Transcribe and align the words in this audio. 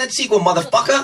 that 0.00 0.10
sequel, 0.18 0.40
motherfucker. 0.48 0.98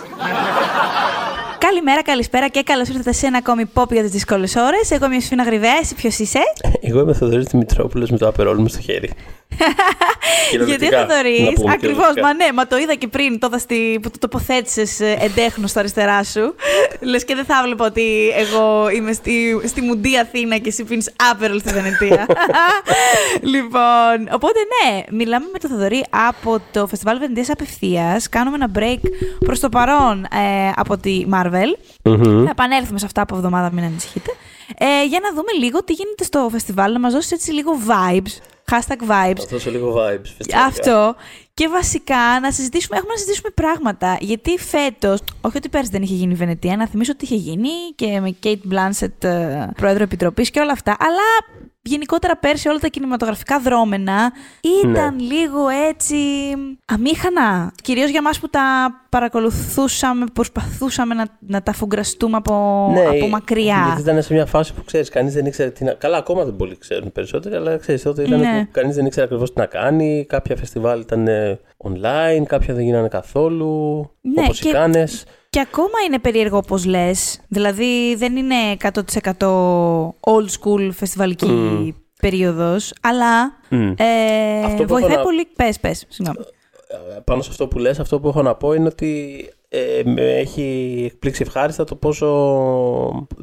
Καλημέρα, 1.58 2.02
καλησπέρα 2.02 2.48
και 2.48 2.62
καλώς 2.62 2.88
ήρθατε 2.88 3.12
σε 3.12 3.26
ένα 3.26 3.38
ακόμη 3.38 3.64
pop 3.74 3.90
για 3.90 4.02
τις 4.02 4.10
δύσκολες 4.10 4.56
ώρες. 4.56 4.90
Εγώ 4.90 5.06
είμαι 5.06 5.16
η 5.16 5.20
Σφίνα 5.20 5.42
Γρυβαίας, 5.42 5.80
εσύ 5.80 5.94
ποιος 5.94 6.18
είσαι; 6.18 6.38
Εγώ 6.80 7.00
είμαι 7.00 7.10
ο 7.10 7.14
Θοδωρής 7.14 7.46
Δημητρόπουλος 7.46 8.10
με 8.10 8.18
το 8.18 8.28
απερόλ 8.28 8.58
μου 8.60 8.68
στο 8.68 8.80
χέρι. 8.80 9.10
Γιατί 10.66 10.86
ο 10.86 10.98
Θοδωρή. 10.98 11.56
Ακριβώς, 11.72 12.12
μα 12.22 12.34
ναι, 12.34 12.46
μα 12.54 12.66
το 12.66 12.76
είδα 12.76 12.94
και 12.94 13.08
πριν 13.08 13.38
τότε 13.38 13.58
στη, 13.58 13.98
που 14.02 14.10
το 14.10 14.18
τοποθέτησες 14.18 15.00
εντέχνος 15.00 15.70
στα 15.70 15.80
αριστερά 15.80 16.24
σου. 16.24 16.54
Λες 17.00 17.24
και 17.24 17.34
δεν 17.34 17.44
θα 17.44 17.62
βλέπω 17.64 17.84
ότι 17.84 18.32
εγώ 18.36 18.88
είμαι 18.88 19.12
στη, 19.12 19.60
στη 19.64 19.80
Μουντή 19.80 20.18
Αθήνα 20.18 20.58
και 20.58 20.68
εσύ 20.68 20.84
πίνεις 20.84 21.10
άπερολ 21.30 21.60
στη 21.60 21.72
Βενετία. 21.72 22.26
λοιπόν, 23.52 24.28
οπότε 24.32 24.58
ναι, 24.72 25.02
μιλάμε 25.10 25.46
με 25.52 25.58
τον 25.58 25.70
Θοδωρή 25.70 26.04
από 26.28 26.60
το 26.72 26.86
φεστιβάλ 26.86 27.18
Βενετίας 27.18 27.50
απευθείας. 27.50 28.28
Κάνουμε 28.28 28.56
ένα 28.56 28.70
break 28.78 29.00
προς 29.38 29.60
το 29.60 29.68
παρόν 29.68 30.24
ε, 30.24 30.70
από 30.76 30.98
τη 30.98 31.24
Marvel. 31.32 31.76
Θα 32.44 32.50
επανέλθουμε 32.50 32.98
σε 32.98 33.06
αυτά 33.06 33.22
από 33.22 33.36
εβδομάδα, 33.36 33.70
μην 33.72 33.84
ανησυχείτε. 33.84 34.30
Ε, 34.78 35.04
για 35.04 35.20
να 35.22 35.28
δούμε 35.28 35.52
λίγο 35.58 35.84
τι 35.84 35.92
γίνεται 35.92 36.24
στο 36.24 36.48
φεστιβάλ, 36.52 36.92
να 36.92 37.00
μας 37.00 37.12
δώσεις 37.12 37.32
έτσι 37.32 37.52
λίγο 37.52 37.72
vibes 37.86 38.51
hashtag 38.70 39.00
vibes. 39.08 39.38
Θα 39.38 39.46
δώσω 39.50 39.70
λίγο 39.70 39.94
vibes. 39.96 40.46
Αυτό. 40.66 41.14
Και 41.54 41.68
βασικά 41.68 42.40
να 42.40 42.52
συζητήσουμε, 42.52 42.96
έχουμε 42.96 43.12
να 43.12 43.18
συζητήσουμε 43.18 43.50
πράγματα. 43.54 44.16
Γιατί 44.20 44.58
φέτος, 44.58 45.20
όχι 45.40 45.56
ότι 45.56 45.68
πέρσι 45.68 45.90
δεν 45.90 46.02
είχε 46.02 46.14
γίνει 46.14 46.32
η 46.32 46.36
Βενετία, 46.36 46.76
να 46.76 46.86
θυμίσω 46.86 47.12
ότι 47.12 47.24
είχε 47.24 47.34
γίνει 47.34 47.70
και 47.94 48.20
με 48.20 48.36
Kate 48.42 48.72
Blanchett, 48.72 49.24
ε, 49.24 49.66
πρόεδρο 49.76 50.02
επιτροπής 50.02 50.50
και 50.50 50.60
όλα 50.60 50.72
αυτά. 50.72 50.96
Αλλά 50.98 51.58
γενικότερα 51.82 52.36
πέρσι 52.36 52.68
όλα 52.68 52.78
τα 52.78 52.88
κινηματογραφικά 52.88 53.60
δρόμενα 53.60 54.32
ήταν 54.84 55.16
ναι. 55.16 55.22
λίγο 55.22 55.68
έτσι 55.88 56.16
αμήχανα. 56.84 57.72
Κυρίως 57.82 58.10
για 58.10 58.22
μας 58.22 58.40
που 58.40 58.48
τα 58.48 58.60
παρακολουθούσαμε, 59.08 60.24
προσπαθούσαμε 60.32 61.14
να, 61.14 61.26
να 61.38 61.62
τα 61.62 61.72
φουγκραστούμε 61.72 62.36
από, 62.36 62.88
ναι, 62.92 63.04
από 63.04 63.28
μακριά. 63.28 63.82
Γιατί 63.86 64.00
ήταν 64.00 64.22
σε 64.22 64.34
μια 64.34 64.46
φάση 64.46 64.74
που 64.74 64.84
ξέρεις, 64.84 65.08
κανείς 65.08 65.34
δεν 65.34 65.46
ήξερε 65.46 65.70
τι 65.70 65.84
να... 65.84 65.92
Καλά, 65.92 66.16
ακόμα 66.16 66.44
δεν 66.44 66.56
πολύ 66.56 66.78
ξέρουν 66.78 67.12
περισσότεροι, 67.12 67.54
αλλά 67.54 67.76
ξέρεις, 67.76 68.02
τότε 68.02 68.22
ήταν 68.22 68.40
ναι. 68.40 68.64
που 68.64 68.70
κανείς 68.70 68.94
δεν 68.94 69.06
ήξερε 69.06 69.24
ακριβώς 69.26 69.52
τι 69.52 69.58
να 69.58 69.66
κάνει. 69.66 70.26
Κάποια 70.28 70.56
φεστιβάλ 70.56 71.00
ήταν 71.00 71.28
ε, 71.28 71.60
online, 71.84 72.42
κάποια 72.46 72.74
δεν 72.74 72.84
γίνανε 72.84 73.08
καθόλου, 73.08 74.10
ναι, 74.20 74.42
όπως 74.42 74.60
και... 74.60 74.68
οι 74.68 74.72
κάνες. 74.72 75.24
Και 75.52 75.60
ακόμα 75.60 76.00
είναι 76.06 76.18
περίεργο 76.18 76.56
όπως 76.56 76.84
λες. 76.84 77.40
Δηλαδή 77.48 78.14
δεν 78.14 78.36
είναι 78.36 78.54
100% 78.80 78.92
old 80.20 80.48
school 80.60 80.90
φεστιβαλική 80.92 81.46
mm. 81.48 81.94
περίοδος, 82.20 82.92
αλλά 83.00 83.52
mm. 83.70 83.94
ε, 83.96 84.84
βοηθάει 84.84 85.16
να... 85.16 85.22
πολύ. 85.22 85.46
Πες, 85.56 85.80
πες, 85.80 86.04
συγγνώμη. 86.08 86.46
Ε, 86.88 87.20
πάνω 87.24 87.42
σε 87.42 87.50
αυτό 87.50 87.68
που 87.68 87.78
λες, 87.78 88.00
αυτό 88.00 88.20
που 88.20 88.28
έχω 88.28 88.42
να 88.42 88.54
πω 88.54 88.72
είναι 88.72 88.86
ότι 88.86 89.44
ε, 89.68 90.02
με 90.04 90.38
έχει 90.38 91.02
εκπλήξει 91.12 91.42
ευχάριστα 91.46 91.84
το 91.84 91.94
πόσο, 91.94 92.26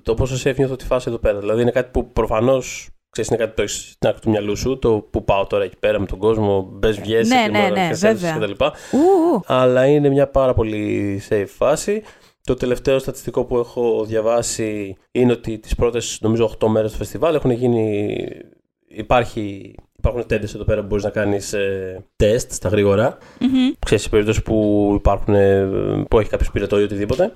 το 0.03 0.13
πόσο 0.13 0.38
σε 0.38 0.49
έφυγε 0.49 0.75
τη 0.75 0.85
φάση 0.85 1.05
εδώ 1.09 1.17
πέρα. 1.17 1.39
Δηλαδή 1.39 1.61
είναι 1.61 1.71
κάτι 1.71 1.89
που 1.91 2.11
προφανώς 2.11 2.89
Ξέρεις, 3.09 3.29
είναι 3.29 3.39
κάτι 3.39 3.55
το 3.55 3.61
έχεις 3.61 3.91
στην 3.91 4.09
άκρη 4.09 4.21
του 4.21 4.29
μυαλού 4.29 4.55
σου, 4.55 4.79
το 4.79 5.07
που 5.09 5.23
πάω 5.23 5.47
τώρα 5.47 5.63
εκεί 5.63 5.77
πέρα 5.79 5.99
με 5.99 6.05
τον 6.05 6.17
κόσμο, 6.17 6.69
μπες 6.71 6.99
βγες 6.99 7.27
ναι, 7.27 7.47
ναι, 7.51 7.69
ναι, 7.69 7.89
και 7.89 8.53
τα 8.57 8.73
Αλλά 9.45 9.85
είναι 9.85 10.09
μια 10.09 10.27
πάρα 10.27 10.53
πολύ 10.53 11.21
safe 11.29 11.45
φάση. 11.47 12.03
Το 12.43 12.53
τελευταίο 12.53 12.99
στατιστικό 12.99 13.45
που 13.45 13.57
έχω 13.57 14.05
διαβάσει 14.05 14.95
είναι 15.11 15.31
ότι 15.31 15.57
τις 15.57 15.75
πρώτες 15.75 16.17
νομίζω 16.22 16.56
8 16.59 16.67
μέρες 16.67 16.91
του 16.91 16.97
φεστιβάλ 16.97 17.35
έχουν 17.35 17.51
γίνει, 17.51 18.17
υπάρχει 18.88 19.75
Υπάρχουν 20.00 20.25
τέντες 20.28 20.53
εδώ 20.53 20.63
πέρα 20.63 20.81
που 20.81 20.88
μπορείς 20.88 21.03
να 21.03 21.09
κάνεις 21.09 21.53
ε, 21.53 22.05
τεστ 22.16 22.51
στα 22.51 22.69
γρήγορα. 22.69 23.17
Mm-hmm. 23.17 23.75
Ξέρεις, 23.85 24.03
σε 24.03 24.09
περίπτωση 24.09 24.41
που, 24.41 24.91
υπάρχουν, 24.95 25.34
ε, 25.34 25.69
που 26.09 26.19
έχει 26.19 26.29
κάποιος 26.29 26.51
πυρετό 26.51 26.79
ή 26.79 26.84
οτιδήποτε. 26.84 27.34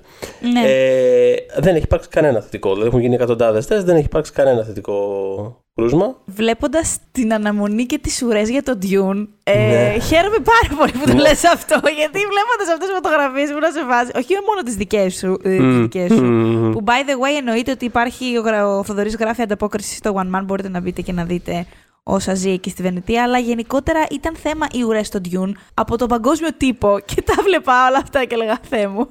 Ναι. 0.52 0.70
Ε, 0.70 1.34
δεν 1.58 1.74
έχει 1.74 1.84
υπάρξει 1.84 2.08
κανένα 2.08 2.40
θετικό. 2.40 2.70
Δηλαδή 2.70 2.88
έχουν 2.88 3.00
γίνει 3.00 3.14
εκατοντάδες 3.14 3.66
τεστ, 3.66 3.86
δεν 3.86 3.96
έχει 3.96 4.04
υπάρξει 4.04 4.32
κανένα 4.32 4.64
θετικό 4.64 5.63
κρούσμα. 5.74 6.16
Βλέποντας 6.24 6.98
την 7.12 7.34
αναμονή 7.34 7.84
και 7.86 7.98
τις 7.98 8.22
ουρές 8.22 8.50
για 8.50 8.62
τον 8.62 8.78
Dune, 8.82 9.26
ε, 9.44 9.54
ναι. 9.54 10.00
χαίρομαι 10.00 10.36
πάρα 10.36 10.76
πολύ 10.78 10.92
που 10.92 11.06
το 11.06 11.14
ναι. 11.14 11.20
λες 11.20 11.44
αυτό. 11.44 11.74
Γιατί 11.74 12.18
βλέποντας 12.18 12.68
αυτές 12.72 12.88
τις 12.88 12.94
φωτογραφίες 12.94 13.52
που 13.52 13.58
να 13.58 13.70
σε 13.70 13.84
βάζει. 13.84 14.10
Όχι 14.14 14.32
μόνο 14.46 14.62
τις 14.64 14.74
δικές 14.74 15.14
σου. 15.14 15.38
Ε, 15.42 15.58
mm. 15.60 15.80
Δικές 15.80 16.12
σου 16.12 16.24
mm. 16.24 16.72
Που 16.72 16.84
by 16.86 17.08
the 17.08 17.14
way 17.22 17.38
εννοείται 17.38 17.70
ότι 17.70 17.84
υπάρχει 17.84 18.36
ο, 18.38 18.78
ο 18.78 18.84
Θοδωρής 18.84 19.16
γράφει 19.16 19.42
ανταπόκριση 19.42 19.96
στο 19.96 20.14
One 20.16 20.38
Man. 20.38 20.42
Μπορείτε 20.44 20.68
να 20.68 20.80
μπείτε 20.80 21.02
και 21.02 21.12
να 21.12 21.24
δείτε 21.24 21.66
όσα 22.04 22.34
ζει 22.34 22.50
εκεί 22.50 22.70
στη 22.70 22.82
Βενετία, 22.82 23.22
αλλά 23.22 23.38
γενικότερα 23.38 24.06
ήταν 24.10 24.36
θέμα 24.36 24.66
οι 24.72 24.82
ουρές 24.82 25.06
στο 25.06 25.20
Dune 25.30 25.52
από 25.74 25.96
τον 25.96 26.08
παγκόσμιο 26.08 26.50
τύπο. 26.56 26.98
Και 27.04 27.22
τα 27.22 27.34
βλέπα 27.42 27.86
όλα 27.88 27.98
αυτά 28.02 28.24
και 28.24 28.34
έλεγα 28.34 28.58
Θεέ 28.68 28.86
μου. 28.86 29.06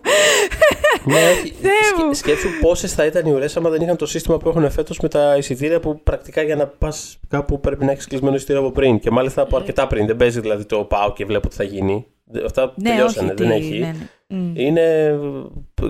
Ναι, 1.03 1.19
Θεέ 1.61 2.13
Σκέψου 2.13 2.47
πόσες 2.61 2.93
θα 2.93 3.05
ήταν 3.05 3.25
οι 3.25 3.31
ουρές 3.31 3.57
άμα 3.57 3.69
δεν 3.69 3.81
είχαν 3.81 3.97
το 3.97 4.05
σύστημα 4.05 4.37
που 4.37 4.49
έχουν 4.49 4.71
φέτος 4.71 4.99
με 4.99 5.07
τα 5.09 5.37
εισιτήρια 5.37 5.79
που 5.79 5.99
πρακτικά 6.03 6.41
για 6.41 6.55
να 6.55 6.67
πας 6.67 7.19
κάπου 7.27 7.59
πρέπει 7.59 7.85
να 7.85 7.91
έχεις 7.91 8.07
κλεισμένο 8.07 8.35
εισιτήριο 8.35 8.61
από 8.61 8.71
πριν. 8.71 8.99
Και 8.99 9.11
μάλιστα 9.11 9.41
από 9.41 9.55
αρκετά 9.55 9.87
πριν. 9.87 10.05
Δεν 10.05 10.15
παίζει 10.15 10.39
δηλαδή 10.39 10.65
το 10.65 10.83
πάω 10.83 11.13
και 11.13 11.25
βλέπω 11.25 11.47
τι 11.49 11.55
θα 11.55 11.63
γίνει. 11.63 12.05
Αυτά 12.45 12.73
ναι, 12.75 12.89
τελειώσανε, 12.89 13.33
δεν 13.33 13.49
έχει. 13.49 13.79
Ναι, 13.79 13.85
ναι. 13.85 14.07
Mm. 14.29 14.51
Είναι 14.53 15.16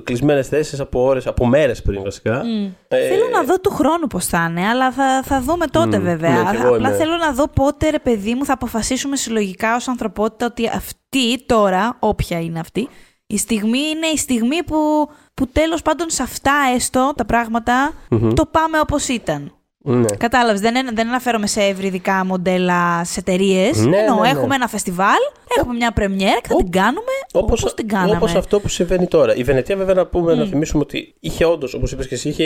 κλεισμένες 0.04 0.48
θέσεις 0.48 0.80
από 0.80 1.04
ώρες, 1.04 1.28
από 1.28 1.46
μέρες 1.46 1.81
πριν 1.81 2.04
βασικά. 2.04 2.42
Mm. 2.42 2.72
Ε, 2.88 3.08
θέλω 3.08 3.28
να 3.31 3.44
δω 3.44 3.59
του 3.59 3.70
χρόνου 3.70 4.08
πώς 4.08 4.26
θα 4.26 4.48
είναι, 4.50 4.68
αλλά 4.68 4.92
θα, 4.92 5.24
θα 5.26 5.42
δούμε 5.42 5.68
τότε 5.68 5.98
mm. 5.98 6.02
βέβαια. 6.02 6.52
Ναι, 6.52 6.68
Απλά 6.68 6.92
θέλω 6.92 7.18
να 7.18 7.34
δω 7.34 7.48
πότε, 7.48 7.90
ρε 7.90 8.00
παιδί 8.00 8.34
μου, 8.34 8.46
θα 8.46 8.54
αποφασίσουμε 8.54 9.16
συλλογικά 9.16 9.76
ως 9.76 9.88
ανθρωπότητα 9.88 10.46
ότι 10.46 10.68
αυτή 10.68 11.46
τώρα, 11.46 11.98
όποια 12.00 12.40
είναι 12.40 12.60
αυτή, 12.60 12.88
η 13.28 13.38
στιγμή 13.38 13.80
είναι 13.80 14.08
η 14.08 14.18
στιγμή 14.18 14.64
που, 14.64 15.10
που 15.34 15.48
τέλος 15.48 15.81
πάντων 15.81 16.10
σε 16.10 16.24
αυτά 16.24 16.54
έστω 16.75 17.14
τα 17.16 17.25
πραγματα 17.25 17.94
το 18.34 18.46
πάμε 18.46 18.80
όπως 18.80 19.08
ήταν. 19.08 19.54
Ναι. 19.86 20.06
Κατάλαβες. 20.18 20.60
Δεν, 20.62 20.74
δεν 20.94 21.08
αναφέρομαι 21.08 21.48
σε 21.48 21.62
ευρυδικά 21.62 22.26
μοντέλα 22.26 23.04
σε 23.04 23.20
εταιρείες. 23.20 23.78
Ναι, 23.78 23.98
Ενώ 23.98 24.16
ναι, 24.16 24.22
ναι, 24.22 24.30
έχουμε 24.30 24.56
ένα 24.56 24.68
φεστιβάλ, 24.68 25.20
έχουμε 25.58 25.74
μια 25.74 25.92
πρεμιέρα 25.92 26.40
και 26.42 26.48
θα 26.48 26.56
την 26.56 26.72
κάνουμε 26.72 27.12
όπως 27.34 27.74
την 27.74 27.88
κάναμε. 27.88 28.16
Όπως 28.16 28.36
αυτό 28.36 28.60
που 28.60 28.68
συμβαίνει 28.68 29.08
τώρα. 29.08 29.36
Η 29.36 29.44
Βενετία, 29.44 29.76
βέβαια, 29.76 29.94
να, 29.94 30.06
πούμε, 30.06 30.34
mm. 30.34 30.38
να 30.38 30.46
θυμίσουμε 30.46 30.82
ότι 30.82 31.14
είχε 31.20 31.46
όντως, 31.46 31.74
όπως 31.74 31.92
είπες 31.92 32.08
και 32.08 32.16
εσύ, 32.16 32.30
είχε, 32.30 32.44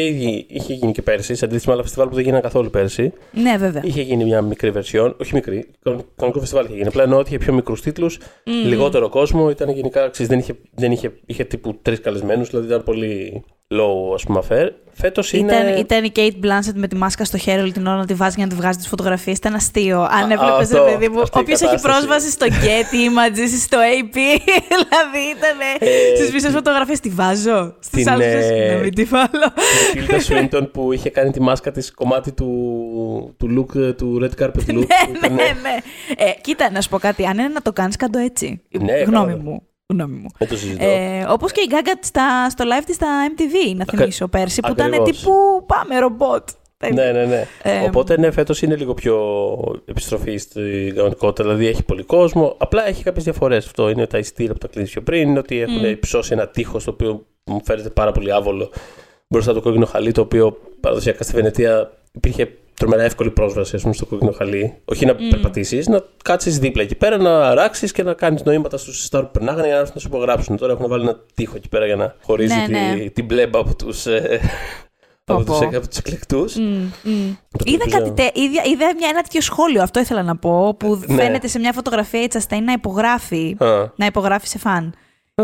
είχε 0.48 0.74
γίνει 0.74 0.92
και 0.92 1.02
πέρσι. 1.02 1.36
Σε 1.36 1.46
αντίθεση 1.46 1.68
με 1.68 1.74
άλλα 1.74 1.82
φεστιβάλ 1.82 2.08
που 2.08 2.16
δεν 2.16 2.24
γίνανε 2.24 2.42
καθόλου 2.42 2.70
πέρσι. 2.70 3.14
Ναι, 3.32 3.58
βέβαια. 3.58 3.82
Είχε 3.86 4.02
γίνει 4.02 4.24
μια 4.24 4.42
μικρή 4.42 4.72
βερσιόν. 4.72 5.16
Όχι 5.22 5.34
μικρή. 5.34 5.68
Κανονικό 6.16 6.40
φεστιβάλ 6.40 6.66
είχε 6.66 6.74
γίνει. 6.74 6.88
Απλά 6.88 7.04
ενώ 7.04 7.18
ότι 7.18 7.30
είχε 7.30 7.38
πιο 7.38 7.54
μικρούς 7.54 7.82
τίτλους, 7.82 8.20
mm. 8.20 8.50
λιγότερο 8.66 9.10
κόσμο. 9.10 9.50
Ήταν 9.50 9.70
γενικά. 9.70 10.10
Ξέρεις, 10.10 10.32
δεν 10.32 10.40
είχε, 10.40 10.56
δεν 10.74 10.92
είχε, 10.92 11.12
είχε 11.26 11.44
τύπου 11.44 11.80
τρεις 11.82 12.02
καλεσμένους. 12.02 12.50
Δηλαδή 12.50 12.68
ήταν 12.68 12.84
πολύ 12.84 13.44
low, 13.72 14.14
ας 14.14 14.24
πούμε, 14.24 14.42
affair. 14.48 14.70
Φέτος 14.92 15.34
είναι. 15.34 15.54
Ήταν, 15.54 15.78
ήταν 15.78 16.04
η 16.04 16.12
Kate 16.16 16.46
Blanchett 16.46 16.74
με 16.76 16.88
τη 16.88 16.96
μάσκα 16.96 17.26
στο 17.28 17.38
χέρι 17.38 17.62
όλη 17.62 17.72
την 17.72 17.88
ώρα 17.88 17.98
να 17.98 18.06
τη 18.06 18.14
βάζει 18.14 18.34
για 18.38 18.46
να 18.46 18.52
τη 18.52 18.58
βγάζει 18.58 18.78
τις 18.78 18.88
φωτογραφίες. 18.88 19.38
Ήταν 19.38 19.54
αστείο. 19.54 20.02
Αν 20.02 20.32
έβλεπες, 20.32 20.70
ρε 20.70 20.80
παιδί 20.80 21.10
μου, 21.10 21.22
όποιος 21.32 21.62
έχει 21.62 21.82
πρόσβαση 21.82 22.32
στο 22.32 22.46
Getty 22.50 22.96
Images 23.10 23.52
ή 23.54 23.58
στο 23.58 23.78
AP. 23.78 24.16
δηλαδή 24.74 25.24
ήταν. 25.38 25.58
Ε, 25.80 26.16
Στις 26.16 26.32
μισές 26.32 26.52
φωτογραφίες 26.52 27.00
τη 27.00 27.10
βάζω. 27.10 27.76
Στις 27.80 28.08
άλλες. 28.08 28.50
Ε, 28.50 28.74
να 28.76 28.84
μην 28.84 28.96
τη 28.96 29.04
βάλω. 29.04 29.54
Την 29.92 30.06
Tilda 30.08 30.20
Swinton 30.32 30.72
που 30.72 30.94
είχε 30.94 31.10
κάνει 31.10 31.32
τη 31.32 31.42
μάσκα 31.42 31.72
της 31.72 31.94
κομμάτι 31.94 32.32
του, 32.32 33.36
του 33.38 33.48
look 33.58 33.76
ε, 33.80 33.94
του 33.94 34.20
Red 34.22 34.44
Carpet 34.44 34.70
look. 34.70 34.86
ναι, 35.22 35.28
ναι, 35.28 35.36
ναι. 35.36 35.78
Ε, 36.18 36.32
κοίτα, 36.42 36.72
να 36.72 36.82
σου 36.82 36.90
πω 36.90 36.98
κάτι. 36.98 37.26
Αν 37.26 37.38
είναι 37.38 37.48
να 37.48 37.62
το 37.62 37.74
κάνεις, 37.74 37.96
κάτω 37.96 38.20
έτσι. 38.20 38.62
Ναι, 38.80 38.94
γνώμη 38.94 39.36
μου 39.36 39.62
γνώμη 39.94 40.16
μου. 40.16 40.28
Δεν 40.38 40.48
το 40.48 40.56
Ε, 40.78 41.26
Όπως 41.30 41.52
και 41.52 41.62
η 41.62 41.68
Γκάγκα 41.70 41.94
στο 42.50 42.64
live 42.66 42.84
της 42.86 42.96
στα 42.96 43.08
MTV, 43.30 43.76
να 43.76 43.86
θυμίσω 43.86 44.28
πέρσι, 44.28 44.62
που 44.62 44.72
ήταν 44.72 44.92
τύπου 45.04 45.32
πάμε 45.66 46.00
ρομπότ. 46.00 46.50
Ναι, 46.94 47.12
ναι, 47.12 47.26
ναι. 47.26 47.48
Ε, 47.64 47.80
Οπότε 47.86 48.20
ναι, 48.20 48.32
φέτος 48.32 48.62
είναι 48.62 48.76
λίγο 48.76 48.94
πιο 48.94 49.18
επιστροφή 49.86 50.38
στην 50.38 50.96
κανονικότητα. 50.96 51.44
Δηλαδή 51.44 51.68
έχει 51.68 51.84
πολύ 51.84 52.04
κόσμο. 52.04 52.56
Απλά 52.58 52.88
έχει 52.88 53.04
κάποιες 53.04 53.24
διαφορές. 53.24 53.66
Αυτό 53.66 53.90
είναι 53.90 54.08
τα 54.08 54.18
ειστήρια 54.18 54.54
που 54.54 54.60
τα 54.60 54.68
κλείσει 54.68 54.92
πιο 54.92 55.02
πριν. 55.02 55.30
Είναι 55.30 55.40
ότι 55.40 55.60
έχουν 55.60 55.82
mm. 55.82 55.90
υψώσει 55.90 56.34
ένα 56.34 56.48
τείχος 56.48 56.84
το 56.84 56.92
οποίο 56.92 57.26
μου 57.44 57.62
φαίνεται 57.64 57.90
πάρα 57.90 58.12
πολύ 58.12 58.34
άβολο 58.34 58.72
μπροστά 59.28 59.54
το 59.54 59.62
κόκκινο 59.62 59.86
χαλί, 59.86 60.12
το 60.12 60.22
οποίο 60.22 60.58
παραδοσιακά 60.80 61.24
στη 61.24 61.34
Βενετία 61.34 61.92
υπήρχε 62.12 62.50
τρομερά 62.74 63.04
εύκολη 63.04 63.32
πρόσβαση 63.32 63.76
ας 63.76 63.82
πούμε, 63.82 63.94
στο 63.94 64.06
κόκκινο 64.06 64.32
χαλί. 64.32 64.78
Όχι 64.86 65.06
να 65.06 65.14
mm. 65.14 65.18
περπατήσεις, 65.30 65.88
να 65.88 66.04
κάτσεις 66.24 66.60
δίπλα 66.60 66.84
εκεί 66.84 66.96
πέρα, 66.96 67.18
να 67.18 67.48
αράξει 67.48 67.92
και 67.92 68.04
να 68.04 68.14
κάνεις 68.14 68.44
νοήματα 68.44 68.78
στους 68.78 69.04
στάρ 69.04 69.24
που 69.24 69.32
περνάγανε 69.32 69.66
για 69.66 69.74
να 69.74 69.80
έρθουν 69.80 69.94
να 69.96 70.02
σου 70.02 70.08
υπογράψουν. 70.08 70.58
Τώρα 70.58 70.74
έχουν 70.74 70.88
βάλει 70.88 71.04
ένα 71.04 71.20
τείχο 71.34 71.54
εκεί 71.56 71.70
πέρα 71.70 71.86
για 71.86 71.96
να 71.96 72.16
χωρίζει 72.24 72.56
ναι, 72.56 72.66
τη, 72.66 72.72
ναι. 72.72 73.10
την 73.10 73.26
μπλέμπα 73.26 73.60
από 73.60 73.76
τους. 73.76 74.06
Ε, 74.06 74.40
από 75.34 75.44
τους, 75.44 75.62
από 75.62 75.88
τους 75.88 75.98
εκλεκτούς. 75.98 76.56
Mm, 76.58 77.08
mm. 77.08 77.36
Είδα, 77.64 77.90
κάτι 77.90 78.12
τε, 78.12 78.32
είδα, 78.34 78.64
είδα 78.64 78.96
μια, 78.98 79.10
ένα 79.10 79.22
τέτοιο 79.22 79.42
σχόλιο, 79.42 79.82
αυτό 79.82 80.00
ήθελα 80.00 80.24
να 80.24 80.36
πω, 80.36 80.76
που 80.80 81.04
ναι. 81.08 81.16
φαίνεται 81.16 81.48
σε 81.48 81.60
μια 81.60 81.74
φωτογραφία 81.74 82.22
η 82.22 82.28
Τσαστέιν 82.28 82.64
να 82.64 82.72
υπογράφει, 82.72 83.58
να 83.96 84.06
υπογράφει 84.06 84.48
σε 84.48 84.58
φαν. 84.58 84.94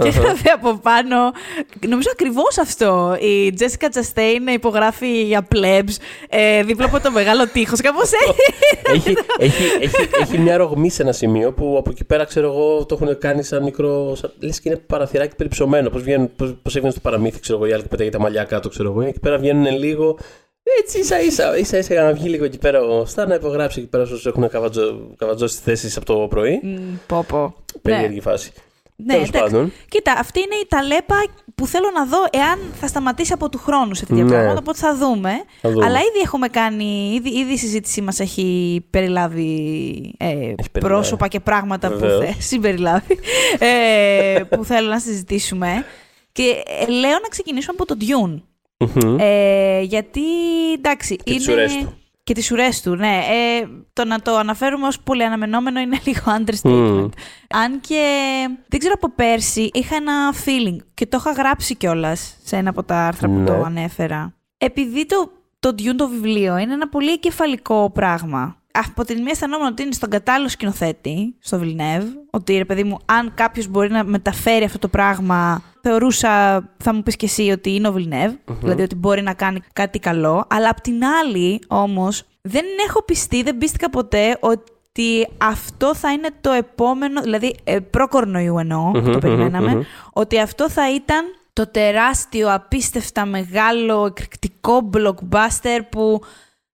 Και 0.02 0.10
δηλαδή 0.10 0.50
από 0.54 0.78
πάνω. 0.78 1.32
Νομίζω 1.88 2.10
ακριβώς 2.12 2.58
αυτό. 2.58 3.18
Η 3.20 3.54
Τζέσικα 3.54 3.90
Τσαστέιν 3.90 4.48
υπογράφει 4.48 5.24
για 5.24 5.48
plebs 5.52 5.96
ε, 6.30 6.64
δίπλα 6.64 6.86
από 6.86 7.00
το 7.00 7.12
μεγάλο 7.12 7.48
τείχος. 7.48 7.82
Κάπως 7.82 8.10
έτσι. 8.12 8.42
έχει, 8.84 9.18
έχει, 9.38 9.64
έχει, 9.82 10.10
έχει 10.22 10.38
μια 10.38 10.58
ρογμή 10.58 10.90
σε 10.90 11.02
ένα 11.02 11.12
σημείο 11.12 11.54
που 11.54 11.76
από 11.80 11.90
εκεί 11.90 12.04
πέρα 12.04 12.24
ξέρω 12.26 12.48
εγώ 12.48 12.86
το 12.86 12.98
έχουν 13.02 13.18
κάνει 13.18 13.44
σαν 13.44 13.64
μικρό. 13.64 14.16
Σαν, 14.16 14.34
λες 14.40 14.60
και 14.60 14.70
είναι 14.70 14.78
παραθυράκι 14.78 15.36
περιψωμένο. 15.36 15.90
Πώς 15.90 16.76
έβγαινε 16.76 16.92
στο 16.92 17.00
παραμύθι, 17.00 17.40
ξέρω 17.40 17.58
εγώ, 17.58 17.68
οι 17.68 17.74
άλλοι 17.74 17.82
που 17.82 17.88
πετάγει 17.88 18.10
τα 18.10 18.20
μαλλιά 18.20 18.44
κάτω, 18.44 18.70
ξέρω 18.70 18.90
εγώ. 18.90 19.02
Εκεί 19.02 19.20
πέρα 19.20 19.38
βγαίνουν 19.38 19.78
λίγο. 19.78 20.18
Έτσι 20.80 21.00
ίσα 21.00 21.22
ίσα, 21.22 21.58
ίσα, 21.58 21.78
ίσα 21.78 21.94
για 21.94 22.04
να 22.04 22.14
βγει 22.14 22.30
λίγο 22.30 22.46
εκεί 22.46 22.58
πέρα 22.58 22.82
ο 22.82 23.06
Σταρ 23.06 23.28
να 23.28 23.36
υπογράψει 23.36 23.80
εκεί 23.80 23.90
πέρα 23.90 24.04
όσους 24.04 24.26
έχουν 24.26 24.50
καβατζώσει 25.18 25.60
θέσεις 25.64 25.98
από 25.98 26.06
το 26.06 26.28
πρωί. 26.30 26.62
Mm, 26.64 27.00
πω, 27.08 27.26
πω. 27.28 27.56
Περίεργη 27.82 28.16
ναι. 28.16 28.22
φάση. 28.22 28.52
Ναι, 28.96 29.22
Κοίτα, 29.90 30.14
αυτή 30.18 30.40
είναι 30.40 30.56
η 30.56 30.66
ταλέπα 30.68 31.16
που 31.56 31.68
θέλω 31.68 31.92
να 31.94 32.06
δω 32.06 32.18
εάν 32.32 32.60
θα 32.74 32.88
σταματήσει 32.88 33.34
από 33.34 33.50
του 33.50 33.58
χρόνου 33.58 33.94
σε 33.94 34.06
τέτοια 34.06 34.24
ναι. 34.24 34.30
πράγματα. 34.30 34.60
Οπότε 34.60 34.78
θα 34.78 34.96
δούμε. 34.96 35.32
Αλλά 35.62 36.00
ήδη 36.00 36.20
έχουμε 36.24 36.48
κάνει, 36.48 37.14
ήδη, 37.16 37.30
ήδη 37.30 37.54
η 37.54 37.58
συζήτησή 37.58 38.02
μας 38.02 38.20
έχει 38.20 38.82
περιλάβει 38.90 40.16
ε, 40.18 40.54
πρόσωπα 40.80 41.28
και 41.28 41.40
πράγματα 41.40 41.90
που 41.92 42.00
θε, 42.00 42.34
συμπεριλάβει, 42.40 43.20
ε, 43.60 44.42
που 44.50 44.66
θέλω 44.66 44.90
να 44.90 45.00
συζητήσουμε. 45.00 45.86
Και 46.32 46.64
ε, 46.82 46.92
λέω 46.92 47.12
να 47.12 47.28
ξεκινήσουμε 47.30 47.78
από 47.80 47.86
το 47.86 47.98
Dune. 48.06 48.42
Ε, 49.20 49.82
γιατί 49.82 50.22
εντάξει. 50.78 51.16
Και 51.16 51.34
είναι... 51.34 51.94
Και 52.24 52.34
τις 52.34 52.52
ουρές 52.52 52.82
του, 52.82 52.96
ναι. 52.96 53.18
Ε, 53.18 53.68
το 53.94 54.06
να 54.06 54.20
το 54.20 54.38
αναφέρουμε 54.38 54.88
ως 54.88 55.00
πολύ 55.00 55.24
αναμενόμενο 55.24 55.80
είναι 55.80 56.00
λίγο 56.08 56.22
understatement. 56.26 57.10
Αν 57.50 57.80
και 57.80 58.06
δεν 58.68 58.80
ξέρω 58.80 58.94
από 58.96 59.12
πέρσι 59.16 59.70
είχα 59.74 59.96
ένα 59.96 60.34
feeling 60.46 60.78
και 60.94 61.06
το 61.06 61.18
είχα 61.20 61.32
γράψει 61.32 61.76
κιόλας 61.76 62.38
σε 62.44 62.56
ένα 62.56 62.70
από 62.70 62.84
τα 62.84 63.08
άρθρα 63.08 63.28
που 63.28 63.44
το 63.46 63.54
ναι. 63.54 63.64
ανέφερα. 63.66 64.34
Επειδή 64.58 65.06
το, 65.06 65.32
το 65.60 65.70
Dune 65.70 65.96
το 65.96 66.08
βιβλίο 66.08 66.58
είναι 66.58 66.74
ένα 66.74 66.90
πολύ 66.90 67.20
κεφαλικό 67.20 67.92
πράγμα. 67.94 68.58
Από 68.72 69.06
την 69.06 69.22
μία 69.22 69.32
αισθανόμουν 69.32 69.68
ότι 69.68 69.84
είναι 69.84 69.92
στον 69.92 70.10
κατάλληλο 70.10 70.50
σκηνοθέτη, 70.50 71.36
στο 71.40 71.60
Βιλνεύ, 71.60 72.06
ότι 72.30 72.58
ρε 72.58 72.66
παιδί 72.66 72.84
μου, 72.84 73.00
αν 73.06 73.34
κάποιος 73.34 73.68
μπορεί 73.68 73.90
να 73.90 74.04
μεταφέρει 74.04 74.64
αυτό 74.64 74.80
το 74.80 74.88
πράγμα, 74.88 75.64
θεωρούσα, 75.84 76.64
θα 76.78 76.94
μου 76.94 77.04
πεις 77.04 77.16
και 77.16 77.26
εσύ, 77.26 77.50
ότι 77.52 77.76
είναι 77.76 77.88
ο 77.88 77.92
βιλνευ 77.92 78.34
δηλαδή 78.62 78.82
ότι 78.82 78.96
μπορεί 78.96 79.22
να 79.22 79.34
κάνει 79.34 79.60
κάτι 79.74 80.00
καλό. 80.00 80.46
Αλλά 80.50 80.70
απ' 80.70 80.82
την 80.82 81.04
άλλη, 81.06 81.62
όμως, 81.68 82.24
δεν 82.42 82.66
έχω 82.88 83.04
πιστεί, 83.04 83.44
δεν 83.44 83.58
πίστηκα 83.58 83.90
ποτέ 83.90 84.38
ότι 84.40 85.28
αυτό 85.38 85.96
θα 85.96 86.12
είναι 86.12 86.30
το 86.42 86.52
επόμενο, 86.52 87.22
δηλαδή 87.22 87.56
ε, 87.64 87.80
προ-κορονοϊού 87.80 88.58
εννοώ, 88.58 88.92
που 88.92 89.12
το 89.12 89.18
περιμέναμε, 89.18 89.86
ότι 90.14 90.40
αυτό 90.40 90.70
θα 90.70 90.94
ήταν 90.94 91.26
το 91.54 91.68
τεράστιο, 91.68 92.54
απίστευτα 92.54 93.26
μεγάλο, 93.26 94.06
εκρηκτικό 94.06 94.90
blockbuster 94.94 95.80
που 95.90 96.22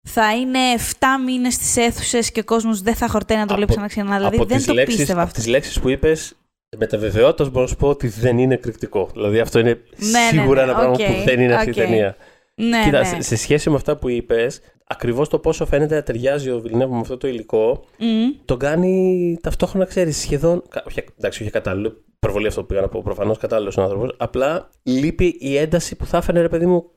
θα 0.02 0.34
είναι 0.34 0.58
7 0.76 1.04
μήνες 1.24 1.54
στις 1.54 1.76
αίθουσες 1.76 2.32
και 2.32 2.40
ο 2.40 2.44
κόσμος 2.44 2.82
δεν 2.82 2.94
θα 2.94 3.08
χορταίνει 3.08 3.40
να 3.40 3.46
το 3.46 3.54
βλέπει 3.54 3.70
ξανά 3.70 3.86
ξανά. 3.86 4.16
Δηλαδή 4.16 4.44
δεν 4.44 4.64
το 4.64 4.72
λέξεις, 4.72 4.96
πίστευα 4.96 5.22
αυτό. 5.22 5.30
Από 5.30 5.40
τις 5.40 5.46
λέξεις 5.46 5.80
που 5.80 5.88
είπες, 5.88 6.36
με 6.76 6.86
τα 6.86 6.98
βεβαιότητας 6.98 7.48
μπορώ 7.48 7.60
να 7.60 7.66
σου 7.66 7.76
πω 7.76 7.88
ότι 7.88 8.08
δεν 8.08 8.38
είναι 8.38 8.54
εκρηκτικό. 8.54 9.08
Δηλαδή 9.12 9.38
αυτό 9.40 9.58
είναι 9.58 9.82
ναι, 9.96 10.10
ναι 10.10 10.28
σίγουρα 10.30 10.64
ναι, 10.64 10.70
ένα 10.70 10.78
πράγμα 10.78 10.96
που 10.96 11.24
δεν 11.24 11.40
είναι 11.40 11.54
αυτή 11.54 11.70
η 11.70 11.72
ταινία. 11.72 12.16
Ναι, 12.54 12.82
Κοίτα, 12.84 13.04
σε, 13.04 13.20
σε 13.20 13.36
σχέση 13.36 13.70
με 13.70 13.76
αυτά 13.76 13.96
που 13.96 14.08
είπες, 14.08 14.60
ακριβώς 14.84 15.28
το 15.28 15.38
πόσο 15.38 15.66
φαίνεται 15.66 15.94
να 15.94 16.02
ταιριάζει 16.02 16.50
ο 16.50 16.60
Βιλνεύμα 16.60 16.94
με 16.94 17.00
αυτό 17.00 17.16
το 17.16 17.28
υλικό, 17.28 17.84
mm. 17.98 18.40
τον 18.44 18.58
κάνει 18.58 19.38
ταυτόχρονα, 19.42 19.84
ξέρεις, 19.84 20.16
σχεδόν. 20.16 20.62
Όχι, 20.86 21.04
εντάξει, 21.18 21.42
όχι 21.42 21.52
κατάλληλο. 21.52 22.04
Προβολή 22.18 22.46
αυτό 22.46 22.60
που 22.60 22.66
πήγα 22.66 22.80
να 22.80 22.88
πω. 22.88 23.02
Προφανώς 23.02 23.38
κατάλληλος 23.38 23.78
άνθρωπος. 23.78 24.14
Απλά 24.16 24.68
λείπει 24.82 25.36
η 25.38 25.56
ένταση 25.56 25.96
που 25.96 26.06
θα 26.06 26.16
έφερε, 26.16 26.40
ρε 26.40 26.48
παιδί 26.48 26.66
μου, 26.66 26.90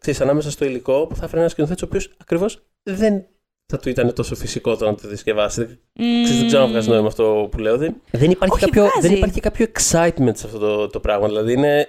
ξέρεις, 0.00 0.20
ανάμεσα 0.20 0.50
στο 0.50 0.64
υλικό 0.64 1.06
που 1.06 1.16
θα 1.16 1.24
έφερε 1.24 1.40
ένα 1.40 1.50
σκηνοθέτη 1.50 1.84
ο 1.84 1.86
οποίος 1.86 2.14
ακριβώς 2.18 2.62
δεν 2.82 3.26
θα 3.72 3.78
του 3.78 3.88
ήταν 3.88 4.12
τόσο 4.14 4.34
φυσικό 4.34 4.76
το 4.76 4.84
να 4.84 4.94
το 4.94 5.08
δισκευάσει. 5.08 5.78
Mm. 5.98 6.02
δεν 6.38 6.46
ξέρω 6.46 6.62
αν 6.62 6.70
βγάζει 6.70 6.88
νόημα 6.88 7.06
αυτό 7.06 7.48
που 7.50 7.58
λέω. 7.58 7.76
Δεν, 7.76 7.94
δεν, 8.10 8.30
υπάρχει, 8.30 8.58
κάποιο, 8.58 8.86
δεν 9.00 9.12
υπάρχει 9.12 9.40
κάποιο 9.40 9.66
excitement 9.66 10.32
σε 10.34 10.46
αυτό 10.46 10.58
το, 10.58 10.88
το 10.88 11.00
πράγμα. 11.00 11.26
Δηλαδή 11.26 11.52
είναι, 11.52 11.86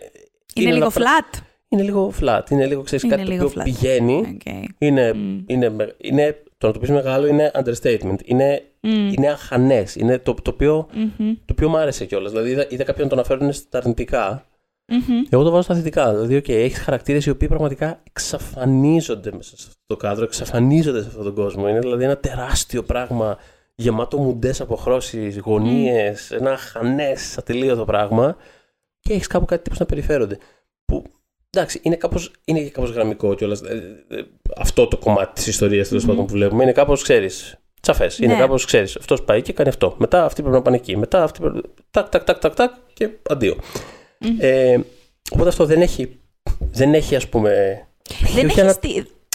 είναι, 0.54 0.68
είναι 0.68 0.74
λίγο 0.74 0.92
flat. 0.94 1.40
Είναι 1.70 1.84
λίγο 1.84 2.14
flat. 2.22 2.42
Είναι 2.50 2.66
λίγο, 2.66 2.82
ξέρεις, 2.82 3.04
είναι 3.04 3.16
κάτι 3.16 3.30
λίγο 3.30 3.44
το 3.44 3.50
οποίο 3.50 3.64
πηγαίνει. 3.64 4.38
Okay. 4.44 4.64
Είναι, 4.78 5.12
mm. 5.12 5.44
είναι, 5.46 5.96
είναι, 5.98 6.42
το 6.58 6.68
να 6.68 6.74
το 6.74 6.80
πεις 6.80 6.90
μεγάλο 6.90 7.28
είναι 7.28 7.52
understatement. 7.54 8.18
Είναι, 8.24 8.64
mm. 8.84 8.88
είναι 8.88 9.30
αχανές. 9.30 9.96
Είναι 9.96 10.18
το, 10.18 10.34
το, 10.34 10.52
οποίο, 10.54 10.88
mm-hmm. 10.94 11.34
το 11.46 11.52
οποίο 11.52 11.70
μου 11.70 11.78
άρεσε 11.78 12.06
κιόλας. 12.06 12.32
Δηλαδή 12.32 12.50
είδα, 12.50 12.66
είδα 12.70 12.84
κάποιον 12.84 13.04
να 13.04 13.10
τον 13.10 13.20
αναφέρουν 13.20 13.54
στα 13.54 13.78
αρνητικά 13.78 14.49
Mm-hmm. 14.90 15.28
Εγώ 15.30 15.44
το 15.44 15.50
βάζω 15.50 15.62
στα 15.62 15.76
θετικά. 15.76 16.14
Δηλαδή, 16.14 16.38
okay, 16.38 16.50
έχεις 16.50 16.80
χαρακτήρες 16.80 17.26
οι 17.26 17.30
οποίοι 17.30 17.48
πραγματικά 17.48 18.02
εξαφανίζονται 18.04 19.32
μέσα 19.32 19.58
σε 19.58 19.66
αυτό 19.68 19.82
το 19.86 19.96
κάδρο, 19.96 20.24
εξαφανίζονται 20.24 21.02
σε 21.02 21.08
αυτόν 21.08 21.24
τον 21.24 21.34
κόσμο. 21.34 21.68
Είναι 21.68 21.80
δηλαδή 21.80 22.04
ένα 22.04 22.18
τεράστιο 22.18 22.84
πράγμα 22.84 23.38
γεμάτο 23.76 24.18
μουντές 24.18 24.62
αποχρώσεις, 24.62 25.40
γωνίες, 25.40 26.30
mm. 26.32 26.38
ένα 26.40 26.58
χανές, 26.58 27.38
ατελείωτο 27.38 27.86
πράγμα. 27.86 28.36
Και 29.00 29.14
έχεις 29.14 29.28
κάπου 29.28 29.46
κάτι 29.46 29.64
τύπου 29.64 29.76
να 29.80 29.86
περιφέρονται. 29.86 30.38
Που 30.86 31.04
εντάξει, 31.50 31.80
είναι 31.84 31.96
κάπως 31.96 32.32
είναι 32.46 32.62
κάπως 32.62 32.92
γραμμικό 32.92 33.36
κιόλας. 33.36 33.62
Ε, 33.62 34.06
ε, 34.08 34.22
αυτό 34.58 34.88
το 34.88 34.98
κομμάτι 34.98 35.34
της 35.34 35.48
ιστορίας 35.48 35.88
τέλος 35.88 36.06
πάντων 36.06 36.26
που 36.26 36.34
βλέπουμε 36.34 36.64
είναι 36.64 36.72
κάπως, 36.72 37.02
ξέρεις, 37.02 37.60
τσαφές. 37.82 38.20
Είναι 38.20 38.34
ναι. 38.34 38.40
κάπως, 38.40 38.66
ξέρεις, 38.66 38.96
αυτός 38.98 39.24
πάει 39.24 39.42
και 39.42 39.54
κάνει 39.54 39.70
αυτό. 39.70 39.96
Μετά 39.98 40.26
αυτοί 40.26 40.42
πρέπει 40.42 40.56
να 40.56 40.62
πάνε 40.62 40.76
εκεί. 40.76 40.98
Μετά 40.98 41.24
αυτοί 41.24 41.40
πρέπει. 41.40 41.62
Τάκ, 41.92 42.10
τάκ, 42.10 42.24
τάκ, 42.24 42.40
τάκ, 42.40 42.54
τάκ 42.56 42.72
και 42.94 43.10
αντίο. 43.30 43.56
Ε, 44.40 44.80
οπότε 45.32 45.50
αυτό 45.50 45.66
δεν 45.66 45.82
έχει, 45.82 46.20
δεν 46.72 46.94
έχει 46.94 47.16
ας 47.16 47.28
πούμε... 47.28 47.84
Δεν 48.34 48.48
έχει, 48.48 48.60
ένα... 48.60 48.78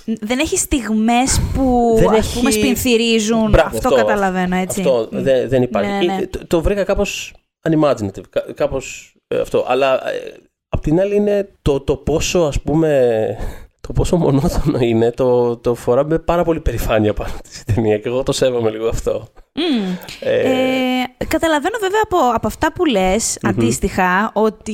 δεν 0.04 0.38
έχει 0.38 0.58
στιγμές 0.58 1.40
που 1.54 1.94
δεν 1.98 2.14
ας 2.14 2.32
πούμε 2.32 2.50
σπινθυρίζουν. 2.50 3.54
αυτό, 3.54 3.94
καταλαβαίνω 3.94 4.56
έτσι. 4.56 4.80
Αυτό 4.80 5.08
δεν, 5.10 5.48
δεν 5.48 5.62
υπάρχει. 5.62 6.06
Ναι, 6.06 6.14
ναι. 6.14 6.26
Το, 6.26 6.46
το, 6.46 6.62
βρήκα 6.62 6.84
κάπως 6.84 7.34
unimaginative, 7.68 8.42
κάπως 8.54 9.14
ε, 9.28 9.40
αυτό. 9.40 9.64
Αλλά 9.68 10.10
ε, 10.10 10.34
απ' 10.68 10.80
την 10.80 11.00
άλλη 11.00 11.16
είναι 11.16 11.48
το, 11.62 11.80
το 11.80 11.96
πόσο 11.96 12.38
ας 12.38 12.60
πούμε 12.60 13.36
το 13.80 13.92
πόσο 13.92 14.16
μονότονο 14.16 14.78
είναι, 14.78 15.10
το, 15.10 15.56
το 15.56 15.74
φοράμε 15.74 16.18
πάρα 16.18 16.44
πολύ 16.44 16.60
περηφάνεια 16.60 17.12
πάνω 17.12 17.32
τη 17.42 17.74
ταινία 17.74 17.98
και 17.98 18.08
εγώ 18.08 18.22
το 18.22 18.32
σέβομαι 18.32 18.70
λίγο 18.70 18.88
αυτό. 18.88 19.28
Mm. 19.58 19.96
Ε... 20.20 20.40
Ε, 20.40 21.24
καταλαβαίνω 21.28 21.76
βέβαια 21.80 22.00
από, 22.04 22.16
από 22.34 22.46
αυτά 22.46 22.72
που 22.72 22.84
λες 22.84 23.34
mm-hmm. 23.34 23.48
αντίστοιχα 23.48 24.30
ότι 24.34 24.72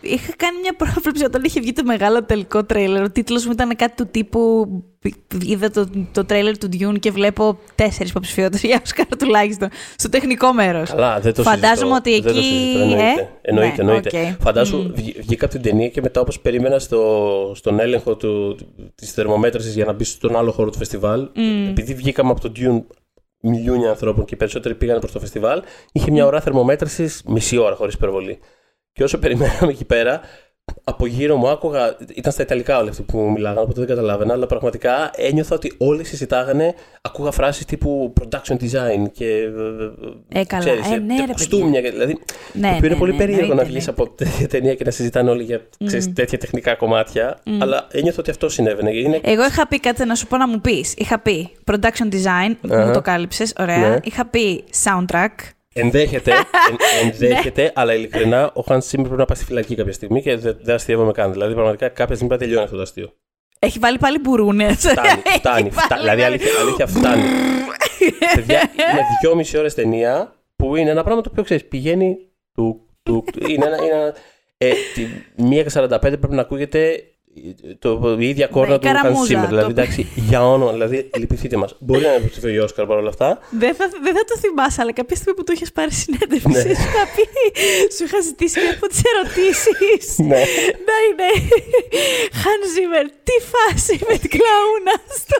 είχα 0.00 0.32
κάνει 0.36 0.60
μια 0.60 0.74
πρόβλεψη 0.82 1.24
όταν 1.24 1.44
είχε 1.44 1.60
βγει 1.60 1.72
το 1.72 1.84
μεγάλο 1.84 2.24
τελικό 2.24 2.64
τρέιλερ. 2.64 3.02
Ο 3.02 3.10
τίτλος 3.10 3.46
μου 3.46 3.52
ήταν 3.52 3.76
κάτι 3.76 3.94
του 3.96 4.08
τύπου 4.10 4.68
είδα 5.46 5.70
το, 5.70 5.88
το 6.12 6.24
τρέιλερ 6.24 6.58
του 6.58 6.68
Dune 6.72 6.98
και 7.00 7.10
βλέπω 7.10 7.58
τέσσερις 7.74 8.10
υποψηφιότητες 8.10 8.62
για 8.62 8.82
Oscar 8.82 9.16
τουλάχιστον 9.18 9.68
στο 9.96 10.08
τεχνικό 10.08 10.52
μέρος. 10.52 10.90
Καλά, 10.90 11.20
δεν 11.20 11.34
το 11.34 11.42
Φαντάζομαι 11.42 11.94
ότι 11.94 12.14
εκεί... 12.14 12.22
Δεν 12.22 12.34
το 12.34 12.42
συζητώ, 12.42 12.78
εννοείται. 12.78 13.20
Ε; 13.20 13.28
Εννοείται, 13.42 13.82
ναι, 13.82 13.90
εννοείται. 13.90 14.10
Okay. 14.12 14.42
Φαντάσου, 14.42 14.92
mm. 14.94 15.00
βγήκα 15.18 15.44
από 15.44 15.54
την 15.54 15.62
ταινία 15.62 15.88
και 15.88 16.00
μετά 16.00 16.20
όπως 16.20 16.40
περίμενα 16.40 16.78
στο, 16.78 17.52
στον 17.54 17.80
έλεγχο 17.80 18.16
του, 18.16 18.58
της 18.94 19.12
θερμομέτρησης 19.12 19.74
για 19.74 19.84
να 19.84 19.92
μπει 19.92 20.04
στον 20.04 20.36
άλλο 20.36 20.52
χώρο 20.52 20.70
του 20.70 20.78
φεστιβάλ, 20.78 21.28
mm. 21.34 21.68
επειδή 21.68 21.94
βγήκαμε 21.94 22.30
από 22.30 22.40
το 22.40 22.52
Dune 22.56 22.96
μιλιούνια 23.42 23.88
ανθρώπων 23.88 24.24
και 24.24 24.34
οι 24.34 24.36
περισσότεροι 24.36 24.74
πήγαν 24.74 24.98
προς 24.98 25.12
το 25.12 25.18
φεστιβάλ, 25.18 25.62
είχε 25.92 26.10
μια 26.10 26.26
ώρα 26.26 26.40
θερμομέτρησης 26.40 27.22
μισή 27.26 27.56
ώρα 27.56 27.74
χωρίς 27.74 27.94
υπερβολή. 27.94 28.38
Και 28.92 29.04
όσο 29.04 29.18
περιμέναμε 29.18 29.72
εκεί 29.72 29.84
πέρα, 29.84 30.20
από 30.84 31.06
γύρω 31.06 31.36
μου 31.36 31.48
άκουγα, 31.48 31.96
ήταν 32.14 32.32
στα 32.32 32.42
Ιταλικά 32.42 32.78
όλοι 32.78 32.88
αυτοί 32.88 33.02
που 33.02 33.18
μιλάγανε, 33.18 33.60
οπότε 33.60 33.80
δεν 33.80 33.88
καταλάβαινα, 33.88 34.32
αλλά 34.32 34.46
πραγματικά 34.46 35.10
ένιωθα 35.16 35.54
ότι 35.54 35.72
όλοι 35.78 36.04
συζητάγανε, 36.04 36.74
ακούγα 37.02 37.30
φράσεις 37.30 37.64
τύπου 37.64 38.12
production 38.20 38.52
design 38.52 39.10
και. 39.12 39.48
Ε, 40.28 40.44
καλά. 40.44 40.62
Ξέρεις, 40.64 40.90
ε, 40.90 40.96
ναι, 40.96 41.24
ρε, 41.26 41.32
κουστούμια, 41.32 41.80
δηλαδή. 41.80 42.18
Ναι, 42.52 42.68
το 42.68 42.74
οποίο 42.74 42.86
είναι 42.86 42.88
ναι, 42.88 43.00
πολύ 43.00 43.12
ναι, 43.12 43.18
περίεργο 43.18 43.54
να 43.54 43.64
βγεις 43.64 43.88
από 43.88 44.08
τέτοια 44.08 44.48
ταινία 44.48 44.74
και 44.74 44.84
να 44.84 44.90
συζητάνε 44.90 45.30
όλοι 45.30 45.42
για 45.42 45.60
ξέρεις, 45.84 46.12
τέτοια 46.12 46.38
τεχνικά 46.38 46.74
κομμάτια, 46.74 47.38
mm. 47.44 47.50
αλλά 47.60 47.86
ένιωθα 47.90 48.20
ότι 48.20 48.30
αυτό 48.30 48.48
συνέβαινε. 48.48 48.90
Είναι... 48.90 49.20
Εγώ 49.22 49.44
είχα 49.44 49.66
πει 49.66 49.80
κάτι 49.80 50.04
να 50.04 50.14
σου 50.14 50.26
πω 50.26 50.36
να 50.36 50.48
μου 50.48 50.60
πεις. 50.60 50.94
Είχα 50.96 51.18
πει 51.18 51.50
production 51.64 52.12
design, 52.12 52.50
uh-huh. 52.50 52.86
μου 52.86 52.92
το 52.92 53.00
κάλυψες, 53.00 53.52
ωραία. 53.58 53.88
Ναι. 53.88 53.96
Είχα 54.02 54.26
πει 54.26 54.64
soundtrack. 54.84 55.55
Ενδέχεται, 55.78 56.30
εν, 56.30 56.76
ενδέχεται 57.02 57.62
ναι. 57.62 57.70
αλλά 57.74 57.94
ειλικρινά 57.94 58.50
ο 58.54 58.60
Χάνς 58.60 58.86
Σίμερ 58.86 59.06
πρέπει 59.06 59.20
να 59.20 59.26
πάει 59.26 59.36
στη 59.36 59.46
φυλακή 59.46 59.74
κάποια 59.74 59.92
στιγμή 59.92 60.22
και 60.22 60.36
δεν, 60.36 60.56
δεν 60.62 60.74
αστείευομαι 60.74 61.12
καν. 61.12 61.32
Δηλαδή, 61.32 61.54
πραγματικά 61.54 61.88
κάποια 61.88 62.14
στιγμή 62.14 62.28
πρέπει 62.28 62.42
να 62.42 62.48
τελειώνει 62.48 62.64
αυτό 62.64 62.76
το 62.76 62.82
αστείο. 62.82 63.12
Έχει 63.58 63.78
βάλει 63.78 63.98
πάλι 63.98 64.18
μπουρούνες. 64.18 64.76
Φτάνει, 64.76 65.22
φτάνει. 65.38 65.70
φτάνει 65.70 66.00
δηλαδή, 66.00 66.22
αλήθεια, 66.22 66.50
αλήθεια 66.60 66.86
φτάνει. 66.86 67.22
Παιδιά, 68.34 68.60
είναι 68.92 69.02
δυόμιση 69.20 69.58
ώρες 69.58 69.74
ταινία 69.74 70.34
που 70.56 70.76
είναι 70.76 70.90
ένα 70.90 71.02
πράγμα 71.02 71.22
το 71.22 71.28
οποίο 71.32 71.42
ξέρεις, 71.42 71.64
πηγαίνει. 71.64 72.16
Του, 72.54 72.88
του, 73.02 73.24
είναι 73.48 73.66
ένα. 73.66 73.76
Είναι 73.76 73.94
ένα 73.94 74.14
ε, 74.58 74.72
τη 74.94 75.06
1.45 75.72 75.98
πρέπει 76.00 76.34
να 76.34 76.40
ακούγεται 76.40 77.02
το, 77.78 78.16
η 78.18 78.28
ίδια 78.28 78.46
κόρνα 78.46 78.78
του 78.78 78.88
Hans 78.88 79.20
Zimmer. 79.28 79.48
Δηλαδή, 79.48 79.70
εντάξει, 79.70 80.06
για 80.14 80.48
όνομα, 80.48 80.72
δηλαδή, 80.72 81.10
λυπηθείτε 81.18 81.56
μας. 81.56 81.76
Μπορεί 81.78 82.02
να 82.02 82.14
υποψηφίο 82.14 82.60
ο 82.62 82.64
Όσκαρ 82.64 82.86
παρόλα 82.86 83.08
αυτά. 83.08 83.38
Δεν 83.50 83.74
θα, 83.74 83.84
δεν 84.02 84.14
θα 84.16 84.24
το 84.30 84.34
θυμάσαι, 84.42 84.80
αλλά 84.82 84.92
κάποια 84.92 85.16
στιγμή 85.16 85.34
που 85.38 85.44
του 85.44 85.52
είχες 85.52 85.72
πάρει 85.72 85.92
συνέντευξη, 85.92 86.48
ναι. 86.48 86.60
σου 86.60 86.88
είχα 86.88 87.04
πει, 87.14 87.24
σου 87.96 88.04
είχα 88.04 88.20
ζητήσει 88.28 88.60
μια 88.60 88.72
από 88.78 88.86
τις 88.90 89.00
ερωτήσεις. 89.10 90.04
ναι. 90.30 90.42
ναι, 90.88 90.98
ναι. 91.18 91.30
Hans 92.42 92.64
Zimmer, 92.74 93.06
τι 93.26 93.36
φάση 93.52 93.94
με 94.08 94.14
την 94.22 94.30
κλαούνα 94.34 94.94
στο. 95.20 95.38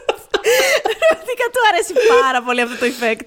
Πραγματικά 0.93 1.45
του 1.53 1.61
αρέσει 1.71 1.93
πάρα 2.15 2.41
πολύ 2.47 2.61
αυτό 2.67 2.76
το 2.83 2.87
effect. 2.93 3.26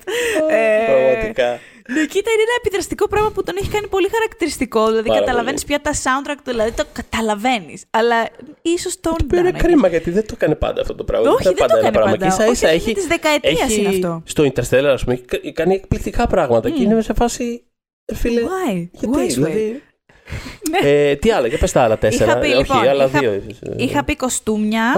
Πραγματικά. 0.90 1.50
Ναι, 1.94 2.06
κοίτα, 2.06 2.32
είναι 2.32 2.42
ένα 2.42 2.56
επιδραστικό 2.58 3.08
πράγμα 3.08 3.32
που 3.32 3.44
τον 3.44 3.56
έχει 3.60 3.70
κάνει 3.70 3.88
πολύ 3.88 4.10
χαρακτηριστικό. 4.12 4.88
Δηλαδή, 4.88 5.10
καταλαβαίνεις 5.10 5.66
πια 5.66 5.82
τα 5.82 5.94
soundtrack 5.94 6.36
του, 6.44 6.52
δηλαδή 6.52 6.72
το 6.72 6.84
καταλαβαίνεις. 6.94 7.84
Αλλά 7.90 8.28
ίσως 8.62 9.00
τον. 9.00 9.16
Το 9.18 9.24
οποίο 9.24 9.40
είναι 9.40 9.52
κρίμα 9.52 9.88
γιατί 9.88 10.12
δεν 10.12 10.26
το 10.26 10.34
έκανε 10.36 10.56
πάντα 10.56 10.82
αυτό 10.82 10.96
το 10.96 11.04
πράγμα. 11.04 11.30
Όχι, 11.30 11.44
δεν, 11.44 11.54
δεν 11.58 11.68
το 11.68 11.76
έκανε 11.76 11.92
πράγμα. 11.92 12.12
πάντα. 12.12 12.26
Και 12.26 12.34
ίσα 12.34 12.52
ίσα 12.52 12.68
έχει. 12.68 12.94
Της 12.94 13.08
δεκαετίας 13.08 13.78
είναι 13.78 13.88
αυτό. 13.88 14.24
Στο 14.26 14.44
Interstellar, 14.44 14.92
ας 14.94 15.04
πούμε, 15.04 15.22
έχει 15.44 15.52
κάνει 15.54 15.74
εκπληκτικά 15.74 16.28
πράγματα 16.28 16.70
mm. 16.70 16.72
και 16.72 16.84
είναι 16.84 17.02
σε 17.02 17.14
φάση. 17.14 17.64
Φίλε, 18.14 18.42
Why? 18.42 18.88
Γιατί, 18.92 19.18
Why, 19.18 19.28
δηλαδή, 19.28 19.82
ναι. 20.70 20.90
ε, 20.90 21.16
τι 21.16 21.32
άλλα, 21.32 21.48
για 21.48 21.58
πες 21.58 21.72
τα 21.72 21.82
άλλα 21.82 21.98
τέσσερα. 21.98 22.32
Είχα 22.32 22.40
πει, 22.40 22.48
Όχι, 22.48 22.58
λοιπόν, 22.58 22.88
άλλα 22.88 23.06
είχα, 23.06 23.20
δύο. 23.20 23.42
Είχα 23.76 24.04
πει 24.04 24.16
κοστούμια. 24.16 24.94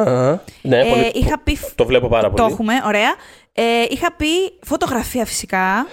ναι, 0.62 0.80
ε, 0.80 0.90
πολύ, 0.90 1.12
είχα 1.14 1.40
πει, 1.40 1.58
το 1.76 1.86
βλέπω 1.86 2.08
πάρα 2.08 2.30
πολύ. 2.30 2.48
Το 2.48 2.54
έχουμε, 2.54 2.74
ωραία. 2.86 3.16
Ε, 3.54 3.64
είχα 3.90 4.14
πει 4.14 4.28
φωτογραφία 4.62 5.26
φυσικά. 5.26 5.88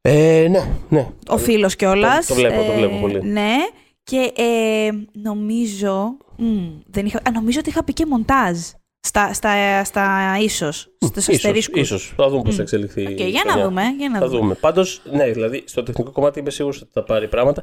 Ε, 0.00 0.46
ναι, 0.50 0.68
ναι. 0.88 1.08
Ο 1.28 1.38
φίλος 1.38 1.76
κιόλας. 1.76 2.26
Το, 2.26 2.34
το 2.34 2.40
βλέπω, 2.40 2.62
το 2.64 2.72
βλέπω 2.72 2.96
πολύ. 3.00 3.22
Ναι. 3.22 3.54
Και 4.02 4.32
ε, 4.36 4.90
νομίζω. 5.12 6.16
Μ, 6.36 6.68
δεν 6.86 7.06
είχα, 7.06 7.18
α, 7.18 7.30
νομίζω 7.34 7.58
ότι 7.58 7.68
είχα 7.68 7.84
πει 7.84 7.92
και 7.92 8.06
μοντάζ. 8.06 8.58
Στα, 9.00 9.32
στα, 9.32 9.84
στα 9.84 10.36
ίσως, 10.40 10.96
στους 11.04 11.28
αστερίσκους. 11.28 11.80
Ίσως, 11.80 12.12
θα 12.16 12.28
δούμε 12.28 12.42
πώς 12.42 12.54
θα 12.54 12.62
εξελιχθεί 12.62 13.06
okay, 13.08 13.28
για 13.30 13.42
να 13.46 13.62
δούμε, 13.62 13.82
για 13.98 14.08
να 14.08 14.18
θα 14.18 14.26
δούμε. 14.26 14.40
δούμε. 14.40 14.54
Πάντως, 14.54 15.02
ναι, 15.12 15.30
δηλαδή, 15.30 15.62
στο 15.66 15.82
τεχνικό 15.82 16.10
κομμάτι 16.10 16.38
είμαι 16.38 16.50
σίγουρος 16.50 16.82
ότι 16.82 16.90
θα 16.92 17.02
πάρει 17.02 17.28
πράγματα. 17.28 17.62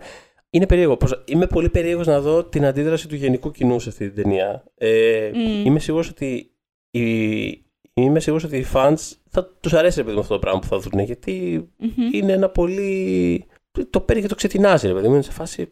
Είναι 0.49 0.65
περίεργο. 0.65 0.97
Είμαι 1.25 1.47
πολύ 1.47 1.69
περίεργος 1.69 2.07
να 2.07 2.21
δω 2.21 2.43
την 2.43 2.65
αντίδραση 2.65 3.07
του 3.07 3.15
γενικού 3.15 3.51
κοινού 3.51 3.79
σε 3.79 3.89
αυτή 3.89 4.11
την 4.11 4.23
ταινία. 4.23 4.63
Ε, 4.77 5.31
mm. 5.33 5.65
Είμαι 5.65 5.79
σίγουρος 5.79 6.09
ότι 6.09 6.51
οι, 6.91 7.01
είμαι 7.93 8.19
σίγουρος 8.19 8.43
ότι 8.43 8.57
οι 8.57 8.65
fans 8.73 8.97
θα 9.35 9.49
τους 9.59 9.73
αρέσει 9.73 10.03
με 10.03 10.19
αυτό 10.19 10.33
το 10.33 10.39
πράγμα 10.39 10.59
που 10.59 10.67
θα 10.67 10.77
δουν 10.77 10.99
γιατί 10.99 11.67
mm-hmm. 11.81 12.13
είναι 12.13 12.31
ένα 12.31 12.49
πολύ... 12.49 13.45
Το 13.89 13.99
παίρνει 13.99 14.21
και 14.21 14.27
το 14.27 14.35
ξετινάζει, 14.35 14.87
ρε 14.87 14.93
παιδί 14.93 15.07
μου. 15.07 15.13
Είναι 15.13 15.23
σε 15.23 15.31
φάση. 15.31 15.71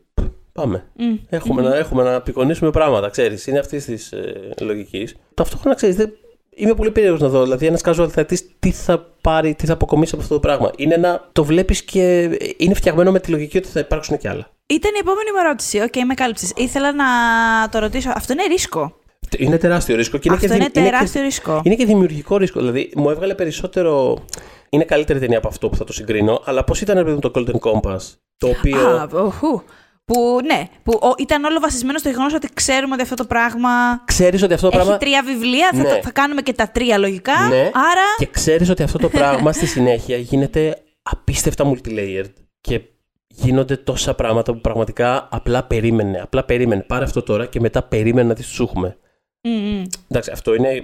Πάμε. 0.52 0.92
Mm. 1.00 1.20
Έχουμε, 1.30 1.62
mm-hmm. 1.62 1.66
να, 1.66 1.76
έχουμε 1.76 2.04
να 2.04 2.16
απεικονίσουμε 2.16 2.72
πράγματα, 2.72 3.10
ξέρεις. 3.10 3.48
Είναι 3.48 3.60
αυτής 3.60 3.86
της 3.86 4.12
ε, 4.12 4.54
λογικής. 4.60 5.16
Ταυτόχρονα 5.34 5.76
ξέρεις, 5.76 5.96
δεν... 5.96 6.14
είμαι 6.50 6.74
πολύ 6.74 6.92
περίεργος 6.92 7.22
να 7.22 7.28
δω. 7.28 7.44
Δηλαδή, 7.44 7.66
ένας 7.66 7.82
casual 7.84 8.08
θεατή 8.10 8.40
τι 8.60 8.72
θα 8.72 9.08
πάρει, 9.22 9.56
τι 9.56 9.66
θα 9.66 9.74
αποκομίσει 9.74 10.12
από 10.14 10.24
αυτό 10.24 10.34
το 10.34 10.40
πράγμα. 10.40 10.72
Είναι 10.76 10.94
ένα. 10.94 11.30
Το 11.32 11.44
βλέπεις 11.44 11.84
και 11.84 12.22
είναι 12.58 12.74
φτιαγμένο 12.74 13.12
με 13.12 13.20
τη 13.20 13.32
λογική 13.32 13.58
ότι 13.58 13.68
θα 13.68 13.80
υπάρξουν 13.80 14.18
και 14.18 14.30
άλλα. 14.30 14.50
Ήταν 14.66 14.92
η 14.96 15.00
επόμενη 15.00 15.32
μου 15.32 15.38
ερώτηση. 15.46 15.80
OK, 15.80 15.88
okay, 15.94 16.04
με 16.08 16.14
κάλυψες. 16.14 16.52
Ήθελα 16.56 16.94
να 16.94 17.06
το 17.70 17.80
ρωτήσω. 17.80 18.12
Αυτό 18.16 18.34
είναι 18.34 18.44
ρίσκο; 18.44 19.00
Είναι 19.38 19.58
τεράστιο 19.58 19.96
ρίσκο. 19.96 20.18
Και 20.18 20.28
είναι 20.28 20.36
Αυτό 20.36 20.48
και, 20.48 20.56
είναι 20.56 20.70
τεράστιο 20.70 21.20
είναι 21.20 21.30
ρίσκο. 21.30 21.62
Είναι 21.64 21.76
και 21.76 21.86
δημιουργικό 21.86 22.38
ρίσκο. 22.38 22.60
Δηλαδή, 22.60 22.92
μου 22.96 23.10
έβγαλε 23.10 23.36
περισσότερο. 23.36 24.18
Είναι 24.70 24.84
καλύτερη 24.84 25.20
ταινία 25.20 25.38
από 25.38 25.48
αυτό 25.48 25.70
που 25.70 25.76
θα 25.76 25.84
το 25.84 25.94
συγκρίνω. 25.94 26.42
Αλλά 26.46 26.64
πώς 26.64 26.82
ήταν, 26.82 26.98
επειδή 26.98 27.20
το 27.20 27.32
Golden 27.36 27.60
Compass. 27.72 28.00
Το 28.38 28.48
οποίο. 28.48 28.88
Α, 28.88 29.08
οχου. 29.14 29.62
Που 30.06 30.40
ναι, 30.46 30.68
που 30.84 31.00
ο, 31.02 31.14
ήταν 31.18 31.44
όλο 31.44 31.60
βασισμένο 31.60 31.98
στο 31.98 32.10
γεγονός 32.10 32.34
ότι 32.34 32.50
ξέρουμε 32.54 32.94
ότι 32.94 33.02
αυτό 33.02 33.16
το 33.16 33.26
πράγμα. 33.26 33.70
Ξέρεις 34.06 34.44
ότι 34.44 34.54
αυτό 34.54 34.70
το 34.70 34.78
έχει 34.78 34.86
πράγμα. 34.86 35.06
τρία 35.06 35.24
βιβλία, 35.24 35.70
Ναι. 35.74 35.84
θα, 35.84 36.00
θα 36.02 36.12
κάνουμε 36.12 36.42
και 36.42 36.54
τα 36.54 36.70
τρία 36.70 36.98
λογικά. 36.98 37.48
Ναι. 37.50 37.60
Άρα. 37.62 38.06
Και 38.18 38.26
ξέρεις 38.26 38.70
ότι 38.70 38.84
αυτό 38.84 38.98
το 38.98 39.10
πράγμα 39.10 39.52
στη 39.52 39.66
συνέχεια 39.66 40.18
γίνεται 40.18 40.78
απίστευτα 41.04 41.72
multilayered. 41.72 42.34
Και 42.62 42.82
γίνονται 43.28 43.78
τόσα 43.78 44.14
πράγματα 44.14 44.54
που 44.54 44.62
πραγματικά 44.62 45.28
απλά 45.32 45.64
περίμενε. 45.64 46.20
Απλά 46.22 46.44
περίμενε. 46.44 46.82
Πάρε 46.82 47.04
αυτό 47.04 47.22
τώρα 47.22 47.46
και 47.46 47.60
μετά 47.60 47.84
περίμενε 47.84 48.28
να 48.28 48.34
τη 48.34 48.44
σου 48.44 48.64
έχουμε. 48.64 48.98
Mm-mm. 49.44 49.84
Εντάξει, 50.08 50.32
αυτό 50.32 50.54
είναι. 50.54 50.82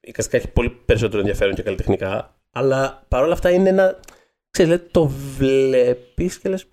Εικαστικά 0.00 0.36
έχει 0.36 0.48
πολύ 0.48 0.70
περισσότερο 0.84 1.18
ενδιαφέρον 1.20 1.54
και 1.54 1.62
καλλιτεχνικά. 1.62 2.34
Αλλά 2.52 3.04
παρόλα 3.08 3.32
αυτά 3.32 3.50
είναι 3.50 3.68
ένα. 3.68 4.00
Ξέρεις, 4.50 4.70
δηλαδή, 4.72 4.90
το 4.90 5.06
βλέπεις 5.38 6.38
και 6.38 6.48
λες. 6.48 6.66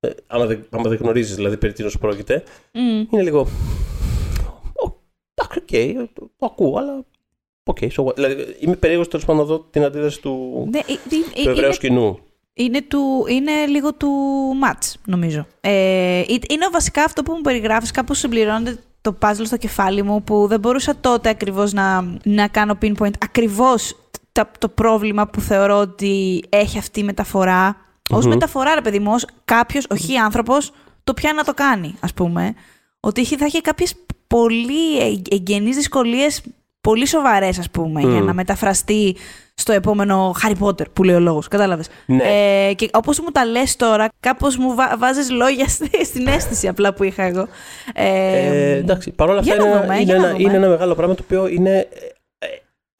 Ε, 0.00 0.08
άμα 0.26 0.46
δεν, 0.46 0.66
άμα 0.70 0.88
δεν 0.88 0.98
γνωρίζεις 0.98 1.34
δηλαδή 1.36 1.56
περί 1.56 1.72
τίνος 1.72 1.98
πρόκειται, 1.98 2.42
Mm. 2.72 3.06
είναι 3.12 3.22
λίγο. 3.22 3.48
Εντάξει, 5.34 5.58
οκ, 5.98 6.08
το, 6.14 6.30
το 6.36 6.46
ακούω, 6.46 6.78
αλλά. 6.78 7.04
OK, 7.64 7.78
so 7.80 8.04
what. 8.04 8.14
δηλαδή, 8.14 8.56
είμαι 8.60 8.76
περίεργος 8.76 9.08
τέλος 9.08 9.24
πάντων 9.24 9.40
να 9.42 9.48
δω 9.48 9.66
την 9.70 9.82
αντίδραση 9.84 10.20
του, 10.20 10.66
Ναι, 10.70 10.78
ε, 10.78 10.82
ε, 10.92 10.96
του 11.42 11.48
ευρέος 11.50 11.58
είναι, 11.64 11.72
κοινού. 11.72 12.18
είναι, 12.54 12.82
too, 12.82 13.24
είναι 13.28 13.66
λίγο 13.66 13.94
too 13.94 14.08
much, 14.64 14.92
νομίζω. 15.06 15.46
Ε, 15.60 15.70
ε- 16.20 16.22
είναι 16.50 16.68
βασικά 16.72 17.04
αυτό 17.04 17.22
που 17.22 17.32
μου 17.32 17.40
περιγράφεις, 17.40 17.90
κάπως 17.90 18.18
συμπληρώνεται 18.18 18.78
το 19.02 19.16
puzzle 19.22 19.42
στο 19.44 19.56
κεφάλι 19.56 20.02
μου, 20.02 20.22
που 20.22 20.46
δεν 20.46 20.60
μπορούσα 20.60 20.94
τότε 21.00 21.28
ακριβώς 21.28 21.72
να, 21.72 22.04
να 22.24 22.48
κάνω 22.48 22.78
pinpoint 22.82 23.12
ακριβώς 23.18 23.96
τα- 24.32 24.50
το 24.58 24.68
πρόβλημα 24.68 25.26
που 25.26 25.40
θεωρώ 25.40 25.76
ότι 25.78 26.42
έχει 26.48 26.78
αυτή 26.78 27.00
η 27.00 27.04
μεταφορά. 27.04 27.76
Ως 28.10 28.24
μεταφορά, 28.26 28.74
ρε 28.74 28.80
παιδί 28.80 28.98
μου, 28.98 29.12
ως 29.12 29.26
κάποιος, 29.44 29.86
όχι 29.90 30.16
άνθρωπος, 30.16 30.72
το 31.04 31.14
πιάνει 31.14 31.36
να 31.36 31.44
το 31.44 31.54
κάνει, 31.54 31.94
ας 32.00 32.12
πούμε. 32.14 32.54
Ότι 33.00 33.20
είχε- 33.20 33.36
θα 33.36 33.46
είχε 33.46 33.60
κάποιες 33.60 33.94
πολύ 34.26 34.98
εγ- 35.00 35.26
εγγενείς 35.32 35.76
δυσκολίες, 35.76 36.42
πολύ 36.80 37.06
σοβαρές, 37.06 37.58
ας 37.58 37.70
πούμε, 37.70 38.00
για 38.00 38.20
να 38.20 38.32
μεταφραστεί 38.34 39.16
στο 39.54 39.72
επόμενο 39.72 40.34
Harry 40.42 40.66
Potter, 40.66 40.84
που 40.92 41.02
λέει 41.02 41.14
ο 41.14 41.20
λόγος, 41.20 41.48
κατάλαβες. 41.48 41.88
Ναι. 42.06 42.22
Ε, 42.68 42.74
και 42.74 42.88
όπως 42.92 43.20
μου 43.20 43.30
τα 43.30 43.44
λες 43.44 43.76
τώρα, 43.76 44.08
κάπως 44.20 44.56
μου 44.56 44.74
βά- 44.74 44.98
βάζεις 44.98 45.30
λόγια 45.30 45.68
στη- 45.68 46.04
στην 46.04 46.26
αίσθηση 46.26 46.68
απλά 46.68 46.94
που 46.94 47.02
είχα 47.04 47.22
εγώ. 47.22 47.46
Ε, 47.94 48.06
Ε, 48.06 48.76
εντάξει, 48.76 49.10
παρόλα 49.10 49.38
αυτά 49.38 49.54
για 49.54 49.64
να 49.64 49.70
είναι, 49.70 49.80
δούμε, 49.80 49.94
είναι, 49.94 50.02
για 50.04 50.14
να 50.16 50.20
ένα, 50.22 50.30
δούμε. 50.32 50.42
είναι 50.42 50.56
ένα 50.56 50.68
μεγάλο 50.68 50.94
πράγμα 50.94 51.14
το 51.14 51.22
οποίο 51.24 51.46
είναι. 51.46 51.76
ε, 51.78 51.86
ε, 52.38 52.46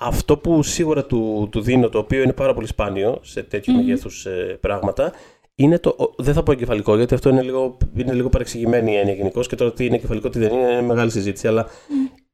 αυτό 0.03 0.37
που 0.39 0.63
σίγουρα 0.63 1.05
του, 1.05 1.49
του 1.53 1.61
δίνω, 1.61 1.89
το 1.89 1.99
οποίο 1.99 2.23
είναι 2.23 2.33
πάρα 2.33 2.55
πολύ 2.55 2.67
σπάνιο 2.67 3.19
σε 3.23 3.43
τέτοιου 3.43 3.75
μεγέθους 3.75 4.27
ε, 4.27 4.59
πράγματα, 4.61 5.13
είναι 5.55 5.79
το. 5.79 5.89
ο- 5.99 6.23
Δεν 6.23 6.35
θα 6.35 6.43
πω 6.43 6.53
εγκεφαλικό, 6.53 6.97
γιατί 6.97 7.15
αυτό 7.15 7.29
είναι 7.29 7.43
λίγο, 7.43 7.77
είναι 7.97 8.13
λίγο 8.13 8.29
παρεξηγημένη 8.29 8.93
η 8.93 8.97
έννοια 8.97 9.15
γενικώς 9.15 9.47
και 9.49 9.57
τώρα 9.57 9.73
τι 9.73 9.85
είναι 9.87 9.95
εγκεφαλικό, 9.97 10.29
τι 10.29 10.39
δεν 10.39 10.53
είναι, 10.53 10.71
είναι 10.73 10.83
μεγάλη 10.83 11.11
συζήτηση. 11.11 11.47
Αλλά 11.49 11.67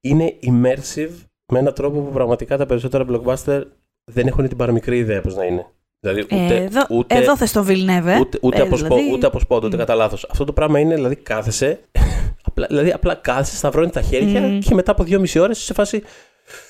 είναι 0.00 0.34
immersive 0.42 1.10
με 1.52 1.58
έναν 1.58 1.74
τρόπο 1.74 2.00
που 2.00 2.12
πραγματικά 2.12 2.56
τα 2.56 2.66
περισσότερα 2.66 3.04
blockbuster 3.10 3.62
δεν 4.08 4.26
έχουν 4.26 4.48
την 4.48 4.56
παραμικρή 4.56 4.98
ιδέα 4.98 5.20
πώς 5.20 5.34
να 5.34 5.44
είναι. 5.44 5.66
Δηλαδή, 6.00 6.20
ούτε, 6.20 6.54
ε, 6.54 6.62
εδώ, 6.62 6.86
ούτε, 6.90 7.14
εδώ 7.14 7.36
θες 7.36 7.52
το 7.52 7.64
Βιλνέβε. 7.64 8.18
Ούτε, 8.18 8.38
ούτε, 8.42 8.58
Ε, 8.58 8.60
από, 8.60 8.76
σπο, 8.76 8.94
δηλαδή- 8.94 9.12
ούτε 9.12 9.26
από 9.26 9.38
σπόντα, 9.40 9.66
ούτε 9.66 9.76
κατά 9.76 9.94
λάθος. 9.94 10.26
Αυτό 10.30 10.44
το 10.44 10.52
πράγμα 10.52 10.78
είναι, 10.78 10.94
δηλαδή, 10.94 11.16
κάθεσαι. 11.16 11.80
απλά, 12.48 12.66
δηλαδή, 12.66 12.90
απλά 12.92 13.14
κάθεσαι, 13.14 13.56
σταυρώνεις 13.56 13.92
τα 13.92 14.00
χέρια 14.02 14.58
και 14.58 14.74
μετά 14.74 14.90
από 14.92 15.04
δύο-μισή 15.04 15.38
ώρες 15.38 15.58
σε 15.58 15.74
φάση. 15.74 16.02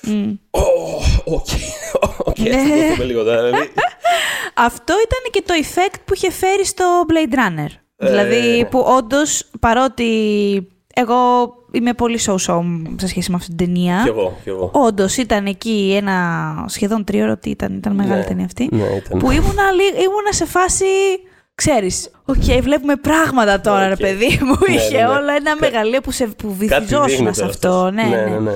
Μμ. 0.01 0.31
Ω, 0.49 0.59
Οκ, 1.25 1.47
οκ, 2.29 2.39
Ναι. 2.39 2.49
ας 2.55 2.61
το 2.63 2.89
δούμε 2.93 3.03
λίγο 3.03 3.23
τώρα. 3.23 3.43
Δηλαδή, 3.43 3.69
Αυτό 4.67 4.93
ήταν 4.93 5.31
και 5.31 5.43
το 5.45 5.53
effect 5.61 5.95
που 6.05 6.13
είχε 6.13 6.31
φέρει 6.31 6.65
στο 6.65 6.85
Blade 7.07 7.33
Runner. 7.33 7.69
Ε, 7.97 8.07
δηλαδή 8.07 8.57
ναι. 8.57 8.65
που 8.65 8.79
όντως, 8.97 9.49
παρότι 9.59 10.05
εγώ 10.99 11.17
είμαι 11.71 11.93
πολύ 11.93 12.19
so-so 12.25 12.61
σε 12.95 13.07
σχέση 13.07 13.29
με 13.31 13.35
αυτή 13.35 13.47
την 13.55 13.57
ταινία. 13.57 13.99
κι 14.03 14.09
εγώ, 14.09 14.37
κι 14.43 14.49
εγώ. 14.49 14.71
Όντως 14.73 15.17
ήταν 15.17 15.45
εκεί 15.45 15.93
ένα 16.01 16.65
σχεδόν 16.67 17.03
τρίωρο, 17.03 17.37
τι 17.37 17.49
ήταν, 17.49 17.73
ήταν 17.75 17.95
μεγάλη 17.95 18.19
Ναι, 18.19 18.25
ταινία 18.25 18.45
αυτή. 18.45 18.69
ναι, 18.71 18.83
ήταν. 18.83 19.19
Που 19.19 19.31
ήμουνα, 19.31 19.71
λι- 19.71 20.03
ήμουνα 20.05 20.31
σε 20.31 20.45
φάση. 20.45 20.85
Ξέρεις, 21.55 22.11
οκ, 22.25 22.61
βλέπουμε 22.61 22.95
πράγματα 22.95 23.61
τώρα, 23.61 23.87
ρε 23.87 23.93
Οκ. 23.93 23.99
παιδί 23.99 24.39
μου. 24.43 24.55
Ναι, 24.69 24.75
Είχε 24.75 24.97
ναι, 24.97 25.03
ναι. 25.03 25.07
όλα 25.09 25.33
ένα 25.35 25.51
Κα- 25.51 25.57
μεγαλείο 25.59 26.01
που, 26.01 26.11
σε, 26.11 26.25
που 26.25 26.47
Κάτι 26.47 26.55
βυθιζόσουν 26.57 27.07
δείχνει 27.07 27.33
σε 27.35 27.39
τώρα 27.41 27.51
αυτός. 27.51 27.71
αυτός. 27.75 27.91
Ναι, 27.93 28.03
ναι. 28.15 28.23
ναι, 28.25 28.39
ναι. 28.39 28.51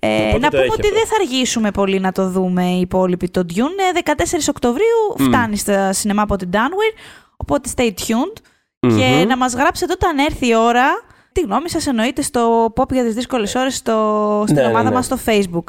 Ε, 0.00 0.28
Οπότε 0.28 0.38
να 0.38 0.48
το 0.50 0.56
πούμε 0.56 0.62
έχει 0.62 0.70
ότι 0.72 0.80
αυτό. 0.80 0.94
δεν 0.94 1.06
θα 1.06 1.14
αργήσουμε 1.20 1.70
πολύ 1.70 2.00
να 2.00 2.12
το 2.12 2.28
δούμε 2.28 2.64
οι 2.64 2.80
υπόλοιποι. 2.80 3.28
Το 3.28 3.44
Dune 3.54 3.96
ε, 3.96 4.12
14 4.16 4.48
Οκτωβρίου 4.48 5.28
φτάνει 5.28 5.56
στα 5.56 5.92
σινεμά 5.92 6.22
από 6.22 6.36
την 6.36 6.48
Downward, 6.52 6.98
οπότε 7.36 7.68
stay 7.76 7.88
tuned. 7.88 8.36
Και 8.80 9.24
να 9.28 9.36
μας 9.36 9.54
γράψετε 9.54 9.92
όταν 9.92 10.18
έρθει 10.18 10.46
η 10.48 10.54
ώρα 10.54 10.86
τη 11.32 11.40
γνώμη 11.40 11.70
σας 11.70 11.86
εννοείται 11.86 12.22
στο 12.22 12.72
pop 12.76 12.92
για 12.92 13.04
τις 13.04 13.14
δύσκολες 13.14 13.54
ώρες 13.54 13.76
στο, 13.76 14.42
στην 14.46 14.56
Ναι, 14.56 14.62
ναι, 14.62 14.68
ομάδα 14.68 14.88
ναι. 14.88 14.94
μας 14.94 15.04
στο 15.04 15.18
facebook. 15.26 15.64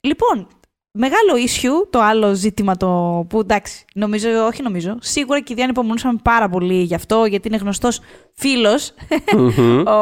Λοιπόν, 0.00 0.48
μεγάλο 0.90 1.32
issue, 1.46 1.88
το 1.90 2.00
άλλο 2.00 2.34
ζήτημα 2.34 2.76
το 2.76 3.24
που 3.28 3.40
εντάξει, 3.40 3.84
νομίζω, 3.94 4.46
όχι 4.46 4.62
νομίζω, 4.62 4.96
σίγουρα 5.00 5.40
και 5.40 5.52
οι 5.52 5.54
δύο 5.54 5.64
ανυπομονούσαμε 5.64 6.18
πάρα 6.22 6.48
πολύ 6.48 6.82
γι' 6.82 6.94
αυτό, 6.94 7.24
γιατί 7.24 7.48
είναι 7.48 7.56
γνωστός 7.56 8.00
φίλος 8.34 8.94
ο, 9.86 9.92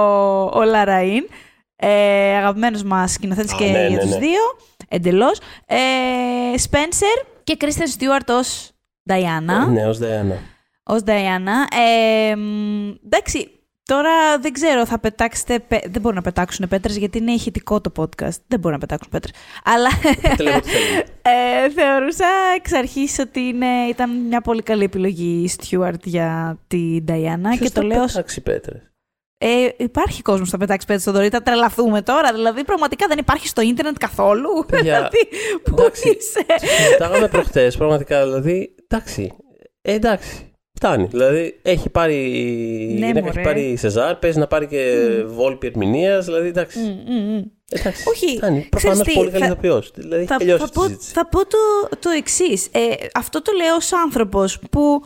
ο 0.58 0.62
Λαραΐν, 0.62 1.28
ε, 1.76 2.36
αγαπημένος 2.36 2.82
μας 2.82 3.12
σκηνοθέτης 3.12 3.52
Α, 3.52 3.56
και 3.56 3.64
ναι, 3.64 3.86
για 3.86 3.96
ναι, 3.96 3.98
τους 3.98 4.10
ναι. 4.10 4.18
δύο, 4.18 4.40
εντελώς. 4.88 5.38
Ε, 5.66 5.76
Spencer 6.70 7.26
και 7.44 7.56
Kristen 7.60 8.00
Stewart 8.00 8.28
ως 8.28 8.70
Diana. 9.10 9.72
Ναι, 9.72 9.86
ως 9.86 9.98
Διάννα. 9.98 10.36
Ως 10.82 11.00
Diana. 11.06 11.76
Ε, 12.30 12.36
μ, 12.36 12.88
εντάξει, 13.04 13.55
Τώρα 13.86 14.38
δεν 14.38 14.52
ξέρω, 14.52 14.86
θα 14.86 14.98
πετάξετε. 14.98 15.62
Δεν 15.68 16.00
μπορούν 16.00 16.16
να 16.16 16.22
πετάξουν 16.22 16.68
πέτρες 16.68 16.96
γιατί 16.96 17.18
είναι 17.18 17.32
ηχητικό 17.32 17.80
το 17.80 17.92
podcast. 17.96 18.36
Δεν 18.46 18.60
μπορούν 18.60 18.72
να 18.72 18.86
πετάξουν 18.86 19.10
πέτρες. 19.10 19.34
Αλλά. 19.64 19.88
ε, 21.32 21.70
θεωρούσα 21.70 22.26
εξ 22.56 22.72
αρχής 22.72 23.18
ότι 23.18 23.40
είναι, 23.40 23.66
ήταν 23.88 24.10
μια 24.10 24.40
πολύ 24.40 24.62
καλή 24.62 24.84
επιλογή 24.84 25.42
η 25.42 25.48
Στιούαρτ 25.48 26.06
για 26.06 26.58
την 26.66 27.04
Νταϊάννα. 27.04 27.56
Και 27.56 27.70
το 27.70 27.82
λέω. 27.82 28.04
πετάξει 28.04 28.40
πέτρες; 28.40 28.82
Ε, 29.38 29.68
υπάρχει 29.76 30.22
κόσμος 30.22 30.44
που 30.44 30.52
θα 30.52 30.58
πετάξει 30.58 30.86
πέτρες 30.86 31.02
στον 31.02 31.14
Δωρή. 31.14 31.28
Θα 31.28 31.42
τρελαθούμε 31.42 32.02
τώρα. 32.02 32.32
Δηλαδή, 32.32 32.64
πραγματικά 32.64 33.06
δεν 33.06 33.18
υπάρχει 33.18 33.48
στο 33.48 33.60
ίντερνετ 33.60 33.96
καθόλου. 33.98 34.48
δηλαδή, 34.82 35.28
πού 35.62 35.76
είσαι; 35.92 36.66
Συζητάγαμε 36.66 37.28
προχτές, 37.28 37.76
πραγματικά. 37.76 38.24
Δηλαδή, 38.24 38.74
εντάξει. 38.88 39.32
Ε, 39.82 39.92
εντάξει. 39.92 40.50
Φτάνει. 40.76 41.06
Δηλαδή 41.10 41.58
έχει 41.62 41.88
πάρει. 41.88 42.14
Ναι, 42.98 43.06
γυναίκα 43.06 43.28
έχει 43.28 43.40
πάρει 43.40 43.76
Σεζάρ, 43.76 44.16
παίζει 44.16 44.38
να 44.38 44.46
πάρει 44.46 44.66
και 44.66 45.06
mm. 45.20 45.24
Βόλπη 45.26 45.66
ερμηνείας. 45.66 46.24
Δηλαδή 46.24 46.48
εντάξει. 46.48 46.78
Mm, 46.82 47.10
mm, 47.10 47.44
εντάξει. 47.68 48.08
Όχι. 48.08 48.36
Φτάνει. 48.36 48.66
Προφανώς 48.70 49.12
πολύ 49.14 49.30
καλή 49.30 49.44
ηθοποιό. 49.44 49.82
Δηλαδή 49.94 50.24
θα, 50.24 50.36
έχει 50.40 50.50
θα, 50.50 50.68
πω, 50.72 50.88
θα 50.88 51.26
πω 51.26 51.38
το, 51.46 51.58
το 51.98 52.10
εξής. 52.10 52.66
Ε, 52.72 52.80
αυτό 53.14 53.42
το 53.42 53.52
λέω 53.52 53.74
ως 53.74 53.92
άνθρωπος 53.92 54.58
που, 54.70 55.02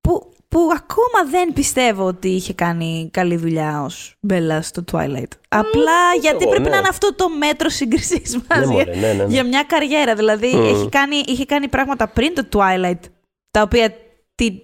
που, 0.00 0.32
που 0.48 0.60
ακόμα 0.74 1.30
δεν 1.30 1.52
πιστεύω 1.52 2.04
ότι 2.04 2.28
είχε 2.28 2.52
κάνει 2.52 3.08
καλή 3.12 3.36
δουλειά 3.36 3.82
ως 3.84 4.16
Μπέλα 4.20 4.62
στο 4.62 4.84
Twilight. 4.92 5.32
Απλά 5.48 6.14
γιατί 6.20 6.46
πρέπει 6.48 6.62
ναι. 6.62 6.68
να 6.68 6.76
είναι 6.76 6.88
αυτό 6.88 7.14
το 7.14 7.28
μέτρο 7.28 7.68
σύγκρισης 7.68 8.38
μας 8.48 8.66
ναι, 8.66 8.74
για, 8.74 8.84
ναι, 8.84 9.12
ναι, 9.12 9.24
για 9.28 9.44
μια 9.44 9.62
καριέρα. 9.62 10.14
Δηλαδή 10.14 10.46
έχει 10.46 10.88
κάνει, 10.88 11.16
είχε 11.26 11.44
κάνει 11.44 11.68
πράγματα 11.68 12.08
πριν 12.08 12.34
το 12.34 12.48
Twilight 12.52 13.00
τα 13.50 13.62
οποία 13.62 13.94
τι 14.42 14.60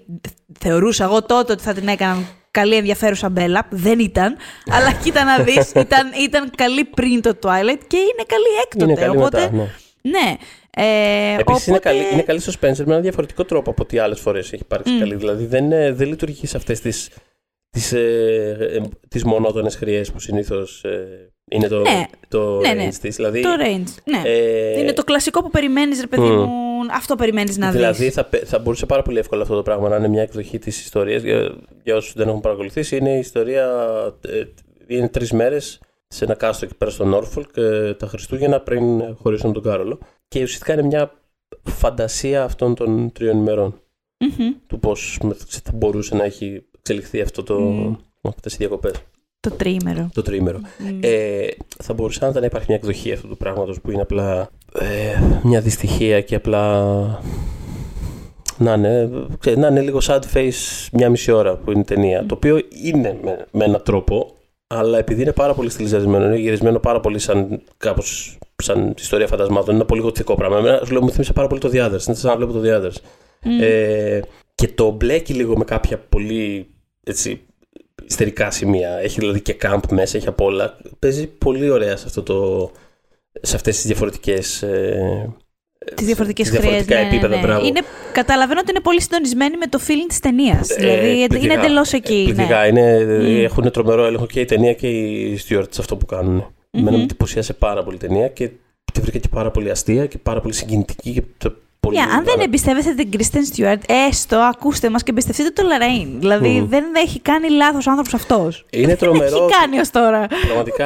θεωρούσα 0.59 1.05
εγώ 1.05 1.23
τότε 1.23 1.53
ότι 1.53 1.63
θα 1.63 1.73
την 1.73 1.89
έκαναν 1.89 2.27
καλή 2.51 2.75
ενδιαφέρουσα 2.75 3.29
μπέλα. 3.29 3.67
Δεν 3.71 3.99
ήταν. 3.99 4.37
αλλά 4.75 4.93
κοίτα 4.93 5.25
να 5.25 5.39
δεις, 5.45 5.71
ήταν, 5.71 6.13
ήταν 6.25 6.51
καλή 6.57 6.85
πριν 6.85 7.23
το 7.23 7.31
Twilight 7.43 7.83
και 7.87 7.97
είναι 7.97 8.25
καλή 8.27 8.51
έκτοτε. 8.63 8.85
Είναι 8.85 8.95
καλή 8.95 9.17
οπότε, 9.17 9.41
μετά, 9.41 9.57
ναι. 9.57 10.11
ναι. 10.11 10.37
Ε, 10.71 11.35
Επίσης 11.39 11.41
οπότε... 11.41 11.71
είναι, 11.71 11.79
καλή, 11.79 12.13
είναι 12.13 12.23
καλή 12.23 12.41
στο 12.41 12.53
Spencer 12.61 12.85
με 12.85 12.93
ένα 12.93 13.01
διαφορετικό 13.01 13.45
τρόπο 13.45 13.71
από 13.71 13.83
ό,τι 13.83 13.99
άλλες 13.99 14.21
φορές 14.21 14.53
έχει 14.53 14.63
υπάρξει 14.63 14.93
mm. 14.97 14.99
καλή. 14.99 15.15
Δηλαδή 15.15 15.47
δεν, 15.47 15.69
δεν 15.69 16.09
λειτουργεί 16.09 16.47
σε 16.47 16.57
αυτές 16.57 16.81
τις 16.81 17.11
τις, 17.71 17.93
ε, 17.93 18.57
ε, 18.61 18.81
τις 19.09 19.25
μονότονες 19.25 19.77
χρειές 19.77 20.13
που 20.13 20.21
συνήθως 20.21 20.85
ε, 20.85 21.33
είναι 21.51 21.69
το, 21.69 21.81
ναι, 21.81 22.05
το 22.29 22.61
ναι, 22.61 22.73
ναι. 22.73 22.89
range 22.89 22.95
της. 22.95 23.17
Δηλαδή, 23.17 23.41
το 23.41 23.49
range, 23.61 23.95
ναι. 24.05 24.23
Ε, 24.25 24.81
είναι 24.81 24.93
το 24.93 25.05
κλασικό 25.05 25.43
που 25.43 25.51
περιμένεις, 25.51 26.01
ρε 26.01 26.07
παιδί 26.07 26.29
mm. 26.29 26.35
μου, 26.35 26.49
αυτό 26.93 27.15
περιμένεις 27.15 27.57
να 27.57 27.71
δηλαδή, 27.71 28.05
δεις. 28.05 28.15
Δηλαδή 28.15 28.39
θα, 28.39 28.47
θα 28.47 28.59
μπορούσε 28.59 28.87
πάρα 28.87 29.03
πολύ 29.03 29.19
εύκολα 29.19 29.43
αυτό 29.43 29.55
το 29.55 29.63
πράγμα 29.63 29.89
να 29.89 29.97
είναι 29.97 30.09
μια 30.09 30.23
εκδοχή 30.23 30.59
της 30.59 30.81
ιστορίας. 30.81 31.23
Για, 31.23 31.55
για 31.83 31.97
όσους 31.97 32.13
δεν 32.13 32.29
έχουν 32.29 32.41
παρακολουθήσει, 32.41 32.97
είναι 32.97 33.17
η 33.17 33.19
ιστορία, 33.19 33.67
ε, 34.21 34.45
είναι 34.87 35.09
τρεις 35.09 35.33
μέρες 35.33 35.81
σε 36.09 36.25
ένα 36.25 36.35
κάστρο 36.35 36.67
εκεί 36.67 36.77
πέρα 36.77 36.91
στο 36.91 37.05
Νόρφολκ 37.05 37.51
τα 37.97 38.07
Χριστούγεννα 38.07 38.61
πριν 38.61 39.15
χωρίσουν 39.17 39.53
τον 39.53 39.63
Κάρολο. 39.63 39.99
Και 40.29 40.43
ουσιαστικά 40.43 40.73
είναι 40.73 40.83
μια 40.83 41.13
φαντασία 41.63 42.43
αυτών 42.45 42.75
των 42.75 43.13
τριών 43.13 43.39
ημερών. 43.39 43.81
Mm-hmm. 44.19 44.61
Του 44.67 44.79
πώς 44.79 45.19
θα 45.49 45.73
μπορούσε 45.75 46.17
να 46.17 46.25
έχει 46.25 46.67
εξελιχθεί 46.79 47.21
αυτό 47.21 47.43
το. 47.43 47.87
Mm. 48.23 48.31
αυτές 48.31 48.55
οι 48.55 48.57
διακοπές. 48.57 48.95
Το 49.41 49.51
τρίμερο. 49.51 50.09
Το 50.15 50.23
τρίμερο. 50.23 50.61
Ε, 51.01 51.47
θα 51.83 51.95
μπορούσε 51.95 52.31
να 52.35 52.45
υπάρχει 52.45 52.67
μια 52.69 52.77
εκδοχή 52.77 53.13
αυτού 53.13 53.29
του 53.29 53.37
πράγματος 53.37 53.81
που 53.81 53.91
είναι 53.91 54.03
απλά 54.03 54.51
ε, 54.75 55.21
μια 55.43 55.61
δυστυχία 55.61 56.21
και 56.21 56.35
απλά 56.35 56.83
να 58.59 58.73
είναι, 58.73 59.11
να 59.57 59.67
είναι 59.67 59.81
λίγο 59.81 59.99
sad 60.03 60.21
face 60.33 60.89
μια 60.93 61.11
μισή 61.11 61.33
ώρα 61.33 61.57
που 61.57 61.71
είναι 61.71 61.81
η 61.81 61.85
ταινία. 61.85 62.27
Το 62.27 62.35
οποίο 62.35 62.61
είναι 62.85 63.19
με, 63.23 63.47
με 63.51 63.65
έναν 63.65 63.83
τρόπο, 63.85 64.35
αλλά 64.67 64.99
επειδή 64.99 65.23
είναι 65.23 65.33
πάρα 65.33 65.55
πολύ 65.55 65.71
στυλιζαρισμένο, 65.71 66.25
είναι 66.25 66.37
γυρισμένο 66.37 66.79
πάρα 66.79 67.01
πολύ 67.01 67.19
σαν 67.19 67.63
κάπως 67.77 68.39
σαν 68.63 68.95
ιστορία 68.99 69.27
φαντασμάτων, 69.27 69.67
είναι 69.69 69.77
ένα 69.77 69.85
πολύ 69.85 70.01
γοτθικό 70.01 70.35
πράγμα. 70.35 70.59
Εμένα, 70.59 70.81
σου 70.85 70.93
λέω, 70.93 71.03
μου 71.03 71.11
θύμισε 71.11 71.33
πάρα 71.33 71.49
πολύ 71.49 71.61
το 71.61 71.69
Others. 71.69 72.07
Είναι 72.07 72.17
σαν 72.17 72.31
να 72.31 72.37
βλέπω 72.37 72.53
το 72.53 72.61
Others. 72.65 72.97
Mm. 73.45 73.63
Ε, 73.63 74.21
και 74.55 74.69
το 74.69 74.91
μπλέκει 74.91 75.35
λίγο 75.35 75.57
με 75.57 75.65
κάποια 75.65 75.99
πολύ 75.99 76.67
έτσι, 77.05 77.41
ιστερικά 78.07 78.51
σημεία. 78.51 78.99
Έχει 78.99 79.21
δηλαδή 79.21 79.41
και 79.41 79.57
camp 79.63 79.81
μέσα, 79.91 80.17
έχει 80.17 80.29
απ' 80.29 80.41
όλα. 80.41 80.77
Παίζει 80.99 81.27
πολύ 81.27 81.71
ωραία 81.71 81.97
σε, 81.97 82.05
αυτό 82.07 82.23
το, 82.23 82.71
σε 83.41 83.57
αυτές 83.57 83.77
τις 83.77 83.87
διαφορετικές... 83.87 84.63
Ε, 84.63 85.35
τις 85.95 86.07
διαφορετικές 86.07 86.49
χρειέ. 86.49 86.85
Ναι, 86.89 87.01
επίπεδα. 87.01 87.37
Ναι, 87.37 87.55
ναι. 87.55 87.67
Είναι, 87.67 87.81
καταλαβαίνω 88.13 88.61
ότι 88.61 88.71
είναι 88.71 88.81
πολύ 88.81 89.01
συντονισμένοι 89.03 89.57
με 89.57 89.67
το 89.67 89.81
feeling 89.87 90.09
της 90.09 90.21
ταινίας. 90.21 90.71
Ε, 90.71 90.77
δηλαδή 90.77 91.45
είναι 91.45 91.55
εντελώς 91.55 91.93
εκεί. 91.93 92.35
Ναι. 92.37 92.67
Είναι, 92.69 92.99
mm. 93.01 93.45
Έχουν 93.45 93.71
τρομερό 93.71 94.05
έλεγχο 94.05 94.27
και 94.27 94.41
η 94.41 94.45
ταινία 94.45 94.73
και 94.73 94.89
οι 94.89 95.41
Stuart 95.49 95.67
σε 95.71 95.81
αυτό 95.81 95.97
που 95.97 96.07
κάνουν. 96.07 96.41
Mm-hmm. 96.41 96.81
Μένα 96.81 96.97
με 96.97 97.03
εντυπωσίασε 97.03 97.53
πάρα 97.53 97.83
πολύ 97.83 97.97
η 97.97 97.99
ταινία 97.99 98.29
και 98.29 98.51
τη 98.93 99.01
βρήκα 99.01 99.19
και 99.19 99.29
πάρα 99.29 99.51
πολύ 99.51 99.71
αστεία 99.71 100.07
και 100.07 100.19
πάρα 100.19 100.41
πολύ 100.41 100.55
συγκινητική. 100.55 101.13
Και 101.13 101.23
πολύ. 101.81 101.97
Yeah, 101.97 102.15
αν 102.17 102.25
δεν 102.25 102.41
εμπιστεύεστε 102.41 102.95
την 102.95 103.09
Kristen 103.13 103.57
Stewart, 103.57 103.81
έστω 104.09 104.37
ακούστε 104.37 104.91
μας 104.91 105.03
και 105.03 105.11
εμπιστευτείτε 105.11 105.51
τον 105.51 105.67
Λαραίν. 105.67 106.17
Δηλαδή 106.19 106.67
δεν 106.69 106.85
έχει 106.97 107.21
κάνει 107.21 107.51
λάθος 107.51 107.87
ο 107.87 107.91
άνθρωπος 107.91 108.15
αυτός. 108.15 108.67
Είναι 108.71 108.97
τρομερό. 108.97 109.31
Δεν 109.31 109.39
έχει 109.39 109.59
κάνει 109.61 109.79
ως 109.79 109.91
τώρα. 109.91 110.27
Πραγματικά. 110.47 110.85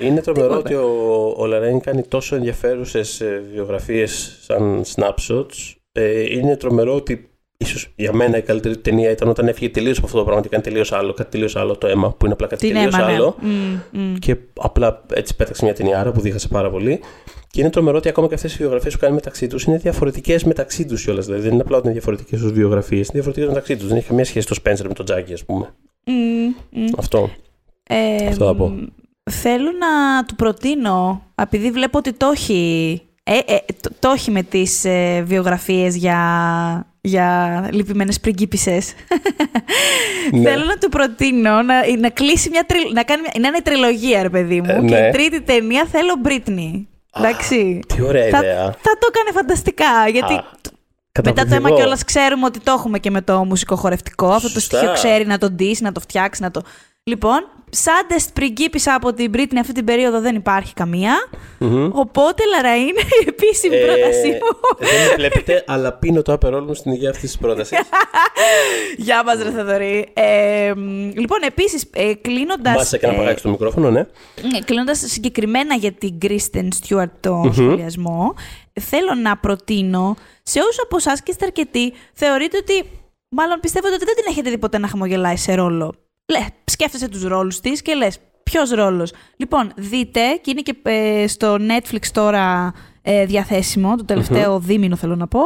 Είναι 0.00 0.20
τρομερό 0.20 0.56
ότι 0.56 0.74
ο, 0.74 1.34
ο 1.36 1.46
Λαραίν 1.46 1.80
κάνει 1.80 2.02
τόσο 2.02 2.36
ενδιαφέρουσες 2.36 3.22
βιογραφίες 3.52 4.38
σαν 4.46 4.84
snapshots. 4.94 5.74
Ε, 5.92 6.36
είναι 6.36 6.56
τρομερό 6.56 6.94
ότι 6.94 7.32
ίσως 7.56 7.92
για 7.96 8.12
μένα 8.12 8.36
η 8.36 8.42
καλύτερη 8.42 8.76
ταινία 8.76 9.10
ήταν 9.10 9.28
όταν 9.28 9.48
έφυγε 9.48 9.70
τελείως 9.70 9.96
από 9.96 10.06
αυτό 10.06 10.18
το 10.18 10.24
πράγμα 10.24 10.42
και 10.42 10.48
κάνει 10.48 10.62
τελείως 10.62 10.92
άλλο, 10.92 11.12
κάτι 11.12 11.30
τελείως 11.30 11.56
άλλο 11.56 11.76
το 11.76 11.86
αίμα, 11.86 12.10
που 12.10 12.24
είναι 12.24 12.34
απλά 12.34 12.46
κάτι 12.46 12.72
τελείως 12.72 12.96
ναι. 12.96 13.02
άλλο. 13.02 13.36
Mm, 13.42 13.96
mm. 13.96 14.16
Και 14.18 14.36
απλά 14.60 15.04
έτσι 15.14 15.36
πέταξε 15.36 15.64
μια 15.64 15.74
ταινία 15.74 16.00
άρα 16.00 16.12
που 16.12 16.20
δίχασε 16.20 16.48
πάρα 16.48 16.70
πολύ. 16.70 17.00
Και 17.52 17.60
είναι 17.60 17.70
τρομερό 17.70 17.96
ότι 17.96 18.08
ακόμα 18.08 18.28
και 18.28 18.34
αυτές 18.34 18.54
οι 18.54 18.56
βιογραφίες 18.56 18.94
που 18.94 19.00
κάνει 19.00 19.14
μεταξύ 19.14 19.46
τους 19.46 19.64
είναι 19.64 19.76
διαφορετικές 19.76 20.44
μεταξύ 20.44 20.86
τους 20.86 21.04
κιόλας. 21.04 21.26
Δηλαδή 21.26 21.42
δεν 21.42 21.52
είναι 21.52 21.62
απλά 21.62 21.76
ότι 21.76 21.84
είναι 21.86 21.94
διαφορετικές 21.94 22.42
ως 22.42 22.52
βιογραφίες, 22.52 23.00
είναι 23.00 23.12
διαφορετικές 23.12 23.48
μεταξύ 23.48 23.76
τους. 23.76 23.88
Δεν 23.88 23.96
έχει 23.96 24.06
καμία 24.06 24.24
σχέση 24.24 24.46
το 24.46 24.56
Spencer 24.62 24.84
με 24.88 24.94
τον 24.94 25.04
Τζάκι, 25.04 25.32
ας 25.32 25.44
πούμε. 25.44 25.74
Mm, 26.06 26.76
mm. 26.76 26.94
Αυτό. 26.96 27.30
Ε, 27.82 28.26
Αυτό 28.26 28.46
θα 28.46 28.54
πω. 28.54 28.74
Θέλω 29.30 29.70
να 29.78 30.24
του 30.24 30.34
προτείνω, 30.34 31.22
επειδή 31.34 31.70
βλέπω 31.70 31.98
ότι 31.98 32.12
το 32.12 32.30
έχει, 32.34 33.02
ε, 33.22 33.38
ε, 33.46 33.58
το, 33.80 33.90
το 33.98 34.10
έχει 34.10 34.30
με 34.30 34.42
τις 34.42 34.84
ε, 34.84 35.22
βιογραφίες 35.26 35.96
για, 35.96 36.86
για 37.00 37.68
λυπημένες 37.72 38.20
πριγκίπισσες. 38.20 38.92
Ναι. 40.32 40.50
Θέλω 40.50 40.64
να 40.64 40.78
του 40.78 40.88
προτείνω 40.88 41.62
να, 41.62 41.96
να 41.98 42.10
κλείσει 42.10 42.50
μια, 42.50 42.66
να 42.92 43.02
κάνει, 43.02 43.22
να 43.40 43.48
είναι 43.48 43.60
τριλογία, 43.62 44.22
ρε 44.22 44.28
παιδί 44.28 44.60
μου. 44.60 44.70
Ε, 44.70 44.88
και 44.88 44.94
ναι. 44.94 45.08
η 45.08 45.10
τρίτη 45.10 45.40
ταινία 45.40 45.86
θέλω 45.90 46.12
Britney. 46.24 46.84
Εντάξει. 47.16 47.80
Τι 47.86 48.02
ωραία 48.02 48.30
θα, 48.30 48.38
ιδέα. 48.38 48.64
Θα 48.64 48.98
το 48.98 49.06
έκανε 49.08 49.30
φανταστικά. 49.32 50.08
Γιατί 50.08 50.44
μετά 51.24 51.46
το 51.46 51.54
αίμα 51.54 51.70
κιόλας 51.70 52.04
ξέρουμε 52.04 52.44
ότι 52.44 52.60
το 52.60 52.72
έχουμε 52.72 52.98
και 52.98 53.10
με 53.10 53.22
το 53.22 53.44
μουσικοχορευτικό. 53.44 54.28
Αυτό 54.28 54.52
το 54.52 54.60
στοιχείο 54.60 54.92
ξέρει 54.92 55.26
να 55.26 55.38
το 55.38 55.50
ντύσει, 55.50 55.82
να 55.82 55.92
το 55.92 56.00
φτιάξει, 56.00 56.42
να 56.42 56.50
το. 56.50 56.62
Λοιπόν, 57.04 57.48
σαν 57.70 58.06
πριγκίπισσα 58.32 58.94
από 58.94 59.12
την 59.12 59.30
Britney 59.34 59.56
αυτή 59.60 59.72
την 59.72 59.84
περίοδο 59.84 60.20
δεν 60.20 60.34
υπάρχει 60.34 60.74
Οπότε, 61.92 62.42
Λαραΐν, 62.52 62.96
η 63.24 63.28
επίσημη 63.28 63.76
ε, 63.76 63.84
πρότασή 63.84 64.28
μου. 64.28 64.76
Δεν 64.78 65.08
με 65.08 65.14
βλέπετε, 65.16 65.64
αλλά 65.66 65.92
πίνω 65.92 66.22
το 66.22 66.32
απερόλ 66.32 66.64
μου 66.64 66.74
στην 66.74 66.92
υγεία 66.92 67.10
αυτής 67.10 67.30
της 67.30 67.38
πρότασης. 67.38 67.78
Γεια 69.04 69.24
μας, 69.24 69.42
Ρε 69.42 69.50
Θεοδωρή. 69.50 70.08
Ε, 70.12 70.72
λοιπόν, 71.14 71.38
επίσης, 71.46 71.86
ε, 71.92 72.14
κλείνοντας. 72.14 72.74
Μας 72.74 72.92
έκανα 72.92 73.14
παγάκι 73.14 73.38
στο 73.38 73.48
μικρόφωνο, 73.48 73.90
ναι. 73.90 74.06
ναι 74.50 74.58
κλείνοντας 74.64 74.98
συγκεκριμένα 75.06 75.74
για 75.74 75.92
την 75.92 76.18
Kristen 76.22 76.68
Stewart 76.80 77.10
το 77.20 77.50
σχολιασμό, 77.52 78.34
θέλω 78.80 79.14
να 79.22 79.36
προτείνω 79.36 80.16
σε 80.42 80.58
όσους 80.58 80.78
από 80.84 80.96
εσάς 80.96 81.22
και 81.22 81.30
είστε 81.30 81.44
αρκετοί, 81.44 81.92
θεωρείτε 82.12 82.56
ότι. 82.56 82.84
Μάλλον 83.34 83.60
πιστεύετε 83.60 83.94
ότι 83.94 84.04
δεν 84.04 84.14
την 84.14 84.24
έχετε 84.28 84.50
δει 84.50 84.58
ποτέ 84.58 84.78
να 84.78 84.88
χαμογελάει 84.88 85.36
σε 85.36 85.54
ρόλο 85.54 85.94
λε, 86.26 86.46
σκέφτεσαι 86.64 87.08
τους 87.08 87.22
ρόλους 87.22 87.60
της 87.60 87.82
και 87.82 87.94
λες 87.94 88.18
ποιος 88.42 88.70
ρόλος. 88.70 89.12
Λοιπόν, 89.36 89.72
δείτε 89.76 90.20
και 90.40 90.50
είναι 90.50 90.60
και 90.60 90.74
ε, 90.82 91.26
στο 91.26 91.56
Netflix 91.60 92.06
τώρα 92.12 92.74
ε, 93.02 93.26
διαθέσιμο, 93.26 93.96
το 93.96 94.04
τελευταίο 94.04 94.58
δίμηνο 94.58 94.96
θέλω 94.96 95.16
να 95.16 95.28
πω. 95.28 95.40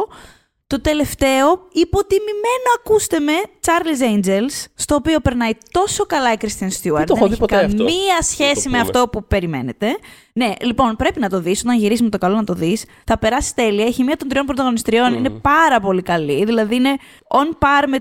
Το 0.67 0.81
τελευταίο, 0.81 1.67
υποτιμημένο 1.71 2.67
ακούστε 2.77 3.19
με, 3.19 3.31
Charlie's 3.65 4.25
Angels, 4.25 4.65
στο 4.75 4.95
οποίο 4.95 5.19
περνάει 5.19 5.51
τόσο 5.71 6.05
καλά 6.05 6.31
η 6.31 6.35
Kristen 6.39 6.45
Stewart. 6.47 7.05
Δεν, 7.05 7.31
έχει 7.31 7.45
καμία 7.45 8.21
σχέση 8.21 8.69
με 8.69 8.79
αυτό 8.79 9.07
που 9.07 9.27
περιμένετε. 9.27 9.87
Ναι, 10.33 10.53
λοιπόν, 10.61 10.95
πρέπει 10.95 11.19
να 11.19 11.29
το 11.29 11.39
δεις, 11.39 11.59
όταν 11.59 11.77
γυρίσεις 11.77 12.01
με 12.01 12.09
το 12.09 12.17
καλό 12.17 12.35
να 12.35 12.43
το 12.43 12.53
δεις. 12.53 12.85
Θα 13.05 13.17
περάσει 13.17 13.55
τέλεια, 13.55 13.85
έχει 13.85 14.03
μία 14.03 14.17
των 14.17 14.27
τριών 14.27 14.45
πρωταγωνιστριών, 14.45 15.13
είναι 15.13 15.29
πάρα 15.29 15.79
πολύ 15.79 16.01
καλή. 16.01 16.45
Δηλαδή 16.45 16.75
είναι 16.75 16.95
on 17.27 17.63
par 17.63 17.87
με 17.87 17.97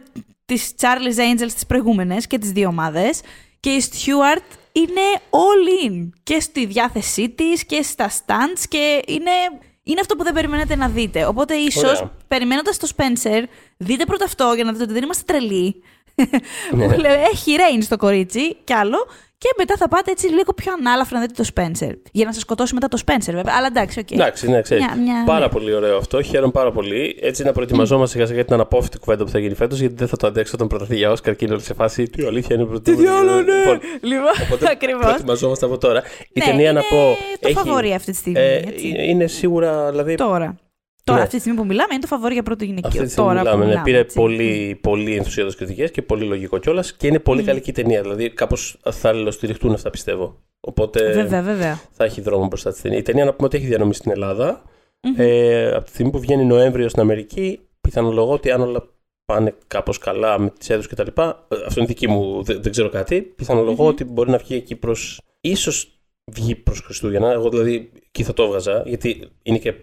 τις 0.46 0.72
Charlie's 0.80 1.18
Angels 1.18 1.50
τις 1.54 1.66
προηγούμενες 1.66 2.26
και 2.26 2.38
τις 2.38 2.50
δύο 2.50 2.68
ομάδες 2.68 3.20
και 3.60 3.70
η 3.70 3.82
Stewart 3.90 4.42
είναι 4.72 5.00
all 5.30 5.90
in 5.90 6.08
και 6.22 6.40
στη 6.40 6.66
διάθεσή 6.66 7.28
της 7.30 7.64
και 7.64 7.82
στα 7.82 8.10
stands 8.10 8.64
και 8.68 9.02
είναι, 9.06 9.30
είναι 9.82 10.00
αυτό 10.00 10.16
που 10.16 10.22
δεν 10.24 10.32
περιμένετε 10.32 10.76
να 10.76 10.88
δείτε. 10.88 11.26
Οπότε 11.26 11.54
ίσως 11.54 12.06
περιμένοντας 12.28 12.78
το 12.78 12.88
Spencer 12.96 13.42
δείτε 13.76 14.04
πρώτα 14.04 14.24
αυτό 14.24 14.52
για 14.54 14.64
να 14.64 14.72
δείτε 14.72 14.84
ότι 14.84 14.92
δεν 14.92 15.02
είμαστε 15.02 15.22
τρελοί 15.32 15.82
Ναι. 16.72 16.86
που 16.86 16.98
λέει, 17.00 17.12
έχει 17.32 17.56
range 17.58 17.84
το 17.88 17.96
κορίτσι 17.96 18.56
κι 18.64 18.72
άλλο. 18.72 19.06
Και 19.38 19.48
μετά 19.56 19.76
θα 19.76 19.88
πάτε 19.88 20.10
έτσι 20.10 20.26
λίγο 20.26 20.52
πιο 20.52 20.72
ανάλαφρα 20.72 21.18
να 21.18 21.26
δείτε 21.26 21.42
το 21.42 21.48
Spencer. 21.54 21.92
Για 22.12 22.24
να 22.24 22.32
σας 22.32 22.42
σκοτώσει 22.42 22.74
μετά 22.74 22.88
το 22.88 22.98
Spencer, 23.06 23.32
βέβαια. 23.32 23.54
Αλλά 23.56 23.66
εντάξει, 23.66 23.98
OK. 23.98 24.06
Okay. 24.06 24.14
Εντάξει, 24.14 24.50
ναι, 24.50 24.60
ξέρεις. 24.60 24.84
Πάρα 25.26 25.46
ναι. 25.46 25.48
πολύ 25.48 25.74
ωραίο 25.74 25.96
αυτό. 25.96 26.22
Χαίρομαι 26.22 26.52
πάρα 26.52 26.72
πολύ. 26.72 27.18
Έτσι 27.20 27.42
να 27.44 27.52
προετοιμαζόμαστε 27.52 28.12
σιγά 28.12 28.24
σιγά 28.24 28.36
για 28.36 28.44
την 28.44 28.54
αναπόφευκτη 28.54 28.98
κουβέντα 28.98 29.24
που 29.24 29.30
θα 29.30 29.38
γίνει 29.38 29.54
φέτος, 29.54 29.78
γιατί 29.78 29.94
δεν 29.94 30.08
θα 30.08 30.16
το 30.16 30.26
αντέξω 30.26 30.52
όταν 30.54 30.66
προταθεί 30.66 30.96
για 30.96 31.10
Όσκαρ 31.10 31.36
και 31.36 31.44
είναι 31.44 31.54
όλοι 31.54 31.62
σε 31.62 31.74
φάση. 31.74 32.02
Τι 32.02 32.26
αλήθεια 32.26 32.56
είναι 32.56 32.64
πρωτοβουλία. 32.64 33.10
Τι 33.10 33.16
άλλο, 33.16 33.34
ναι. 33.34 33.52
Λοιπόν, 33.52 33.80
λοιπόν 34.02 34.70
ακριβώς. 34.70 35.02
Προετοιμαζόμαστε 35.02 35.66
από 35.66 35.78
τώρα. 35.78 36.02
Η 36.32 36.40
ναι, 36.40 36.44
ταινία 36.44 36.72
να 36.72 36.80
πω. 36.80 37.16
Το 37.40 37.48
φαβορή 37.48 37.94
αυτή 37.94 38.10
τη 38.10 38.16
στιγμή. 38.16 38.40
Ε, 38.40 38.62
είναι 39.08 39.26
σίγουρα. 39.26 39.90
Δηλαδή, 39.90 40.14
τώρα. 40.14 40.56
Τώρα, 41.06 41.18
ναι. 41.18 41.24
αυτή 41.24 41.36
τη 41.36 41.40
στιγμή 41.42 41.58
που 41.58 41.66
μιλάμε, 41.66 41.88
είναι 41.90 42.00
το 42.00 42.06
φαβόρι 42.06 42.32
για 42.32 42.42
πρώτο 42.42 42.64
γυναικείο. 42.64 42.88
Αυτή 42.88 43.02
τη 43.02 43.10
στιγμή 43.10 43.28
Τώρα 43.28 43.40
μιλάμε. 43.40 43.74
Ναι, 43.74 43.82
πήρε 43.82 43.98
έτσι. 43.98 44.16
πολύ, 44.16 44.78
πολύ 44.82 45.16
ενθουσιώδες 45.16 45.54
κριτικές 45.54 45.90
και 45.90 46.02
πολύ 46.02 46.24
λογικό 46.24 46.58
κιόλας 46.58 46.92
και 46.92 47.06
είναι 47.06 47.18
πολύ 47.18 47.42
mm. 47.42 47.44
καλή 47.44 47.60
και 47.60 47.70
η 47.70 47.72
ταινία. 47.72 48.02
Δηλαδή, 48.02 48.30
κάπως 48.30 48.78
θα 48.90 49.08
αλληλοστηριχτούν 49.08 49.72
αυτά 49.72 49.90
πιστεύω. 49.90 50.42
Οπότε 50.60 51.12
βέβαια, 51.12 51.42
βέβαια. 51.42 51.80
θα 51.92 52.04
έχει 52.04 52.20
δρόμο 52.20 52.46
μπροστά 52.46 52.72
τη 52.72 52.82
ταινία. 52.82 52.98
Η 52.98 53.02
ταινία 53.02 53.24
να 53.24 53.34
πούμε 53.34 53.46
ότι 53.46 53.56
έχει 53.56 53.66
διανομή 53.66 53.94
στην 53.94 54.10
Ελλάδα. 54.10 54.62
Mm-hmm. 54.62 55.20
Ε, 55.20 55.70
από 55.70 55.84
τη 55.84 55.90
στιγμή 55.90 56.10
που 56.12 56.18
βγαίνει 56.18 56.44
Νοέμβριο 56.44 56.88
στην 56.88 57.02
Αμερική, 57.02 57.60
πιθανολογώ 57.80 58.32
ότι 58.32 58.50
αν 58.50 58.60
όλα 58.60 58.88
πάνε 59.24 59.54
κάπως 59.66 59.98
καλά 59.98 60.38
με 60.38 60.50
τις 60.58 60.70
έδρες 60.70 60.86
κτλ. 60.86 61.20
Ε, 61.20 61.32
αυτό 61.66 61.80
είναι 61.80 61.86
δική 61.86 62.08
μου, 62.08 62.42
δεν, 62.42 62.62
δεν 62.62 62.72
ξέρω 62.72 62.88
κάτι. 62.88 63.22
Πιθανολογώ 63.22 63.84
mm-hmm. 63.84 63.88
ότι 63.88 64.04
μπορεί 64.04 64.30
να 64.30 64.38
βγει 64.38 64.54
εκεί 64.54 64.76
προς. 64.76 65.20
ίσως 65.40 66.00
βγει 66.32 66.54
προς 66.54 66.80
Χριστούγεννα. 66.80 67.32
Εγώ 67.32 67.48
δηλαδή 67.48 67.90
εκεί 68.06 68.22
θα 68.22 68.32
το 68.32 68.42
έβγαζα, 68.42 68.82
γιατί 68.86 69.28
είναι 69.42 69.58
και 69.58 69.74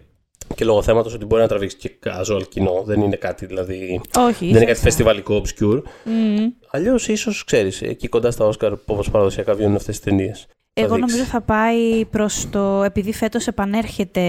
και 0.54 0.64
λόγω 0.64 0.82
θέματος 0.82 1.14
ότι 1.14 1.24
μπορεί 1.24 1.42
να 1.42 1.48
τραβήξει 1.48 1.76
και 1.76 1.90
casual 2.04 2.42
κοινό. 2.48 2.82
Δεν 2.84 3.00
είναι 3.00 3.16
κάτι 3.16 3.46
δηλαδή. 3.46 4.00
Όχι, 4.18 4.46
δεν 4.46 4.56
είναι 4.56 4.64
κάτι 4.64 4.80
φεστιβαλικό, 4.80 5.42
obscure. 5.44 5.78
Mm. 5.78 6.52
Αλλιώς, 6.70 7.08
ίσως 7.08 7.44
ξέρεις, 7.44 7.82
εκεί 7.82 8.08
κοντά 8.08 8.30
στα 8.30 8.44
Όσκαρ, 8.44 8.72
όπως 8.72 9.10
παραδοσιακά 9.10 9.54
βγαίνουν 9.54 9.74
αυτές 9.74 10.00
τις 10.00 10.04
ταινίες. 10.04 10.46
Εγώ 10.76 10.96
νομίζω 10.96 11.22
θα 11.22 11.40
πάει 11.40 12.04
προς 12.04 12.46
το. 12.50 12.82
Επειδή 12.82 13.12
φέτος 13.12 13.46
επανέρχεται 13.46 14.20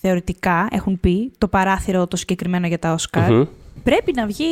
θεωρητικά, 0.00 0.68
έχουν 0.70 1.00
πει, 1.00 1.32
το 1.38 1.48
παράθυρο 1.48 2.06
το 2.06 2.16
συγκεκριμένο 2.16 2.66
για 2.66 2.78
τα 2.78 2.92
Όσκαρ. 2.92 3.30
Mm-hmm. 3.30 3.46
Πρέπει 3.82 4.12
να 4.14 4.26
βγει 4.26 4.44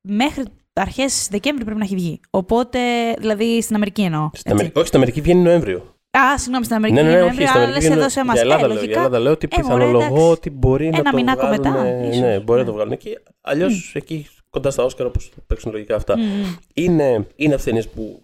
μέχρι 0.00 0.44
αρχές 0.72 1.28
Δεκέμβρη 1.30 1.64
πρέπει 1.64 1.78
να 1.78 1.84
έχει 1.84 1.94
βγει. 1.94 2.20
Οπότε, 2.30 2.78
δηλαδή 3.18 3.62
στην 3.62 3.74
Αμερική 3.74 4.02
εννοώ. 4.02 4.30
Στην 4.32 4.52
Αμερική, 4.52 4.78
όχι, 4.78 4.86
στην 4.86 4.98
Αμερική 4.98 5.20
βγαίνει 5.20 5.42
Νοέμβριο. 5.42 5.94
Α, 6.18 6.38
συγγνώμη, 6.38 6.64
στην 6.64 6.76
Αμερική. 6.76 7.02
Ναι, 7.02 7.08
ναι, 7.08 7.16
ναι, 7.16 7.22
όχι, 7.22 7.46
στην 7.46 7.48
Αμερική. 7.48 7.86
Λες 7.86 7.96
εδώ 7.96 8.08
σε 8.08 8.20
εμάς. 8.20 8.34
Για 8.34 8.42
Ελλάδα, 8.42 8.66
ε, 8.66 8.84
για 8.84 8.96
Ελλάδα 8.96 9.18
λέω 9.18 9.32
ότι 9.32 9.48
ε, 9.50 9.56
πιθανολογώ 9.56 10.30
ότι 10.30 10.50
μπορεί 10.50 10.90
να 10.90 11.02
το 11.02 11.10
βγάλουν. 11.10 11.50
Μετά, 11.50 11.82
ναι, 12.20 12.40
μπορεί 12.40 12.60
να 12.60 12.66
το 12.66 12.72
βγάλουν 12.72 12.92
εκεί. 12.92 13.18
Αλλιώς 13.40 13.92
εκεί 13.94 14.26
κοντά 14.50 14.70
στα 14.70 14.84
Όσκαρα, 14.84 15.08
όπως 15.08 15.32
παίξουν 15.46 15.72
λογικά 15.72 15.94
αυτά. 15.94 16.16
Είναι, 16.74 17.26
είναι 17.36 17.54
αυθένειε 17.54 17.82
που 17.94 18.22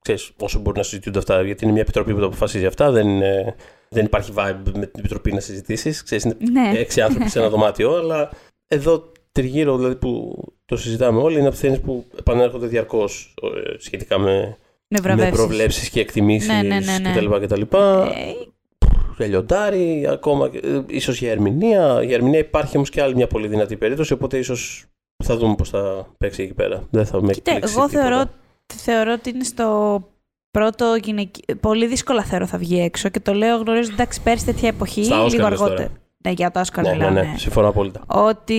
ξέρεις, 0.00 0.30
όσο 0.38 0.58
μπορεί 0.58 0.76
να 0.76 0.82
συζητούνται 0.82 1.18
αυτά, 1.18 1.42
γιατί 1.42 1.64
είναι 1.64 1.72
μια 1.72 1.82
επιτροπή 1.82 2.12
που 2.12 2.20
το 2.20 2.26
αποφασίζει 2.26 2.66
αυτά. 2.66 2.90
Δεν, 2.90 3.08
είναι, 3.08 3.54
δεν 3.88 4.04
υπάρχει 4.04 4.32
vibe 4.36 4.56
με 4.64 4.86
την 4.86 4.98
επιτροπή 4.98 5.32
να 5.32 5.40
συζητήσεις. 5.40 6.04
Είναι 6.10 6.36
ναι. 6.50 6.78
έξι 6.78 7.00
άνθρωποι 7.00 7.28
σε 7.28 7.38
ένα 7.38 7.48
δωμάτιο, 7.54 7.96
αλλά 7.96 8.30
εδώ 8.66 9.12
τριγύρω 9.32 9.76
δηλαδή 9.76 9.96
που 9.96 10.42
το 10.64 10.76
συζητάμε 10.76 11.20
όλοι 11.20 11.38
είναι 11.38 11.48
αυθένειε 11.48 11.78
που 11.78 12.06
επανέρχονται 12.18 12.66
διαρκώς 12.66 13.34
ε, 13.42 13.78
σχετικά 13.78 14.18
με 14.18 14.58
με, 14.88 15.14
με 15.14 15.30
προβλέψεις 15.30 15.90
και 15.90 16.00
εκτιμήσεις 16.00 16.48
ναι, 16.48 16.62
ναι, 16.62 16.78
ναι, 16.78 16.98
ναι. 16.98 17.38
κτλ. 17.38 17.60
Ε... 17.60 19.26
Λιοντάρι, 19.26 20.06
ακόμα 20.08 20.50
ε, 20.62 20.82
ίσως 20.86 21.18
για 21.18 21.30
ερμηνεία. 21.30 22.02
Για 22.02 22.14
ερμηνεία 22.14 22.38
υπάρχει 22.38 22.76
όμως 22.76 22.90
και 22.90 23.02
άλλη 23.02 23.14
μια 23.14 23.26
πολύ 23.26 23.48
δυνατή 23.48 23.76
περίπτωση, 23.76 24.12
οπότε 24.12 24.38
ίσως 24.38 24.84
θα 25.24 25.36
δούμε 25.36 25.54
πώς 25.54 25.68
θα 25.68 26.06
παίξει 26.18 26.42
εκεί 26.42 26.54
πέρα. 26.54 26.86
Δεν 26.90 27.06
θα 27.06 27.22
με 27.22 27.32
Κοίτα, 27.32 27.58
εγώ 27.62 27.88
θεωρώ, 27.88 28.24
θεωρώ 28.74 29.12
ότι 29.12 29.30
είναι 29.30 29.44
στο 29.44 30.00
πρώτο 30.50 30.94
γυναικείο. 31.02 31.56
Πολύ 31.60 31.86
δύσκολα 31.86 32.22
θεωρώ 32.22 32.46
θα 32.46 32.58
βγει 32.58 32.80
έξω 32.80 33.08
και 33.08 33.20
το 33.20 33.32
λέω 33.32 33.56
γνωρίζω 33.56 33.90
εντάξει 33.92 34.22
πέρσι 34.22 34.44
τέτοια 34.44 34.68
εποχή, 34.68 35.00
λίγο 35.30 35.46
αργότερα. 35.46 35.88
Ναι, 36.24 36.30
για 36.30 36.50
το 36.50 36.60
Όσκαρ 36.60 36.84
ναι, 36.84 36.92
ναι, 36.92 37.10
ναι, 37.10 37.34
συμφωνώ 37.36 37.68
απόλυτα. 37.68 38.02
Ότι 38.06 38.54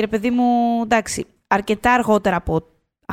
ρε 0.00 0.06
παιδί 0.06 0.30
μου, 0.30 0.44
εντάξει, 0.82 1.26
αρκετά 1.46 1.92
αργότερα 1.92 2.36
από 2.36 2.62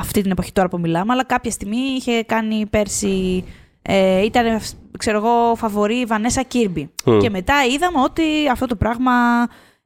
αυτή 0.00 0.22
την 0.22 0.30
εποχή 0.30 0.52
τώρα 0.52 0.68
που 0.68 0.80
μιλάμε, 0.80 1.12
αλλά 1.12 1.24
κάποια 1.24 1.50
στιγμή 1.50 1.76
είχε 1.76 2.22
κάνει 2.22 2.66
πέρσι. 2.66 3.44
Ε, 3.82 4.24
ήταν, 4.24 4.60
ξέρω 4.98 5.16
εγώ, 5.16 5.54
φαβορή 5.54 5.94
η 5.94 6.04
Βανέσα 6.04 6.42
Κίρμπι. 6.42 6.90
Και 7.20 7.30
μετά 7.30 7.54
είδαμε 7.64 8.00
ότι 8.00 8.22
αυτό 8.50 8.66
το 8.66 8.76
πράγμα 8.76 9.12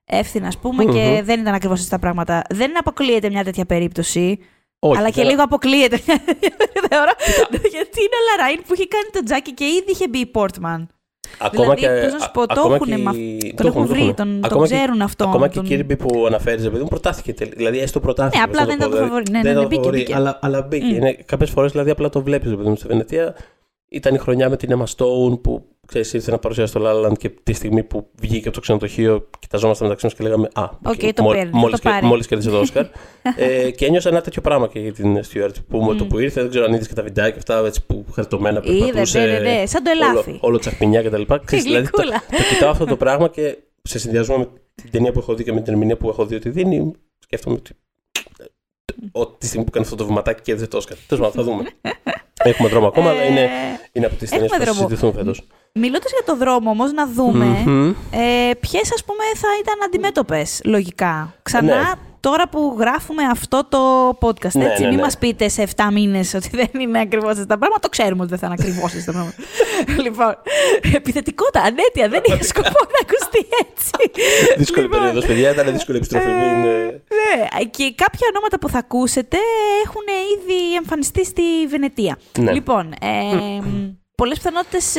έφθηνε, 0.05 0.47
ας 0.47 0.59
πούμε, 0.59 0.85
και 0.85 1.23
δεν 1.25 1.41
ήταν 1.41 1.55
ακριβώς 1.55 1.79
έτσι 1.79 1.91
τα 1.91 1.99
πράγματα. 1.99 2.43
Δεν 2.51 2.79
αποκλείεται 2.79 3.31
μια 3.31 3.45
τέτοια 3.45 3.65
περίπτωση. 3.65 4.39
Όχι, 4.79 4.99
αλλά 4.99 5.11
και 5.11 5.23
λίγο 5.23 5.43
αποκλείεται. 5.43 6.01
Γιατί 7.75 8.01
είναι 8.01 8.17
ο 8.21 8.25
Λαράιν 8.37 8.63
που 8.67 8.75
είχε 8.75 8.87
κάνει 8.87 9.09
το 9.13 9.23
τζάκι 9.25 9.53
και 9.53 9.65
ήδη 9.65 9.91
είχε 9.91 10.09
μπει 10.09 10.19
η 10.19 10.27
Πόρτμαν. 10.27 10.89
Ακόμα 11.39 11.75
δηλαδή, 11.75 12.07
και. 12.07 12.13
να 12.13 12.19
σου 12.19 12.31
πω, 12.31 12.47
το 12.47 12.73
έχουν, 12.75 13.05
τον 13.55 13.67
έχουν 13.67 13.87
βρει, 13.87 14.15
τον, 14.17 14.41
τον 14.49 14.63
ξέρουν 14.63 15.03
αυτό. 15.03 15.25
Ακόμα 15.25 15.49
και 15.49 15.59
η 15.59 15.63
Κίρμπι 15.63 15.97
που 15.97 16.25
αναφέρεις, 16.27 16.65
επειδή 16.65 16.83
μου 16.83 16.89
προτάθηκε. 16.89 17.35
Δηλαδή, 17.57 17.79
έστω 17.79 18.01
προτάθηκε. 18.01 18.37
Ναι, 18.37 18.43
απλά 18.45 18.65
δεν 18.67 18.77
ήταν 18.77 18.91
το 18.91 18.97
φαβορή. 18.97 19.25
Ναι, 19.31 19.41
ναι, 19.43 19.53
ναι, 19.53 19.67
μπήκε. 19.67 20.15
Αλλά, 20.15 20.39
αλλά 20.43 20.63
μπήκε. 20.63 21.17
Κάποιες 21.27 21.51
φορές 21.51 21.73
δηλαδή 21.73 21.91
απλά 21.91 22.09
το 22.09 22.23
βλέπεις, 22.23 22.53
επειδή 22.53 22.69
μου 22.69 22.77
στη 22.77 22.87
Βενετία 22.87 23.35
ήταν 23.89 24.15
η 24.15 24.19
χρονιά 24.19 24.49
με 24.49 24.57
την 24.57 24.79
Emma 24.79 24.85
Stone 24.97 25.41
που 25.43 25.65
ξέρεις, 25.87 26.13
ήρθε 26.13 26.31
να 26.31 26.39
παρουσιάσει 26.39 26.73
το 26.73 27.07
La 27.07 27.19
και 27.19 27.31
τη 27.43 27.53
στιγμή 27.53 27.83
που 27.83 28.11
βγήκε 28.21 28.47
από 28.47 28.57
το 28.57 28.61
ξενοδοχείο 28.61 29.29
κοιταζόμαστε 29.39 29.85
μεταξύ 29.85 30.05
μας 30.05 30.15
και 30.15 30.23
λέγαμε 30.23 30.49
Α, 30.55 30.69
okay, 30.85 31.11
το 31.15 31.23
μόλι 31.23 31.51
μόλις 32.03 32.27
κέρδισε 32.27 32.51
το 32.51 32.59
Όσκαρ. 32.59 32.87
ε, 33.37 33.71
και 33.71 33.87
ένιωσα 33.87 34.09
ένα 34.09 34.21
τέτοιο 34.21 34.43
πράγμα 34.43 34.69
και 34.69 34.79
για 34.79 34.93
την 34.93 35.23
Στιουαρτ 35.23 35.57
που 35.69 35.91
mm. 35.91 35.97
το 35.97 36.05
που 36.05 36.19
ήρθε, 36.19 36.41
δεν 36.41 36.51
ξέρω 36.51 36.65
αν 36.65 36.73
είδες 36.73 36.89
και 36.89 36.95
τα 36.95 37.03
βιντεάκια 37.03 37.37
αυτά 37.37 37.67
έτσι, 37.67 37.87
που 37.87 38.05
χαριτωμένα 38.13 38.61
περπατούσε. 38.61 39.23
Είδε, 39.23 39.41
ναι, 39.41 39.51
ναι, 39.51 39.67
σαν 39.67 39.83
το 39.83 39.91
ελάφι. 39.91 40.31
Όλο, 40.31 40.39
όλο 40.41 40.59
τσαχπινιά 40.59 41.03
κτλ. 41.03 41.23
δηλαδή, 41.49 41.91
το, 41.91 42.03
το 42.31 42.43
κοιτάω 42.55 42.71
αυτό 42.71 42.85
το 42.85 42.97
πράγμα 42.97 43.29
και 43.29 43.59
σε 43.83 43.99
συνδυασμό 43.99 44.39
με 44.39 44.49
την 44.75 44.91
ταινία 44.91 45.13
που 45.13 45.19
έχω 45.19 45.35
δει 45.35 45.45
και 45.45 45.53
με 45.53 45.61
την 45.61 45.73
ερμηνεία 45.73 45.97
που 45.97 46.09
έχω 46.09 46.27
δει 46.27 46.35
ότι 46.35 46.51
δίνει, 46.51 46.93
σκέφτομαι 47.19 47.57
ότι 47.57 47.75
ότι 49.13 49.37
τη 49.39 49.47
στιγμή 49.47 49.65
που 49.65 49.71
κάνει 49.71 49.85
αυτό 49.85 49.97
το 49.97 50.07
βηματάκι 50.07 50.43
και 50.43 50.55
δεν 50.55 50.69
το 50.69 50.77
Όσκαρ. 50.77 50.97
Τέλος 51.07 51.27
πάντων, 51.27 51.45
θα 51.45 51.53
δούμε. 51.53 51.71
Έχουμε 52.45 52.69
δρόμο 52.69 52.87
ακόμα, 52.87 53.11
αλλά 53.11 53.25
είναι, 53.25 53.49
είναι 53.93 54.07
από 54.07 54.15
τις 54.15 54.31
ταινίες 54.31 54.51
που 54.51 54.65
θα 54.65 54.73
συζητηθούν 54.73 55.13
φέτος. 55.13 55.43
Μιλώντας 55.73 56.11
για 56.11 56.23
το 56.25 56.37
δρόμο 56.37 56.71
όμως, 56.71 56.93
να 56.93 57.07
δούμε 57.09 57.65
mm-hmm. 57.67 57.95
ε, 58.11 58.55
ποιες 58.61 58.93
ας 58.93 59.05
πούμε 59.05 59.25
θα 59.35 59.49
ήταν 59.61 59.75
αντιμέτωπες 59.87 60.61
λογικά. 60.65 61.35
Ξανά 61.43 61.77
ναι 61.77 62.14
τώρα 62.29 62.49
που 62.49 62.77
γράφουμε 62.79 63.23
αυτό 63.23 63.67
το 63.69 64.09
podcast. 64.21 64.53
Ναι, 64.53 64.65
έτσι, 64.65 64.83
ναι, 64.83 64.89
μην 64.89 64.97
ναι. 64.97 65.03
μας 65.03 65.19
πείτε 65.19 65.49
σε 65.49 65.69
7 65.77 65.83
μήνες 65.93 66.35
ότι 66.35 66.51
δεν 66.53 66.81
είναι 66.81 67.01
ακριβώς 67.01 67.31
έτσι 67.31 67.47
τα 67.47 67.59
πράγματα. 67.59 67.81
Το 67.81 67.89
ξέρουμε 67.89 68.23
ότι 68.23 68.31
δεν 68.31 68.39
θα 68.39 68.47
είναι 68.47 68.57
ακριβώς 68.59 68.93
έτσι 68.93 69.07
τα 69.07 69.13
πράγματα. 69.13 69.37
λοιπόν, 70.05 70.35
επιθετικότητα, 70.95 71.61
ανέτεια, 71.61 72.09
δεν 72.09 72.23
είχε 72.25 72.45
σκοπό 72.45 72.81
να 72.95 73.01
ακουστεί 73.07 73.43
έτσι. 73.63 74.23
Δύσκολη 74.61 74.87
λοιπόν, 74.87 75.01
περίοδος, 75.01 75.27
παιδιά, 75.27 75.51
ήταν 75.51 75.73
δύσκολη 75.73 75.97
επιστροφή. 75.97 76.29
Ε, 76.29 76.35
ναι, 77.19 77.65
και 77.71 77.95
κάποια 77.97 78.27
ονόματα 78.31 78.59
που 78.59 78.69
θα 78.69 78.79
ακούσετε 78.79 79.37
έχουν 79.85 80.07
ήδη 80.35 80.75
εμφανιστεί 80.75 81.25
στη 81.25 81.43
Βενετία. 81.69 82.19
Ναι. 82.39 82.53
Λοιπόν, 82.53 82.93
ε, 83.01 83.61
πολλές 84.15 84.37
πιθανότητες 84.39 84.97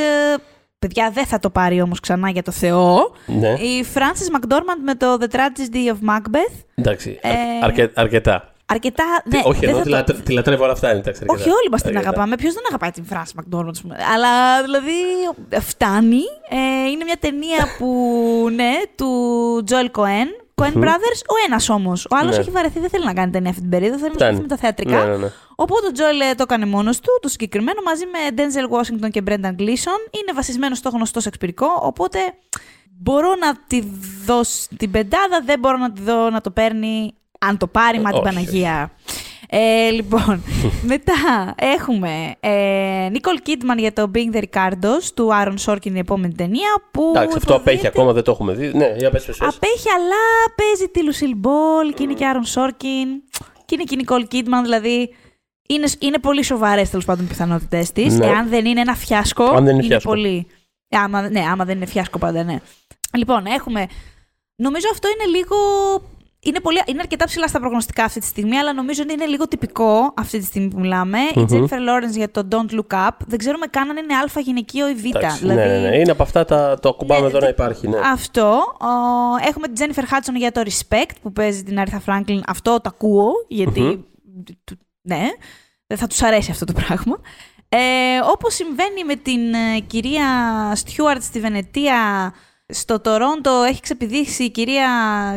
παιδιά 0.87 1.11
δεν 1.13 1.25
θα 1.25 1.39
το 1.39 1.49
πάρει 1.49 1.81
όμως 1.81 1.99
ξανά 1.99 2.29
για 2.29 2.43
το 2.43 2.51
Θεό. 2.51 3.11
Ναι. 3.25 3.49
Η 3.49 3.85
Frances 3.93 4.35
McDormand 4.37 4.81
με 4.83 4.95
το 4.95 5.17
The 5.19 5.35
Tragedy 5.35 5.91
of 5.91 6.09
Macbeth. 6.09 6.63
Εντάξει, 6.75 7.19
ε, 7.21 7.29
αρκε, 7.61 7.91
αρκετά. 7.93 8.49
Αρκετά, 8.67 9.03
ναι. 9.23 9.41
όχι, 9.43 9.65
εδώ 9.65 9.81
τη, 9.81 10.03
το... 10.03 10.13
τη 10.23 10.33
λατρεύω 10.33 10.63
όλα 10.63 10.71
αυτά. 10.71 10.89
Είναι, 10.89 10.99
εντάξει, 10.99 11.23
όχι, 11.27 11.49
όλοι 11.49 11.69
μας 11.71 11.81
την 11.81 11.97
αγαπάμε. 11.97 12.35
Ποιος 12.35 12.53
δεν 12.53 12.63
αγαπάει 12.67 12.91
την 12.91 13.05
Frances 13.09 13.39
McDormand, 13.39 13.91
Αλλά 14.13 14.61
δηλαδή 14.63 14.91
φτάνει. 15.61 16.21
Ε, 16.49 16.89
είναι 16.89 17.03
μια 17.03 17.17
ταινία 17.19 17.67
που, 17.77 17.87
ναι, 18.55 18.71
του 18.95 19.09
Joel 19.69 19.99
Cohen, 19.99 20.29
Coen 20.55 20.83
Brothers, 20.83 21.21
ο 21.27 21.35
ένας 21.47 21.69
όμως. 21.69 22.05
Ο 22.05 22.15
άλλος 22.15 22.35
ναι. 22.35 22.41
έχει 22.41 22.51
βαρεθεί, 22.51 22.79
δεν 22.79 22.89
θέλει 22.89 23.05
να 23.05 23.13
κάνει 23.13 23.31
ταινία 23.31 23.49
αυτή 23.49 23.61
την 23.61 23.69
περίοδο, 23.69 23.97
θέλει 23.97 24.09
να 24.09 24.25
ασχοληθεί 24.25 24.41
με 24.41 24.47
τα 24.47 24.57
θεατρικά. 24.57 25.05
Ναι, 25.05 25.11
ναι, 25.11 25.17
ναι. 25.17 25.27
Οπότε 25.55 25.87
ο 25.87 25.91
Τζόελ 25.91 26.17
το 26.17 26.43
έκανε 26.43 26.65
μόνος 26.65 26.99
του, 26.99 27.09
το 27.21 27.27
συγκεκριμένο, 27.27 27.81
μαζί 27.85 28.03
με 28.05 28.19
Denzel 28.35 28.77
Washington 28.77 29.09
και 29.11 29.23
Brendan 29.27 29.61
Gleeson. 29.61 30.01
Είναι 30.11 30.33
βασισμένο 30.35 30.75
στο 30.75 30.89
γνωστό 30.89 31.19
σεξπυρικό, 31.19 31.67
οπότε 31.81 32.19
μπορώ 32.89 33.35
να 33.35 33.57
τη 33.67 33.83
δώσω 34.25 34.67
την 34.77 34.91
πεντάδα, 34.91 35.41
δεν 35.45 35.59
μπορώ 35.59 35.77
να 35.77 35.91
τη 35.91 36.01
δω 36.01 36.29
να 36.29 36.41
το 36.41 36.51
παίρνει 36.51 37.13
αν 37.39 37.57
το 37.57 37.67
πάρει, 37.67 37.99
μα 37.99 38.11
την 38.11 38.21
Παναγία. 38.21 38.91
Ε, 39.49 39.89
λοιπόν, 39.89 40.43
μετά 40.93 41.13
έχουμε 41.55 42.35
ε, 42.39 43.07
Νίκολ 43.11 43.41
Κίτμαν 43.41 43.77
για 43.77 43.93
το 43.93 44.11
Being 44.15 44.35
the 44.35 44.41
Ricardos 44.41 45.03
του 45.13 45.35
Άρον 45.35 45.57
Σόρκιν 45.57 45.95
η 45.95 45.99
επόμενη 45.99 46.33
ταινία. 46.33 46.69
Που 46.91 47.13
Εντάξει, 47.15 47.37
αυτό 47.37 47.55
απέχει 47.55 47.87
ακόμα, 47.87 48.13
δεν 48.13 48.23
το 48.23 48.31
έχουμε 48.31 48.53
δει. 48.53 48.71
Ναι, 48.73 48.93
για 48.97 49.09
πες, 49.11 49.25
πες, 49.25 49.37
πες. 49.37 49.47
Απέχει, 49.55 49.89
αλλά 49.95 50.21
παίζει 50.55 50.91
τη 50.91 51.03
Λουσίλ 51.03 51.33
Μπολ 51.35 51.93
και 51.93 52.03
είναι 52.03 52.13
και 52.13 52.25
Άρον 52.25 52.45
Σόρκιν. 52.45 53.07
Και 53.65 53.75
είναι 53.75 53.83
και 53.83 53.93
η 53.93 53.97
Νίκολ 53.97 54.27
Κίτμαν, 54.27 54.63
δηλαδή. 54.63 55.15
Είναι, 55.67 55.87
είναι 55.99 56.19
πολύ 56.19 56.43
σοβαρές 56.43 56.89
τέλος 56.89 57.05
πάντων 57.05 57.25
οι 57.25 57.27
πιθανότητές 57.27 57.91
της. 57.91 58.17
Ναι. 58.17 58.25
Εάν 58.25 58.49
δεν 58.49 58.65
είναι 58.65 58.81
ένα 58.81 58.95
φιάσκο. 58.95 59.43
Αν 59.43 59.53
δεν 59.53 59.63
είναι, 59.63 59.71
είναι 59.73 59.83
φιάσκο. 59.83 60.09
πολύ. 60.09 60.47
Άμα, 60.89 61.29
ναι, 61.29 61.39
άμα 61.39 61.65
δεν 61.65 61.75
είναι 61.75 61.85
φιάσκο 61.85 62.17
πάντα, 62.17 62.43
ναι. 62.43 62.59
Λοιπόν, 63.17 63.45
έχουμε. 63.45 63.87
Νομίζω 64.55 64.87
αυτό 64.91 65.07
είναι 65.07 65.37
λίγο 65.37 65.55
είναι, 66.45 66.59
πολύ, 66.59 66.81
είναι 66.85 66.99
αρκετά 67.01 67.25
ψηλά 67.25 67.47
στα 67.47 67.59
προγνωστικά 67.59 68.03
αυτή 68.03 68.19
τη 68.19 68.25
στιγμή, 68.25 68.57
αλλά 68.57 68.73
νομίζω 68.73 69.01
ότι 69.03 69.13
είναι 69.13 69.25
λίγο 69.25 69.47
τυπικό 69.47 70.13
αυτή 70.15 70.39
τη 70.39 70.45
στιγμή 70.45 70.67
που 70.67 70.79
μιλάμε. 70.79 71.17
Η 71.35 71.45
Jennifer 71.49 71.63
Lawrence 71.63 72.15
για 72.15 72.31
το 72.31 72.47
Don't 72.51 72.73
Look 72.73 73.07
Up. 73.07 73.09
Δεν 73.27 73.37
ξέρουμε 73.37 73.65
καν 73.65 73.89
αν 73.89 73.97
είναι 73.97 74.13
Α 74.13 74.39
γυναικείο 74.39 74.89
ή 74.89 74.93
Β. 74.93 75.01
δηλαδή... 75.01 75.45
ναι, 75.45 75.65
ναι, 75.65 75.89
ναι. 75.89 75.97
Είναι 75.97 76.11
από 76.11 76.23
αυτά 76.23 76.45
τα, 76.45 76.79
το 76.81 76.89
ακουμπάμε 76.89 77.21
ναι, 77.21 77.27
εδώ 77.27 77.39
να 77.39 77.47
υπάρχει. 77.47 77.87
Ναι. 77.87 77.97
Αυτό. 78.03 78.63
Ο, 78.79 79.47
έχουμε 79.47 79.67
την 79.67 79.85
Jennifer 79.85 80.03
Hudson 80.03 80.35
για 80.35 80.51
το 80.51 80.61
Respect 80.65 81.11
που 81.21 81.31
παίζει 81.31 81.63
την 81.63 81.83
Aretha 81.85 81.99
Franklin. 82.05 82.39
Αυτό 82.47 82.71
το 82.81 82.89
ακούω, 82.93 83.31
γιατί. 83.47 84.05
Ναι, 85.05 85.27
δεν 85.87 85.97
θα 85.97 86.07
τους 86.07 86.21
αρέσει 86.21 86.51
αυτό 86.51 86.65
το 86.65 86.73
πράγμα. 86.73 87.19
Ε, 87.69 88.19
όπως 88.31 88.53
συμβαίνει 88.53 89.03
με 89.03 89.15
την 89.15 89.53
ε, 89.53 89.79
κυρία 89.79 90.25
Στιούαρτ 90.75 91.23
στη 91.23 91.39
Βενετία 91.39 92.33
στο 92.67 92.99
Τορόντο 92.99 93.63
έχει 93.63 93.81
ξεπηδήσει 93.81 94.43
η 94.43 94.49
κυρία 94.49 94.87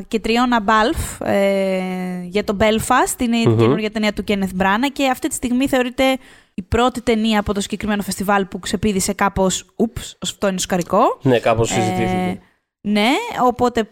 Κετριώνα 0.09 0.61
Μπάλφ 0.61 1.20
ε, 1.20 2.22
για 2.24 2.44
το 2.44 2.57
Belfast, 2.61 3.20
είναι 3.20 3.42
mm-hmm. 3.44 3.52
η 3.52 3.57
καινούργια 3.57 3.90
ταινία 3.90 4.12
του 4.12 4.24
Κένεθ 4.24 4.50
Μπράνα 4.54 4.88
και 4.88 5.09
αυτή 5.09 5.28
τη 5.28 5.35
στιγμή 5.35 5.68
θεωρείται 5.68 6.18
η 6.54 6.62
πρώτη 6.62 7.00
ταινία 7.02 7.40
από 7.40 7.54
το 7.54 7.61
συγκεκριμένο 7.61 8.02
φεστιβάλ 8.02 8.46
που 8.46 8.59
ξεπήδησε 8.59 9.12
κάπως, 9.12 9.64
ούψ, 9.76 10.16
αυτό 10.22 10.48
είναι 10.48 10.59
σκαρικό. 10.59 11.18
Ναι, 11.22 11.38
κάπως 11.38 11.68
συζητήθηκε. 11.68 12.02
Ε, 12.04 12.38
ναι, 12.81 13.11
οπότε 13.44 13.88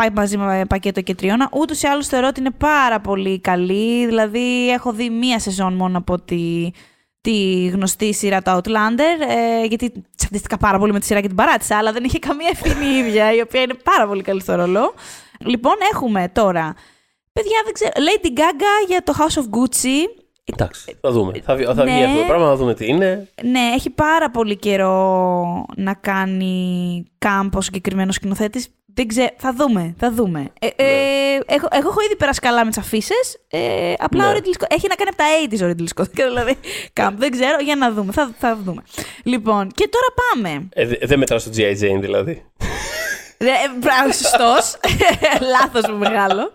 πάει 0.00 0.10
μαζί 0.10 0.36
με 0.36 0.64
πακέτο 0.68 1.00
Κετριώνα. 1.00 1.48
Ούτως 1.52 1.82
ή 1.82 1.86
άλλως 1.86 2.06
θεωρώ 2.06 2.26
ότι 2.26 2.40
είναι 2.40 2.50
πάρα 2.50 3.00
πολύ 3.00 3.40
καλή, 3.40 4.06
δηλαδή 4.06 4.70
έχω 4.70 4.92
δει 4.92 5.10
μία 5.10 5.38
σεζόν 5.38 5.72
μόνο 5.72 5.98
από 5.98 6.20
τη 6.20 6.70
τη 7.20 7.66
γνωστή 7.66 8.14
σειρά 8.14 8.42
του 8.42 8.50
Outlander, 8.50 9.28
ε, 9.28 9.64
γιατί 9.66 9.92
τσαντίστηκα 10.16 10.56
πάρα 10.56 10.78
πολύ 10.78 10.92
με 10.92 10.98
τη 10.98 11.06
σειρά 11.06 11.20
και 11.20 11.26
την 11.26 11.36
παράτησα, 11.36 11.76
αλλά 11.76 11.92
δεν 11.92 12.04
είχε 12.04 12.18
καμία 12.18 12.48
ευθύνη 12.52 12.86
η 12.86 12.98
ίδια, 12.98 13.34
η 13.34 13.40
οποία 13.40 13.60
είναι 13.60 13.74
πάρα 13.74 14.06
πολύ 14.06 14.22
καλή 14.22 14.40
στο 14.40 14.54
ρόλο. 14.54 14.94
Λοιπόν, 15.38 15.74
έχουμε 15.92 16.30
τώρα. 16.32 16.74
Παιδιά, 17.32 17.60
δεν 17.64 17.72
ξέρω. 17.72 17.92
Lady 17.94 18.38
Gaga 18.38 18.88
για 18.88 19.02
το 19.02 19.14
House 19.18 19.38
of 19.38 19.58
Gucci. 19.58 20.22
Εντάξει, 20.44 20.96
θα 21.00 21.10
δούμε. 21.10 21.32
Θα, 21.44 21.56
θα 21.74 21.84
ναι, 21.84 21.92
βγει 21.92 22.04
αυτό 22.04 22.18
το 22.18 22.26
πράγμα, 22.26 22.46
θα 22.46 22.56
δούμε 22.56 22.74
τι 22.74 22.86
είναι. 22.86 23.28
Ναι, 23.42 23.60
έχει 23.74 23.90
πάρα 23.90 24.30
πολύ 24.30 24.56
καιρό 24.56 25.66
να 25.76 25.94
κάνει 25.94 27.04
κάμπο 27.18 27.60
συγκεκριμένος 27.60 28.14
σκηνοθέτης. 28.14 28.68
Δεν 28.96 29.06
ξέρω, 29.08 29.28
θα 29.36 29.52
δούμε, 29.52 29.94
θα 29.98 30.12
δούμε. 30.12 30.50
Ε, 30.58 30.66
ε, 30.66 30.84
ναι. 30.84 31.38
έχω, 31.46 31.68
εγώ 31.70 31.88
έχω 31.88 32.00
ήδη 32.04 32.16
περάσει 32.16 32.40
καλά 32.40 32.64
με 32.64 32.70
τις 32.70 32.78
αφήσεις. 32.78 33.36
Ε, 33.50 33.92
απλά 33.98 34.24
ναι. 34.24 34.30
ο 34.30 34.36
Ridley 34.36 34.62
Scott, 34.62 34.66
έχει 34.68 34.86
να 34.88 34.94
κάνει 34.94 35.10
από 35.10 35.16
τα 35.16 35.24
80's 35.46 35.68
ο 35.68 35.74
Ridley 35.74 35.88
Scott. 35.94 36.10
Δηλαδή, 36.28 36.56
κάμπ, 36.92 37.18
δεν 37.18 37.30
ξέρω, 37.30 37.56
για 37.60 37.76
να 37.76 37.92
δούμε. 37.92 38.12
Θα, 38.12 38.34
θα 38.38 38.58
δούμε. 38.64 38.82
Λοιπόν, 39.22 39.70
και 39.74 39.88
τώρα 39.88 40.06
πάμε. 40.22 40.68
Ε, 40.72 41.06
δεν 41.06 41.18
μετρά 41.18 41.38
στο 41.38 41.50
G.I. 41.56 41.70
Jane 41.70 42.00
δηλαδή. 42.00 42.44
Μπράβο, 43.80 44.12
σωστός. 44.12 44.76
Λάθος 45.54 45.90
μου 45.90 45.98
μεγάλο. 45.98 46.52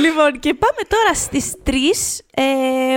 Λοιπόν, 0.00 0.38
και 0.38 0.54
πάμε 0.54 0.82
τώρα 0.88 1.14
στις 1.14 1.54
τρεις 1.62 2.18
ε, 2.34 2.42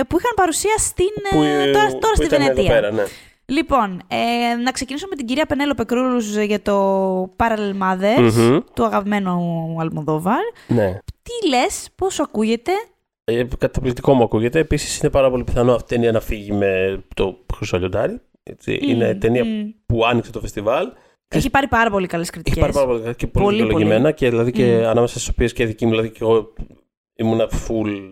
που 0.08 0.18
είχαν 0.18 0.32
παρουσία 0.36 0.74
στην, 0.78 1.12
που, 1.30 1.42
τώρα, 1.72 1.88
τώρα 1.98 2.14
στη 2.14 2.26
Βενετία. 2.26 2.72
Πέρα, 2.72 2.90
ναι. 2.92 3.04
Λοιπόν, 3.48 4.02
ε, 4.08 4.54
να 4.54 4.70
ξεκινήσω 4.70 5.06
με 5.10 5.16
την 5.16 5.26
κυρία 5.26 5.46
Πενέλο 5.46 5.74
Κρούζ 5.86 6.36
για 6.36 6.62
το 6.62 7.22
Parallel 7.36 7.72
Mothers, 7.82 8.30
mm-hmm. 8.30 8.60
του 8.74 8.84
αγαπημένου 8.84 9.76
Αλμοδόβαρ. 9.80 10.42
Ναι. 10.68 10.98
Τι 11.22 11.48
λες, 11.48 11.88
πώς 11.94 12.20
ακούγεται; 12.20 12.72
Ε, 13.24 13.44
καταπληκτικό 13.58 14.14
μου 14.14 14.22
ακούγεται. 14.22 14.58
Επίσης, 14.58 14.98
είναι 14.98 15.10
πάρα 15.10 15.30
πολύ 15.30 15.44
πιθανό 15.44 15.74
αυτή 15.74 15.94
η 15.94 15.96
ταινία 15.96 16.12
να 16.12 16.20
φύγει 16.20 16.52
με 16.52 17.02
το 17.14 17.38
Χρυσό 17.54 17.78
Λιοντάρι. 17.78 18.20
Mm, 18.50 18.78
είναι 18.80 19.14
ταινία 19.14 19.42
mm. 19.44 19.74
που 19.86 20.06
άνοιξε 20.06 20.30
το 20.32 20.40
φεστιβάλ. 20.40 20.92
Έχει 21.28 21.50
πάρει 21.50 21.68
πάρα 21.68 21.90
πολύ 21.90 22.06
καλές 22.06 22.30
κριτικές. 22.30 22.62
Έχει 22.62 22.72
πάρει 22.72 22.86
πάρα 22.86 23.00
πολύ 23.00 23.14
και 23.14 23.26
πολύ, 23.26 23.62
δικαιολογημένα 23.62 24.10
και, 24.10 24.30
δηλαδή, 24.30 24.52
και 24.52 24.78
mm. 24.78 24.82
ανάμεσα 24.82 25.18
στις 25.18 25.28
οποίες 25.28 25.52
και 25.52 25.66
δική 25.66 25.84
μου, 25.84 25.90
δηλαδή 25.90 26.10
και 26.10 26.18
εγώ 26.20 26.52
ήμουν 27.14 27.40
full 27.40 28.10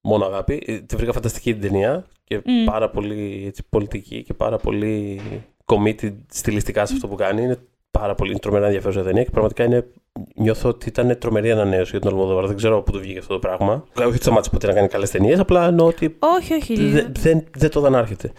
μόνο 0.00 0.24
αγάπη. 0.24 0.62
Ε, 0.66 0.78
τη 0.78 0.96
βρήκα 0.96 1.12
φανταστική 1.12 1.52
την 1.52 1.62
ταινία 1.62 2.06
και 2.24 2.38
mm. 2.44 2.50
πάρα 2.64 2.90
πολύ 2.90 3.44
έτσι, 3.46 3.62
πολιτική 3.68 4.22
και 4.22 4.34
πάρα 4.34 4.56
πολύ 4.56 5.20
committed 5.64 6.14
στιλιστικά 6.28 6.86
σε 6.86 6.94
αυτό 6.94 7.08
που 7.08 7.14
κάνει. 7.14 7.42
Είναι 7.42 7.58
πάρα 7.90 8.14
πολύ 8.14 8.38
τρομερά 8.38 8.66
ενδιαφέρουσα 8.66 9.02
ταινία 9.02 9.22
και 9.24 9.30
πραγματικά 9.30 9.64
είναι, 9.64 9.86
νιώθω 10.34 10.68
ότι 10.68 10.88
ήταν 10.88 11.18
τρομερή 11.18 11.50
ανανέωση 11.50 11.90
για 11.90 12.00
τον 12.00 12.12
Αλμοδόβαρ. 12.12 12.46
Δεν 12.46 12.56
ξέρω 12.56 12.74
από 12.74 12.84
πού 12.84 12.92
το 12.92 12.98
βγήκε 12.98 13.18
αυτό 13.18 13.32
το 13.32 13.38
πράγμα. 13.38 13.84
Όχι 13.98 14.06
ότι 14.06 14.16
σταμάτησε 14.16 14.50
ποτέ 14.50 14.66
να 14.66 14.72
κάνει 14.72 14.88
καλές 14.88 15.10
ταινίες, 15.10 15.38
απλά 15.38 15.66
εννοώ 15.66 15.86
ότι. 15.86 16.16
Όχι, 16.18 16.54
όχι. 16.54 16.90
Δεν, 16.90 17.12
δεν, 17.18 17.44
δεν 17.56 17.70
το 17.70 17.80
δανάρχεται. 17.80 18.32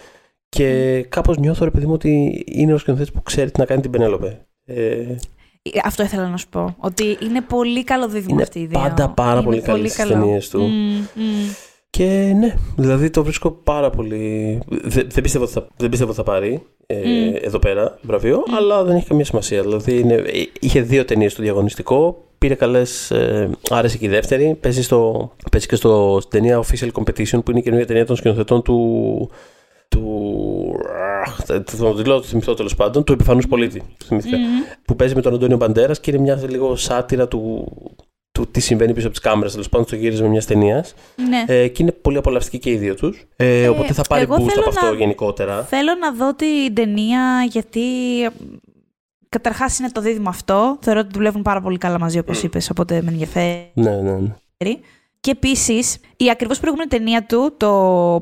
Και 0.49 0.99
mm. 0.99 1.07
κάπως 1.09 1.37
νιώθω, 1.37 1.65
ρε 1.65 1.71
παιδί 1.71 1.85
μου, 1.85 1.93
ότι 1.93 2.43
είναι 2.45 2.73
ο 2.73 2.77
σκηνοθέτης 2.77 3.11
που 3.11 3.21
ξέρει 3.21 3.51
τι 3.51 3.59
να 3.59 3.65
κάνει 3.65 3.81
την 3.81 3.91
Πενέλοπε. 3.91 4.45
Ε, 4.65 5.15
αυτό 5.83 6.03
ήθελα 6.03 6.29
να 6.29 6.37
σου 6.37 6.49
πω. 6.49 6.75
Ότι 6.79 7.17
είναι 7.21 7.41
πολύ 7.41 7.83
καλό 7.83 8.07
δίδυμο 8.07 8.41
αυτή 8.41 8.59
η 8.59 8.61
ιδέα. 8.61 8.81
Πάντα 8.81 9.09
πάρα 9.09 9.43
πολύ 9.43 9.61
καλή 9.61 9.89
στι 9.89 10.07
ταινίες 10.07 10.49
του. 10.49 10.69
Mm, 10.69 11.19
mm. 11.19 11.73
Και 11.95 12.33
ναι, 12.35 12.55
δηλαδή 12.75 13.09
το 13.09 13.23
βρίσκω 13.23 13.51
πάρα 13.51 13.89
πολύ. 13.89 14.59
Δεν, 14.67 15.07
δεν, 15.11 15.23
πιστεύω, 15.23 15.43
ότι 15.43 15.53
θα, 15.53 15.67
δεν 15.77 15.89
πιστεύω 15.89 16.11
ότι 16.11 16.19
θα 16.19 16.25
πάρει 16.25 16.61
ε, 16.85 17.01
mm. 17.01 17.39
εδώ 17.41 17.59
πέρα 17.59 17.97
βραβείο, 18.01 18.43
mm. 18.47 18.53
αλλά 18.57 18.83
δεν 18.83 18.95
έχει 18.95 19.07
καμία 19.07 19.25
σημασία. 19.25 19.61
Δηλαδή 19.61 19.99
είναι, 19.99 20.23
είχε 20.59 20.81
δύο 20.81 21.05
ταινίες 21.05 21.31
στο 21.31 21.41
διαγωνιστικό, 21.41 22.25
πήρε 22.37 22.55
καλές. 22.55 23.11
Ε, 23.11 23.49
άρεσε 23.69 23.97
και 23.97 24.05
η 24.05 24.09
δεύτερη. 24.09 24.57
Παίζει, 24.61 24.83
στο, 24.83 25.31
παίζει 25.51 25.67
και 25.67 25.75
στο, 25.75 26.17
στην 26.21 26.41
ταινία 26.41 26.63
Official 26.63 26.89
Competition, 26.91 27.43
που 27.43 27.51
είναι 27.51 27.59
η 27.59 27.63
καινούργια 27.63 27.87
ταινία 27.87 28.05
των 28.05 28.15
σκηνοθετών 28.15 28.61
του. 28.61 29.29
του 29.87 30.03
θα 31.45 31.63
το 31.63 32.01
λέω, 32.05 32.17
το 32.17 32.23
θυμηθώ 32.23 32.53
τέλος 32.53 32.75
πάντων, 32.75 33.03
του 33.03 33.13
επιφανούς 33.13 33.47
πολίτη. 33.47 33.83
Mm. 34.09 34.15
Που 34.85 34.95
παίζει 34.95 35.15
με 35.15 35.21
τον 35.21 35.33
Αντώνιο 35.33 35.57
Μπαντέρας 35.57 35.99
και 35.99 36.11
είναι 36.11 36.19
μια 36.19 36.41
λίγο 36.49 36.75
σάτυρα 36.75 37.27
του, 37.27 37.71
του 38.35 38.47
τι 38.51 38.59
συμβαίνει 38.59 38.93
πίσω 38.93 39.07
από 39.07 39.15
τις 39.15 39.25
κάμερες, 39.25 39.51
τέλος 39.51 39.69
πάντων 39.69 39.87
στο 39.87 39.95
γύρισμα 39.95 40.27
μιας 40.27 40.45
ταινίας. 40.45 40.93
Ναι. 41.29 41.43
Ε, 41.47 41.67
και 41.67 41.83
είναι 41.83 41.91
πολύ 41.91 42.17
απολαυστική 42.17 42.59
και 42.59 42.69
οι 42.69 42.77
δύο 42.77 42.95
τους. 42.95 43.25
Ε, 43.35 43.63
ε, 43.63 43.67
οπότε 43.67 43.93
θα 43.93 44.03
πάρει 44.09 44.25
boost 44.29 44.57
από 44.57 44.69
αυτό 44.69 44.93
γενικότερα. 44.93 45.63
Θέλω 45.63 45.91
να 45.99 46.11
δω 46.11 46.33
την 46.33 46.73
ταινία 46.73 47.45
γιατί. 47.49 47.81
Καταρχάς 49.29 49.79
είναι 49.79 49.89
το 49.91 50.01
δίδυμο 50.01 50.29
αυτό. 50.29 50.77
Θεωρώ 50.81 50.99
ότι 50.99 51.09
δουλεύουν 51.13 51.41
πάρα 51.41 51.61
πολύ 51.61 51.77
καλά 51.77 51.99
μαζί, 51.99 52.19
όπως 52.19 52.39
mm. 52.39 52.43
είπες, 52.43 52.69
οπότε 52.69 53.01
με 53.01 53.11
ενδιαφέρει. 53.11 53.71
Ναι, 53.73 53.95
ναι, 53.95 54.11
ναι. 54.11 54.35
Και 55.19 55.31
επίσης, 55.31 55.97
η 56.17 56.29
ακριβώς 56.29 56.59
προηγούμενη 56.59 56.89
ταινία 56.89 57.25
του, 57.25 57.53
το 57.57 57.69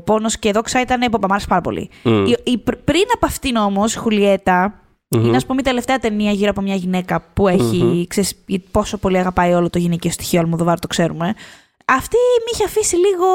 Πόνος 0.06 0.39
και 0.39 0.52
Δόξα, 0.52 0.82
ήταν 0.82 0.99
που 0.99 1.17
μου 1.21 1.28
άρεσε 1.30 1.47
πάρα 1.47 1.62
πολύ. 1.62 1.89
Mm. 2.04 2.26
Η, 2.28 2.52
η, 2.52 2.58
πριν 2.58 3.04
από 3.15 3.26
αυτήν 3.26 3.56
όμως, 3.56 3.95
Χουλιέτα, 3.95 4.83
Mm-hmm. 5.13 5.26
Είναι, 5.26 5.38
α 5.38 5.41
πούμε, 5.47 5.60
η 5.60 5.63
τελευταία 5.63 5.99
ταινία 5.99 6.32
γύρω 6.32 6.49
από 6.49 6.62
μια 6.62 6.76
γυναίκα 6.76 7.26
που 7.34 7.47
έχει. 7.47 7.82
Mm-hmm. 7.84 8.08
Ξέρεις, 8.08 8.36
πόσο 8.71 8.97
πολύ 8.97 9.17
αγαπάει 9.17 9.54
όλο 9.54 9.69
το 9.69 9.80
γυναικείο 9.80 10.12
στοιχείο 10.12 10.39
Αλμοδοβάρ, 10.39 10.80
το 10.80 10.88
ξέρουμε. 10.88 11.34
Αυτή 11.86 12.17
με 12.39 12.49
είχε 12.54 12.63
αφήσει 12.63 12.95
λίγο. 12.95 13.26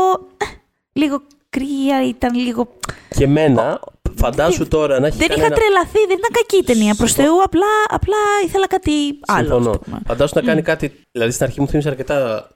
λίγο 0.92 1.22
κρύα, 1.50 2.08
ήταν 2.08 2.34
λίγο. 2.34 2.68
Και 3.16 3.24
εμένα, 3.24 3.80
φαντάσου 4.14 4.68
τώρα 4.68 5.00
να 5.00 5.06
έχει. 5.06 5.16
Δεν 5.16 5.28
είχα 5.30 5.48
τρελαθεί, 5.48 5.98
δεν 6.08 6.18
ήταν 6.18 6.30
κακή 6.32 6.56
η 6.56 6.64
ταινία. 6.64 6.94
Προς 6.94 7.12
Θεού, 7.12 7.42
απλά, 7.42 7.66
απλά 7.88 8.16
ήθελα 8.44 8.66
κάτι 8.66 8.90
άλλο. 9.26 9.62
Συμφωνώ. 9.62 9.80
Φαντάσου 10.06 10.32
να 10.34 10.42
κάνει 10.42 10.62
κάτι. 10.62 10.92
Δηλαδή 11.12 11.32
στην 11.32 11.44
αρχή 11.44 11.60
μου 11.60 11.68
θύμισε 11.68 11.88
αρκετά 11.88 12.48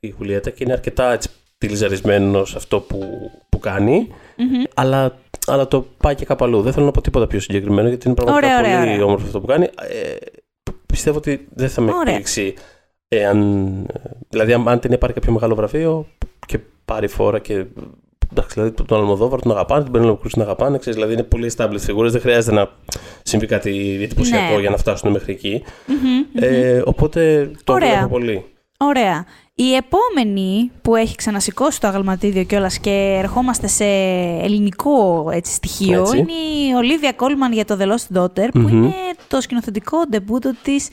η 0.00 0.10
Χουλιέτα 0.10 0.50
και 0.50 0.64
είναι 0.64 0.72
αρκετά 0.72 1.12
έτσι, 1.12 1.28
τυλιζαρισμένος 1.58 2.50
σε 2.50 2.56
αυτό 2.56 2.80
που, 2.80 3.30
που 3.48 3.58
κάνει. 3.58 4.08
Mm-hmm. 4.10 4.70
Αλλά 4.74 5.18
αλλά 5.46 5.68
το 5.68 5.86
πάει 5.96 6.14
και 6.14 6.24
κάπου 6.24 6.44
αλλού. 6.44 6.62
Δεν 6.62 6.72
θέλω 6.72 6.84
να 6.84 6.90
πω 6.90 7.00
τίποτα 7.00 7.26
πιο 7.26 7.40
συγκεκριμένο 7.40 7.88
γιατί 7.88 8.06
είναι 8.06 8.16
πραγματικά 8.16 8.56
ωραία, 8.56 8.70
πολύ 8.70 8.90
ωραία. 8.90 9.04
όμορφο 9.04 9.26
αυτό 9.26 9.40
που 9.40 9.46
κάνει. 9.46 9.64
Ε, 9.64 10.14
πιστεύω 10.86 11.16
ότι 11.16 11.48
δεν 11.54 11.68
θα 11.68 11.80
με 11.80 11.90
εκπλήξει 11.90 12.54
εάν. 13.08 13.86
Δηλαδή, 14.28 14.52
αν 14.52 14.80
την 14.80 14.98
πάρει 14.98 15.12
κάποιο 15.12 15.32
μεγάλο 15.32 15.54
βραβείο 15.54 16.06
και 16.46 16.58
πάρει 16.84 17.08
φόρα 17.08 17.38
και. 17.38 17.64
Εντάξει, 18.30 18.54
δηλαδή 18.54 18.84
τον 18.84 18.98
Αλμοδόβαρ 18.98 19.40
τον 19.40 19.52
αγαπάνε, 19.52 19.82
την 19.82 19.92
Πενέλο 19.92 20.16
Κρούζ 20.16 20.32
την 20.32 20.42
αγαπάνε. 20.42 20.78
Ξέρεις, 20.78 20.98
δηλαδή 20.98 21.14
είναι 21.14 21.22
πολύ 21.22 21.52
established 21.56 21.80
φιγούρες. 21.80 22.12
Δεν 22.12 22.20
χρειάζεται 22.20 22.54
να 22.54 22.70
συμβεί 23.22 23.46
κάτι 23.46 23.98
εντυπωσιακό 24.02 24.54
ναι. 24.54 24.60
για 24.60 24.70
να 24.70 24.76
φτάσουν 24.76 25.10
μέχρι 25.10 25.32
εκεί. 25.32 25.62
Mm-hmm, 25.64 26.42
ε, 26.42 26.82
οπότε 26.84 27.50
το 27.64 27.74
βλέπω 27.74 28.08
πολύ. 28.08 28.44
Ωραία. 28.78 29.24
Η 29.58 29.74
επόμενη 29.74 30.70
που 30.82 30.96
έχει 30.96 31.14
ξανασηκώσει 31.14 31.80
το 31.80 31.86
αγαλματίδιο 31.86 32.44
κιόλας 32.44 32.78
και 32.78 33.16
ερχόμαστε 33.18 33.66
σε 33.66 33.84
ελληνικό 34.44 35.28
έτσι, 35.32 35.52
στοιχείο 35.52 36.12
είναι 36.14 36.32
η 36.32 36.72
Ολίβια 36.76 37.12
Κόλμαν 37.12 37.52
για 37.52 37.64
το 37.64 37.78
The 37.80 37.84
Lost 37.84 38.18
Daughter, 38.18 38.48
που 38.52 38.68
είναι 38.68 38.94
το 39.28 39.40
σκηνοθετικό 39.40 40.06
ντεμπούτο 40.08 40.54
της 40.62 40.88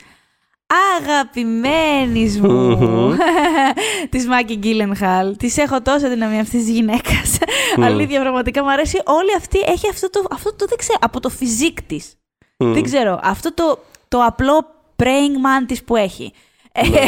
αγαπημένης 0.98 2.40
μου 2.40 2.80
mm-hmm. 2.82 3.18
της 4.12 4.28
Μάκη 4.28 4.56
Γκίλενχαλ. 4.56 5.38
Της 5.38 5.58
έχω 5.58 5.82
τόσο 5.82 6.10
δυναμία 6.10 6.42
αυτής 6.42 6.60
της 6.64 6.70
γυναίκας. 6.70 7.38
Mm. 7.78 7.82
Αλήθεια, 7.82 8.20
πραγματικά 8.20 8.64
μου 8.64 8.72
αρέσει. 8.72 9.02
Όλη 9.06 9.36
αυτή 9.38 9.60
έχει 9.60 9.90
αυτό 9.90 10.10
το, 10.10 10.24
αυτό 10.32 10.54
το 10.54 10.66
δεν 10.66 10.78
ξέρω, 10.78 10.98
από 11.02 11.20
το 11.20 11.30
φιζίκ 11.30 11.82
της. 11.82 12.14
Δεν 12.58 12.84
ξέρω, 12.84 13.20
αυτό 13.24 13.54
το, 13.54 13.80
το 14.08 14.24
απλό 14.24 14.66
praying 14.96 15.70
man 15.72 15.76
που 15.86 15.96
έχει. 15.96 16.34
Ναι. 16.82 17.06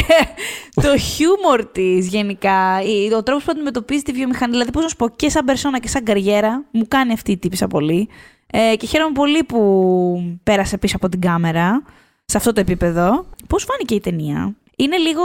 το 0.74 0.98
χιούμορ 0.98 1.66
της 1.66 2.08
γενικά, 2.08 2.78
ο 3.16 3.22
τρόπος 3.22 3.44
που 3.44 3.50
αντιμετωπίζει 3.54 4.02
τη 4.02 4.12
βιομηχανία. 4.12 4.52
Δηλαδή, 4.52 4.70
πώς 4.70 4.82
να 4.82 4.88
σου 4.88 4.96
πω, 4.96 5.08
και 5.08 5.28
σαν 5.28 5.44
περσόνα 5.44 5.78
και 5.78 5.88
σαν 5.88 6.04
καριέρα, 6.04 6.64
μου 6.70 6.84
κάνει 6.88 7.12
αυτή 7.12 7.32
η 7.32 7.36
τύπησα 7.36 7.66
πολύ. 7.66 8.08
Ε, 8.50 8.76
και 8.76 8.86
χαίρομαι 8.86 9.12
πολύ 9.12 9.44
που 9.44 10.38
πέρασε 10.42 10.78
πίσω 10.78 10.96
από 10.96 11.08
την 11.08 11.20
κάμερα, 11.20 11.82
σε 12.24 12.36
αυτό 12.36 12.52
το 12.52 12.60
επίπεδο. 12.60 13.26
Πώς 13.46 13.64
φάνηκε 13.64 13.94
η 13.94 14.00
ταινία; 14.00 14.54
είναι 14.76 14.96
λίγο. 14.96 15.22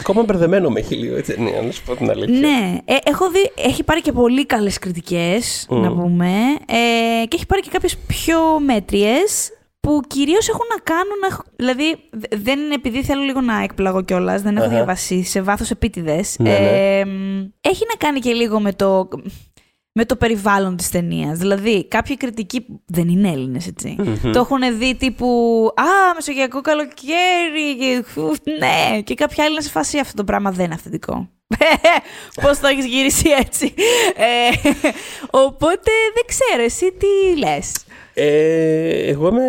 Ακόμα 0.00 0.22
μπερδεμένο 0.22 0.70
με 0.70 0.80
έχει 0.80 0.94
λίγο 0.94 1.16
έτσι, 1.16 1.40
ναι, 1.40 1.50
να 1.50 1.70
σου 1.70 1.82
πω 1.84 1.96
την 1.96 2.10
αλήθεια. 2.10 2.38
Ναι, 2.38 2.78
ε, 2.84 2.96
έχω 3.04 3.30
δει, 3.30 3.52
έχει 3.56 3.82
πάρει 3.82 4.00
και 4.00 4.12
πολύ 4.12 4.46
καλές 4.46 4.78
κριτικές, 4.78 5.66
να 5.70 5.92
πούμε. 5.92 6.30
Ε, 6.66 7.26
και 7.26 7.36
έχει 7.36 7.46
πάρει 7.46 7.62
και 7.62 7.70
κάποιες 7.72 7.96
πιο 8.06 8.60
μέτριες 8.60 9.52
που 9.84 10.00
κυρίως 10.06 10.48
έχουν 10.48 10.66
να 10.68 10.82
κάνουν. 10.82 11.46
Δηλαδή, 11.56 11.96
δεν 12.30 12.58
είναι 12.58 12.74
επειδή 12.74 13.02
θέλω 13.02 13.22
λίγο 13.22 13.40
να 13.40 13.62
εκπλαγώ 13.62 14.02
κιόλας, 14.02 14.42
δεν 14.42 14.56
έχω 14.56 14.68
διαβάσει 14.68 15.22
σε 15.22 15.40
βάθος 15.40 15.70
επίτηδες. 15.70 16.36
Ναι, 16.38 16.50
ναι. 16.50 16.56
ε, 16.56 17.00
έχει 17.60 17.84
να 17.88 17.96
κάνει 17.98 18.20
και 18.20 18.32
λίγο 18.32 18.60
με 18.60 18.72
το 18.72 19.08
με 19.96 20.04
το 20.04 20.16
περιβάλλον 20.16 20.76
της 20.76 20.90
ταινίας. 20.90 21.38
Δηλαδή, 21.38 21.88
κάποιοι 21.88 22.16
κριτικοί 22.16 22.66
δεν 22.86 23.08
είναι 23.08 23.28
Έλληνες, 23.28 23.70
Το 24.32 24.38
έχουν 24.38 24.78
δει 24.78 24.94
τύπου 24.94 25.26
«Α, 25.74 26.14
Μεσογειακό 26.14 26.60
καλοκαίρι» 26.60 27.76
και, 27.78 28.04
ναι, 28.58 29.00
και 29.00 29.14
κάποιοι 29.14 29.42
άλλοι 29.42 29.54
να 29.54 29.60
σε 29.60 29.70
φάσει 29.70 29.98
αυτό 29.98 30.14
το 30.16 30.24
πράγμα 30.24 30.50
δεν 30.50 30.64
είναι 30.64 30.74
αυθεντικό. 30.74 31.28
Πώς 32.42 32.58
το 32.58 32.66
έχεις 32.66 32.86
γυρίσει 32.86 33.28
έτσι. 33.28 33.74
Ε, 34.16 34.68
οπότε 35.44 35.90
δεν 36.14 36.24
ξέρω, 36.26 36.62
εσύ 36.62 36.92
τι 36.92 37.38
λες; 37.38 37.72
Ε, 38.14 39.08
εγώ 39.08 39.28
είμαι 39.28 39.42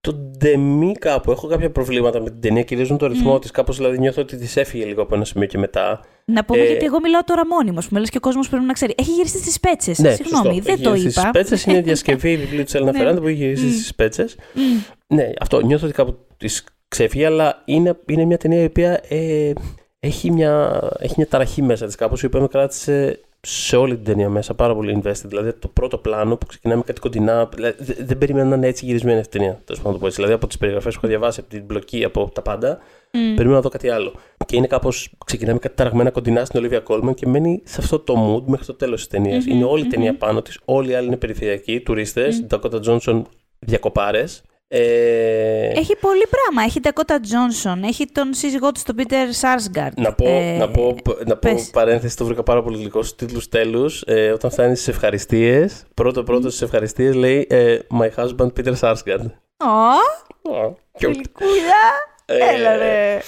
το 0.00 0.12
ντεμί 0.12 0.94
κάπου. 0.94 1.30
Έχω 1.30 1.46
κάποια 1.46 1.70
προβλήματα 1.70 2.20
με 2.20 2.30
την 2.30 2.40
ταινία, 2.40 2.62
κυρίως 2.62 2.90
με 2.90 2.96
το 2.96 3.06
ρυθμό 3.06 3.34
mm. 3.34 3.40
της. 3.40 3.50
Κάπως 3.50 3.76
δηλαδή 3.76 3.98
νιώθω 3.98 4.22
ότι 4.22 4.36
της 4.36 4.56
έφυγε 4.56 4.84
λίγο 4.84 5.02
από 5.02 5.14
ένα 5.14 5.24
σημείο 5.24 5.46
και 5.46 5.58
μετά. 5.58 6.00
Να 6.24 6.44
πούμε, 6.44 6.60
ε... 6.60 6.66
γιατί 6.66 6.84
εγώ 6.84 7.00
μιλάω 7.00 7.24
τώρα 7.24 7.46
μόνιμος, 7.46 7.88
που 7.88 7.96
λες 7.96 8.10
και 8.10 8.16
ο 8.16 8.20
κόσμος 8.20 8.48
πρέπει 8.48 8.64
να 8.64 8.72
ξέρει. 8.72 8.94
Έχει 8.96 9.10
γυρίσει 9.10 9.38
στις 9.38 9.60
πέτσες. 9.60 9.98
Ναι, 9.98 10.14
Συγγνώμη, 10.14 10.60
δεν 10.60 10.82
το 10.82 10.94
είπα. 10.94 11.10
Στις 11.10 11.30
πέτσες 11.32 11.64
είναι 11.64 11.80
διασκευή 11.80 12.36
βιβλίου 12.36 12.64
τη 12.64 12.72
Έλληνα 12.74 12.92
ναι. 12.92 12.98
Φεράντα 12.98 13.20
που 13.20 13.26
έχει 13.26 13.36
γυρίσει 13.36 13.66
mm. 13.68 13.72
στις 13.72 13.94
πέτσες. 13.94 14.36
Mm. 14.38 14.94
Ναι, 15.06 15.30
αυτό 15.40 15.60
νιώθω 15.60 15.86
ότι 15.86 15.94
κάπου 15.94 16.16
της 16.36 16.64
ξέφυγε, 16.88 17.26
αλλά 17.26 17.62
είναι, 17.64 17.98
είναι 18.06 18.24
μια 18.24 18.38
ταινία 18.38 18.62
η 18.62 18.64
οποία 18.64 19.00
ε, 19.08 19.52
έχει, 20.00 20.30
μια, 20.30 20.82
έχει 20.98 21.14
μια 21.16 21.26
ταραχή 21.26 21.62
μέσα 21.62 21.86
της 21.86 21.94
κάπως, 21.94 22.22
η 22.22 22.26
οποία 22.26 22.40
με 22.40 22.46
κράτησε 22.46 23.20
σε 23.46 23.76
όλη 23.76 23.94
την 23.94 24.04
ταινία 24.04 24.28
μέσα 24.28 24.54
πάρα 24.54 24.74
πολύ 24.74 25.00
invested. 25.02 25.24
Δηλαδή 25.24 25.52
το 25.52 25.68
πρώτο 25.68 25.98
πλάνο 25.98 26.36
που 26.36 26.46
ξεκινάμε 26.46 26.82
κάτι 26.82 27.00
κοντινά. 27.00 27.48
Δηλαδή, 27.54 28.02
δεν 28.02 28.18
περίμενα 28.18 28.48
να 28.48 28.56
είναι 28.56 28.66
έτσι 28.66 28.84
γυρισμένη 28.84 29.18
αυτή 29.18 29.36
η 29.36 29.40
ταινία. 29.40 29.60
Τέλος 29.64 29.80
πάντων, 29.80 29.92
το 29.92 29.98
πω 29.98 30.06
έτσι. 30.06 30.16
Δηλαδή 30.16 30.34
από 30.34 30.46
τις 30.46 30.58
περιγραφές 30.58 30.92
που 30.92 31.00
έχω 31.02 31.08
διαβάσει, 31.08 31.40
από 31.40 31.48
την 31.48 31.64
μπλοκή, 31.64 32.04
από 32.04 32.30
τα 32.34 32.42
πάντα, 32.42 32.76
mm. 32.76 32.82
περίμενα 33.10 33.54
να 33.54 33.60
δω 33.60 33.68
κάτι 33.68 33.88
άλλο. 33.88 34.12
Και 34.46 34.56
είναι 34.56 34.66
κάπως. 34.66 35.12
Ξεκινάμε 35.26 35.58
κάτι 35.58 35.74
ταραγμένα 35.74 36.10
κοντινά 36.10 36.44
στην 36.44 36.58
Ολίβια 36.58 36.80
Κόλμαν 36.80 37.14
και 37.14 37.26
μένει 37.26 37.62
σε 37.64 37.80
αυτό 37.80 37.98
το 37.98 38.14
mood 38.16 38.42
μέχρι 38.46 38.66
το 38.66 38.74
τέλος 38.74 38.98
της 38.98 39.08
ταινίας. 39.08 39.44
Mm-hmm, 39.44 39.50
είναι 39.50 39.64
όλη 39.64 39.84
η 39.84 39.86
ταινία 39.86 40.12
mm-hmm. 40.12 40.18
πάνω 40.18 40.42
της. 40.42 40.60
Όλοι 40.64 40.90
οι 40.90 40.94
άλλοι 40.94 41.06
είναι 41.06 41.16
περιφερειακοί, 41.16 41.80
τουρίστες. 41.80 42.46
Mm. 42.48 42.56
Dakota 42.56 42.80
Johnson 42.86 43.22
διακοπάρες. 43.58 44.42
Ε... 44.76 45.68
Έχει 45.68 45.96
πολύ 45.96 46.26
πράγμα. 46.30 46.62
Έχει 46.62 46.80
Dakota 46.82 47.12
Johnson, 47.12 47.82
έχει 47.84 48.06
τον 48.12 48.34
σύζυγό 48.34 48.72
του 48.72 48.80
τον 48.84 48.96
Peter 48.98 49.12
Sarsgaard. 49.40 49.92
Να 49.96 50.12
πω, 50.12 50.26
ε... 50.26 50.56
να 50.56 50.68
πω, 50.70 50.96
να 51.26 51.36
πω 51.36 51.50
παρένθεση, 51.72 52.16
το 52.16 52.24
βρήκα 52.24 52.42
πάρα 52.42 52.62
πολύ 52.62 52.78
γλυκό 52.78 53.02
στους 53.02 53.16
τίτλους 53.16 53.48
τέλους. 53.48 54.02
Ε, 54.06 54.30
όταν 54.30 54.50
φτάνει 54.50 54.74
στις 54.74 54.88
ευχαριστίες, 54.88 55.84
πρώτο 55.94 56.22
πρώτο 56.22 56.48
στις 56.48 56.62
ευχαριστίες 56.62 57.14
λέει 57.14 57.46
ε, 57.50 57.78
My 58.00 58.08
husband 58.16 58.48
Peter 58.56 58.74
Sarsgaard. 58.80 59.26
Ω! 59.56 60.74
Γλυκούλα! 60.98 62.12
Ε, 62.26 62.54
Έλα 62.54 62.76
ρε. 62.76 63.18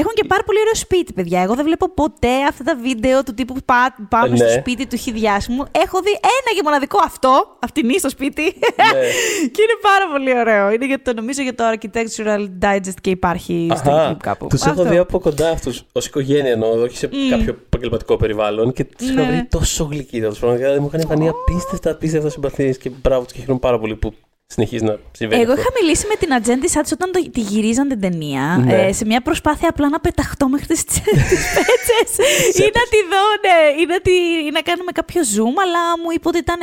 Έχουν 0.00 0.12
και 0.14 0.24
πάρα 0.24 0.42
πολύ 0.42 0.58
ωραίο 0.60 0.74
σπίτι, 0.74 1.12
παιδιά. 1.12 1.42
Εγώ 1.42 1.54
δεν 1.54 1.64
βλέπω 1.64 1.88
ποτέ 1.90 2.44
αυτά 2.48 2.64
τα 2.64 2.76
βίντεο 2.82 3.22
του 3.22 3.34
τύπου 3.34 3.54
πά, 3.64 3.96
πάμε 4.08 4.28
ναι. 4.28 4.36
στο 4.36 4.48
σπίτι 4.48 4.86
του 4.86 4.96
χιδιάσμου. 4.96 5.64
Έχω 5.70 6.00
δει 6.00 6.10
ένα 6.10 6.50
και 6.54 6.62
μοναδικό 6.64 6.98
αυτό, 7.04 7.56
αυτήν 7.58 7.98
στο 7.98 8.08
σπίτι. 8.08 8.42
Ναι. 8.42 9.00
και 9.52 9.62
είναι 9.62 9.78
πάρα 9.82 10.06
πολύ 10.12 10.38
ωραίο. 10.38 10.70
Είναι 10.70 10.86
για 10.86 11.02
το, 11.02 11.12
νομίζω 11.14 11.42
για 11.42 11.54
το 11.54 11.64
Architectural 11.72 12.48
Digest 12.62 12.98
και 13.00 13.10
υπάρχει 13.10 13.70
στο 13.76 13.90
YouTube 13.92 14.16
κάπου. 14.22 14.46
Τους 14.46 14.62
έχω 14.62 14.82
δει 14.82 14.96
από 14.96 15.18
κοντά 15.18 15.50
αυτούς 15.50 15.84
ως 15.92 16.06
οικογένεια 16.06 16.50
εννοώ, 16.50 16.82
όχι 16.82 16.96
σε 16.96 17.06
mm. 17.06 17.14
κάποιο 17.30 17.56
επαγγελματικό 17.66 18.16
περιβάλλον. 18.16 18.72
Και 18.72 18.84
τους 18.84 19.10
ναι. 19.10 19.22
έχω 19.22 19.30
δει 19.30 19.44
τόσο 19.44 19.84
γλυκοί. 19.84 20.20
Δηλαδή 20.20 20.78
μου 20.78 20.90
είχαν 20.92 21.06
φανεί 21.08 21.28
απίστευτα, 21.28 21.90
απίστευτα 21.90 22.30
συμπαθίες 22.30 22.78
και 22.78 22.90
μπράβο 23.02 23.22
τους 23.24 23.32
και 23.32 23.40
χαίρομαι 23.40 23.58
πάρα 23.58 23.78
πολύ 23.78 23.96
που 23.96 24.14
συνεχίζει 24.52 24.84
να 24.84 24.98
συμβαίνει. 25.12 25.42
Εγώ 25.42 25.52
είχα 25.52 25.68
μιλήσει 25.80 26.06
με 26.06 26.14
την 26.14 26.34
ατζέντη 26.34 26.68
Σάτση 26.68 26.94
όταν 26.94 27.12
το, 27.12 27.30
τη 27.30 27.40
γυρίζαν 27.40 27.88
την 27.88 28.00
ταινία. 28.00 28.62
Ναι. 28.64 28.86
Ε, 28.86 28.92
σε 28.92 29.04
μια 29.04 29.20
προσπάθεια 29.20 29.68
απλά 29.68 29.88
να 29.88 30.00
πεταχτώ 30.00 30.48
μέχρι 30.48 30.66
τις 30.66 30.84
πέτσες. 31.56 32.26
ή 32.56 32.70
να 32.78 32.84
τη 32.92 33.00
δω, 33.10 33.24
ναι, 33.44 33.82
ή 33.82 33.86
να, 33.86 34.00
τη, 34.00 34.12
ή 34.46 34.50
να 34.52 34.60
κάνουμε 34.60 34.92
κάποιο 34.92 35.22
zoom. 35.22 35.54
Αλλά 35.64 35.98
μου 36.02 36.10
είπε 36.14 36.28
ότι 36.28 36.38
ήταν 36.38 36.60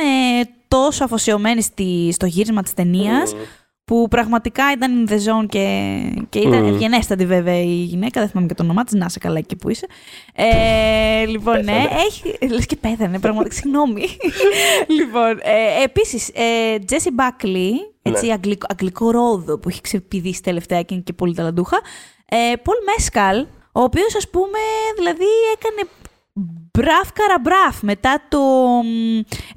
τόσο 0.68 1.04
αφοσιωμένη 1.04 1.62
στη, 1.62 2.10
στο 2.12 2.26
γύρισμα 2.26 2.62
της 2.62 2.74
ταινίας. 2.74 3.32
Mm 3.34 3.36
που 3.88 4.08
πραγματικά 4.08 4.72
ήταν 4.72 5.06
in 5.06 5.10
the 5.10 5.14
zone 5.14 5.46
και, 5.48 5.98
και 6.28 6.38
ήταν 6.38 6.64
mm. 6.64 6.68
ευγενέστατη 6.68 7.26
βέβαια 7.26 7.60
η 7.60 7.82
γυναίκα, 7.82 8.20
δεν 8.20 8.28
θυμάμαι 8.28 8.48
και 8.48 8.54
το 8.54 8.62
όνομά 8.62 8.84
της, 8.84 8.94
να 8.94 9.04
είσαι 9.08 9.18
καλά 9.18 9.38
εκεί 9.38 9.56
που 9.56 9.70
είσαι. 9.70 9.86
Ε, 10.34 11.24
λοιπόν, 11.26 11.64
ναι, 11.64 11.84
έχει, 12.06 12.46
λες 12.50 12.66
και 12.66 12.76
πέθανε, 12.76 13.18
πραγματικά, 13.18 13.54
συγγνώμη. 13.60 14.02
λοιπόν, 14.98 15.38
ε, 15.42 15.82
επίσης, 15.84 16.28
ε, 16.34 16.78
Τζέσι 16.78 17.10
Μπάκλι, 17.10 17.72
έτσι, 18.02 18.26
ναι. 18.26 18.32
αγγλικό, 18.32 18.66
αγγλικό 18.70 19.10
ρόδο 19.10 19.58
που 19.58 19.68
έχει 19.68 19.80
ξεπηδήσει 19.80 20.42
τελευταία 20.42 20.82
και 20.82 20.94
είναι 20.94 21.02
και 21.02 21.12
πολύ 21.12 21.34
ταλαντούχα, 21.34 21.80
ε, 22.28 22.36
Πολ 22.62 22.76
Μέσκαλ, 22.86 23.46
ο 23.72 23.82
οποίος 23.82 24.16
ας 24.16 24.28
πούμε, 24.28 24.58
δηλαδή 24.96 25.26
έκανε 25.56 25.88
Μπραφ 26.78 27.12
Καραμπραφ, 27.12 27.82
μετά 27.82 28.22
το 28.28 28.38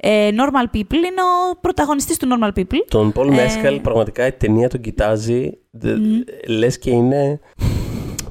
ε, 0.00 0.28
Normal 0.30 0.76
People, 0.76 0.94
είναι 0.94 1.22
ο 1.50 1.58
πρωταγωνιστής 1.60 2.16
του 2.16 2.28
Normal 2.30 2.58
People. 2.58 2.84
Τον 2.88 3.12
Πολ 3.12 3.34
Μέσκαλ, 3.34 3.80
πραγματικά 3.80 4.26
η 4.26 4.32
ταινία 4.32 4.68
τον 4.68 4.80
κοιτάζει, 4.80 5.58
mm. 5.82 5.98
λες 6.46 6.78
και 6.78 6.90
είναι... 6.90 7.40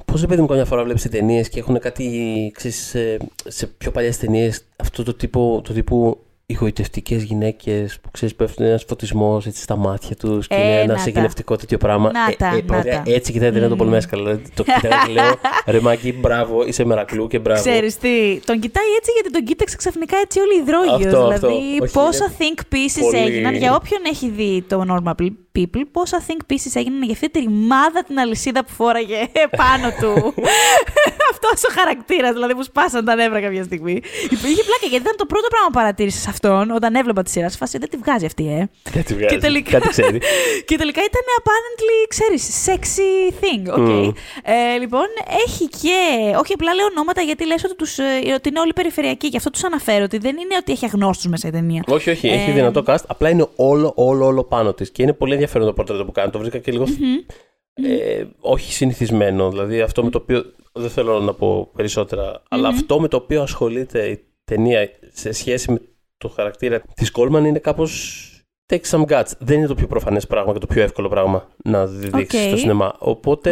Πώς 0.06 0.20
δεν 0.20 0.30
παιδί 0.30 0.42
μου 0.42 0.48
καμιά 0.48 0.66
φορά 0.66 0.84
βλέπεις 0.84 1.10
ταινίες 1.10 1.50
και 1.50 1.60
έχουν 1.60 1.80
κάτι, 1.80 2.52
ξέρεις, 2.56 2.88
σε, 2.88 3.18
σε 3.48 3.68
πιο 3.68 3.92
παλιές 3.92 4.18
ταινίες 4.18 4.66
αυτό 4.76 5.04
το 5.04 5.14
τύπο, 5.14 5.62
το 5.64 5.74
τύπο 5.74 6.18
γοητευτικέ 6.54 7.16
γυναίκες 7.16 8.00
που 8.02 8.12
ξέρεις 8.12 8.36
πέφτουν 8.36 8.66
ένας 8.66 8.84
φωτισμός 8.88 9.48
στα 9.54 9.76
μάτια 9.76 10.16
τους 10.16 10.48
και 10.48 10.56
ε, 10.56 10.62
είναι 10.62 10.80
ένα 10.80 10.98
συγκινητικό 10.98 11.56
τέτοιο 11.56 11.78
πράγμα. 11.78 12.12
Να 12.12 12.36
τα, 12.38 12.48
ε, 12.48 12.64
να 12.66 12.84
τα. 12.84 13.04
Έτσι 13.06 13.32
κοιτάει 13.32 13.52
την 13.52 13.66
mm. 13.66 13.70
το 13.70 13.76
πολύ 13.76 13.90
μέσα. 13.90 14.08
Δηλαδή, 14.12 14.42
το 14.54 14.64
κοιτάει 14.64 15.06
και 15.06 15.12
λέω 15.12 15.36
ρε 15.66 15.80
Μάκη, 15.80 16.14
μπράβο, 16.14 16.66
είσαι 16.68 16.86
μερακλού 16.86 17.28
και 17.28 17.40
μπράβο. 17.40 17.62
Ξέρεις 17.62 17.98
τι, 17.98 18.40
τον 18.46 18.60
κοιτάει 18.60 18.92
έτσι 18.98 19.12
γιατί 19.12 19.32
τον 19.32 19.44
κοίταξε 19.44 19.76
ξαφνικά 19.76 20.18
έτσι 20.18 20.40
όλοι 20.40 20.56
οι 20.56 20.64
δρόγιο. 20.64 21.10
Δηλαδή, 21.10 21.92
πόσα 21.92 22.32
think 22.38 22.60
pieces 22.60 23.02
πολύ... 23.02 23.18
έγιναν 23.18 23.56
για 23.56 23.76
όποιον 23.76 24.02
έχει 24.06 24.30
δει 24.30 24.64
το 24.68 24.86
Normal 24.90 25.26
People, 25.60 25.84
πόσα 25.92 26.24
think 26.28 26.42
pieces 26.52 26.74
έγιναν 26.74 27.04
για 27.04 27.14
αυτή 27.14 27.30
τη 27.30 27.40
ρημάδα 27.40 28.04
την 28.08 28.20
αλυσίδα 28.20 28.66
που 28.66 28.72
φόραγε 28.72 29.18
πάνω 29.62 29.88
του. 30.00 30.34
Αυτός 31.32 31.64
ο 31.70 31.74
χαρακτήρας, 31.80 32.34
δηλαδή 32.34 32.56
που 32.56 32.64
σπάσαν 32.64 33.06
τα 33.06 33.16
νεύρα 33.16 33.42
κάποια 33.42 33.64
στιγμή. 33.64 34.02
Είχε 34.24 34.64
πλάκα 34.68 34.86
γιατί 34.90 35.04
ήταν 35.06 35.16
το 35.18 35.26
πρώτο 35.26 35.48
πράγμα 35.48 35.68
που 35.68 35.74
παρατήρησες 35.74 36.28
αυτόν 36.28 36.72
όταν 36.72 36.96
έβλεπα 36.96 37.24
τη 37.24 37.30
σειρά. 37.30 37.50
Φάση 37.50 37.78
δεν 37.78 37.90
τη 37.90 37.98
βγάζει 37.98 38.26
αυτή, 38.26 38.44
ε. 38.48 38.70
Δεν 38.92 39.04
τη 39.04 39.14
βγάζει. 39.14 39.36
Και 39.36 39.38
τελικά, 39.38 39.72
Κάτι 39.72 39.88
ξέρει. 39.88 40.20
και 40.68 40.78
τελικά 40.78 41.02
ήταν 41.10 41.26
apparently, 41.40 41.98
ξέρεις, 42.08 42.44
sexy 42.66 43.34
thing. 43.42 43.80
Okay. 43.80 44.08
Mm. 44.08 44.14
Ε, 44.44 44.78
λοιπόν, 44.78 45.08
έχει 45.48 45.68
και. 45.68 45.98
Όχι 46.38 46.54
απλά 46.54 46.74
λέω 46.74 46.86
ονόματα 46.86 47.22
γιατί 47.22 47.46
λες 47.46 47.64
ότι, 47.64 47.76
τους, 47.76 47.98
ε, 47.98 48.34
ότι 48.36 48.50
είναι 48.50 48.60
όλοι 48.60 48.74
περιφερειακοί. 48.74 49.28
Γι' 49.28 49.38
αυτό 49.38 49.50
τους 49.50 49.64
αναφέρω 49.64 50.04
ότι 50.04 50.18
δεν 50.18 50.38
είναι 50.38 50.56
ότι 50.60 50.72
έχει 50.72 50.86
αγνώστους 50.86 51.28
μέσα 51.28 51.48
η 51.48 51.52
ταινία. 51.52 51.84
Όχι, 51.88 52.10
όχι. 52.10 52.28
Ε, 52.28 52.34
έχει 52.34 52.52
δυνατό 52.52 52.84
cast. 52.88 53.04
Απλά 53.08 53.30
είναι 53.30 53.48
όλο, 53.56 53.92
όλο, 53.96 54.26
όλο 54.26 54.44
πάνω 54.44 54.74
της. 54.74 54.92
Και 54.92 55.02
είναι 55.02 55.14
πολύ 55.14 55.36
ενδιαφέρον 55.42 55.68
το 55.68 55.74
πορτρέτο 55.74 56.06
που 56.06 56.12
κάνει. 56.12 56.32
Το 56.32 56.40
βρήκα 56.40 56.58
και 56.58 56.72
λίγο. 56.72 56.86
Mm-hmm. 56.88 57.34
Ε, 57.74 58.24
όχι 58.40 58.74
συνηθισμένο. 58.74 59.50
Δηλαδή 59.50 59.82
αυτό 59.82 60.04
με 60.04 60.10
το 60.10 60.18
οποίο. 60.18 60.46
Δεν 60.74 60.90
θέλω 60.90 61.20
να 61.20 61.34
πω 61.34 61.72
περισσότερα. 61.76 62.34
Mm-hmm. 62.34 62.46
Αλλά 62.50 62.68
αυτό 62.68 63.00
με 63.00 63.08
το 63.08 63.18
οποίο 63.18 63.42
ασχολείται 63.42 64.08
η 64.08 64.24
ταινία 64.44 64.90
σε 65.14 65.32
σχέση 65.32 65.72
με 65.72 65.82
το 66.18 66.28
χαρακτήρα 66.28 66.82
της 66.94 67.12
Κόλμαν 67.12 67.46
είναι 67.46 67.60
κάπως. 67.60 68.26
Take 68.74 68.84
some 68.90 69.06
guts. 69.06 69.32
Δεν 69.40 69.58
είναι 69.58 69.68
το 69.68 69.76
πιο 69.76 69.88
προφανές 69.88 70.28
πράγμα 70.28 70.54
και 70.54 70.60
το 70.60 70.68
πιο 70.68 70.82
εύκολο 70.82 71.08
πράγμα 71.08 71.48
να 71.64 71.88
δείξει 71.88 72.38
okay. 72.42 72.48
στο 72.48 72.58
σινεμά. 72.58 72.96
Οπότε. 73.00 73.52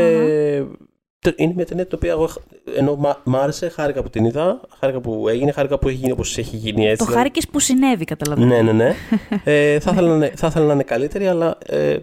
Uh-huh. 0.62 0.88
Είναι 1.36 1.53
μια 1.55 1.65
ταινία 1.65 1.86
την 1.86 1.97
οποία 1.97 2.12
εγώ 2.12 2.29
ενώ 2.75 3.19
μ' 3.23 3.36
άρεσε, 3.36 3.69
χάρηκα 3.69 4.03
που 4.03 4.10
την 4.10 4.25
είδα, 4.25 4.62
χάρηκα 4.79 4.99
που 4.99 5.27
έγινε, 5.27 5.51
χάρηκα 5.51 5.79
που 5.79 5.88
έχει 5.88 5.97
γίνει 5.97 6.12
όπως 6.12 6.38
έχει 6.38 6.55
γίνει 6.55 6.84
έτσι. 6.86 6.97
Το 6.97 7.05
δηλαδή. 7.05 7.17
χάρηκες 7.17 7.47
που 7.47 7.60
συνέβη, 7.60 8.05
καταλαβαίνω. 8.05 8.47
Ναι, 8.47 8.62
ναι, 8.62 8.71
ναι. 8.71 8.95
ε, 9.43 9.79
θα, 9.79 9.91
ήθελα 9.91 10.08
να 10.08 10.15
είναι, 10.15 10.32
θα 10.36 10.47
ήθελα 10.47 10.65
να 10.65 10.73
είναι 10.73 10.84
καλύτερη, 10.84 11.27
αλλά, 11.27 11.58
ε, 11.65 11.97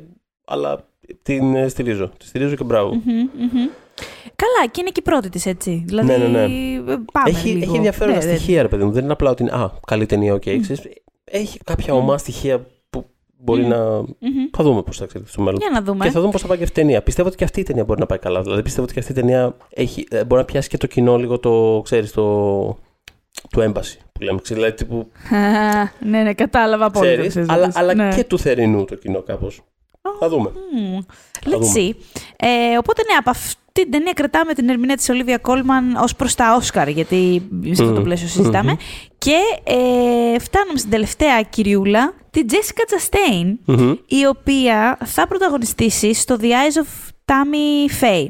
αλλά 0.44 0.88
την 1.22 1.54
ε, 1.54 1.68
στηρίζω. 1.68 2.12
Τη 2.18 2.26
στηρίζω 2.26 2.54
και 2.54 2.64
μπράβο. 2.64 2.90
Mm-hmm, 2.92 3.40
mm-hmm. 3.40 3.70
Καλά, 4.36 4.66
και 4.70 4.80
είναι 4.80 4.90
και 4.90 5.00
η 5.00 5.02
πρώτη 5.02 5.28
της, 5.28 5.46
έτσι. 5.46 5.82
Δηλαδή, 5.86 6.06
ναι, 6.06 6.16
ναι, 6.16 6.26
ναι. 6.26 6.46
Πάμε 7.12 7.28
έχει, 7.30 7.48
λίγο. 7.48 7.62
έχει 7.62 7.76
ενδιαφέρον 7.76 8.14
ναι, 8.14 8.20
στοιχεία, 8.20 8.62
ρε 8.62 8.68
παιδί 8.68 8.84
μου. 8.84 8.90
Δεν 8.90 9.02
είναι 9.02 9.12
απλά 9.12 9.30
ότι 9.30 9.42
είναι 9.42 9.52
Α, 9.52 9.70
καλή 9.86 10.06
ταινία, 10.06 10.34
OK. 10.34 10.42
Okay, 10.44 10.60
mm. 10.68 10.74
Έχει 11.24 11.58
κάποια 11.64 11.94
mm. 11.94 11.96
ωμά 11.96 12.18
στοιχεία 12.18 12.58
που 12.60 12.70
μπορεί 13.38 13.64
mm. 13.64 13.68
να. 13.68 14.00
Mm-hmm. 14.00 14.50
Θα 14.56 14.64
δούμε 14.64 14.82
πώς 14.82 14.96
θα 14.96 15.04
εξελιχθεί 15.04 15.32
στο 15.32 15.42
μέλλον. 15.42 15.60
Για 15.60 15.70
να 15.72 15.82
δούμε. 15.82 16.04
Και 16.04 16.10
θα 16.10 16.20
δούμε 16.20 16.32
πώς 16.32 16.40
θα 16.40 16.46
πάει 16.46 16.56
και 16.56 16.62
αυτή 16.62 16.80
η 16.80 16.82
ταινία. 16.82 17.02
Πιστεύω 17.02 17.28
ότι 17.28 17.36
και 17.36 17.44
αυτή 17.44 17.60
η 17.60 17.62
ταινία 17.62 17.84
μπορεί 17.84 18.00
να 18.00 18.06
πάει 18.06 18.18
καλά. 18.18 18.42
Δηλαδή 18.42 18.62
πιστεύω 18.62 18.84
ότι 18.84 18.92
και 18.94 19.00
αυτή 19.00 19.12
η 19.12 19.14
ταινία 19.14 19.56
έχει, 19.68 20.06
ε, 20.10 20.24
μπορεί 20.24 20.40
να 20.40 20.46
πιάσει 20.46 20.68
και 20.68 20.76
το 20.76 20.86
κοινό 20.86 21.16
λίγο 21.16 21.38
το, 21.38 21.80
ξέρεις, 21.84 22.12
το, 22.12 22.66
το 23.50 23.62
έμπαση 23.62 23.98
που 24.12 24.22
λέμε. 24.22 24.40
Δηλαδή, 24.42 24.72
τύπου... 24.74 25.10
ναι, 26.10 26.22
ναι, 26.22 26.34
κατάλαβα 26.34 26.90
πολύ. 26.90 27.32
Αλλά, 27.46 27.70
αλλά 27.74 27.94
ναι. 27.94 28.14
και 28.14 28.24
του 28.24 28.38
θερινού 28.38 28.84
το 28.84 28.94
κοινό 28.94 29.22
κάπως. 29.22 29.62
Θα 30.18 30.28
δούμε. 30.28 30.50
Mm. 30.54 31.04
Let's 31.48 31.78
see. 31.78 31.90
Ε, 32.36 32.76
οπότε 32.78 33.02
ναι, 33.02 33.14
από 33.18 33.30
αυτό 33.30 33.60
την 33.82 33.90
ταινία 33.90 34.12
κρατάμε 34.12 34.52
την 34.54 34.68
ερμηνεία 34.68 34.96
της 34.96 35.08
Ολίβια 35.08 35.38
Κόλμαν 35.38 35.96
ως 35.96 36.16
προς 36.16 36.34
τα 36.34 36.54
Όσκαρ, 36.54 36.88
γιατί 36.88 37.48
σε 37.70 37.82
αυτό 37.82 37.94
το 37.94 38.00
πλαίσιο 38.00 38.28
συζητάμε. 38.28 38.76
Και 39.18 39.38
ε, 39.64 40.38
φτάνουμε 40.38 40.78
στην 40.78 40.90
τελευταία 40.90 41.42
κυριούλα, 41.42 42.14
την 42.30 42.46
Jessica 42.50 42.94
Chastain, 42.94 43.74
η 44.06 44.26
οποία 44.26 44.98
θα 45.04 45.26
πρωταγωνιστήσει 45.26 46.14
στο 46.14 46.36
The 46.40 46.44
Eyes 46.44 46.82
of 46.82 47.10
Tammy 47.24 48.04
Faye. 48.04 48.28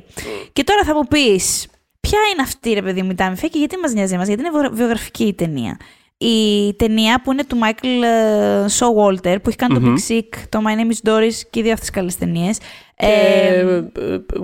Και 0.53 0.65
τώρα 0.65 0.85
θα 0.85 0.95
μου 0.95 1.05
πεις, 1.09 1.67
ποια 2.01 2.19
είναι 2.33 2.43
αυτή 2.43 2.73
ρε 2.73 2.83
παιδί 2.83 3.03
μου 3.03 3.11
η 3.11 3.15
Tammy 3.19 3.45
Faye 3.45 3.49
και 3.51 3.59
γιατί 3.59 3.77
μας 3.77 3.93
νοιάζει 3.93 4.17
μας, 4.17 4.27
γιατί 4.27 4.43
είναι 4.43 4.69
βιογραφική 4.73 5.25
η 5.25 5.35
ταινία. 5.35 5.77
Η 6.19 6.75
ταινία 6.75 7.21
που 7.23 7.33
είναι 7.33 7.45
του 7.45 7.59
Michael 7.63 8.05
Showalter, 8.79 9.37
που 9.43 9.49
έχει 9.49 9.57
κάνει 9.57 9.81
το 9.81 9.81
Big 9.85 10.13
Sick, 10.13 10.29
το 10.49 10.61
My 10.67 10.81
Name 10.81 10.93
is 10.93 11.11
Doris 11.11 11.35
και 11.51 11.61
οι 11.61 11.63
δύο 11.63 11.73
αυτές 11.73 11.91
καλές 11.91 12.17
ταινίες. 12.17 12.59
Και 12.97 13.07
ε, 13.07 13.81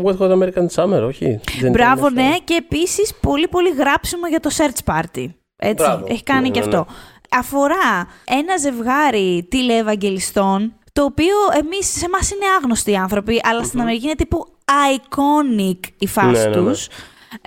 What 0.04 0.18
Hot 0.18 0.30
American 0.30 0.66
Summer, 0.74 1.06
όχι. 1.06 1.40
Μπράβο, 1.70 2.10
ναι. 2.10 2.36
Και 2.44 2.54
επίσης 2.54 3.14
πολύ 3.20 3.48
πολύ 3.48 3.70
γράψιμο 3.70 4.26
για 4.26 4.40
το 4.40 4.50
Search 4.56 4.94
Party. 4.94 5.26
Έτσι, 5.56 5.86
έχει 6.06 6.22
κάνει 6.22 6.48
ναι, 6.48 6.48
και 6.48 6.58
ναι, 6.60 6.64
αυτό. 6.64 6.76
Ναι. 6.76 7.38
Αφορά 7.38 8.08
ένα 8.24 8.56
ζευγάρι 8.56 9.46
τηλεευαγγελιστών, 9.50 10.72
το 10.92 11.04
οποίο 11.04 11.34
εμείς, 11.58 11.98
σε 11.98 12.04
εμάς 12.04 12.30
είναι 12.30 12.44
άγνωστοι 12.58 12.96
άνθρωποι, 12.96 13.40
αλλά 13.42 13.64
στην 13.64 13.80
Αμερική 13.80 14.04
είναι 14.04 14.14
τύπου 14.14 14.46
iconic 14.66 15.78
η 15.98 16.06
φάση 16.06 16.48
ναι, 16.48 16.52
τους. 16.52 16.88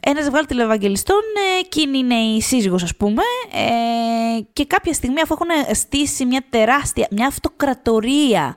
Ένας 0.02 0.24
ζευγάρι 0.24 0.46
τηλεευαγγελιστών, 0.46 1.22
ε, 1.56 1.60
εκείνη 1.60 1.98
είναι 1.98 2.16
η 2.16 2.42
σύζυγος 2.42 2.84
ας 2.84 2.96
πούμε, 2.96 3.22
ε, 3.52 4.42
και 4.54 4.66
κάποια 4.66 4.94
στιγμή 4.94 5.22
αφού 5.22 5.36
έχουν 5.40 5.76
στήσει 5.76 6.26
μια 6.26 6.44
τεράστια, 6.50 7.08
μια 7.12 7.28
αυτοκρατορία 7.28 8.56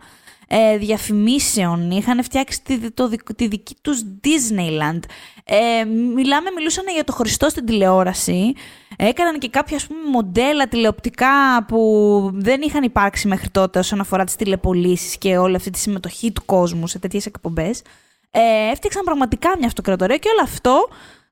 ε, 0.48 0.76
διαφημίσεων, 0.76 1.90
είχαν 1.90 2.22
φτιάξει 2.22 2.62
τη, 2.62 2.90
το, 2.90 3.10
τη 3.36 3.46
δική 3.46 3.76
τους 3.82 4.02
Disneyland. 4.24 5.00
Ε, 5.44 5.84
μιλάμε, 5.84 6.50
μιλούσαν 6.56 6.84
για 6.94 7.04
το 7.04 7.12
Χριστό 7.12 7.48
στην 7.48 7.66
τηλεόραση. 7.66 8.52
Έκαναν 8.96 9.38
και 9.38 9.48
κάποια 9.48 9.78
πούμε, 9.88 10.00
μοντέλα 10.10 10.68
τηλεοπτικά 10.68 11.64
που 11.68 12.30
δεν 12.34 12.60
είχαν 12.60 12.82
υπάρξει 12.82 13.28
μέχρι 13.28 13.48
τότε 13.48 13.78
όσον 13.78 14.00
αφορά 14.00 14.24
τις 14.24 14.36
τηλεπολίσεις 14.36 15.18
και 15.18 15.36
όλη 15.36 15.56
αυτή 15.56 15.70
τη 15.70 15.78
συμμετοχή 15.78 16.32
του 16.32 16.44
κόσμου 16.44 16.86
σε 16.86 16.98
τέτοιες 16.98 17.26
εκπομπές. 17.26 17.82
Ε, 18.30 18.70
έφτιαξαν 18.70 19.04
πραγματικά 19.04 19.54
μια 19.58 19.66
αυτοκρατορία 19.66 20.16
και 20.16 20.28
όλο 20.28 20.42
αυτό 20.42 20.88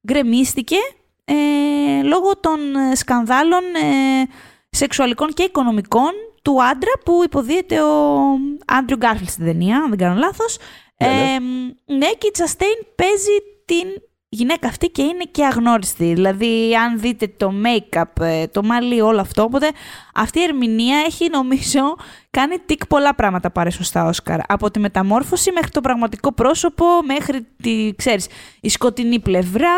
γκρεμίστηκε 0.06 0.76
ε, 1.24 2.02
λόγω 2.02 2.36
των 2.40 2.58
σκανδάλων 2.94 3.62
ε, 3.74 4.28
σεξουαλικών 4.70 5.32
και 5.32 5.42
οικονομικών 5.42 6.10
του 6.42 6.62
άντρα 6.62 6.90
που 7.04 7.22
υποδίεται 7.24 7.80
ο 7.80 8.20
Άντριου 8.66 8.96
Γκάρφιλ 8.96 9.26
στην 9.26 9.44
ταινία, 9.44 9.76
αν 9.76 9.88
δεν 9.88 9.98
κάνω 9.98 10.18
λάθος. 10.18 10.58
Ναι, 10.98 11.08
ναι. 11.08 11.96
ναι, 11.96 12.06
και 12.18 12.26
η 12.26 12.30
Τσαστέιν 12.30 12.86
παίζει 12.94 13.36
την 13.64 14.02
γυναίκα 14.28 14.68
αυτή 14.68 14.88
και 14.88 15.02
είναι 15.02 15.24
και 15.30 15.44
αγνώριστη. 15.44 16.14
Δηλαδή, 16.14 16.76
αν 16.76 17.00
δείτε 17.00 17.32
το 17.36 17.52
make-up, 17.64 18.20
ε, 18.20 18.46
το 18.46 18.62
μαλλί, 18.62 19.00
όλο 19.00 19.20
αυτό. 19.20 19.42
Οπότε, 19.42 19.70
αυτή 20.14 20.38
η 20.38 20.42
ερμηνεία 20.42 21.02
έχει, 21.06 21.28
νομίζω, 21.28 21.96
κάνει 22.30 22.56
τικ 22.66 22.86
πολλά 22.86 23.14
πράγματα 23.14 23.50
που 23.50 23.60
αρέσουν 23.60 23.84
στα 23.84 24.04
Όσκαρ. 24.04 24.40
Από 24.48 24.70
τη 24.70 24.78
μεταμόρφωση 24.78 25.52
μέχρι 25.52 25.70
το 25.70 25.80
πραγματικό 25.80 26.32
πρόσωπο, 26.32 26.84
μέχρι 27.04 27.46
τη, 27.62 27.92
ξέρεις, 27.96 28.26
η 28.60 28.68
σκοτεινή 28.68 29.18
πλευρά 29.20 29.76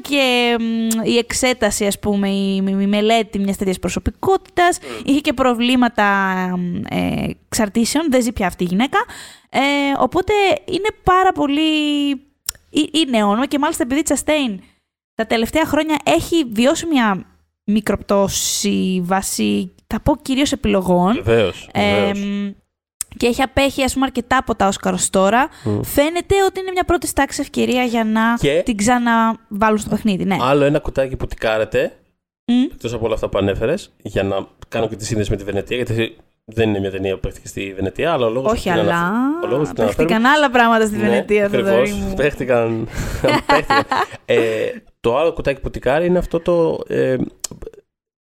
και 0.00 0.56
η 1.04 1.16
εξέταση, 1.16 1.86
ας 1.86 1.98
πούμε, 1.98 2.28
η, 2.28 2.56
η 2.56 2.86
μελέτη 2.86 3.38
μιας 3.38 3.56
τέτοιας 3.56 3.78
προσωπικότητας. 3.78 4.78
Mm. 4.78 5.06
Είχε 5.06 5.20
και 5.20 5.32
προβλήματα 5.32 6.04
ε, 6.88 7.30
εξαρτήσεων, 7.46 8.06
δεν 8.10 8.22
ζει 8.22 8.32
πια 8.32 8.46
αυτή 8.46 8.64
η 8.64 8.66
γυναίκα. 8.66 8.98
Ε, 9.50 9.60
οπότε 9.98 10.32
είναι 10.64 10.88
πάρα 11.02 11.32
πολύ 11.32 11.70
είναι 12.70 13.22
όνομα 13.22 13.46
και 13.46 13.58
μάλιστα 13.58 13.82
επειδή 13.82 14.00
η 14.00 14.02
Τσαστέιν 14.02 14.60
τα 15.14 15.26
τελευταία 15.26 15.64
χρόνια 15.64 15.96
έχει 16.04 16.44
βιώσει 16.44 16.86
μια 16.86 17.26
μικροπτώση 17.64 19.00
βάσει, 19.04 19.74
θα 19.86 20.00
πω 20.00 20.16
κυρίως 20.22 20.52
επιλογών. 20.52 21.14
Βεβαίως, 21.22 21.68
και 23.16 23.26
έχει 23.26 23.42
απέχει 23.42 23.82
ας 23.82 23.92
πούμε 23.92 24.06
αρκετά 24.06 24.36
από 24.36 24.54
τα 24.54 24.66
Όσκαρος 24.66 25.10
τώρα. 25.10 25.48
Φαίνεται 25.82 26.44
ότι 26.46 26.60
είναι 26.60 26.70
μια 26.70 26.84
πρώτη 26.84 27.06
στάξη 27.06 27.40
ευκαιρία 27.40 27.84
για 27.84 28.04
να 28.04 28.22
την 28.62 28.76
ξαναβάλουν 28.76 29.78
στο 29.78 29.88
παιχνίδι. 29.88 30.24
Ναι. 30.24 30.36
Άλλο 30.40 30.64
ένα 30.64 30.78
κουτάκι 30.78 31.16
που 31.16 31.26
τικάρετε, 31.26 31.96
mm. 32.44 32.72
εκτός 32.72 32.92
από 32.92 33.04
όλα 33.04 33.14
αυτά 33.14 33.28
που 33.28 33.38
ανέφερες, 33.38 33.92
για 34.02 34.22
να 34.22 34.46
κάνω 34.68 34.88
και 34.88 34.96
τη 34.96 35.04
σύνδεση 35.04 35.30
με 35.30 35.36
τη 35.36 35.44
Βενετία, 35.44 35.76
γιατί 35.76 36.16
δεν 36.52 36.68
είναι 36.68 36.78
μια 36.78 36.90
ταινία 36.90 37.14
που 37.14 37.20
παίχτηκε 37.20 37.48
στη 37.48 37.72
Βενετία, 37.74 38.12
αλλά 38.12 38.26
ο 38.26 38.30
λόγος 38.30 38.52
Όχι, 38.52 38.70
αλλά. 38.70 39.12
Ο 39.52 39.72
παίχτηκαν 39.74 40.26
άλλα 40.26 40.50
πράγματα 40.50 40.86
στη 40.86 40.96
ναι, 40.96 41.02
Βενετία, 41.02 41.46
Ακριβώς. 41.46 41.90
Παίχτηκαν. 42.16 42.88
ε, 44.24 44.70
το 45.00 45.18
άλλο 45.18 45.32
κουτάκι 45.32 45.60
που 45.60 45.70
τικάρει 45.70 46.06
είναι 46.06 46.18
αυτό 46.18 46.40
το. 46.40 46.80
Ε, 46.88 47.16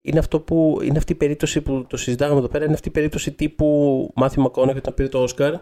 είναι, 0.01 0.19
αυτό 0.19 0.39
που, 0.39 0.79
είναι 0.83 0.97
αυτή 0.97 1.11
η 1.11 1.15
περίπτωση 1.15 1.61
που 1.61 1.85
το 1.87 1.97
συζητάγαμε 1.97 2.39
εδώ 2.39 2.47
πέρα. 2.47 2.65
Είναι 2.65 2.73
αυτή 2.73 2.87
η 2.87 2.91
περίπτωση 2.91 3.31
τύπου 3.31 4.11
μάθημα 4.15 4.49
και 4.53 4.59
όταν 4.59 4.93
πήρε 4.93 5.07
το 5.07 5.21
Όσκαρ. 5.21 5.53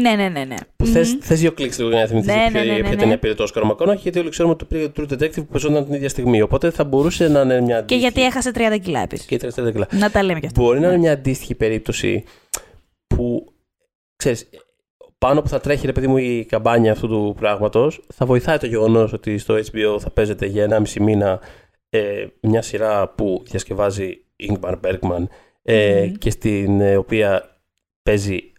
Ναι, 0.00 0.10
ναι, 0.10 0.28
ναι. 0.28 0.44
ναι. 0.44 0.56
Που 0.76 0.84
mm-hmm. 0.84 0.88
θες, 0.88 1.16
θες 1.20 1.40
δύο 1.40 1.52
κλικς 1.52 1.78
λίγο 1.78 1.90
για 1.90 2.00
να 2.00 2.06
θυμηθείς 2.06 2.34
ναι, 2.34 2.48
ναι, 2.52 2.64
ναι, 2.64 2.72
ναι, 2.72 2.82
ποια 2.82 2.96
ταινία 2.96 3.18
πήρε 3.18 3.34
το 3.34 3.42
Όσκαρ 3.42 3.64
Μακόναχη, 3.64 4.00
γιατί 4.02 4.18
όλοι 4.18 4.28
ξέρουμε 4.28 4.54
ότι 4.54 4.64
το 4.64 4.74
πήρε 4.74 4.88
το 4.88 5.02
True 5.02 5.12
Detective 5.12 5.34
που 5.34 5.46
παίζονταν 5.46 5.84
την 5.84 5.94
ίδια 5.94 6.08
στιγμή. 6.08 6.42
Οπότε 6.42 6.70
θα 6.70 6.84
μπορούσε 6.84 7.28
να 7.28 7.40
είναι 7.40 7.60
μια 7.60 7.78
αντίστοιχη... 7.78 7.84
Και 7.84 7.94
γιατί 7.94 8.24
έχασε 8.24 8.50
30 8.54 8.80
κιλά 8.82 9.00
επίσης. 9.00 9.26
Και 9.26 9.40
30 9.42 9.72
κιλά. 9.72 9.88
Να 9.90 10.10
τα 10.10 10.22
λέμε 10.22 10.40
κι 10.40 10.46
αυτά. 10.46 10.62
Μπορεί 10.62 10.80
να 10.80 10.86
είναι 10.86 10.98
μια 10.98 11.12
αντίστοιχη 11.12 11.54
περίπτωση 11.54 12.24
που, 13.06 13.52
ξέρεις, 14.16 14.48
πάνω 15.18 15.42
που 15.42 15.48
θα 15.48 15.60
τρέχει 15.60 15.86
ρε 15.86 15.92
παιδί 15.92 16.06
μου 16.06 16.16
η 16.16 16.46
καμπάνια 16.48 16.92
αυτού 16.92 17.08
του 17.08 17.34
πράγματος, 17.38 18.00
θα 18.14 18.26
βοηθάει 18.26 18.58
το 18.58 18.66
γεγονός 18.66 19.12
ότι 19.12 19.38
στο 19.38 19.54
HBO 19.54 20.00
θα 20.00 20.10
παίζεται 20.10 20.46
για 20.46 20.68
1,5 20.70 21.00
μήνα 21.00 21.40
ε, 21.88 22.26
μια 22.40 22.62
σειρά 22.62 23.08
που 23.08 23.42
διασκευάζει 23.46 24.24
Ingmar 24.48 24.74
Bergman 24.84 25.24
ε, 25.62 26.04
mm-hmm. 26.04 26.12
και 26.18 26.30
στην 26.30 26.80
ε, 26.80 26.96
οποία 26.96 27.60
παίζει 28.02 28.52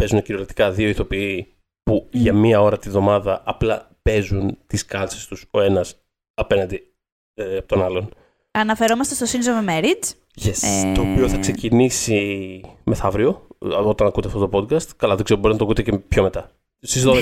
παίζουν 0.00 0.22
κυριολεκτικά 0.22 0.70
δύο 0.70 0.88
ηθοποιοί 0.88 1.54
που 1.82 2.08
για 2.10 2.32
μία 2.32 2.60
ώρα 2.60 2.78
τη 2.78 2.88
βδομάδα 2.88 3.42
απλά 3.44 3.90
παίζουν 4.02 4.58
τις 4.66 4.84
κάλτσες 4.84 5.26
τους 5.26 5.46
ο 5.50 5.60
ένας 5.60 6.02
απέναντι 6.34 6.92
ε, 7.34 7.56
από 7.56 7.68
τον 7.68 7.82
άλλον. 7.82 8.08
Αναφερόμαστε 8.50 9.14
στο 9.14 9.26
Sins 9.26 9.44
of 9.44 9.68
a 9.68 9.70
Marriage. 9.70 10.12
Yes, 10.44 10.62
ε... 10.62 10.92
το 10.92 11.00
οποίο 11.00 11.28
θα 11.28 11.36
ξεκινήσει 11.36 12.60
μεθαύριο, 12.84 13.46
όταν 13.58 14.06
ακούτε 14.06 14.28
αυτό 14.28 14.48
το 14.48 14.58
podcast. 14.58 14.86
Καλά, 14.96 15.14
δεν 15.14 15.24
ξέρω, 15.24 15.40
μπορεί 15.40 15.52
να 15.52 15.58
το 15.58 15.64
ακούτε 15.64 15.82
και 15.82 15.98
πιο 15.98 16.22
μετά. 16.22 16.50
Στις 16.80 17.04
12, 17.06 17.14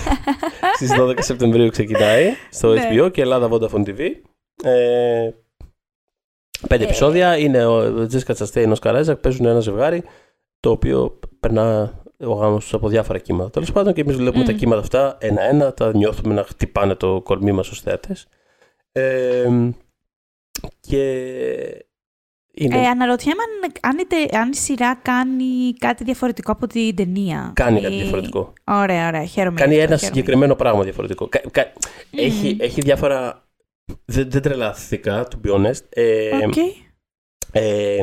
Στις 0.76 0.90
12 0.98 1.16
Σεπτεμβρίου 1.18 1.68
ξεκινάει 1.68 2.30
στο 2.50 2.72
ναι. 2.72 2.88
HBO 2.90 3.12
και 3.12 3.20
Ελλάδα 3.20 3.48
Vodafone 3.50 3.84
TV. 3.84 4.10
Ε, 4.62 5.30
πέντε 6.68 6.82
ε... 6.82 6.86
επεισόδια. 6.86 7.38
Είναι 7.38 7.64
ο 7.64 8.06
Τζέσκα 8.06 8.34
Τσαστέιν, 8.34 8.72
ο 8.72 8.74
Σκαράζακ, 8.74 9.18
παίζουν 9.18 9.46
ένα 9.46 9.60
ζευγάρι 9.60 10.02
το 10.60 10.70
οποίο 10.70 11.18
περνά 11.40 12.01
ο 12.26 12.32
γάμος 12.32 12.62
τους 12.62 12.74
από 12.74 12.88
διάφορα 12.88 13.18
κύματα. 13.18 13.50
Τέλος 13.50 13.72
πάντων 13.72 13.92
και 13.92 14.00
εμείς 14.00 14.16
βλέπουμε 14.16 14.44
τα 14.44 14.52
κύματα 14.52 14.80
αυτά 14.80 15.16
ένα-ένα, 15.20 15.74
τα 15.74 15.92
νιώθουμε 15.94 16.34
να 16.34 16.44
χτυπάνε 16.44 16.94
το 16.94 17.20
κορμί 17.20 17.52
μας 17.52 17.70
ω 17.70 17.74
θέατε. 17.74 18.16
Ε, 18.92 19.48
και. 20.80 21.02
Είναι... 22.54 22.76
Ε, 22.76 22.86
αναρωτιέμαι 22.86 23.42
αν, 23.80 24.00
αν, 24.40 24.50
η 24.50 24.56
σειρά 24.56 24.94
κάνει 24.94 25.74
κάτι 25.78 26.04
διαφορετικό 26.04 26.52
από 26.52 26.66
την 26.66 26.96
ταινία. 26.96 27.52
Κάνει 27.54 27.80
κάτι 27.80 27.94
διαφορετικό. 27.94 28.52
Ωραία, 28.64 29.06
ωραία. 29.08 29.24
Χαίρομαι. 29.24 29.60
Κάνει 29.60 29.76
ένα 29.76 29.96
συγκεκριμένο 29.96 30.54
πράγμα 30.54 30.82
διαφορετικό. 30.82 31.28
έχει, 32.10 32.56
έχει 32.60 32.80
διάφορα. 32.80 33.46
Δεν, 34.04 34.30
δεν 34.30 34.42
τρελαθήκα, 34.42 35.28
to 35.30 35.46
be 35.46 35.54
honest. 35.54 35.80
Ε, 35.88 36.30
okay. 36.42 36.92
ε, 37.52 38.00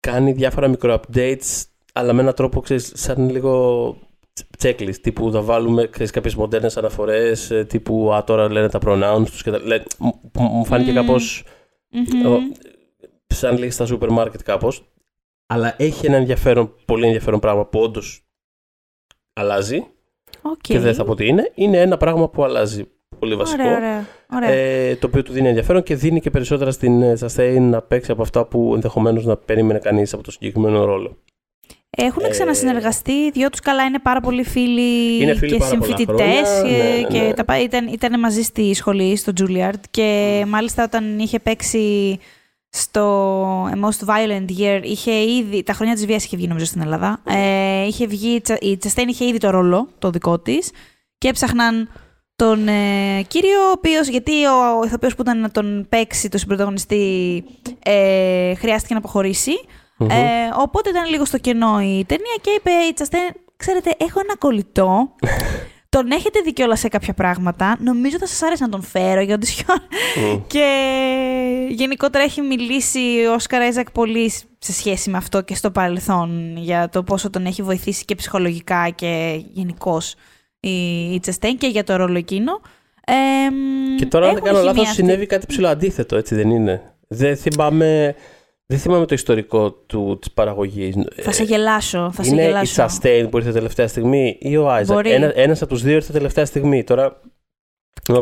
κάνει 0.00 0.32
διάφορα 0.32 0.68
μικρο-updates 0.68 1.64
αλλά 2.00 2.12
με 2.12 2.20
έναν 2.20 2.34
τρόπο, 2.34 2.60
ξέρεις, 2.60 2.92
σαν 2.94 3.30
λίγο 3.30 3.96
checklist, 4.62 4.96
τύπου 5.00 5.32
θα 5.32 5.40
βάλουμε 5.40 5.86
ξέρεις, 5.86 6.10
κάποιες 6.10 6.34
μοντέρνες 6.34 6.76
αναφορές, 6.76 7.50
ε, 7.50 7.64
τύπου 7.64 8.12
«Α, 8.12 8.24
τώρα 8.24 8.52
λένε 8.52 8.68
τα 8.68 8.78
pronouns 8.86 9.24
τους» 9.24 9.42
και 9.42 9.50
τα... 9.50 9.58
Λέ, 9.58 9.82
μου 10.32 10.64
φάνηκε 10.64 10.90
mm. 10.90 10.94
κάπως 10.94 11.44
mm-hmm. 11.92 12.38
σαν 13.26 13.58
λέει 13.58 13.70
στα 13.70 13.86
σούπερ 13.86 14.10
μάρκετ 14.10 14.42
κάπως, 14.42 14.84
αλλά 15.46 15.74
έχει 15.78 16.06
ένα 16.06 16.16
ενδιαφέρον, 16.16 16.74
πολύ 16.84 17.04
ενδιαφέρον 17.06 17.40
πράγμα 17.40 17.66
που 17.66 17.80
όντως 17.80 18.24
αλλάζει 19.32 19.86
okay. 20.42 20.56
και 20.60 20.78
δεν 20.78 20.94
θα 20.94 21.04
πω 21.04 21.14
τι 21.14 21.26
είναι. 21.26 21.50
Είναι 21.54 21.80
ένα 21.80 21.96
πράγμα 21.96 22.28
που 22.28 22.44
αλλάζει 22.44 22.88
πολύ 23.18 23.36
βασικό. 23.36 23.62
Ωραία, 23.62 24.06
ωραία, 24.34 24.50
Ε, 24.50 24.96
το 24.96 25.06
οποίο 25.06 25.22
του 25.22 25.32
δίνει 25.32 25.48
ενδιαφέρον 25.48 25.82
και 25.82 25.94
δίνει 25.94 26.20
και 26.20 26.30
περισσότερα 26.30 26.70
στην 26.70 27.02
Sustain 27.18 27.58
να 27.60 27.82
παίξει 27.82 28.10
από 28.10 28.22
αυτά 28.22 28.46
που 28.46 28.70
ενδεχομένως 28.74 29.24
να 29.24 29.36
περίμενε 29.36 29.78
κανείς 29.78 30.12
από 30.12 30.22
το 30.22 30.30
συγκεκριμένο 30.30 30.84
ρόλο. 30.84 31.16
Έχουν 31.96 32.24
ε, 32.24 32.28
ξανασυνεργαστεί, 32.28 33.12
οι 33.12 33.30
δυο 33.30 33.50
τους 33.50 33.60
καλά 33.60 33.84
είναι 33.84 33.98
πάρα 33.98 34.20
πολύ 34.20 34.44
φίλοι 34.44 35.22
είναι 35.22 35.34
και 35.34 35.62
συμφοιτητές 35.62 36.62
ναι, 36.62 36.70
ναι, 36.70 37.02
και 37.02 37.20
ναι. 37.20 37.34
Τα, 37.34 37.60
ήταν, 37.60 37.86
ήταν 37.86 38.20
μαζί 38.20 38.42
στη 38.42 38.74
σχολή, 38.74 39.16
στο 39.16 39.32
Juilliard 39.40 39.80
και 39.90 40.44
μάλιστα 40.48 40.84
όταν 40.84 41.18
είχε 41.18 41.38
παίξει 41.38 42.18
στο 42.68 43.66
A 43.66 43.74
Most 43.74 44.06
Violent 44.06 44.58
Year, 44.58 44.80
είχε 44.82 45.12
ήδη, 45.12 45.62
τα 45.62 45.72
χρόνια 45.72 45.94
της 45.94 46.06
βίας 46.06 46.24
είχε 46.24 46.36
βγει 46.36 46.46
νομίζω 46.46 46.64
στην 46.64 46.80
Ελλάδα, 46.80 47.20
ε, 47.24 47.86
είχε 47.86 48.06
βγει, 48.06 48.42
η 48.60 48.76
Τσαστέν 48.76 49.08
είχε 49.08 49.24
ήδη 49.24 49.38
το 49.38 49.50
ρόλο, 49.50 49.88
το 49.98 50.10
δικό 50.10 50.38
της 50.38 50.70
και 51.18 51.28
έψαχναν 51.28 51.88
τον 52.36 52.68
ε, 52.68 53.22
κύριο, 53.28 53.60
ο 53.68 53.70
οποίος, 53.70 54.08
γιατί 54.08 54.32
ο 54.44 54.84
ηθοποιός 54.84 55.14
που 55.14 55.22
ήταν 55.22 55.40
να 55.40 55.50
τον 55.50 55.86
παίξει, 55.88 56.28
το 56.28 56.38
συμπροταγωνιστή, 56.38 57.44
ε, 57.82 58.54
χρειάστηκε 58.54 58.94
να 58.94 59.00
αποχωρησει 60.04 60.26
Ε, 60.26 60.50
οπότε 60.58 60.88
ήταν 60.88 61.10
λίγο 61.10 61.24
στο 61.24 61.38
κενό 61.38 61.80
η 61.80 62.04
ταινία 62.06 62.36
και 62.40 62.50
είπε 62.50 62.70
η 62.70 62.92
Τσαστέν, 62.92 63.20
ξέρετε, 63.56 63.94
έχω 63.98 64.20
ένα 64.20 64.36
κολλητό. 64.36 65.08
τον 65.90 66.10
έχετε 66.10 66.40
δει 66.44 66.52
κιόλας 66.52 66.80
σε 66.80 66.88
κάποια 66.88 67.14
πράγματα. 67.14 67.76
Νομίζω 67.80 68.18
θα 68.18 68.26
σας 68.26 68.42
άρεσε 68.42 68.64
να 68.64 68.70
τον 68.70 68.82
φέρω 68.82 69.20
για 69.20 69.34
οντισιόν. 69.34 69.78
Mm. 69.78 70.40
και 70.46 70.66
γενικότερα 71.68 72.24
έχει 72.24 72.40
μιλήσει 72.40 72.98
ο 73.30 73.32
Όσκαρ 73.32 73.60
Άιζακ 73.60 73.90
πολύ 73.90 74.32
σε 74.58 74.72
σχέση 74.72 75.10
με 75.10 75.16
αυτό 75.16 75.42
και 75.42 75.54
στο 75.54 75.70
παρελθόν 75.70 76.56
για 76.56 76.88
το 76.88 77.02
πόσο 77.02 77.30
τον 77.30 77.46
έχει 77.46 77.62
βοηθήσει 77.62 78.04
και 78.04 78.14
ψυχολογικά 78.14 78.88
και 78.88 79.42
γενικώ 79.52 80.00
η, 80.60 81.04
η 81.14 81.20
Τσεστέν 81.20 81.56
και 81.56 81.66
για 81.66 81.84
το 81.84 81.96
ρόλο 81.96 82.18
εκείνο. 82.18 82.60
Ε, 83.04 83.14
και 83.98 84.06
τώρα, 84.06 84.28
αν 84.28 84.34
δεν 84.34 84.42
κάνω 84.42 84.62
λάθος, 84.62 84.88
συνέβη 84.88 85.26
κάτι 85.26 85.46
ψηλό 85.46 85.68
αντίθετο, 85.68 86.16
έτσι 86.16 86.34
δεν 86.34 86.50
είναι; 86.50 86.82
Δεν 87.08 87.36
θυμάμαι. 87.36 88.14
Δεν 88.70 88.78
θυμάμαι 88.78 89.06
το 89.06 89.14
ιστορικό 89.14 89.72
του, 89.72 90.18
της 90.20 90.30
παραγωγής. 90.30 90.94
Θα 91.16 91.32
σε 91.32 91.42
γελάσω, 91.42 92.10
θα 92.12 92.22
σε 92.22 92.30
είναι 92.30 92.42
γελάσω. 92.42 92.82
η 92.82 92.86
Sustain 92.86 93.26
που 93.30 93.36
ήρθε 93.36 93.52
τελευταία 93.52 93.88
στιγμή 93.88 94.36
ή 94.40 94.56
ο 94.56 94.70
Άιζακ. 94.70 95.06
Ένα, 95.06 95.32
ένας 95.34 95.62
από 95.62 95.72
τους 95.72 95.82
δύο 95.82 95.94
ήρθε 95.94 96.12
τελευταία 96.12 96.44
στιγμή. 96.44 96.84
Τώρα 96.84 97.20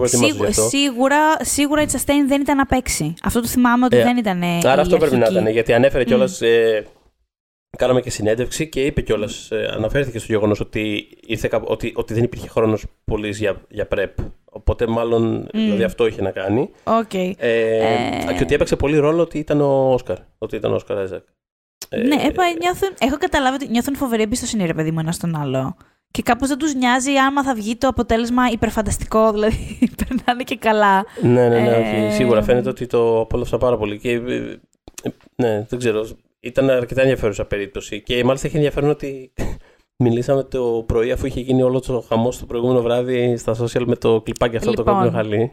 Σίγου, 0.02 0.52
σίγουρα, 0.52 1.44
σίγουρα 1.44 1.82
η 1.82 1.86
Sustain 1.92 2.26
δεν 2.28 2.40
ήταν 2.40 2.56
να 2.56 2.66
παίξει. 2.66 3.14
Αυτό 3.22 3.40
το 3.40 3.46
θυμάμαι 3.46 3.84
ότι 3.84 3.96
ε, 3.96 4.02
δεν 4.02 4.16
ήταν. 4.16 4.42
Άρα 4.42 4.80
αυτό 4.80 4.96
πρέπει 4.96 5.16
να 5.16 5.26
ήταν. 5.30 5.48
Γιατί 5.48 5.72
ανέφερε 5.72 6.04
κιόλας. 6.04 6.38
Mm. 6.42 6.46
Ε, 6.46 6.82
κάναμε 7.78 8.00
και 8.00 8.10
συνέντευξη 8.10 8.68
και 8.68 8.84
είπε 8.84 9.00
κιόλας. 9.00 9.50
Ε, 9.50 9.70
αναφέρθηκε 9.72 10.18
στο 10.18 10.32
γεγονός 10.32 10.60
ότι, 10.60 11.08
ότι, 11.64 11.92
ότι 11.96 12.14
δεν 12.14 12.22
υπήρχε 12.22 12.48
χρόνος 12.48 12.84
πολύ 13.04 13.28
για, 13.30 13.60
για 13.68 13.88
prep. 13.90 14.10
Οπότε 14.58 14.86
μάλλον 14.86 15.46
mm. 15.46 15.50
δηλαδή 15.52 15.82
αυτό 15.82 16.06
είχε 16.06 16.22
να 16.22 16.30
κάνει. 16.30 16.70
Okay. 16.84 17.32
Ε, 17.36 17.48
ε... 17.48 18.34
Και 18.36 18.42
ότι 18.42 18.54
έπαιξε 18.54 18.76
πολύ 18.76 18.98
ρόλο 18.98 19.22
ότι 19.22 19.38
ήταν 19.38 19.60
ο 19.60 19.92
Όσκαρ. 19.92 20.16
Ότι 20.38 20.56
ήταν 20.56 20.72
ο 20.72 20.74
Όσκαρ 20.74 20.98
Άιζακ. 20.98 21.22
Ναι, 21.90 22.14
ε, 22.14 22.32
νιώθουν, 22.60 22.88
έχω 22.98 23.16
καταλάβει 23.18 23.54
ότι 23.54 23.68
νιώθουν 23.68 23.96
φοβερή 23.96 24.22
εμπιστοσύνη, 24.22 24.66
ρε 24.66 24.74
παιδί 24.74 24.90
μου, 24.90 24.98
ένα 25.00 25.12
στον 25.12 25.36
άλλο. 25.36 25.76
Και 26.10 26.22
κάπως 26.22 26.48
δεν 26.48 26.58
τους 26.58 26.74
νοιάζει 26.74 27.16
άμα 27.16 27.42
θα 27.42 27.54
βγει 27.54 27.76
το 27.76 27.88
αποτέλεσμα 27.88 28.50
υπερφανταστικό, 28.50 29.30
δηλαδή 29.34 29.78
περνάνε 29.96 30.42
και 30.42 30.56
καλά. 30.56 31.04
Ναι, 31.22 31.48
ναι, 31.48 31.60
ναι, 31.60 32.06
ε... 32.06 32.10
σίγουρα 32.10 32.42
φαίνεται 32.42 32.68
ότι 32.68 32.86
το 32.86 33.20
απόλαυσα 33.20 33.58
πάρα 33.58 33.76
πολύ. 33.76 33.98
Και, 33.98 34.10
ε, 34.10 34.58
ναι, 35.36 35.66
δεν 35.68 35.78
ξέρω. 35.78 36.06
Ήταν 36.40 36.70
αρκετά 36.70 37.00
ενδιαφέρουσα 37.00 37.44
περίπτωση. 37.44 38.02
Και 38.02 38.24
μάλιστα 38.24 38.46
έχει 38.46 38.56
ενδιαφέρον 38.56 38.90
ότι 38.90 39.32
Μιλήσαμε 40.00 40.42
το 40.42 40.84
πρωί 40.86 41.12
αφού 41.12 41.26
είχε 41.26 41.40
γίνει 41.40 41.62
όλος 41.62 41.86
το 41.86 42.04
χαμός 42.08 42.38
το 42.38 42.46
προηγούμενο 42.46 42.82
βράδυ 42.82 43.36
στα 43.36 43.56
social 43.60 43.82
με 43.86 43.96
το 43.96 44.20
κλιπάκι 44.20 44.56
αυτό 44.56 44.70
λοιπόν, 44.70 44.84
το 44.84 44.92
κόκκινο 44.92 45.16
χαλί. 45.16 45.52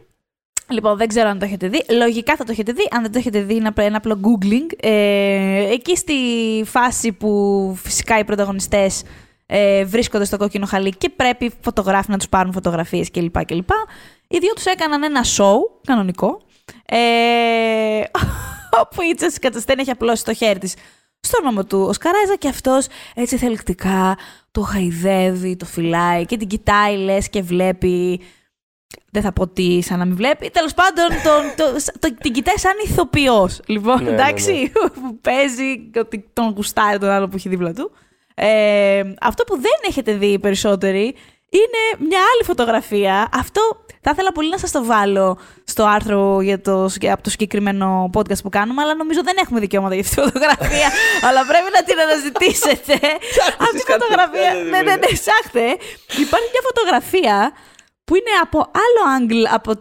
Λοιπόν, 0.68 0.98
δεν 0.98 1.08
ξέρω 1.08 1.30
αν 1.30 1.40
το 1.40 1.46
έχετε 1.46 1.68
δει. 1.68 1.84
Λογικά 1.90 2.36
θα 2.36 2.44
το 2.44 2.52
έχετε 2.52 2.72
δει. 2.72 2.88
Αν 2.92 3.02
δεν 3.02 3.12
το 3.12 3.18
έχετε 3.18 3.42
δει, 3.42 3.56
είναι 3.56 3.72
ένα 3.76 3.98
απλό 3.98 4.20
googling. 4.22 4.76
Ε, 4.80 5.72
εκεί 5.72 5.96
στη 5.96 6.14
φάση 6.66 7.12
που 7.12 7.74
φυσικά 7.82 8.20
οι 8.20 8.24
πρωταγωνιστές 8.24 9.04
ε, 9.46 9.86
βρίσκονται 9.86 10.26
στο 10.26 10.38
κόκκινο 10.38 10.66
χαλί 10.66 10.96
και 10.98 11.10
πρέπει 11.10 11.52
φωτογράφοι 11.62 12.12
να 12.12 12.18
τους 12.18 12.30
πάρουν 12.30 12.52
φωτογραφίες 12.52 13.12
κλπ. 13.12 13.46
κλπ. 13.46 13.70
Οι 14.28 14.38
δύο 14.38 14.54
τους 14.54 14.66
έκαναν 14.66 15.04
ένα 15.04 15.24
show 15.38 15.58
κανονικό. 15.88 16.42
Ε, 16.86 16.98
όπου 18.82 19.02
η 19.12 19.14
Τζέσικα 19.16 19.50
Τσαστέν 19.50 19.80
έχει 19.80 19.92
απλώσει 19.92 20.24
το 20.24 20.34
χέρι 20.34 20.60
της 20.60 20.76
στο 21.26 21.38
όνομα 21.42 21.66
του 21.66 21.86
ο 21.90 21.94
Σκαράζα 21.94 22.36
και 22.36 22.48
αυτός 22.48 22.88
έτσι 23.16 23.38
θελκτικά 23.38 24.18
το 24.52 24.62
χαϊδεύει, 24.62 25.56
το 25.56 25.66
φυλάει 25.66 26.26
και 26.26 26.38
την 26.38 26.48
κοιτάει 26.48 26.98
λες 26.98 27.30
και 27.30 27.42
βλέπει 27.42 28.22
δεν 29.12 29.24
θα 29.24 29.34
πω 29.34 29.48
τι, 29.48 29.82
σαν 29.82 30.00
να 30.00 30.06
μην 30.06 30.16
βλέπει. 30.16 30.50
Τέλος 30.50 30.74
πάντων, 30.74 31.08
τον, 31.10 31.42
το, 31.58 31.82
το, 32.00 32.16
την 32.22 32.34
κοιτάει 32.34 32.58
σαν 32.58 32.72
ηθοποιός. 32.86 33.60
Λοιπόν, 33.68 34.04
ναι, 34.04 34.10
ναι 34.10 34.16
εντάξει, 34.16 34.52
ναι, 34.52 34.60
ναι. 34.60 34.90
που 35.02 35.20
παίζει 35.22 35.90
ότι 35.96 36.30
τον 36.34 36.54
γουστάρει 36.56 37.00
τον 37.00 37.10
άλλο 37.10 37.28
που 37.28 37.36
έχει 37.36 37.50
δίπλα 37.50 37.74
του. 37.74 37.92
Ε, 38.36 39.04
αυτό 39.22 39.44
που 39.44 39.56
δεν 39.56 39.80
έχετε 39.88 40.14
δει 40.14 40.26
οι 40.26 40.40
περισσότεροι 40.40 41.16
είναι 41.50 42.08
μια 42.08 42.20
άλλη 42.20 42.44
φωτογραφία. 42.44 43.30
Αυτό 43.34 43.86
θα 44.02 44.12
ήθελα 44.14 44.32
πολύ 44.32 44.50
να 44.50 44.58
σας 44.58 44.72
το 44.72 44.86
βάλω 44.86 45.38
στο 45.64 45.84
άρθρο 45.84 46.42
για 46.42 46.62
το, 46.62 46.90
από 47.12 47.24
το 47.24 47.30
συγκεκριμένο 47.30 48.10
podcast 48.14 48.42
που 48.44 48.50
κάνουμε, 48.50 48.82
αλλά 48.82 48.96
νομίζω 48.96 49.24
δεν 49.24 49.38
έχουμε 49.44 49.60
δικαιώματα 49.60 49.94
για 49.96 50.04
αυτή 50.04 50.16
τη 50.16 50.22
φωτογραφία. 50.22 50.90
αλλά 51.28 51.46
πρέπει 51.46 51.70
να 51.78 51.84
την 51.84 51.98
αναζητήσετε. 52.00 52.94
αυτή 53.66 53.78
τη 53.84 53.92
φωτογραφία. 53.92 54.54
Ναι, 54.54 54.82
ναι, 54.82 54.96
ναι, 54.96 55.08
ψάχτε. 55.20 55.66
Υπάρχει 56.26 56.48
μια 56.54 56.64
φωτογραφία 56.70 57.52
που 58.06 58.16
είναι 58.16 58.34
από 58.42 58.58
άλλο 58.84 59.02
angle 59.16 59.46
από 59.54 59.72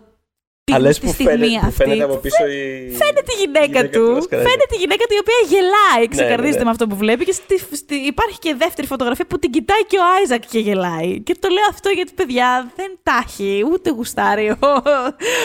αλλά 0.72 0.94
που, 1.00 1.12
φαίνεται, 1.12 1.60
που 1.64 1.70
φαίνεται 1.70 2.04
από 2.04 2.16
πίσω 2.16 2.46
η. 2.46 2.90
Φαίνεται 2.90 3.32
η 3.36 3.40
γυναίκα, 3.40 3.88
του. 3.88 4.22
Φαίνεται 4.30 4.74
η 4.74 4.78
γυναίκα 4.78 5.04
του 5.08 5.14
η 5.14 5.18
οποία 5.20 5.40
γελάει. 5.48 6.00
Ναι, 6.00 6.06
Ξεκαρδίζεται 6.06 6.50
ναι, 6.50 6.58
ναι. 6.58 6.64
με 6.64 6.70
αυτό 6.70 6.86
που 6.86 6.96
βλέπει. 6.96 7.24
Και 7.24 7.32
στη, 7.32 7.58
στη, 7.76 7.94
υπάρχει 7.94 8.38
και 8.38 8.54
δεύτερη 8.58 8.86
φωτογραφία 8.86 9.26
που 9.26 9.38
την 9.38 9.50
κοιτάει 9.50 9.84
και 9.86 9.98
ο 9.98 10.02
Άιζακ 10.18 10.46
και 10.46 10.58
γελάει. 10.58 11.20
Και 11.20 11.36
το 11.40 11.48
λέω 11.48 11.64
αυτό 11.70 11.88
γιατί 11.88 12.12
παιδιά 12.14 12.72
δεν 12.76 12.98
τα 13.02 13.24
έχει. 13.26 13.64
Ούτε 13.72 13.90
γουστάρει 13.90 14.50
ο, 14.50 14.56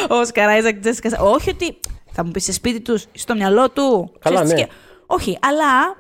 ο 0.10 0.16
Όσκαρ 0.16 0.50
Άιζακ 0.50 0.80
Τζέσικα. 0.80 1.22
Όχι 1.22 1.50
ότι 1.50 1.80
θα 2.12 2.26
μου 2.26 2.32
πεις 2.32 2.44
σε 2.44 2.54
σπίτι 2.54 2.80
τους, 2.80 3.06
στο 3.12 3.36
μυαλό 3.36 3.70
του. 3.70 4.12
Καλά, 4.20 4.44
ναι. 4.44 4.66
Όχι, 5.06 5.38
αλλά 5.42 5.96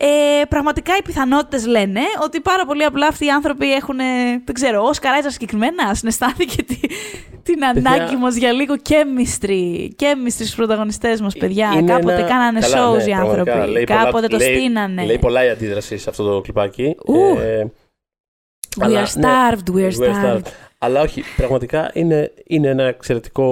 ε, 0.00 0.44
πραγματικά 0.48 0.96
οι 0.96 1.02
πιθανότητες 1.02 1.66
λένε 1.66 2.00
ότι 2.22 2.40
πάρα 2.40 2.66
πολύ 2.66 2.84
απλά 2.84 3.06
αυτοί 3.06 3.24
οι 3.26 3.30
άνθρωποι 3.30 3.72
έχουν. 3.72 3.96
Δεν 4.44 4.54
ξέρω, 4.54 4.82
ο 4.82 4.92
Σκαράιτσα 4.92 5.30
συγκεκριμένα 5.30 5.94
συναισθάνθηκε 5.94 6.62
τη, 6.62 6.76
την 7.42 7.64
ανάγκη 7.64 8.16
μας 8.16 8.36
για 8.36 8.52
λίγο 8.52 8.74
chemistry. 8.88 9.88
Chemistry 9.98 10.28
στους 10.28 10.54
πρωταγωνιστές 10.54 11.20
μας, 11.20 11.36
παιδιά. 11.36 11.72
Είναι 11.76 11.92
Κάποτε 11.92 12.14
ένα... 12.14 12.28
κάνανε 12.28 12.60
Καλά, 12.60 12.90
shows 12.90 12.96
ναι, 12.96 13.04
οι 13.04 13.12
άνθρωποι. 13.12 13.70
Λέει 13.70 13.84
Κάποτε 13.84 14.10
πολλά, 14.10 14.28
το 14.28 14.36
λέει, 14.36 14.54
στείνανε. 14.54 15.04
Λέει 15.04 15.18
πολλά 15.18 15.44
η 15.44 15.48
αντίδραση 15.48 15.96
σε 15.98 16.10
αυτό 16.10 16.24
το 16.24 16.40
κλιπάκι. 16.40 16.96
Ε, 17.40 17.64
we 18.80 18.84
αλλά, 18.84 19.04
are 19.04 19.12
ναι, 19.14 19.28
starved, 19.28 19.76
we 19.76 19.90
are 19.90 20.04
starved. 20.04 20.46
Αλλά 20.78 21.00
όχι, 21.00 21.22
πραγματικά 21.36 21.90
είναι, 21.94 22.32
είναι 22.46 22.68
ένα 22.68 22.84
εξαιρετικό 22.84 23.46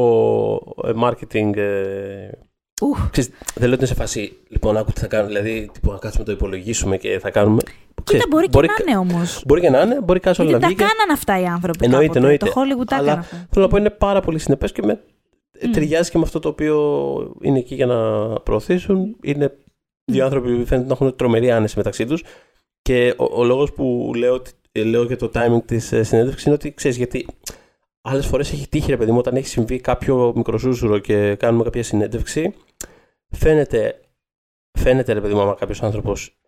ε, 0.84 0.90
marketing 1.02 1.56
ε, 1.56 2.28
Ξέρεις, 3.10 3.30
δεν 3.54 3.68
λέω 3.68 3.72
ότι 3.72 3.76
είναι 3.76 3.86
σε 3.86 3.94
φάση. 3.94 4.36
Λοιπόν, 4.48 4.76
άκου 4.76 4.92
τι 4.92 5.00
θα 5.00 5.06
κάνουμε. 5.06 5.28
Δηλαδή, 5.28 5.70
τύπου, 5.72 5.92
να 5.92 5.98
κάτσουμε 5.98 6.24
να 6.26 6.30
το 6.30 6.32
υπολογίσουμε 6.32 6.96
και 6.96 7.18
θα 7.18 7.30
κάνουμε. 7.30 7.62
Κοίτα, 8.04 8.24
μπορεί, 8.30 8.48
μπορεί 8.50 8.66
και 8.66 8.84
να 8.86 8.90
είναι 8.90 8.98
όμως. 8.98 9.42
Μπορεί 9.46 9.60
και 9.60 9.70
να 9.70 9.80
είναι, 9.80 10.00
μπορεί 10.00 10.20
κάτι 10.20 10.40
άλλο 10.42 10.50
να 10.50 10.58
βγει. 10.58 10.74
Τα 10.74 10.84
κάναν 10.84 11.10
αυτά 11.12 11.40
οι 11.40 11.44
άνθρωποι. 11.44 11.84
Εννοείται, 11.84 12.06
κάποτε. 12.06 12.18
εννοείται. 12.18 12.46
Το 12.46 12.52
Hollywood 12.54 12.86
τα 12.86 12.96
έκαναν. 12.96 13.22
Θέλω 13.22 13.64
να 13.64 13.68
πω 13.68 13.76
είναι 13.76 13.90
πάρα 13.90 14.20
πολύ 14.20 14.38
συνεπές 14.38 14.72
και 14.72 14.82
με 14.82 15.00
mm. 15.62 15.68
ταιριάζει 15.72 16.10
και 16.10 16.18
με 16.18 16.24
αυτό 16.24 16.38
το 16.38 16.48
οποίο 16.48 17.36
είναι 17.40 17.58
εκεί 17.58 17.74
για 17.74 17.86
να 17.86 18.28
προωθήσουν. 18.40 19.16
Είναι 19.22 19.56
δύο 20.04 20.24
άνθρωποι 20.24 20.56
που 20.56 20.66
φαίνεται 20.66 20.86
να 20.86 20.92
έχουν 20.92 21.16
τρομερή 21.16 21.50
άνεση 21.50 21.74
μεταξύ 21.76 22.06
τους. 22.06 22.22
Και 22.82 23.14
ο, 23.16 23.40
ο 23.40 23.44
λόγος 23.44 23.72
που 23.72 24.12
λέω, 24.16 24.42
λέω 24.72 25.02
για 25.02 25.16
το 25.16 25.30
timing 25.34 25.62
της 25.64 25.92
ε, 25.92 26.02
συνέντευξης 26.02 26.44
είναι 26.44 26.54
ότι 26.54 26.74
ξέρεις 26.74 26.96
γιατί. 26.96 27.26
Άλλες 28.06 28.26
φορές 28.26 28.52
έχει 28.52 28.68
τύχει, 28.68 28.90
ρε 28.90 28.96
παιδί 28.96 29.10
μου, 29.10 29.18
όταν 29.18 29.36
έχει 29.36 29.46
συμβεί 29.46 29.80
κάποιο 29.80 30.32
μικροσούσουρο 30.36 30.98
και 30.98 31.34
κάνουμε 31.34 31.64
κάποια 31.64 31.82
συνέντευξη 31.82 32.54
φαίνεται, 33.34 34.00
φαίνεται 34.78 35.12
ρε 35.12 35.20
παιδί 35.20 35.34
μου, 35.34 35.40
άμα 35.40 35.54
κάποιος 35.54 35.82
άνθρωπος 35.82 36.38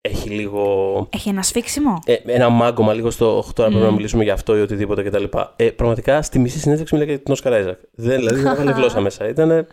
έχει 0.00 0.30
λίγο. 0.30 1.08
Έχει 1.12 1.28
ένα 1.28 1.42
σφίξιμο; 1.42 1.98
Ε, 2.04 2.14
ένα 2.26 2.48
μάγκωμα 2.48 2.92
λίγο 2.92 3.10
στο. 3.10 3.44
Τώρα 3.54 3.68
mm. 3.68 3.72
πρέπει 3.72 3.86
να 3.86 3.92
μιλήσουμε 3.92 4.24
για 4.24 4.32
αυτό 4.32 4.56
ή 4.56 4.60
οτιδήποτε 4.60 5.02
κτλ. 5.02 5.24
Ε, 5.56 5.70
πραγματικά 5.70 6.22
στη 6.22 6.38
μισή 6.38 6.58
συνέντευξη 6.58 6.94
μιλάει 6.94 7.08
για 7.08 7.18
την 7.18 7.32
Όσκαρ 7.32 7.52
Άιζακ. 7.52 7.78
Δηλαδή 7.92 8.34
δεν 8.34 8.46
έβαλε 8.46 8.72
γλώσσα 8.72 9.00
μέσα. 9.00 9.28
Ήταν. 9.28 9.66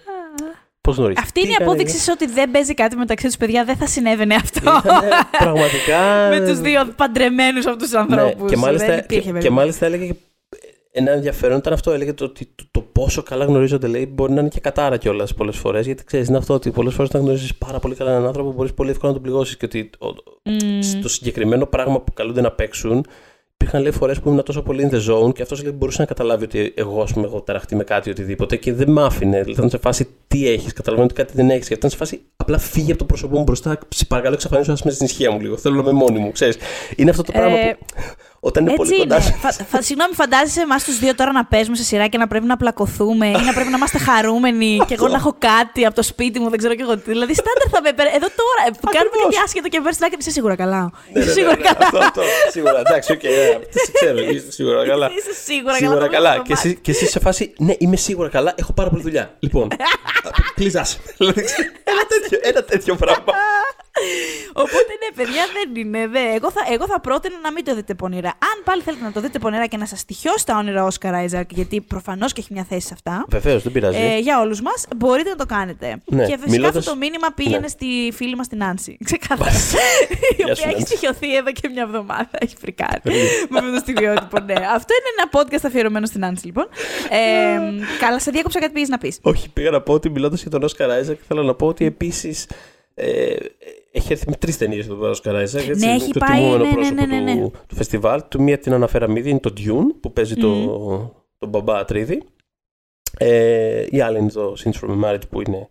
Πώς 0.81 0.97
γνωρίζεις; 0.97 1.23
Αυτή 1.23 1.39
είναι 1.39 1.51
η 1.51 1.55
απόδειξη 1.59 2.11
ότι 2.11 2.25
δεν 2.25 2.51
παίζει 2.51 2.73
κάτι 2.73 2.95
μεταξύ 2.95 3.25
τους, 3.25 3.37
παιδιά. 3.37 3.65
Δεν 3.65 3.75
θα 3.75 3.87
συνέβαινε 3.87 4.35
αυτό. 4.35 4.61
πραγματικά. 5.37 5.99
Με 6.33 6.45
τους 6.47 6.59
δύο 6.59 6.85
παντρεμένους 6.95 7.65
από 7.65 7.77
τους 7.77 7.93
ανθρώπους. 7.93 8.41
Ναι, 8.41 8.49
και, 8.49 8.57
μάλιστα, 8.57 8.99
και, 8.99 9.19
και, 9.19 9.49
μάλιστα 9.49 9.85
έλεγε 9.85 10.15
ένα 10.95 11.11
ενδιαφέρον 11.11 11.57
ήταν 11.57 11.73
αυτό. 11.73 11.91
Έλεγε 11.91 12.13
το, 12.13 12.29
το, 12.29 12.45
το, 12.71 12.81
πόσο 12.91 13.23
καλά 13.23 13.45
γνωρίζονται, 13.45 13.87
λέει, 13.87 14.11
μπορεί 14.13 14.33
να 14.33 14.39
είναι 14.39 14.49
και 14.49 14.59
κατάρα 14.59 14.97
κιόλας 14.97 15.33
πολλές 15.33 15.57
φορές. 15.57 15.85
Γιατί 15.85 16.03
ξέρεις, 16.03 16.27
είναι 16.27 16.37
αυτό 16.37 16.53
ότι 16.53 16.71
πολλές 16.71 16.93
φορές 16.93 17.09
όταν 17.09 17.21
γνωρίζεις 17.21 17.55
πάρα 17.55 17.79
πολύ 17.79 17.95
καλά 17.95 18.11
έναν 18.11 18.25
άνθρωπο, 18.25 18.51
μπορείς 18.51 18.73
πολύ 18.73 18.89
εύκολα 18.89 19.07
να 19.11 19.17
τον 19.17 19.23
πληγώσεις. 19.23 19.57
Και 19.57 19.65
ότι 19.65 19.89
mm. 19.99 20.49
στο 20.81 21.09
συγκεκριμένο 21.09 21.65
πράγμα 21.65 22.01
που 22.01 22.13
καλούνται 22.13 22.41
να 22.41 22.51
παίξουν, 22.51 23.05
υπήρχαν 23.57 23.81
λέει 23.81 23.91
φορές 23.91 24.19
που 24.19 24.29
ήμουν 24.29 24.43
τόσο 24.43 24.61
πολύ 24.61 24.89
in 24.91 24.95
the 24.95 24.99
zone 25.09 25.33
και 25.33 25.41
αυτός 25.41 25.73
μπορούσε 25.73 26.01
να 26.01 26.07
καταλάβει 26.07 26.43
ότι 26.43 26.73
εγώ, 26.75 27.01
ας 27.01 27.13
πούμε, 27.13 27.25
έχω 27.25 27.41
ταραχτεί 27.41 27.75
με 27.75 27.83
κάτι 27.83 28.09
οτιδήποτε 28.09 28.55
και 28.55 28.73
δεν 28.73 28.91
μ' 28.91 28.99
άφηνε. 28.99 29.37
Δηλαδή 29.37 29.51
ήταν 29.51 29.69
σε 29.69 29.77
φάση 29.77 30.07
τι 30.27 30.49
έχεις, 30.49 30.73
καταλαβαίνω 30.73 31.07
ότι 31.11 31.21
κάτι 31.21 31.33
δεν 31.35 31.49
έχεις. 31.49 31.67
Και 31.67 31.73
ήταν 31.73 31.89
σε 31.89 31.95
φάση 31.97 32.21
απλά 32.35 32.57
φύγει 32.57 32.89
από 32.89 32.99
το 32.99 33.05
πρόσωπό 33.05 33.37
μου 33.37 33.43
μπροστά. 33.43 33.79
Σε 33.89 34.05
παρακαλώ, 34.05 34.33
εξαφανίσω 34.33 34.75
με 34.83 34.91
στην 34.91 35.05
ισχύα 35.05 35.31
μου 35.31 35.39
λίγο. 35.39 35.57
Θέλω 35.57 35.75
να 35.75 35.81
είμαι 35.81 35.91
μόνη 35.91 36.19
μου, 36.19 36.31
ξέρεις. 36.31 36.57
Είναι 36.95 37.09
αυτό 37.09 37.23
το 37.23 37.31
πράγμα 37.31 37.57
ε, 37.57 37.77
που 37.79 37.85
όταν 38.47 38.63
είναι 38.63 38.71
Έτσι 38.71 38.89
πολύ 38.89 38.99
κοντά 39.01 39.15
είναι. 39.15 39.35
Φα, 39.41 39.51
φα, 39.51 39.81
συγγνώμη, 39.81 40.13
φαντάζεσαι 40.13 40.61
εμάς 40.61 40.83
τους 40.83 40.99
δύο 40.99 41.15
τώρα 41.15 41.31
να 41.31 41.45
παίζουμε 41.45 41.75
σε 41.75 41.83
σειρά 41.83 42.07
και 42.07 42.17
να 42.17 42.27
πρέπει 42.27 42.45
να 42.45 42.57
πλακωθούμε 42.57 43.27
ή 43.27 43.41
να 43.49 43.53
πρέπει 43.53 43.69
να 43.69 43.77
είμαστε 43.77 43.97
χαρούμενοι 43.97 44.79
και 44.87 44.93
εγώ 44.93 45.07
να 45.07 45.15
έχω 45.15 45.35
κάτι 45.39 45.85
από 45.85 45.95
το 45.95 46.03
σπίτι 46.03 46.39
μου, 46.39 46.49
δεν 46.49 46.57
ξέρω 46.57 46.75
και 46.75 46.81
εγώ 46.81 46.97
τι. 46.97 47.11
Δηλαδή, 47.11 47.33
στάντερ 47.33 47.67
θα 47.71 47.81
με 47.81 47.89
Εδώ 47.89 48.27
τώρα 48.41 48.63
κάνουμε 48.95 49.15
κάτι 49.23 49.37
άσχετο 49.45 49.67
και 49.67 49.81
παίρνει 49.81 50.09
και 50.09 50.17
είσαι 50.19 50.31
σίγουρα 50.31 50.55
καλά. 50.55 50.91
Ναι, 51.13 51.21
είσαι 51.21 51.31
σίγουρα 51.31 51.55
καλά. 51.55 51.77
Αυτό, 51.81 51.97
αυτό. 51.97 52.21
Σίγουρα, 52.51 52.79
εντάξει, 52.79 53.11
οκ. 53.11 53.23
Ξέρω, 53.93 54.19
είσαι 54.33 54.51
σίγουρα 54.51 54.87
καλά. 54.87 55.09
Είσαι 55.17 55.33
σίγουρα 55.43 56.07
καλά. 56.07 56.41
Και 56.81 56.91
εσύ 56.91 57.05
σε 57.07 57.19
φάση, 57.19 57.53
ναι, 57.57 57.73
είμαι 57.77 57.95
σίγουρα 57.95 58.29
καλά, 58.29 58.53
έχω 58.57 58.73
πάρα 58.73 58.89
πολλή 58.89 59.01
δουλειά. 59.01 59.35
Λοιπόν, 59.39 59.67
κλείσε. 60.55 60.85
Ένα 62.49 62.63
τέτοιο 62.63 62.95
πράγμα. 62.95 63.33
Οπότε 64.53 64.91
ναι, 65.01 65.23
παιδιά, 65.23 65.43
δεν 65.53 65.75
είναι. 65.75 66.07
Δε. 66.07 66.19
Εγώ, 66.19 66.51
θα, 66.51 66.61
εγώ 66.73 66.85
θα 66.87 66.99
πρότεινα 66.99 67.39
να 67.41 67.51
μην 67.51 67.63
το 67.63 67.75
δείτε 67.75 67.93
πονηρά. 67.93 68.29
Αν 68.29 68.63
πάλι 68.63 68.81
θέλετε 68.81 69.03
να 69.03 69.11
το 69.11 69.21
δείτε 69.21 69.39
πονηρά 69.39 69.65
και 69.65 69.77
να 69.77 69.85
σας 69.85 70.05
τυχιώσει 70.05 70.45
τα 70.45 70.57
όνειρα 70.57 70.83
Όσκαρ 70.83 71.13
Άιζακ, 71.13 71.51
γιατί 71.51 71.81
προφανώς 71.81 72.33
και 72.33 72.41
έχει 72.41 72.53
μια 72.53 72.65
θέση 72.69 72.87
σε 72.87 72.93
αυτά. 72.93 73.25
Βεβαίως, 73.29 73.63
δεν 73.63 73.71
πειράζει. 73.71 73.97
Ε, 73.97 74.17
για 74.17 74.39
όλους 74.39 74.61
μας, 74.61 74.85
μπορείτε 74.95 75.29
να 75.29 75.35
το 75.35 75.45
κάνετε. 75.45 76.01
Ναι. 76.05 76.25
Και 76.25 76.37
φυσικά 76.41 76.67
αυτό 76.67 76.83
το 76.83 76.95
μήνυμα 76.95 77.27
πήγαινε 77.35 77.59
ναι. 77.59 77.67
στη 77.67 78.11
φίλη 78.15 78.35
μας 78.35 78.47
την 78.47 78.63
Άνση. 78.63 78.97
Ξεκάθαρα. 79.03 79.51
η 80.37 80.51
οποία 80.51 80.69
έχει 80.69 80.81
στοιχειωθεί 80.81 81.35
εδώ 81.35 81.51
και 81.51 81.69
μια 81.69 81.83
εβδομάδα. 81.83 82.29
Έχει 82.31 82.55
φρικάρει. 82.61 83.01
με 83.49 83.59
αυτό 83.59 83.71
το 83.71 83.77
στιγμιότυπο, 83.77 84.39
ναι. 84.39 84.53
Αυτό 84.53 84.93
είναι 84.97 85.09
ένα 85.17 85.29
podcast 85.31 85.63
αφιερωμένο 85.65 86.05
στην 86.05 86.25
Άνση, 86.25 86.45
λοιπόν. 86.45 86.67
Ε, 87.09 87.59
καλά, 87.99 88.19
σε 88.19 88.31
διάκοψα 88.31 88.59
κάτι 88.59 88.73
πήγε 88.73 88.85
να 88.89 88.97
πεις. 88.97 89.19
Όχι, 89.21 89.49
πήγα 89.49 89.69
να 89.69 89.81
πω 89.81 89.93
ότι 89.93 90.09
μιλώντας 90.09 90.41
για 90.41 90.51
τον 90.51 90.63
Όσκαρ 90.63 90.89
Άιζακ, 90.89 91.19
θέλω 91.27 91.43
να 91.43 91.53
πω 91.53 91.67
ότι 91.67 91.85
επίσης. 91.85 92.47
Ε, 92.95 93.35
έχει 93.95 94.11
έρθει 94.11 94.29
με 94.29 94.35
τρεις 94.35 94.57
ταινίες 94.57 94.85
εδώ 94.85 94.95
πέρα 94.95 95.09
ο 95.09 95.13
Σκαράιζα. 95.13 95.61
Ναι, 95.75 95.91
έχει 95.91 96.11
το 96.11 96.19
πάει. 96.19 96.41
Ναι, 96.41 96.57
ναι, 96.57 96.89
ναι, 96.89 97.05
ναι, 97.05 97.19
ναι. 97.19 97.41
Του, 97.41 97.51
του 97.67 97.75
φεστιβάλ. 97.75 98.21
Του 98.27 98.41
μία 98.41 98.57
την 98.57 98.73
αναφέραμε 98.73 99.19
ήδη, 99.19 99.29
είναι 99.29 99.39
το 99.39 99.53
Dune 99.57 99.95
που 99.99 100.13
παίζει 100.13 100.33
mm. 100.37 100.39
το, 100.39 101.15
το 101.37 101.47
μπαμπά 101.47 101.77
Ατρίδη. 101.77 102.23
Ε, 103.17 103.85
η 103.89 104.01
άλλη 104.01 104.19
είναι 104.19 104.31
το 104.31 104.55
Sins 104.63 104.79
from 104.81 104.89
a 104.89 105.03
Marriage 105.03 105.29
που 105.29 105.41
είναι 105.41 105.69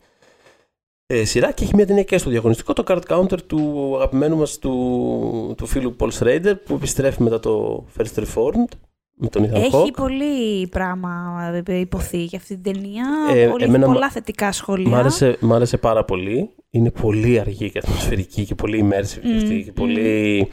ε, 1.06 1.24
σειρά 1.24 1.52
και 1.52 1.64
έχει 1.64 1.74
μια 1.74 1.86
ταινία 1.86 2.02
και 2.02 2.18
στο 2.18 2.30
διαγωνιστικό 2.30 2.72
το 2.72 2.84
card 2.86 3.00
counter 3.08 3.42
του 3.46 3.92
αγαπημένου 3.96 4.36
μας 4.36 4.58
του, 4.58 5.54
του 5.56 5.66
φίλου 5.66 5.96
Paul 5.98 6.10
Schrader 6.18 6.54
που 6.64 6.74
επιστρέφει 6.74 7.22
μετά 7.22 7.40
το 7.40 7.84
First 7.96 8.24
Reformed 8.24 8.68
με 9.14 9.28
τον 9.28 9.44
Ethan 9.44 9.54
Έχει 9.54 9.90
πολύ 9.90 10.66
πράγμα 10.66 11.62
υποθεί 11.66 12.24
για 12.24 12.38
αυτή 12.38 12.58
την 12.58 12.72
ταινία. 12.72 13.06
Ε, 13.34 13.46
πολύ, 13.46 13.64
εμένα, 13.64 13.86
πολλά 13.86 14.10
θετικά 14.10 14.52
σχόλια. 14.52 14.88
Μ' 14.88 14.94
άρεσε, 14.94 15.36
μ 15.40 15.52
άρεσε 15.52 15.76
πάρα 15.76 16.04
πολύ. 16.04 16.50
Είναι 16.70 16.90
πολύ 16.90 17.40
αργή 17.40 17.70
και 17.70 17.78
ατμοσφαιρική 17.78 18.44
και 18.44 18.54
πολύ 18.54 18.88
immersive 18.88 19.26
mm, 19.26 19.36
αυτή. 19.36 19.62
Και 19.64 19.72
πολύ... 19.72 20.48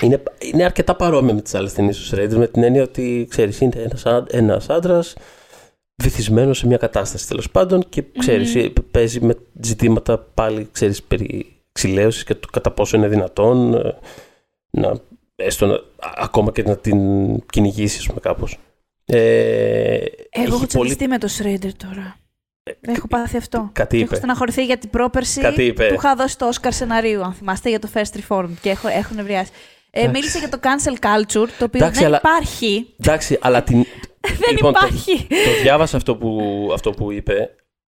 Είναι, 0.00 0.22
είναι 0.52 0.64
αρκετά 0.64 0.96
παρόμοια 0.96 1.34
με 1.34 1.40
τις 1.40 1.54
άλλες 1.54 1.72
ταινίες 1.72 1.98
του 1.98 2.16
Schrader 2.16 2.36
με 2.36 2.46
την 2.46 2.62
έννοια 2.62 2.82
ότι 2.82 3.26
ξέρεις, 3.30 3.60
είναι 3.60 3.88
ένας 4.30 4.68
άντρας 4.68 5.14
βυθισμένος 5.96 6.58
σε 6.58 6.66
μια 6.66 6.76
κατάσταση 6.76 7.28
τέλος 7.28 7.50
πάντων 7.50 7.84
και 7.88 8.04
ξέρεις, 8.18 8.54
mm. 8.56 8.72
παίζει 8.90 9.20
με 9.20 9.36
ζητήματα 9.60 10.18
πάλι 10.18 10.68
ξέρεις, 10.72 11.02
περί 11.02 11.46
ξυλαίωσης 11.72 12.24
και 12.24 12.34
το 12.34 12.48
κατά 12.52 12.70
πόσο 12.70 12.96
είναι 12.96 13.08
δυνατόν 13.08 13.74
ε, 13.74 13.98
να 14.70 15.00
έστω 15.36 15.84
ακόμα 16.16 16.52
και 16.52 16.62
να 16.62 16.76
την 16.76 16.98
κυνηγήσεις, 17.46 17.98
ας 17.98 18.06
πούμε, 18.06 18.20
κάπως. 18.20 18.58
Ε, 19.04 19.98
Εγώ 20.30 20.54
έχω 20.54 20.66
τσακιστεί 20.66 21.08
με 21.08 21.18
το 21.18 21.28
Σρέντερ 21.28 21.76
τώρα. 21.76 22.16
Ε, 22.62 22.92
έχω 22.92 23.08
πάθει 23.08 23.36
αυτό. 23.36 23.70
Κάτι 23.72 23.96
είπε. 23.96 24.04
Έχω 24.04 24.14
στεναχωρηθεί 24.14 24.64
γιατί 24.64 24.86
πρόπερση 24.86 25.40
του 25.50 25.60
είχα 25.94 26.14
δώσει 26.14 26.38
το 26.38 26.46
Όσκαρ 26.48 26.72
σεναρίου, 26.72 27.22
αν 27.22 27.32
θυμάστε, 27.32 27.68
για 27.68 27.78
το 27.78 27.88
First 27.94 28.20
Reform 28.20 28.48
και 28.60 28.70
έχω, 28.70 28.88
έχουν 28.88 29.18
ευρεάσει. 29.18 29.50
Ε, 29.90 30.08
μίλησε 30.08 30.38
για 30.38 30.48
το 30.48 30.58
cancel 30.62 31.04
culture, 31.04 31.48
το 31.58 31.64
οποίο 31.64 31.80
Εντάξει, 31.80 31.98
δεν 31.98 32.06
αλλά... 32.06 32.16
υπάρχει. 32.16 32.94
Εντάξει, 33.00 33.38
αλλά 33.40 33.62
την. 33.62 33.84
δεν 34.40 34.50
λοιπόν, 34.50 34.70
υπάρχει. 34.70 35.16
Το, 35.16 35.34
το 35.34 35.62
διάβασα 35.62 35.96
αυτό 35.96 36.16
που, 36.16 36.70
αυτό 36.74 36.90
που 36.90 37.12
είπε. 37.12 37.50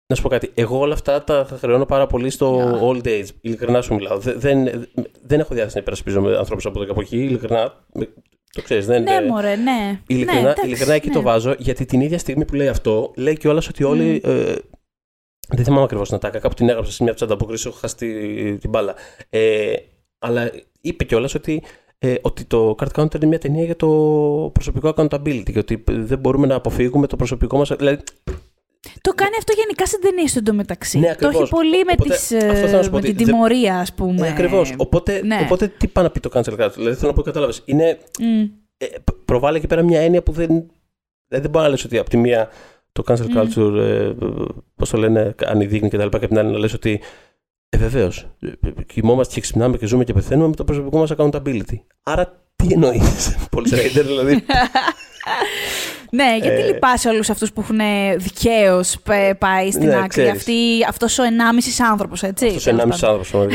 Να 0.06 0.16
σου 0.16 0.22
πω 0.22 0.28
κάτι. 0.28 0.50
Εγώ 0.54 0.78
όλα 0.78 0.94
αυτά 0.94 1.24
τα 1.24 1.46
χρεώνω 1.58 1.84
πάρα 1.84 2.06
πολύ 2.06 2.30
στο 2.30 2.58
yeah. 2.58 2.88
old 2.88 3.06
age. 3.06 3.28
Ειλικρινά 3.40 3.82
σου 3.82 3.94
μιλάω. 3.94 4.18
Δεν, 4.18 4.86
δεν 5.22 5.40
έχω 5.40 5.54
διάθεση 5.54 5.74
να 5.74 5.80
υπερασπίζω 5.80 6.20
με 6.20 6.36
ανθρώπους 6.36 6.66
από 6.66 6.76
εδώ 6.76 6.84
και 6.84 6.90
από 6.90 7.00
εκεί. 7.00 7.16
Ειλικρινά. 7.16 7.84
Το 8.52 8.62
ξέρεις, 8.62 8.86
δεν 8.86 9.02
Ναι, 9.02 9.20
μωρέ, 9.28 9.56
ναι. 9.56 10.00
Ειλικρινά, 10.06 10.42
ναι, 10.42 10.54
ειλικρινά 10.64 10.94
εκεί 10.94 11.08
ναι. 11.08 11.14
το 11.14 11.22
βάζω, 11.22 11.54
γιατί 11.58 11.84
την 11.84 12.00
ίδια 12.00 12.18
στιγμή 12.18 12.44
που 12.44 12.54
λέει 12.54 12.68
αυτό, 12.68 13.12
λέει 13.16 13.36
κιόλας 13.36 13.68
ότι 13.68 13.84
όλοι. 13.84 14.20
Mm. 14.24 14.28
Ε, 14.28 14.54
δεν 15.48 15.64
θυμάμαι 15.64 15.84
ακριβώς 15.84 16.08
την 16.08 16.16
ατάκα, 16.16 16.38
κάπου 16.38 16.54
την 16.54 16.68
έγραψα 16.68 16.92
σε 16.92 17.02
μια 17.02 17.12
από 17.12 17.20
τι 17.20 17.26
ανταποκρίσει, 17.26 17.68
έχω 17.68 17.76
χάσει 17.76 17.96
την, 17.96 18.58
την 18.58 18.70
μπάλα. 18.70 18.94
Ε, 19.30 19.72
αλλά 20.18 20.50
είπε 20.80 21.04
κιόλας 21.04 21.34
ότι 21.34 21.62
ε, 21.98 22.14
ότι 22.22 22.44
το 22.44 22.74
Card 22.78 23.00
Counter 23.00 23.14
είναι 23.14 23.26
μια 23.26 23.38
ταινία 23.38 23.64
για 23.64 23.76
το 23.76 23.88
προσωπικό 24.54 24.94
accountability 24.96 25.52
και 25.52 25.58
ότι 25.58 25.84
δεν 25.86 26.18
μπορούμε 26.18 26.46
να 26.46 26.54
αποφύγουμε 26.54 27.06
το 27.06 27.16
προσωπικό 27.16 27.56
μας... 27.56 27.72
Δηλαδή, 27.76 28.02
το 29.00 29.12
κάνει 29.14 29.32
αυτό 29.38 29.52
γενικά 29.56 29.86
σε 29.86 29.98
ταινίες 29.98 30.32
του 30.32 30.38
εντωμεταξύ. 30.38 30.98
Ναι, 30.98 31.14
το 31.14 31.28
έχει 31.28 31.48
πολύ 31.48 31.84
με, 31.84 31.94
τις, 31.94 32.30
ε, 32.30 32.88
με 32.90 33.00
την 33.00 33.16
τιμωρία, 33.16 33.78
ας 33.78 33.92
πούμε. 33.92 34.26
Ε, 34.26 34.30
Ακριβώς. 34.30 34.74
Οπότε, 34.76 35.20
ναι. 35.24 35.40
οπότε 35.44 35.68
τι 35.68 35.88
πάει 35.88 36.04
να 36.04 36.10
πει 36.10 36.20
το 36.20 36.30
cancel 36.32 36.58
culture; 36.58 36.72
Δηλαδή 36.74 36.96
θέλω 36.96 37.10
να 37.10 37.12
πω, 37.12 37.22
κατάλαβες. 37.22 37.62
Είναι. 37.64 37.98
Mm. 38.18 38.50
Ε, 38.76 38.86
προβάλλει 39.24 39.56
εκεί 39.56 39.66
πέρα 39.66 39.82
μια 39.82 40.00
έννοια 40.00 40.22
που 40.22 40.32
δεν. 40.32 40.46
Δηλαδή 40.46 41.46
δεν 41.46 41.50
μπορεί 41.50 41.64
να 41.64 41.68
λες 41.68 41.84
ότι 41.84 41.98
από 41.98 42.10
τη 42.10 42.16
μία 42.16 42.48
το 42.92 43.02
cancel 43.06 43.26
mm. 43.34 43.42
culture, 43.42 43.76
ε, 43.76 44.12
πώς 44.74 44.90
το 44.90 44.96
λένε, 44.96 45.34
ανειδίκνει 45.44 45.88
και 45.88 45.96
τα 45.96 46.04
λοιπά, 46.04 46.18
και 46.18 46.24
από 46.24 46.34
την 46.34 46.42
άλλη 46.42 46.52
να 46.52 46.58
λες 46.58 46.74
ότι. 46.74 47.00
Ε, 47.68 47.76
βεβαίως. 47.76 48.26
Κοιμόμαστε 48.86 49.34
και 49.34 49.40
ξυπνάμε 49.40 49.76
και 49.76 49.86
ζούμε 49.86 50.04
και 50.04 50.12
πεθαίνουμε 50.12 50.48
με 50.48 50.54
το 50.54 50.64
προσωπικό 50.64 50.98
μας 50.98 51.12
accountability. 51.16 51.78
Άρα 52.02 52.42
τι 52.56 52.72
εννοείς, 52.72 53.36
Πολύ 53.50 53.68
δηλαδή. 53.88 54.44
Ναι, 56.14 56.36
γιατί 56.42 56.62
ε... 56.62 56.66
λυπάσαι 56.66 57.08
όλους 57.08 57.30
αυτούς 57.30 57.52
που 57.52 57.60
έχουν 57.60 57.78
δικαίως 58.16 58.96
πάει 59.38 59.70
στην 59.70 59.86
ναι, 59.86 59.96
άκρη. 60.04 60.32
Αυτός 60.88 61.18
ο 61.18 61.22
1,5 61.22 61.84
άνθρωπος, 61.90 62.22
έτσι. 62.22 62.46
Αυτός 62.46 62.66
ο 62.66 62.70
1,5 62.70 62.82
άνθρωπος, 63.02 63.32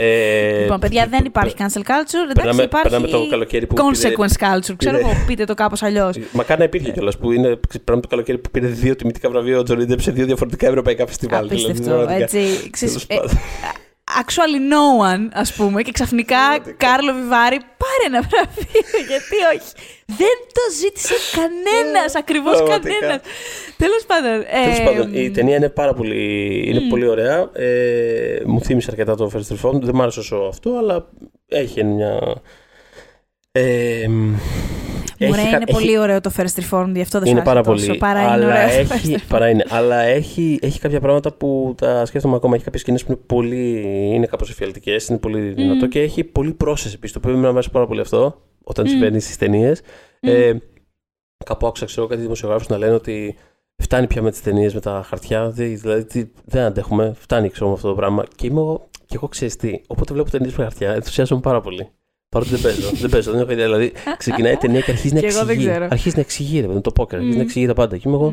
ε, 0.00 0.60
Λοιπόν, 0.60 0.80
παιδιά, 0.80 1.06
δεν 1.10 1.24
υπάρχει 1.24 1.54
cancel 1.58 1.80
culture. 1.80 2.36
Εντάξει, 2.36 2.62
υπάρχει 2.62 3.10
το 3.10 3.26
καλοκαίρι 3.30 3.66
που 3.66 3.74
consequence 3.76 4.44
culture. 4.44 4.74
Ξέρω 4.76 4.98
εγώ, 4.98 5.10
πείτε 5.26 5.44
το 5.44 5.54
κάπως 5.54 5.82
αλλιώς. 5.82 6.16
Μακάρι 6.32 6.58
να 6.58 6.64
υπήρχε 6.64 6.90
κιόλας 6.92 7.18
που 7.18 7.32
είναι 7.32 7.58
πράγμα 7.84 8.02
το 8.02 8.08
καλοκαίρι 8.08 8.38
που 8.38 8.50
πήρε 8.50 8.66
δύο 8.66 8.96
τιμητικά 8.96 9.30
βραβεία 9.30 9.58
ο 9.58 9.62
Τζον 9.62 10.00
σε 10.00 10.10
δύο 10.10 10.26
διαφορετικά 10.26 10.66
ευρωπαϊκά 10.66 11.06
φεστιβάλ. 11.06 11.44
Απίστευτο, 11.44 12.06
έτσι 12.08 12.38
actually 14.20 14.60
no 14.74 14.84
one, 15.12 15.28
ας 15.32 15.52
πούμε, 15.52 15.82
και 15.82 15.92
ξαφνικά 15.92 16.58
Κάρλο 16.76 17.12
Βιβάρη 17.12 17.58
πάρε 17.82 18.04
ένα 18.06 18.20
βραβείο, 18.20 18.98
γιατί 19.10 19.36
όχι. 19.54 19.72
Δεν 20.06 20.36
το 20.52 20.60
ζήτησε 20.80 21.14
κανένας, 21.36 22.14
ακριβώς 22.14 22.58
κανένας. 22.58 23.20
Τέλος 23.76 24.04
πάντων. 24.06 24.44
Τέλος 24.64 24.82
πάντων, 24.82 25.14
η 25.14 25.30
ταινία 25.30 25.56
είναι 25.56 25.68
πάρα 25.68 25.94
πολύ, 25.94 26.62
είναι 26.66 26.80
πολύ 26.80 27.06
ωραία. 27.06 27.50
Ε, 27.52 28.42
μου 28.46 28.60
θύμισε 28.60 28.88
αρκετά 28.90 29.14
το 29.14 29.30
First 29.34 29.54
Reformed, 29.56 29.80
δεν 29.80 29.94
μ' 29.94 30.02
άρεσε 30.02 30.18
όσο 30.18 30.36
αυτό, 30.36 30.76
αλλά 30.78 31.08
έχει 31.48 31.84
μια... 31.84 32.42
Ε, 33.52 34.06
Μωρέ, 35.26 35.40
είναι 35.40 35.56
έχει... 35.56 35.72
πολύ 35.72 35.98
ωραίο 35.98 36.20
το 36.20 36.32
First 36.36 36.42
Reformed, 36.42 36.92
γι' 36.94 37.00
αυτό 37.00 37.18
δεν 37.18 37.30
είναι 37.30 37.42
πάρα 37.42 37.62
τόσο, 37.62 37.86
πολύ. 37.86 37.98
Παρά 37.98 38.20
αλλά 38.20 38.36
είναι 38.36 38.44
ωραίο. 38.44 38.92
Έχει, 38.92 39.26
παρά 39.28 39.48
είναι. 39.48 39.64
Αλλά 39.68 40.00
έχει, 40.00 40.58
έχει 40.62 40.80
κάποια 40.80 41.00
πράγματα 41.00 41.32
που 41.32 41.74
τα 41.76 42.04
σκέφτομαι 42.04 42.36
ακόμα. 42.36 42.54
Έχει 42.54 42.64
κάποιες 42.64 42.82
σκηνές 42.82 43.04
που 43.04 43.12
είναι 43.12 43.20
πολύ. 43.26 43.82
είναι 44.14 44.26
κάπως 44.26 44.50
εφιαλτικές, 44.50 45.08
είναι 45.08 45.18
πολύ 45.18 45.40
δυνατό 45.40 45.86
και 45.86 46.00
έχει 46.00 46.24
πολύ 46.24 46.52
πρόσθεση 46.52 46.94
επίση. 46.94 47.12
Το 47.12 47.20
οποίο 47.24 47.36
μου 47.36 47.46
αρέσει 47.46 47.70
πάρα 47.70 47.86
πολύ 47.86 48.00
αυτό 48.00 48.42
όταν 48.64 48.86
mm. 48.86 48.88
συμβαίνει 48.88 49.20
στις 49.20 49.36
ταινίες. 49.36 49.80
Mm. 49.80 50.28
Ε, 50.28 50.52
κάπου 51.44 51.66
άκουσα 51.66 51.84
ξέρω 51.84 52.06
κάτι 52.06 52.20
δημοσιογράφους 52.20 52.68
να 52.68 52.78
λένε 52.78 52.94
ότι 52.94 53.36
φτάνει 53.82 54.06
πια 54.06 54.22
με 54.22 54.30
τις 54.30 54.42
ταινίες 54.42 54.74
με 54.74 54.80
τα 54.80 55.02
χαρτιά. 55.06 55.50
Δηλαδή 55.50 56.32
δεν 56.44 56.62
αντέχουμε. 56.62 57.12
Φτάνει 57.18 57.48
ξέρω 57.48 57.68
με 57.68 57.74
αυτό 57.74 57.88
το 57.88 57.94
πράγμα. 57.94 58.24
Και 58.36 58.46
είμαι 58.46 58.60
εγώ, 58.60 58.88
και 59.06 59.14
εγώ 59.14 59.28
ξέρεις 59.28 59.56
τι. 59.56 59.80
Όποτε 59.86 60.12
βλέπω 60.12 60.30
ταινίες 60.30 60.56
με 60.56 60.62
χαρτιά, 60.62 60.92
ενθουσιάζομαι 60.92 61.40
πάρα 61.40 61.60
πολύ. 61.60 61.88
Παρότι 62.30 62.50
δεν 62.50 62.60
παίζω. 62.60 62.90
δεν 62.92 63.10
παίζω, 63.10 63.32
δεν 63.32 63.40
έχω 63.40 63.52
ιδέα. 63.52 63.64
Δηλαδή, 63.64 63.92
ξεκινάει 64.16 64.52
η 64.52 64.56
ταινία 64.62 64.80
και 64.80 64.90
αρχίζει 64.90 65.14
να 65.14 65.20
εξηγεί. 65.20 65.70
Αρχίζει 65.70 66.14
να 66.14 66.20
εξηγεί, 66.20 66.60
ρε, 66.60 66.80
το 66.80 66.92
πόκερ, 66.92 67.18
αρχίζει 67.18 67.36
να 67.36 67.42
εξηγεί 67.42 67.66
τα 67.66 67.74
πάντα. 67.74 67.96
Και 67.96 68.02
είμαι 68.08 68.16
εγώ, 68.16 68.30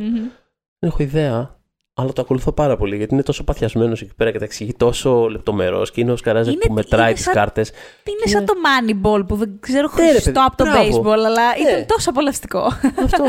δεν 0.80 0.90
έχω 0.90 1.04
ιδέα, 1.04 1.58
αλλά 2.00 2.14
το 2.14 2.22
ακολουθώ 2.22 2.52
πάρα 2.52 2.78
πολύ 2.78 2.96
γιατί 2.96 3.14
είναι 3.14 3.24
τόσο 3.24 3.44
παθιασμένος 3.44 4.02
εκεί 4.02 4.14
πέρα 4.16 4.32
και 4.32 4.38
τα 4.38 4.44
εξηγεί 4.44 4.74
τόσο 4.74 5.28
λεπτομερό 5.28 5.84
και 5.84 6.02
είναι 6.02 6.12
ο 6.12 6.16
Σκαράζα 6.16 6.52
που 6.52 6.74
μετράει 6.74 7.14
τις 7.14 7.28
κάρτες. 7.28 7.72
Είναι 8.04 8.32
σαν 8.32 8.46
το 8.46 8.54
Moneyball 8.54 9.28
που 9.28 9.36
δεν 9.36 9.58
ξέρω 9.60 9.90
ναι, 9.96 10.10
χριστό 10.10 10.46
από 10.46 10.58
το 10.58 10.66
baseball, 10.66 11.12
αλλά 11.12 11.30
ναι. 11.30 11.70
ήταν 11.70 11.86
τόσο 11.86 12.10
απολαυστικό. 12.10 12.66
Αυτό. 13.04 13.24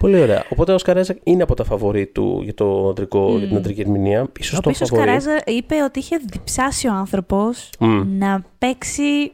Πολύ 0.00 0.20
ωραία. 0.20 0.44
Οπότε 0.48 0.72
ο 0.72 0.78
Σκαράζα 0.78 1.16
είναι 1.22 1.42
από 1.42 1.54
τα 1.54 1.64
φαβορή 1.64 2.06
του 2.06 2.40
για, 2.42 2.54
το 2.54 2.88
αντρικό, 2.88 3.38
για 3.38 3.46
την 3.48 3.56
αντρική 3.56 3.80
ερμηνεία. 3.80 4.28
Ίσως 4.38 4.58
ο 4.58 4.70
ο 4.80 4.84
Σκαράζα 4.84 5.42
είπε 5.46 5.82
ότι 5.82 5.98
είχε 5.98 6.16
διψάσει 6.30 6.88
ο 6.88 6.92
άνθρωπος 6.92 7.70
να 8.18 8.44
παίξει 8.58 9.32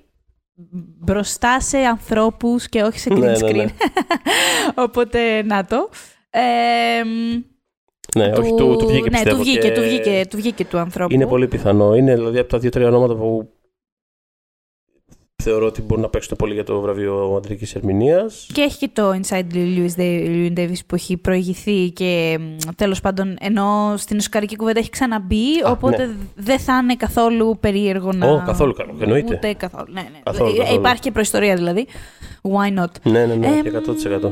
μπροστά 1.01 1.61
σε 1.61 1.79
ανθρώπους 1.79 2.69
και 2.69 2.83
όχι 2.83 2.99
σε 2.99 3.11
green 3.13 3.19
ναι, 3.19 3.31
ναι, 3.31 3.39
screen. 3.41 3.55
Ναι, 3.55 3.67
Οπότε, 4.85 5.43
να 5.43 5.65
το. 5.65 5.89
ναι, 8.17 8.33
του, 8.33 8.41
όχι, 8.43 8.55
του, 8.55 8.77
του 8.79 8.87
βγήκε 8.87 9.11
ναι, 9.11 9.11
πιστεύω. 9.11 9.37
Του 9.37 9.43
βγήκε, 9.43 9.71
του, 9.71 9.81
βγήκε, 9.81 10.25
του 10.31 10.37
βγήκε 10.37 10.65
του 10.65 10.79
ανθρώπου. 10.79 11.15
Είναι 11.15 11.27
πολύ 11.27 11.49
πιθανό. 11.49 11.95
Είναι 11.95 12.15
δηλαδή 12.15 12.39
από 12.39 12.49
τα 12.49 12.59
δύο-τρία 12.59 12.87
ονόματα 12.87 13.15
που 13.15 13.51
θεωρώ 15.49 15.67
ότι 15.67 15.83
μπορούν 15.83 16.03
να 16.03 16.09
παίξουν 16.09 16.37
πολύ 16.37 16.55
για 16.55 16.65
το 16.65 16.81
βραβείο 16.81 17.35
Αντρικής 17.37 17.75
Ερμηνείας. 17.75 18.49
Και 18.53 18.61
έχει 18.61 18.79
και 18.79 18.89
το 18.93 19.11
Inside 19.11 19.53
Lewis 19.53 20.01
Davis 20.57 20.79
που 20.87 20.95
έχει 20.95 21.17
προηγηθεί 21.17 21.91
και 21.91 22.39
τέλος 22.77 23.01
πάντων 23.01 23.37
ενώ 23.41 23.95
στην 23.97 24.17
Οσκαρική 24.17 24.57
κουβέντα 24.57 24.79
έχει 24.79 24.91
ξαναμπεί. 24.91 25.61
Α, 25.67 25.71
οπότε 25.71 26.07
ναι. 26.07 26.15
δεν 26.35 26.59
θα 26.59 26.79
είναι 26.83 26.97
καθόλου 26.97 27.57
περίεργο 27.61 28.13
να. 28.13 28.43
Oh, 28.43 28.47
καθόλου 28.47 28.73
καλό. 28.73 28.95
Εννοείται. 29.01 29.35
Ούτε 29.35 29.53
καθόλου. 29.53 29.93
Ναι, 29.93 30.01
ναι. 30.01 30.19
Καθόλου, 30.23 30.57
καθόλου. 30.57 30.79
Υπάρχει 30.79 31.01
και 31.01 31.11
προϊστορία 31.11 31.55
δηλαδή. 31.55 31.87
Why 32.43 32.79
not; 32.79 32.91
Ναι, 33.03 33.27
ναι, 33.27 33.35
ναι, 33.35 33.47
ε, 33.47 33.83
100%. 34.23 34.31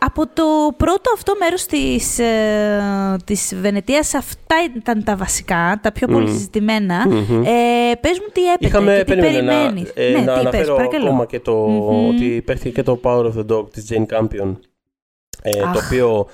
Από 0.00 0.26
το 0.26 0.74
πρώτο 0.76 1.10
αυτό 1.14 1.34
μέρος 1.38 1.66
της, 1.66 2.18
ε, 2.18 3.16
της 3.24 3.54
Βενετίας 3.60 4.14
αυτά 4.14 4.56
ήταν 4.76 5.04
τα 5.04 5.16
βασικά, 5.16 5.80
τα 5.82 5.92
πιο 5.92 6.06
πολύ 6.06 6.26
mm. 6.28 6.32
συζητημένα. 6.32 7.06
Mm-hmm. 7.06 7.42
Ε, 7.44 7.94
πες 8.00 8.18
μου 8.18 8.26
τι 8.32 8.52
έπαιζε 8.52 8.70
Είχαμε, 8.70 8.96
και 8.96 9.14
τι 9.14 9.20
περιμένεις. 9.20 9.92
Να, 9.94 10.02
ε, 10.02 10.10
ναι, 10.10 10.18
να 10.18 10.32
τι 10.32 10.40
αναφέρω 10.40 10.74
είπες, 10.74 10.96
ακόμα 10.96 11.26
και 11.26 11.40
το 11.40 11.66
mm-hmm. 11.66 12.08
ότι 12.08 12.24
υπέρχει 12.24 12.72
και 12.72 12.82
το 12.82 13.00
Power 13.02 13.24
of 13.24 13.32
the 13.32 13.56
Dog 13.56 13.70
της 13.70 13.86
Jane 13.90 14.06
Campion, 14.06 14.56
ε, 15.42 15.50
το, 15.50 15.82
οποίο, 15.86 16.26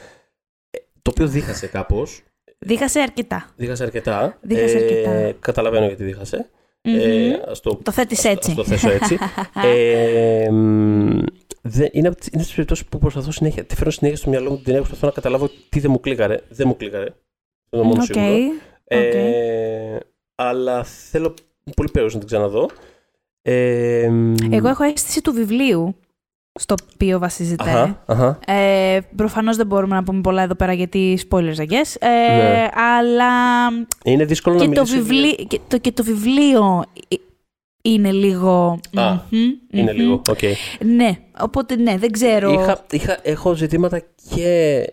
το 1.03 1.11
οποίο 1.11 1.27
δίχασε 1.27 1.67
κάπως. 1.67 2.23
Δίχασε 2.59 3.01
αρκετά. 3.01 3.49
Δίχασε 3.57 3.85
αρκετά. 3.85 4.39
Δίχασε 4.41 4.77
αρκετά. 4.77 5.11
Ε, 5.11 5.37
καταλαβαίνω 5.41 5.87
γιατί 5.87 6.05
δίχασε. 6.05 6.49
Mm-hmm. 6.89 7.01
Ε, 7.01 7.37
το, 7.63 7.81
το 7.83 7.93
θέτεις 7.93 8.25
έτσι. 8.25 8.51
Ας 8.51 8.57
το 8.57 8.65
θέσω 8.65 8.91
έτσι. 8.91 9.19
ε, 11.65 11.69
δεν, 11.69 11.89
είναι 11.93 12.09
από 12.09 12.17
τις 12.17 12.55
περιπτώσεις 12.55 12.85
που 12.85 12.99
προσπαθώ 12.99 13.31
συνέχεια. 13.31 13.65
Τη 13.65 13.75
φέρνω 13.75 13.91
συνέχεια 13.91 14.19
στο 14.19 14.31
μυαλό 14.31 14.51
μου, 14.51 14.59
την 14.59 14.75
έχω 14.75 14.83
προσπαθώ 14.83 15.07
να 15.07 15.13
καταλάβω 15.13 15.51
τι 15.69 15.81
δεν 15.81 15.91
μου 15.91 16.01
κλίκαρε. 16.01 16.41
Δεν 16.49 16.67
μου 16.69 16.77
κλίκαρε. 16.77 17.15
Δεν 17.71 17.81
είναι 17.81 17.89
μόνο 17.89 18.03
okay. 18.03 18.05
σίγουρο. 18.05 18.53
Ε, 18.85 19.99
αλλά 20.35 20.85
θέλω 20.85 21.35
πολύ 21.77 21.91
περίεργο 21.91 22.15
να 22.15 22.19
την 22.19 22.27
ξαναδώ. 22.27 22.71
Ε, 23.43 24.11
Εγώ 24.51 24.69
έχω 24.69 24.85
αίσθηση 24.85 25.21
του 25.21 25.33
βιβλίου 25.33 25.97
στο 26.61 26.75
οποίο 26.95 27.19
βασίζεται. 27.19 27.71
Αχα, 27.71 28.03
αχα. 28.07 28.39
Ε, 28.47 29.01
Προφανώς 29.17 29.57
δεν 29.57 29.67
μπορούμε 29.67 29.95
να 29.95 30.03
πούμε 30.03 30.21
πολλά 30.21 30.43
εδώ 30.43 30.55
πέρα 30.55 30.73
γιατί 30.73 31.19
spoilers, 31.29 31.57
I 31.57 31.67
guess. 31.67 31.95
Ε, 31.99 32.09
ναι. 32.09 32.69
Αλλά. 32.99 33.33
Είναι 34.05 34.25
δύσκολο 34.25 34.59
και 34.59 34.67
να 34.67 34.75
το 34.75 34.85
βιβλίο, 34.85 35.35
και, 35.49 35.61
το, 35.69 35.79
και 35.79 35.93
το 35.93 36.03
βιβλίο 36.03 36.85
είναι 37.87 38.13
λίγο. 38.13 38.81
Α, 38.95 39.19
ειναι 39.71 39.93
λίγο, 39.93 40.13
OK. 40.13 40.39
Okay. 40.41 40.53
Ναι, 40.85 41.19
οπότε 41.41 41.77
ναι, 41.77 41.99
δεν 41.99 42.11
ξέρω. 42.11 42.53
Είχα, 42.53 42.87
είχα, 42.91 43.19
έχω 43.23 43.55
ζητήματα 43.55 44.03
και 44.35 44.85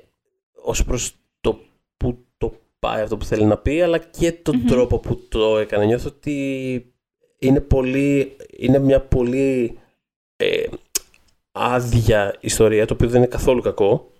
ως 0.64 0.84
προς 0.84 1.12
το 1.42 1.60
που 1.98 2.26
το 2.38 2.54
πάει 2.80 3.02
αυτό 3.02 3.18
που 3.18 3.26
θέλει 3.26 3.46
να 3.46 3.58
πει, 3.58 3.82
αλλά 3.82 3.98
και 3.98 4.32
τον 4.32 4.66
τρόπο 4.66 5.00
που 5.00 5.28
το 5.30 5.58
έκανε. 5.58 5.86
Νιώθω 5.86 6.10
ότι 6.16 6.94
είναι 7.40 7.62
πολύ. 7.62 8.36
Είναι 8.58 8.80
μια 8.80 9.02
πολύ 9.02 9.78
ε, 10.36 10.64
άδεια 11.52 12.36
ιστορία, 12.40 12.86
το 12.86 12.94
οποίο 12.94 13.08
δεν 13.08 13.18
είναι 13.18 13.30
καθόλου 13.30 13.62
κακό 13.62 14.12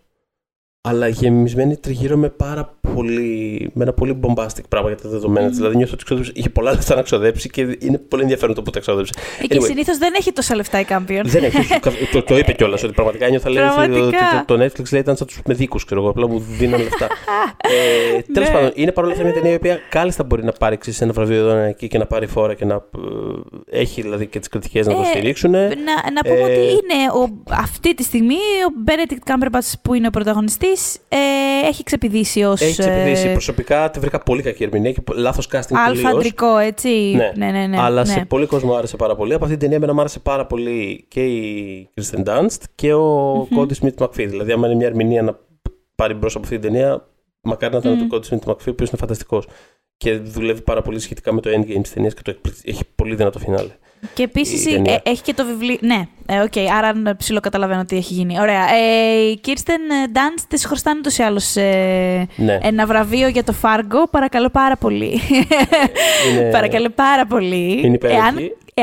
αλλά 0.84 1.08
γεμισμένη 1.08 1.78
τριγύρω 1.78 2.18
με 2.18 2.30
πάρα 2.30 2.78
πολύ, 2.94 3.70
με 3.74 3.84
ένα 3.84 3.94
πολύ 3.94 4.20
bombastic 4.24 4.64
πράγμα 4.70 4.88
για 4.88 4.98
τα 4.98 5.10
δεδομένα 5.10 5.48
mm. 5.48 5.52
Δηλαδή 5.52 5.76
νιώθω 5.76 5.94
ότι 5.94 6.04
ξοδέψει, 6.04 6.32
είχε 6.36 6.50
πολλά 6.50 6.72
λεφτά 6.72 6.96
να 6.96 7.02
ξοδέψει 7.02 7.50
και 7.50 7.78
είναι 7.80 7.98
πολύ 7.98 8.22
ενδιαφέρον 8.22 8.56
το 8.56 8.62
που 8.62 8.72
τα 8.72 8.80
ξοδέψει. 8.80 9.12
Και 9.48 9.58
anyway, 9.60 9.66
συνήθως 9.66 9.98
δεν 9.98 10.14
έχει 10.18 10.32
τόσα 10.32 10.56
λεφτά 10.56 10.80
η 10.80 10.86
Campion. 10.90 11.22
Δεν 11.24 11.44
έχει. 11.44 11.80
το, 12.14 12.24
το 12.24 12.38
είπε 12.38 12.52
κιόλας 12.54 12.84
ότι 12.84 12.94
πραγματικά 12.94 13.30
νιώθα 13.30 13.50
λέει 13.50 13.64
ότι 13.64 14.18
το, 14.46 14.58
το, 14.58 14.64
Netflix 14.64 14.92
λέει 14.92 15.02
ήταν 15.02 15.16
σαν 15.18 15.28
τους 15.28 15.40
μεδίκου, 15.46 15.80
ξέρω 15.86 16.02
εγώ. 16.02 16.10
Απλά 16.10 16.28
μου 16.28 16.40
δίνουν 16.40 16.82
λεφτά. 16.82 17.08
ε, 18.18 18.22
Τέλος 18.34 18.50
ναι. 18.50 18.56
πάντων, 18.56 18.72
είναι 18.74 18.92
παρόλα 18.92 19.14
αυτά 19.14 19.26
μια 19.26 19.34
ταινία 19.34 19.52
η 19.52 19.56
οποία 19.56 19.80
κάλλιστα 19.90 20.24
μπορεί 20.24 20.44
να 20.44 20.52
πάρει 20.52 20.78
σε 20.82 21.04
ένα 21.04 21.14
βραβείο 21.14 21.38
εδώ 21.38 21.56
εκεί 21.56 21.88
και 21.88 21.98
να 21.98 22.06
πάρει 22.06 22.28
φόρα 22.28 22.54
και 22.54 22.66
να 22.66 22.74
ε, 22.74 23.80
έχει 23.80 24.02
δηλαδή 24.02 24.28
και 24.28 24.40
τις 24.40 24.48
κριτικές 24.48 24.88
να 24.88 24.94
το 24.94 25.02
ε, 25.02 25.06
στηρίξουν. 25.06 25.52
Να, 25.52 25.58
να 26.14 26.22
πούμε 26.24 26.44
ότι 26.44 26.52
ε, 26.52 26.70
είναι 26.70 27.12
ο, 27.14 27.42
αυτή 27.50 27.96
τη 27.96 28.04
στιγμή 28.04 28.34
ο 28.36 28.84
Benedict 28.88 29.32
Cumberbatch 29.32 29.74
που 29.82 29.94
είναι 29.94 30.08
ο 30.08 30.10
πρωταγωνιστής 30.10 30.71
ε, 31.10 31.68
έχει 31.68 31.84
ξεπηδήσει 31.84 32.44
ως. 32.44 32.62
Έχει 32.62 32.78
ξεπηδήσει. 32.78 33.28
Ε... 33.28 33.32
Προσωπικά 33.32 33.90
τη 33.90 34.00
βρήκα 34.00 34.20
πολύ 34.20 34.42
κακή 34.42 34.64
ερμηνεία 34.64 34.92
και 34.92 35.02
λάθος 35.14 35.48
casting 35.52 35.76
Αλφα 35.88 36.10
αντρικό, 36.10 36.58
έτσι. 36.58 36.90
Ναι. 36.90 37.32
ναι, 37.36 37.52
ναι, 37.52 37.68
ναι 37.68 37.80
Αλλά 37.80 38.02
ναι. 38.02 38.12
σε 38.12 38.26
πολύ 38.28 38.46
κόσμο 38.46 38.74
άρεσε 38.74 38.96
πάρα 38.96 39.16
πολύ. 39.16 39.34
Από 39.34 39.44
αυτή 39.46 39.58
την 39.58 39.70
ταινία, 39.70 39.94
μου 39.94 40.00
άρεσε 40.00 40.20
πάρα 40.20 40.46
πολύ 40.46 41.06
και 41.08 41.26
η 41.26 41.90
Kirsten 41.96 42.24
Dunst 42.24 42.64
και 42.76 42.94
ο 42.94 43.34
mm-hmm. 43.42 43.58
Kodi 43.58 43.72
Smit-McPhee. 43.82 44.28
Δηλαδή, 44.28 44.52
άμα 44.52 44.68
είναι 44.68 44.76
μια 44.76 44.88
ερμηνεία 44.88 45.22
να 45.22 45.40
πάρει 45.96 46.14
μπρος 46.14 46.36
από 46.36 46.44
αυτή 46.44 46.60
την 46.60 46.72
ταινία, 46.72 47.08
μακάρι 47.42 47.74
να 47.74 47.80
ήταν 47.80 47.96
mm. 47.96 48.10
το 48.10 48.18
Kodi 48.18 48.34
Smit-McPhee, 48.34 48.68
ο 48.68 48.70
οποίος 48.70 48.90
είναι 48.90 49.00
φανταστικός. 49.00 49.48
Και 49.98 50.18
δουλεύει 50.18 50.62
πάρα 50.62 50.82
πολύ 50.82 51.00
σχετικά 51.00 51.34
με 51.34 51.42
το 51.42 51.50
endgame 51.50 51.82
της 51.82 51.94
ταινίας 51.94 52.14
και 52.14 52.22
το 52.22 52.36
έχει 52.64 52.84
πολύ 52.96 53.16
δυνατό 53.16 53.40
φινάλε. 53.40 53.72
Και 54.14 54.24
επίσης 54.24 54.66
ε, 54.66 55.02
έχει 55.04 55.22
και 55.22 55.34
το 55.34 55.46
βιβλίο. 55.46 55.78
Ναι, 55.82 56.08
ε, 56.26 56.40
OK, 56.40 56.52
okay, 56.56 56.66
άρα 56.78 57.16
ψιλοκαταλαβαίνω 57.18 57.86
τι 57.86 57.96
έχει 57.98 58.14
γίνει. 58.14 58.40
Ωραία. 58.40 58.62
Ε, 58.74 59.30
η 59.32 59.38
Κίρστεν 59.38 59.82
Ντανστ 60.12 60.40
τη 60.48 60.68
χρωστάνε 60.68 61.00
ούτως 61.00 61.10
ή 61.18 61.24
άλλως 61.24 61.42
ε, 61.56 62.26
ναι. 62.36 62.60
ένα 62.62 62.86
βραβείο 62.86 63.28
για 63.28 63.44
το 63.44 63.54
Φάργκο. 63.54 64.08
Παρακαλώ 64.08 64.50
πάρα 64.50 64.76
πολύ. 64.76 65.20
Είναι... 66.32 66.50
Παρακαλώ 66.56 66.90
πάρα 66.90 67.26
πολύ. 67.26 67.82
Είναι 67.84 67.98
Εάν 68.02 68.36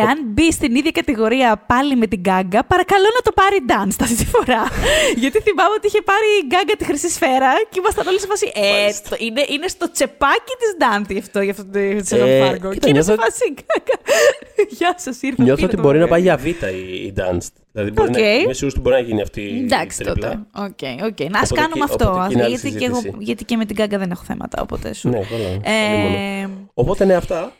Εάν 0.03 0.19
μπει 0.25 0.53
στην 0.53 0.75
ίδια 0.75 0.91
κατηγορία 0.91 1.65
πάλι 1.67 1.97
με 1.97 2.07
την 2.07 2.21
Γκάγκα, 2.21 2.65
παρακαλώ 2.65 3.09
να 3.17 3.23
το 3.27 3.33
πάρει 3.41 3.59
Dance 3.71 3.99
αυτή 4.05 4.17
τη 4.17 4.27
φορά. 4.35 4.63
Γιατί 5.23 5.39
θυμάμαι 5.47 5.75
ότι 5.79 5.87
είχε 5.87 6.03
πάρει 6.11 6.29
η 6.43 6.45
Γκάγκα 6.47 6.75
τη 6.79 6.85
χρυσή 6.85 7.09
σφαίρα 7.09 7.53
και 7.71 7.79
ήμασταν 7.83 8.07
όλοι 8.07 8.21
σε 8.21 8.27
φάση. 8.27 8.47
Ε, 8.55 8.91
είναι, 9.27 9.43
είναι 9.55 9.69
στο 9.69 9.91
τσεπάκι 9.91 10.55
της 10.61 10.71
Ντάντι 10.79 11.19
αυτό 11.19 11.41
για 11.41 11.51
αυτό 11.51 11.65
το 11.73 11.79
σεζόν 12.11 12.29
ε, 12.29 12.41
Φάργκο. 12.45 12.75
Και 12.75 12.89
είναι 12.89 13.03
σε 13.03 13.15
φάση 13.15 13.45
Γκάγκα. 13.57 13.97
Γεια 14.79 14.95
σας, 14.97 15.23
ήρθα. 15.23 15.43
Νιώθω 15.43 15.65
ότι 15.65 15.77
μπορεί 15.77 15.99
να 15.99 16.09
πάει 16.09 16.21
για 16.21 16.37
β' 16.37 16.47
η 16.47 17.13
Dance. 17.17 17.49
Δηλαδή 17.73 17.91
μπορεί 17.91 18.11
okay. 18.13 18.21
να, 18.21 18.35
είμαι 18.35 18.53
σίγουρος 18.53 18.73
ότι 18.73 18.81
μπορεί 18.81 18.95
να 18.95 19.03
γίνει 19.03 19.23
αυτή 19.23 19.41
η 19.41 19.59
Εντάξει 19.65 20.05
τότε. 20.05 20.39
Okay, 20.57 21.05
okay. 21.09 21.31
Να 21.31 21.41
ας 21.41 21.53
κάνουμε 21.53 21.85
αυτό. 21.85 22.27
γιατί, 22.47 22.73
και 22.73 22.85
εγώ, 22.85 23.01
γιατί 23.19 23.45
και 23.45 23.57
με 23.57 23.65
την 23.65 23.77
Γκάγκα 23.77 23.99
δεν 23.99 24.11
έχω 24.11 24.23
θέματα. 24.25 24.63
Οπότε 24.63 24.95
σου. 24.95 25.09
Ναι, 25.09 25.19
ε, 25.63 26.49
οπότε 26.75 27.05
ναι, 27.05 27.15
αυτά. 27.15 27.53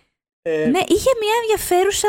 Ε... 0.49 0.69
Ναι, 0.69 0.79
είχε 0.87 1.11
μια 1.21 1.35
ενδιαφέρουσα 1.43 2.09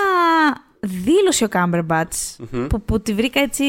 δήλωση 0.82 1.44
ο 1.44 1.48
Κάμπερμπατς 1.48 2.40
mm-hmm. 2.40 2.68
που, 2.70 2.82
που 2.82 3.02
τη 3.02 3.14
βρήκα 3.14 3.40
έτσι, 3.40 3.64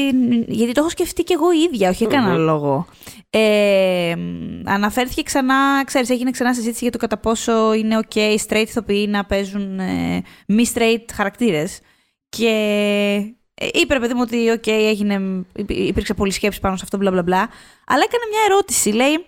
γιατί 0.47 0.71
το 0.71 0.79
έχω 0.79 0.89
σκεφτεί 0.89 1.23
και 1.23 1.33
εγώ 1.33 1.51
ίδια, 1.51 1.89
όχι 1.89 2.07
mm-hmm. 2.09 2.37
λόγο. 2.37 2.87
Ε, 3.29 4.13
αναφέρθηκε 4.65 5.21
ξανά, 5.21 5.83
ξέρεις, 5.85 6.09
έγινε 6.09 6.31
ξανά 6.31 6.53
συζήτηση 6.53 6.79
για 6.83 6.91
το 6.91 6.97
κατά 6.97 7.17
πόσο 7.17 7.73
είναι 7.73 7.99
ok 8.09 8.37
straight 8.47 8.65
ηθοποιοί 8.67 9.07
να 9.09 9.25
παίζουν 9.25 9.79
ε, 9.79 10.23
μη 10.47 10.65
straight 10.73 11.05
χαρακτήρες. 11.13 11.79
Και 12.29 12.47
ε, 13.53 13.67
είπε, 13.73 13.99
παιδί 13.99 14.13
μου, 14.13 14.21
ότι 14.21 14.59
ok, 14.59 14.67
έγινε, 14.67 15.45
υπήρξε 15.67 16.13
πολλή 16.13 16.31
σκέψη 16.31 16.59
πάνω 16.59 16.75
σε 16.75 16.81
αυτό, 16.83 16.97
μπλα 16.97 17.11
μπλα 17.11 17.23
μπλα. 17.23 17.49
Αλλά 17.85 18.03
έκανε 18.03 18.23
μια 18.29 18.41
ερώτηση, 18.49 18.89
λέει, 18.89 19.25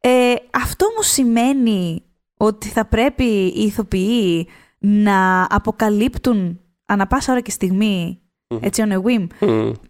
ε, 0.00 0.34
αυτό 0.50 0.86
όμως 0.86 1.06
σημαίνει 1.06 2.02
ότι 2.36 2.68
θα 2.68 2.84
πρέπει 2.84 3.24
οι 3.24 3.62
ηθοποιοί 3.62 4.48
να 4.88 5.46
αποκαλύπτουν 5.50 6.60
ανά 6.86 7.06
πάσα 7.06 7.32
ώρα 7.32 7.40
και 7.40 7.50
στιγμή, 7.50 8.20
έτσι 8.60 8.82
on 8.86 8.92
a 8.92 8.96
whim, 8.96 9.26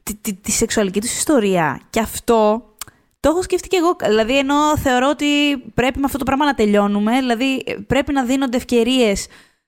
τη, 0.02 0.14
τη, 0.14 0.34
τη, 0.34 0.50
σεξουαλική 0.50 1.00
τους 1.00 1.16
ιστορία. 1.16 1.80
Και 1.90 2.00
αυτό 2.00 2.62
το 3.20 3.28
έχω 3.28 3.42
σκεφτεί 3.42 3.68
και 3.68 3.76
εγώ. 3.76 3.96
Δηλαδή, 4.08 4.38
ενώ 4.38 4.76
θεωρώ 4.76 5.08
ότι 5.08 5.56
πρέπει 5.74 5.98
με 5.98 6.04
αυτό 6.04 6.18
το 6.18 6.24
πράγμα 6.24 6.44
να 6.44 6.54
τελειώνουμε, 6.54 7.18
δηλαδή 7.18 7.64
πρέπει 7.86 8.12
να 8.12 8.24
δίνονται 8.24 8.56
ευκαιρίες 8.56 9.26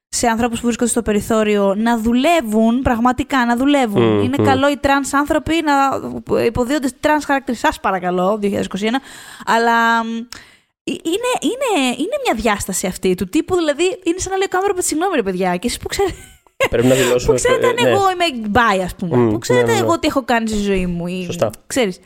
σε 0.09 0.27
ανθρώπους 0.27 0.59
που 0.59 0.65
βρίσκονται 0.65 0.91
στο 0.91 1.03
περιθώριο 1.03 1.75
να 1.75 1.99
δουλεύουν, 1.99 2.83
πραγματικά 2.83 3.47
να 3.47 3.57
δουλεύουν. 3.57 4.23
Είναι 4.23 4.37
καλό 4.37 4.71
οι 4.71 4.77
τρανς 4.77 5.13
άνθρωποι 5.15 5.55
να 5.65 6.43
υποδύονται 6.45 6.89
τρανς 7.01 7.25
χαρακτήρες. 7.25 7.61
Σας 7.61 7.81
παρακαλώ, 7.81 8.39
2021. 8.43 9.01
Αλλά 9.47 10.03
είναι, 10.91 11.33
είναι, 11.41 11.87
είναι 11.87 12.17
μια 12.25 12.35
διάσταση 12.35 12.87
αυτή 12.87 13.15
του 13.15 13.29
τύπου, 13.29 13.57
δηλαδή 13.57 13.85
είναι 14.05 14.19
σαν 14.19 14.33
να 14.33 14.39
λέω 14.39 14.49
κάμερα, 14.49 14.73
συγγνώμη 14.77 15.17
ρε 15.17 15.23
παιδιά, 15.23 15.57
και 15.57 15.67
εσείς 15.67 15.79
που 15.79 15.89
ξέρετε. 15.89 16.15
Πρέπει 16.71 16.87
να 16.87 16.95
δηλώσουμε. 16.95 17.35
που 17.35 17.43
ξέρετε 17.43 17.67
αν 17.67 17.75
ναι. 17.83 17.91
εγώ 17.91 18.03
είμαι 18.11 18.49
bi, 18.53 18.83
ας 18.85 18.95
πούμε. 18.95 19.27
Mm, 19.27 19.31
που 19.31 19.39
ξέρετε 19.39 19.67
ναι, 19.67 19.73
ναι, 19.73 19.79
εγώ 19.79 19.99
τι 19.99 20.07
έχω 20.07 20.25
κάνει 20.25 20.49
στη 20.49 20.59
ζωή 20.59 20.87
μου. 20.87 21.07
Ή... 21.07 21.23
Σωστά. 21.25 21.51
Ξέρεις. 21.67 22.01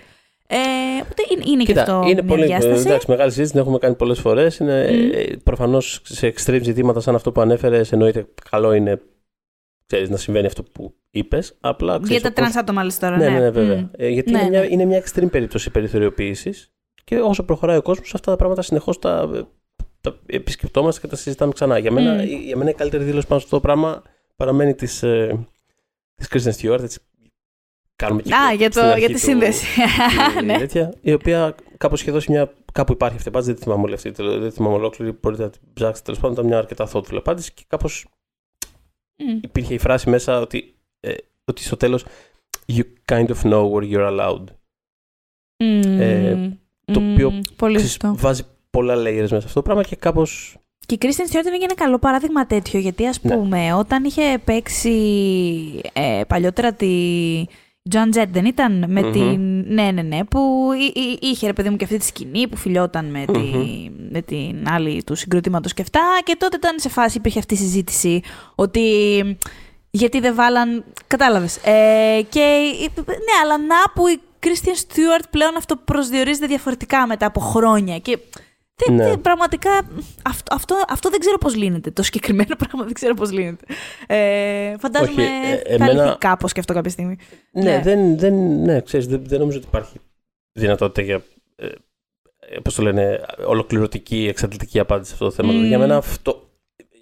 Ε, 0.46 0.56
οπότε 1.02 1.22
είναι, 1.30 1.42
είναι 1.46 1.64
Κοίτα, 1.64 1.84
και 1.84 1.90
αυτό 1.90 2.02
είναι 2.08 2.22
μια 2.22 2.24
πολύ, 2.24 2.44
διάσταση. 2.44 2.86
Εντάξει, 2.86 3.10
μεγάλη 3.10 3.30
συζήτηση 3.30 3.52
την 3.52 3.60
έχουμε 3.60 3.78
κάνει 3.78 3.94
πολλές 3.94 4.18
φορές. 4.18 4.60
Mm. 4.62 4.66
Ε, 4.66 5.36
Προφανώς 5.44 6.00
σε 6.02 6.34
extreme 6.36 6.62
ζητήματα 6.62 7.00
σαν 7.00 7.14
αυτό 7.14 7.32
που 7.32 7.40
ανέφερες, 7.40 7.92
εννοείται 7.92 8.26
καλό 8.50 8.72
είναι 8.72 9.00
ξέρεις, 9.86 10.10
να 10.10 10.16
συμβαίνει 10.16 10.46
αυτό 10.46 10.62
που 10.62 10.94
είπες. 11.10 11.56
Απλά. 11.60 12.00
Για 12.04 12.20
τα 12.20 12.32
τρανς 12.32 12.56
άτομα, 12.56 12.84
λες 12.84 12.98
τώρα. 12.98 13.16
Ναι, 13.16 13.28
ναι, 13.28 13.38
ναι 13.38 13.50
βέβαια. 13.50 13.84
Mm. 13.84 13.88
Ε, 13.96 14.08
γιατί 14.08 14.30
είναι, 14.30 14.48
μια, 14.48 14.64
είναι 14.64 14.84
μια 14.84 15.02
extreme 15.04 15.30
περίπτωση 15.30 15.70
περιθωριοποίησης. 15.70 16.72
Και 17.04 17.20
όσο 17.20 17.44
προχωράει 17.44 17.76
ο 17.76 17.82
κόσμος, 17.82 18.14
αυτά 18.14 18.30
τα 18.30 18.36
πράγματα 18.36 18.62
συνεχώς 18.62 18.98
τα, 18.98 19.46
τα 20.00 20.18
επισκεπτόμαστε 20.26 21.00
και 21.00 21.06
τα 21.06 21.16
συζητάμε 21.16 21.52
ξανά. 21.52 21.78
Για 21.78 21.92
μένα, 21.92 22.22
mm. 22.22 22.26
για 22.26 22.56
μένα 22.56 22.70
η 22.70 22.74
καλύτερη 22.74 23.04
δήλωση 23.04 23.26
πάνω 23.26 23.40
σε 23.40 23.46
αυτό 23.46 23.56
το 23.56 23.62
πράγμα 23.62 24.02
παραμένει 24.36 24.74
τη 24.74 25.06
ε, 25.06 25.34
της 26.14 26.28
Kristen 26.30 26.60
Stewart. 26.60 26.82
Έτσι, 26.82 26.98
κάνουμε 27.96 28.22
και 28.22 28.34
Α, 28.34 28.52
για, 28.52 28.70
το, 28.70 28.94
για 28.96 29.08
τη 29.08 29.18
σύνδεση. 29.18 29.66
ναι. 30.44 30.58
τέτοια, 30.58 30.94
η 31.00 31.12
οποία 31.12 31.54
κάπως 31.76 32.00
είχε 32.00 32.10
δώσει 32.10 32.30
μια. 32.30 32.52
Κάπου 32.72 32.92
υπάρχει 32.92 33.16
αυτή 33.16 33.28
η 33.28 33.30
απάντηση, 33.30 33.52
δεν 33.52 33.62
θυμάμαι 33.62 33.82
όλη 33.82 33.94
αυτή. 33.94 34.10
Δεν 34.10 34.52
θυμάμαι 34.52 34.74
ολόκληρη. 34.74 35.18
Μπορείτε 35.22 35.42
να 35.42 35.50
την 35.50 35.60
ψάξετε. 35.74 36.04
Τέλος 36.04 36.20
πάντων, 36.20 36.36
ήταν 36.36 36.46
μια 36.46 36.58
αρκετά 36.58 36.88
thoughtful 36.92 37.16
απάντηση 37.16 37.52
και 37.52 37.62
κάπως 37.66 38.06
mm. 39.18 39.42
υπήρχε 39.42 39.74
η 39.74 39.78
φράση 39.78 40.10
μέσα 40.10 40.40
ότι 40.40 40.74
ε, 41.00 41.14
ότι 41.44 41.62
στο 41.62 41.76
τέλος 41.76 42.04
you 42.72 42.82
kind 43.06 43.26
of 43.26 43.42
know 43.42 43.70
where 43.70 43.90
you're 43.92 44.08
allowed. 44.08 44.44
Mm. 45.64 46.52
Το 46.84 47.00
οποίο 47.12 47.40
πολύ 47.56 47.80
βάζει 48.02 48.42
πολλά 48.70 48.94
layers 48.94 49.20
μέσα 49.20 49.26
σε 49.26 49.36
αυτό 49.36 49.52
το 49.52 49.62
πράγμα 49.62 49.82
και 49.82 49.96
κάπως 49.96 50.56
και 50.86 50.94
η 50.94 50.98
Κρίστεν 50.98 51.26
Στιούαρτ 51.26 51.46
είναι 51.46 51.56
ένα 51.56 51.74
καλό 51.74 51.98
παράδειγμα 51.98 52.46
τέτοιο, 52.46 52.80
γιατί 52.80 53.06
ας 53.06 53.22
ναι. 53.22 53.36
πούμε 53.36 53.74
όταν 53.74 54.04
είχε 54.04 54.38
παίξει 54.44 54.90
ε, 55.92 56.20
παλιότερα 56.28 56.72
τη 56.72 56.88
Τζόαν 57.90 58.10
Τζετ 58.10 58.28
δεν 58.32 58.44
ήταν 58.44 58.84
με 58.88 59.10
την... 59.10 59.64
Ναι, 59.74 59.90
ναι, 59.90 60.02
ναι, 60.02 60.24
που 60.24 60.70
είχε 61.20 61.46
ρε 61.46 61.52
παιδί 61.52 61.70
μου 61.70 61.76
και 61.76 61.84
αυτή 61.84 61.96
τη 61.98 62.04
σκηνή 62.04 62.48
που 62.48 62.56
φιλιόταν 62.56 63.04
με, 63.04 63.24
τη... 63.32 63.40
με 64.10 64.22
την 64.22 64.68
άλλη 64.68 65.02
του 65.06 65.14
συγκροτήματος 65.14 65.74
και 65.74 65.82
αυτά 65.82 66.00
και 66.24 66.36
τότε 66.38 66.56
ήταν 66.56 66.78
σε 66.78 66.88
φάση, 66.88 67.16
υπήρχε 67.16 67.38
αυτή 67.38 67.54
η 67.54 67.56
συζήτηση 67.56 68.20
ότι 68.54 68.80
γιατί 69.90 70.20
δεν 70.20 70.34
βάλαν... 70.34 70.84
Κατάλαβες. 71.06 71.56
Ε, 71.56 72.22
και 72.28 72.40
ναι, 73.06 73.34
αλλά 73.42 73.58
να 73.58 73.76
που 73.94 74.06
η 74.06 74.20
Κρίστιαν 74.42 74.76
Στιούαρτ 74.76 75.24
πλέον 75.30 75.56
αυτό 75.56 75.76
προσδιορίζεται 75.76 76.46
διαφορετικά 76.46 77.06
μετά 77.06 77.26
από 77.26 77.40
χρόνια 77.40 77.98
και 77.98 78.18
δεν, 78.74 78.94
ναι. 78.94 79.16
πραγματικά 79.16 79.70
αυτό, 80.22 80.54
αυτό, 80.54 80.84
αυτό 80.88 81.10
δεν 81.10 81.20
ξέρω 81.20 81.38
πώς 81.38 81.56
λύνεται. 81.56 81.90
Το 81.90 82.02
συγκεκριμένο 82.02 82.56
πράγμα 82.62 82.84
δεν 82.84 82.92
ξέρω 82.92 83.14
πώς 83.14 83.30
λύνεται. 83.32 83.64
Ε, 84.06 84.74
φαντάζομαι 84.78 85.22
Όχι, 85.22 85.30
ε, 85.64 85.76
θα 85.76 85.84
εμένα... 85.84 86.04
λυθεί 86.04 86.18
κάπως 86.18 86.52
και 86.52 86.60
αυτό 86.60 86.72
κάποια 86.72 86.90
στιγμή. 86.90 87.16
Ναι, 87.52 87.62
ναι. 87.62 87.80
Δεν, 87.84 88.18
δεν, 88.18 88.62
ναι 88.62 88.80
ξέρεις, 88.80 89.06
δεν, 89.06 89.22
δεν 89.26 89.38
νομίζω 89.38 89.58
ότι 89.58 89.66
υπάρχει 89.66 89.98
δυνατότητα 90.52 91.02
για. 91.02 91.22
Ε, 91.56 92.58
πώς 92.62 92.74
το 92.74 92.82
λένε, 92.82 93.20
ολοκληρωτική, 93.46 94.26
εξαντλητική 94.28 94.78
απάντηση 94.78 95.08
σε 95.08 95.14
αυτό 95.14 95.24
το 95.24 95.30
θέμα. 95.30 95.52
Mm. 95.52 95.66
Για 95.66 95.78
μένα 95.78 95.96
αυτό, 95.96 96.50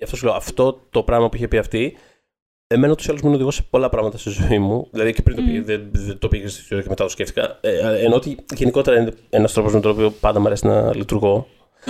αυτό 0.02 0.16
σου 0.16 0.26
λέω, 0.26 0.34
αυτό 0.34 0.86
το 0.90 1.02
πράγμα 1.02 1.28
που 1.28 1.36
είχε 1.36 1.48
πει 1.48 1.58
αυτή, 1.58 1.96
εμένα 2.74 2.94
του 2.94 3.04
άλλου 3.08 3.18
μου 3.22 3.34
οδηγός 3.34 3.54
σε 3.54 3.62
πολλά 3.70 3.88
πράγματα 3.88 4.18
στη 4.18 4.30
ζωή 4.30 4.58
μου. 4.58 4.88
Δηλαδή 4.90 5.12
και 5.12 5.22
πριν 5.22 5.36
το 5.36 5.42
πήγα, 5.42 5.62
δεν, 5.62 5.88
δεν 5.92 6.18
το 6.18 6.28
πήγα 6.28 6.48
στη 6.48 6.62
ζωή 6.68 6.82
και 6.82 6.88
μετά 6.88 7.04
το 7.04 7.10
σκέφτηκα. 7.10 7.58
Ε, 7.60 8.04
ενώ 8.04 8.14
ότι 8.14 8.38
γενικότερα 8.54 9.00
είναι 9.00 9.12
ένας 9.30 9.52
τρόπος 9.52 9.72
με 9.72 9.80
τον 9.80 9.90
οποίο 9.90 10.10
πάντα 10.10 10.40
μου 10.40 10.46
αρέσει 10.46 10.66
να 10.66 10.96
λειτουργώ. 10.96 11.46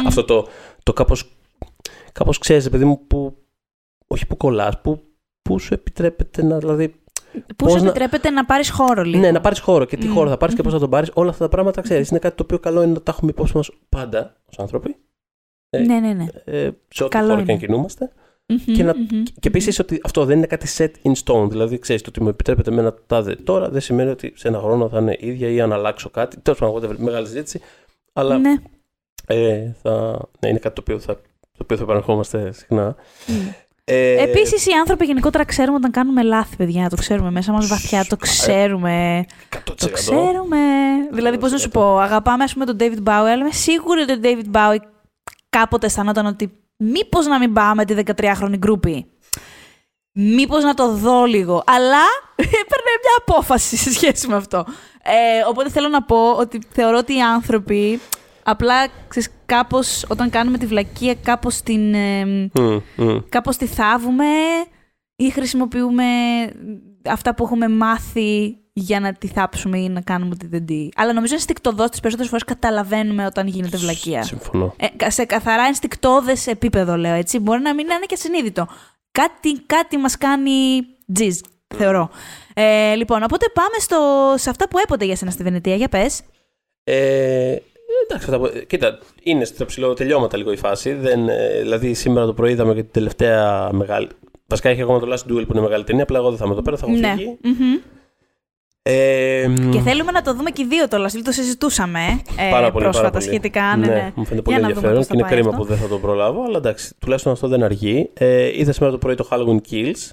Αυτό 0.06 0.24
το, 0.24 0.46
το 0.82 0.92
κάπως, 0.92 1.32
κάπως 2.12 2.38
ξέρεις, 2.38 2.68
παιδί 2.70 2.84
μου, 2.84 3.06
που, 3.06 3.36
όχι 4.06 4.26
που 4.26 4.36
κολλάς, 4.36 4.80
που, 4.80 5.02
που 5.42 5.58
σου 5.58 5.74
επιτρέπεται 5.74 6.42
να, 6.42 6.58
δηλαδή, 6.58 6.94
Πού 7.56 7.70
σου 7.70 7.76
επιτρέπεται 7.76 8.30
να 8.30 8.44
πάρεις 8.44 8.70
χώρο 8.70 9.02
λίγο. 9.02 9.22
Ναι, 9.22 9.30
να 9.30 9.40
πάρεις 9.40 9.58
χώρο 9.58 9.84
και 9.84 9.96
τι 9.96 10.08
χώρο 10.08 10.28
θα 10.28 10.36
πάρεις 10.36 10.54
και 10.54 10.62
πώς 10.62 10.72
θα 10.72 10.78
τον 10.78 10.90
πάρεις. 10.90 11.10
Όλα 11.14 11.30
αυτά 11.30 11.44
τα 11.44 11.50
πράγματα 11.50 11.80
ξέρεις. 11.80 12.08
Είναι 12.08 12.18
κάτι 12.18 12.36
το 12.36 12.42
οποίο 12.42 12.58
καλό 12.58 12.82
είναι 12.82 12.92
να 12.92 13.02
τα 13.02 13.12
έχουμε 13.16 13.30
υπόψη 13.30 13.56
μας 13.56 13.70
πάντα 13.88 14.36
ως 14.46 14.58
άνθρωποι. 14.58 14.96
Ε, 15.70 15.78
ναι, 15.78 16.00
ναι, 16.00 16.12
ναι. 16.12 16.26
Ε, 16.44 16.70
σε 16.88 17.04
ό,τι 17.04 17.18
χώρο 17.18 17.42
και 17.42 17.52
αν 17.52 17.58
κινούμαστε. 17.58 18.12
Και, 18.74 18.82
να, 18.82 18.92
και 19.40 19.48
επίσης 19.48 19.78
ότι 19.78 20.00
αυτό 20.04 20.24
δεν 20.24 20.36
είναι 20.36 20.46
κάτι 20.46 20.66
set 20.76 21.08
in 21.08 21.12
stone. 21.24 21.48
Δηλαδή, 21.48 21.78
ξέρεις, 21.78 22.02
το 22.02 22.08
ότι 22.08 22.22
μου 22.22 22.28
επιτρέπεται 22.28 22.70
με 22.70 22.80
ένα 22.80 22.94
τάδε 23.06 23.34
τώρα 23.34 23.70
δεν 23.70 23.80
σημαίνει 23.80 24.10
ότι 24.10 24.32
σε 24.36 24.48
ένα 24.48 24.58
χρόνο 24.58 24.88
θα 24.88 24.98
είναι 24.98 25.16
ίδια 25.20 25.48
ή 25.48 25.60
αν 25.60 25.72
αλλάξω 25.72 26.10
κάτι. 26.10 26.40
Τέλος 26.40 26.58
πάντων, 26.58 26.96
μεγάλη 26.98 27.26
συζήτηση. 27.26 27.60
Αλλά 28.12 28.38
ναι 28.38 28.56
ε, 29.34 29.72
θα, 29.82 30.18
ναι, 30.40 30.48
είναι 30.48 30.58
κάτι 30.58 30.74
το 30.74 30.80
οποίο 30.80 30.98
θα, 30.98 31.14
το 31.40 31.58
οποίο 31.62 31.76
θα 31.76 31.82
επαναρχόμαστε 31.82 32.52
συχνά. 32.52 32.94
Mm. 33.26 33.32
Ε, 33.84 34.22
Επίσης, 34.22 34.66
οι 34.66 34.72
άνθρωποι 34.72 35.04
γενικότερα 35.04 35.44
ξέρουμε 35.44 35.76
όταν 35.76 35.90
κάνουμε 35.90 36.22
λάθη, 36.22 36.56
παιδιά. 36.56 36.88
Το 36.88 36.96
ξέρουμε 36.96 37.30
μέσα 37.30 37.52
μας 37.52 37.66
βαθιά, 37.66 38.04
το 38.04 38.16
ξέρουμε. 38.16 39.24
100%. 39.54 39.58
Το 39.76 39.90
ξέρουμε. 39.90 40.58
Δηλαδή, 41.12 41.38
πώς 41.38 41.52
να 41.52 41.58
σου 41.58 41.68
πω, 41.68 41.98
αγαπάμε 41.98 42.44
ας 42.44 42.52
πούμε, 42.52 42.64
τον 42.64 42.76
David 42.80 42.98
Bowie, 42.98 43.02
αλλά 43.08 43.34
είμαι 43.34 43.52
σίγουρη 43.52 44.00
ότι 44.00 44.12
ο 44.12 44.18
David 44.22 44.56
Bowie 44.56 44.78
κάποτε 45.48 45.86
αισθανόταν 45.86 46.26
ότι 46.26 46.59
μήπως 46.80 47.26
να 47.26 47.38
μην 47.38 47.52
πάμε 47.52 47.84
τη 47.84 47.94
13χρονη 48.06 48.56
γκρούπη. 48.56 49.06
Μήπως 50.12 50.64
να 50.64 50.74
το 50.74 50.94
δω 50.94 51.24
λίγο; 51.24 51.62
Αλλά 51.66 52.04
έπαιρνε 52.36 52.92
μια 53.02 53.16
απόφαση 53.26 53.76
σε 53.76 53.92
σχέση 53.92 54.28
με 54.28 54.36
αυτό. 54.36 54.64
Ε, 55.02 55.48
οπότε 55.48 55.70
θέλω 55.70 55.88
να 55.88 56.02
πω 56.02 56.32
ότι 56.32 56.58
θεωρώ 56.72 56.96
ότι 56.98 57.16
οι 57.16 57.22
άνθρωποι 57.22 58.00
Απλά, 58.42 58.86
ξέρεις, 59.08 59.28
κάπως, 59.46 60.04
όταν 60.08 60.30
κάνουμε 60.30 60.58
τη 60.58 60.66
βλακεία, 60.66 61.14
κάπως 61.14 61.62
την... 61.62 61.94
Mm, 62.54 63.22
Κάπως 63.28 63.56
τη 63.56 63.66
θάβουμε 63.66 64.24
ή 65.16 65.30
χρησιμοποιούμε 65.30 66.04
αυτά 67.04 67.34
που 67.34 67.44
έχουμε 67.44 67.68
μάθει 67.68 68.56
για 68.80 69.00
να 69.00 69.12
τη 69.12 69.26
θάψουμε 69.26 69.78
ή 69.78 69.88
να 69.88 70.00
κάνουμε 70.00 70.30
ότι 70.34 70.46
δεν 70.46 70.64
τη... 70.66 70.88
Αλλά 70.96 71.12
νομίζω 71.12 71.34
ενστικτοδό 71.34 71.88
τις 71.88 72.00
περισσότερες 72.00 72.30
φορές 72.30 72.44
καταλαβαίνουμε 72.44 73.26
όταν 73.26 73.46
γίνεται 73.46 73.76
βλακεία. 73.76 74.22
Συμφωνώ. 74.22 74.74
Ε, 74.96 75.10
σε 75.10 75.24
καθαρά 75.24 75.62
ενστικτόδες 75.66 76.46
επίπεδο, 76.46 76.96
λέω 76.96 77.14
έτσι. 77.14 77.38
Μπορεί 77.38 77.60
να 77.60 77.74
μην 77.74 77.84
είναι 77.84 78.06
και 78.06 78.16
συνείδητο. 78.16 78.66
Κάτι, 79.12 79.60
κάτι 79.66 79.96
μας 79.96 80.18
κάνει 80.18 80.80
τζιζ, 81.12 81.38
θεωρώ. 81.76 82.10
Ε, 82.54 82.94
λοιπόν, 82.94 83.22
οπότε 83.22 83.46
πάμε 83.52 83.76
στο, 83.78 84.34
σε 84.36 84.50
αυτά 84.50 84.68
που 84.68 84.78
έποτε 84.78 85.04
για 85.04 85.16
σένα 85.16 85.30
στη 85.30 85.42
Βενετία. 85.42 85.74
Για 85.74 85.88
πες. 85.88 86.20
Ε, 86.84 87.56
Εντάξει, 88.04 88.30
θα... 88.30 88.64
κοίτα, 88.66 88.98
είναι 89.22 89.44
στο 89.44 89.64
ψηλό 89.64 89.94
τελειώματα 89.94 90.36
λίγο 90.36 90.52
η 90.52 90.56
φάση. 90.56 90.92
Δεν, 90.92 91.28
ε, 91.28 91.58
δηλαδή 91.60 91.94
σήμερα 91.94 92.26
το 92.26 92.32
πρωί 92.32 92.52
είδαμε 92.52 92.74
και 92.74 92.82
την 92.82 92.92
τελευταία 92.92 93.68
μεγάλη. 93.72 94.08
Βασικά 94.46 94.68
έχει 94.68 94.82
ακόμα 94.82 94.98
το 94.98 95.06
Last 95.12 95.32
Duel 95.32 95.44
που 95.46 95.52
είναι 95.52 95.60
μεγάλη 95.60 95.84
ταινία, 95.84 96.02
απλά 96.02 96.18
εγώ 96.18 96.28
δεν 96.28 96.38
θα 96.38 96.44
είμαι 96.44 96.52
εδώ 96.52 96.62
πέρα, 96.62 96.76
θα 96.76 96.86
έχω 96.86 96.96
ναι. 96.96 97.14
φύγει. 97.16 97.38
Ε, 98.82 99.46
και 99.70 99.80
θέλουμε 99.80 100.10
να 100.10 100.22
το 100.22 100.34
δούμε 100.34 100.50
και 100.50 100.62
οι 100.62 100.66
δύο 100.66 100.88
το 100.88 101.04
Last 101.04 101.16
Duel, 101.16 101.22
το 101.24 101.32
συζητούσαμε 101.32 102.22
ε, 102.38 102.50
πάρα 102.50 102.70
πολύ, 102.70 102.84
πρόσφατα 102.84 103.10
πάρα 103.10 103.24
σχετικά. 103.24 103.76
Ναι, 103.76 103.86
ναι, 103.86 103.94
ναι. 103.94 104.12
Μου 104.14 104.24
φαίνεται 104.24 104.42
πολύ 104.42 104.56
ενδιαφέρον 104.56 105.02
και 105.02 105.08
είναι 105.12 105.28
κρίμα 105.28 105.48
αυτό. 105.48 105.62
που 105.62 105.68
δεν 105.68 105.76
θα 105.76 105.88
το 105.88 105.98
προλάβω, 105.98 106.44
αλλά 106.44 106.56
εντάξει, 106.56 106.94
τουλάχιστον 106.98 107.32
αυτό 107.32 107.48
δεν 107.48 107.62
αργεί. 107.62 108.10
Ε, 108.14 108.58
είδα 108.60 108.72
σήμερα 108.72 108.92
το 108.92 108.98
πρωί 108.98 109.14
το 109.14 109.28
Halloween 109.30 109.58
Kills, 109.70 110.10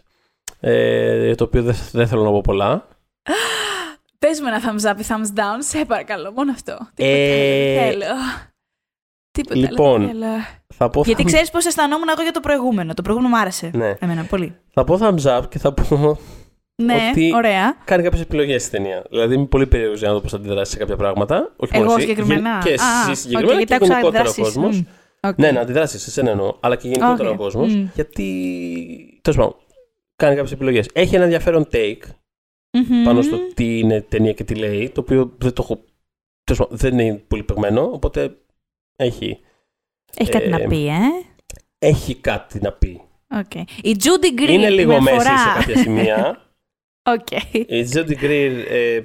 ε, 0.59 1.35
το 1.35 1.43
οποίο 1.43 1.63
δεν, 1.63 1.75
δεν 1.91 2.07
θέλω 2.07 2.23
να 2.23 2.29
πω 2.29 2.41
πολλά. 2.41 2.87
Πες 4.19 4.41
μου 4.41 4.47
ένα 4.47 4.61
thumbs 4.61 4.91
up 4.91 4.99
ή 4.99 5.05
thumbs 5.07 5.39
down, 5.39 5.57
σε 5.59 5.85
παρακαλώ. 5.85 6.31
Μόνο 6.31 6.51
αυτό. 6.51 6.77
Τίποτα 6.93 7.15
ε... 7.15 7.75
δεν 7.75 7.91
θέλω. 7.91 8.05
Τίποτα 9.31 9.55
λοιπόν, 9.55 9.99
δεν 9.99 10.09
θέλω. 10.09 10.25
Θα 10.75 10.89
πω 10.89 11.01
Γιατί 11.05 11.23
ξέρεις 11.23 11.51
πώς 11.51 11.65
αισθανόμουν 11.65 12.07
εγώ 12.09 12.21
για 12.21 12.31
το 12.31 12.39
προηγούμενο. 12.39 12.93
Το 12.93 13.01
προηγούμενο 13.01 13.35
μου 13.35 13.41
άρεσε. 13.41 13.69
Ναι. 13.73 13.95
Εμένα, 13.99 14.23
πολύ. 14.23 14.55
Θα 14.73 14.83
πω 14.83 14.97
thumbs 15.01 15.37
up 15.37 15.41
και 15.49 15.59
θα 15.59 15.73
πω. 15.73 16.17
Ναι, 16.83 17.09
ότι 17.11 17.31
ωραία. 17.35 17.77
Κάνει 17.85 18.03
κάποιες 18.03 18.21
επιλογές 18.21 18.61
στη 18.61 18.71
ταινία. 18.71 19.05
Δηλαδή 19.09 19.33
είμαι 19.33 19.45
πολύ 19.45 19.67
περίεργος 19.67 19.99
για 19.99 20.07
να 20.07 20.13
δω 20.13 20.21
πώς 20.21 20.31
θα 20.31 20.37
αντιδράσεις 20.37 20.73
σε 20.73 20.79
κάποια 20.79 20.95
πράγματα. 20.95 21.53
Όχι 21.55 21.75
εγώ 21.75 21.85
μόνο 21.85 21.99
συγκεκριμένα. 21.99 22.61
Και 22.63 22.69
εσύ 22.69 23.15
συγκεκριμένα. 23.15 23.59
Okay, 23.61 23.65
και 23.65 23.75
γενικότερα 23.79 24.29
ο 24.29 24.41
κόσμος. 24.41 24.83
Okay. 25.19 25.35
Ναι, 25.35 25.51
να 25.51 25.61
αντιδράσεις 25.61 26.01
σε 26.01 26.11
σένα 26.11 26.29
εννοώ. 26.29 26.57
Αλλά 26.59 26.75
και 26.75 26.87
γενικότερα 26.87 27.29
okay. 27.29 27.33
ο 27.33 27.37
κόσμος. 27.37 27.73
Mm. 27.73 27.89
Γιατί. 27.93 29.19
Τέλος 29.21 29.39
πάντων. 29.39 29.55
Κάνει 30.15 30.35
κάποιες 30.35 30.53
επιλογές. 30.53 30.89
Έχει 30.93 31.15
ένα 31.15 31.23
ενδιαφέρον 31.23 31.67
take 31.71 32.01
mm-hmm. 32.71 33.03
πάνω 33.05 33.21
στο 33.21 33.37
τι 33.53 33.79
είναι 33.79 34.01
ταινία 34.01 34.33
και 34.33 34.43
τι 34.43 34.55
λέει, 34.55 34.89
το 34.89 35.01
οποίο 35.01 35.35
δεν 35.37 35.53
το 35.53 35.61
έχω. 35.63 35.83
Δεν 36.69 36.99
είναι 36.99 37.23
πολύ 37.27 37.43
παιγμένο, 37.43 37.89
οπότε 37.93 38.37
έχει. 38.95 39.39
Έχει 40.17 40.31
κάτι 40.31 40.49
να 40.49 40.57
ε, 40.57 40.67
πει, 40.67 40.87
ε. 40.87 40.97
Έχει 41.79 42.15
κάτι 42.15 42.59
να 42.61 42.71
πει. 42.71 43.01
Okay. 43.35 43.63
Η 43.81 43.95
Judy 43.99 44.41
Greer 44.41 44.49
είναι 44.49 44.69
λίγο 44.69 45.01
μέσα 45.01 45.37
σε 45.37 45.59
κάποια 45.59 45.77
σημεία. 45.83 46.46
Okay. 47.15 47.65
Η 47.67 47.89
Judy 47.93 48.23
Greer. 48.23 48.63
Ε, 48.69 48.99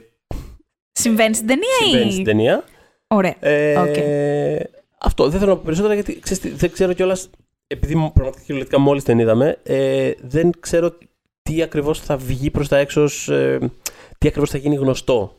συμβαίνει 0.92 1.34
στην 1.34 1.46
ταινία 1.46 1.78
ή. 1.80 1.88
Συμβαίνει 1.88 2.12
στην 2.12 2.24
ταινία. 2.24 2.64
Ωραία. 3.06 3.36
Ε, 3.40 3.74
okay. 3.78 4.64
Αυτό 4.98 5.28
δεν 5.28 5.38
θέλω 5.38 5.50
να 5.50 5.56
πω 5.56 5.62
περισσότερα 5.64 5.94
γιατί 5.94 6.18
ξέρεις, 6.20 6.56
δεν 6.56 6.72
ξέρω 6.72 6.92
κιόλας. 6.92 7.30
Επειδή 7.66 7.92
πραγματικά 7.92 8.40
κυριολεκτικά 8.40 8.78
μόλις 8.78 9.04
την 9.04 9.18
είδαμε, 9.18 9.58
ε, 9.62 10.10
δεν 10.20 10.50
ξέρω 10.60 10.98
τι 11.42 11.62
ακριβώς 11.62 12.00
θα 12.00 12.16
βγει 12.16 12.50
προς 12.50 12.68
τα 12.68 12.76
έξω, 12.76 13.08
ε, 13.28 13.58
τι 14.18 14.28
ακριβώς 14.28 14.50
θα 14.50 14.58
γίνει 14.58 14.74
γνωστό. 14.74 15.36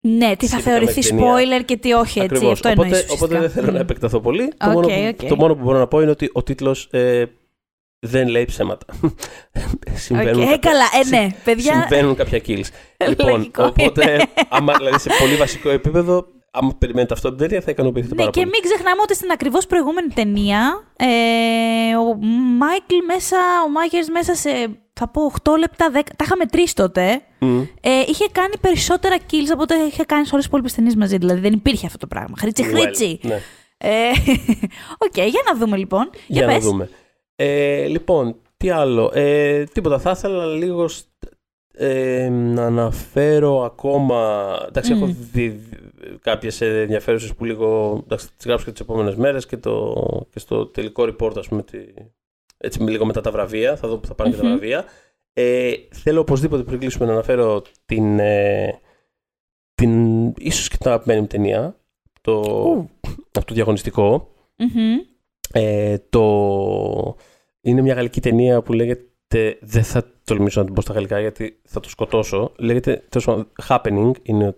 Ναι, 0.00 0.36
τι 0.36 0.46
θα 0.46 0.58
θεωρηθεί 0.58 1.14
spoiler 1.14 1.64
και 1.64 1.76
τι 1.76 1.92
όχι, 1.92 2.20
έτσι. 2.20 2.34
Ακριβώς. 2.34 2.52
Αυτό 2.52 2.70
οπότε, 2.70 3.04
οπότε 3.08 3.38
δεν 3.38 3.50
θέλω 3.50 3.72
να 3.72 3.78
επεκταθώ 3.78 4.20
πολύ. 4.20 4.52
το, 4.56 4.68
μόνο 4.70 4.86
που, 4.86 5.26
το 5.28 5.36
μόνο 5.36 5.54
που 5.54 5.62
μπορώ 5.62 5.78
να 5.78 5.86
πω 5.86 6.00
είναι 6.00 6.10
ότι 6.10 6.30
ο 6.32 6.42
τίτλος 6.42 6.88
ε, 6.90 7.24
δεν 8.00 8.28
λέει 8.28 8.44
ψέματα. 8.44 8.86
συμβαίνουν, 9.94 10.42
okay, 10.42 10.44
κάποια, 10.44 10.58
καλά, 10.58 10.84
ε, 11.04 11.08
ναι, 11.08 11.28
παιδιά... 11.44 11.72
συμβαίνουν 11.72 12.14
κάποια 12.14 12.40
kills. 12.46 12.68
λοιπόν, 13.08 13.50
οπότε, 13.56 14.26
άμα 14.48 14.74
δηλαδή 14.76 14.98
σε 14.98 15.10
πολύ 15.20 15.34
βασικό 15.34 15.70
επίπεδο, 15.70 16.26
άμα 16.50 16.74
περιμένετε 16.78 17.14
αυτό 17.14 17.28
την 17.28 17.38
ταινία, 17.38 17.60
θα 17.60 17.70
ικανοποιηθείτε 17.70 18.14
ναι, 18.14 18.20
πάρα 18.20 18.30
πολύ. 18.30 18.44
Και 18.44 18.50
μην 18.52 18.62
ξεχνάμε 18.70 19.00
ότι 19.02 19.14
στην 19.14 19.30
ακριβώς 19.30 19.66
προηγούμενη 19.66 20.08
ταινία, 20.08 20.92
ε, 20.96 21.06
ο 21.96 22.16
Μάικλ 22.58 22.96
μέσα, 23.06 23.36
ο 23.66 23.70
Μάγιερς 23.70 24.08
μέσα 24.08 24.34
σε 24.34 24.50
θα 24.98 25.08
πω 25.08 25.32
8 25.42 25.58
λεπτά, 25.58 25.90
10. 25.94 26.00
Τα 26.16 26.24
είχαμε 26.24 26.46
τρεις 26.46 26.72
τότε. 26.72 27.22
Ε, 27.80 28.00
είχε 28.06 28.26
κάνει 28.32 28.58
περισσότερα 28.60 29.16
kills 29.30 29.50
από 29.52 29.62
ό,τι 29.62 29.74
είχε 29.74 30.04
κάνει 30.04 30.26
σε 30.26 30.30
όλες 30.32 30.44
τις 30.44 30.44
υπόλοιπες 30.44 30.74
ταινίες 30.74 30.94
μαζί. 30.94 31.16
Δηλαδή 31.16 31.40
δεν 31.40 31.52
υπήρχε 31.52 31.86
αυτό 31.86 31.98
το 31.98 32.06
πράγμα. 32.06 32.34
Χρήτσι, 32.38 32.62
χρήτσι. 32.62 33.20
Ναι. 33.22 33.40
Ε, 33.78 34.10
οκ, 35.06 35.16
για 35.16 35.42
να 35.46 35.58
δούμε 35.58 35.76
λοιπόν. 35.76 36.10
Για, 36.26 36.46
να 36.46 36.58
δούμε. 36.58 36.88
Ε, 37.40 37.86
λοιπόν, 37.86 38.36
τι 38.56 38.70
άλλο; 38.70 39.10
Ε, 39.14 39.64
τίποτα. 39.64 39.98
Θα 39.98 40.10
ήθελα 40.10 40.46
λίγο 40.46 40.88
ε, 41.72 42.28
να 42.28 42.66
αναφέρω 42.66 43.62
ακόμα. 43.62 44.48
Εντάξει, 44.68 44.92
έχω 44.92 45.06
δει 45.32 45.60
κάποιες 46.20 46.60
ενδιαφέρουσες 46.60 47.34
που 47.34 47.44
λίγο. 47.44 48.00
Εντάξει, 48.04 48.28
τις 48.36 48.46
γράψω 48.46 48.64
και 48.64 48.70
τις 48.70 48.80
επόμενες 48.80 49.14
μέρες 49.14 49.46
και, 49.46 49.56
και 50.30 50.38
στο 50.38 50.66
τελικό 50.66 51.02
report, 51.02 51.36
ας 51.36 51.48
πούμε, 51.48 51.62
τη, 51.62 51.78
έτσι 52.56 52.82
λίγο 52.82 53.04
μετά 53.04 53.20
τα 53.20 53.30
βραβεία, 53.30 53.76
θα 53.76 53.88
δω 53.88 53.98
που 53.98 54.06
θα 54.06 54.14
πάνε 54.14 54.30
και 54.30 54.36
τα 54.36 54.42
βραβεία. 54.42 54.84
Ε, 55.32 55.72
θέλω 55.90 56.20
οπωσδήποτε 56.20 56.62
πριν 56.62 56.78
κλείσουμε 56.78 57.06
να 57.06 57.12
αναφέρω 57.12 57.62
την, 57.86 58.18
ε, 58.18 58.80
την 59.74 60.26
ίσως 60.38 60.68
και 60.68 60.76
την 60.76 60.88
αγαπημένη 60.88 61.20
μου 61.20 61.26
ταινία, 61.26 61.76
το, 62.20 62.40
αυτό 63.36 63.44
το 63.44 63.54
διαγωνιστικο 63.54 64.28
ε, 65.52 65.96
το, 66.10 67.16
είναι 67.60 67.82
μια 67.82 67.94
γαλλική 67.94 68.20
ταινία 68.20 68.62
που 68.62 68.72
λέγεται, 68.72 69.58
δεν 69.60 69.82
θα 69.82 70.04
τολμήσω 70.24 70.60
να 70.60 70.66
την 70.66 70.74
πω 70.74 70.80
στα 70.80 70.92
γαλλικά 70.92 71.20
γιατί 71.20 71.60
θα 71.64 71.80
το 71.80 71.88
σκοτώσω, 71.88 72.52
λέγεται 72.58 73.04
Happening, 73.68 74.10
είναι 74.22 74.56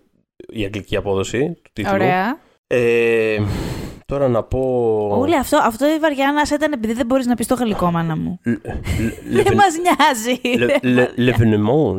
η 0.49 0.65
αγγλική 0.65 0.97
απόδοση 0.97 1.59
του 1.63 1.71
τίτλου. 1.73 1.93
Ωραία. 1.93 2.39
Ε, 2.67 3.39
τώρα 4.07 4.29
να 4.29 4.43
πω. 4.43 4.61
Ούλη, 5.21 5.37
αυτό, 5.37 5.59
αυτό 5.63 5.87
η 5.87 5.99
βαριά 5.99 6.33
ήταν 6.55 6.73
επειδή 6.73 6.93
δεν 6.93 7.07
μπορείς 7.07 7.27
να 7.27 7.35
πεις 7.35 7.47
το 7.47 7.55
γαλλικό, 7.55 7.91
μάνα 7.91 8.17
μου. 8.17 8.39
Δεν 9.31 9.55
μας 9.55 9.75
νοιάζει. 9.83 10.41
Λεβενεμό. 11.17 11.97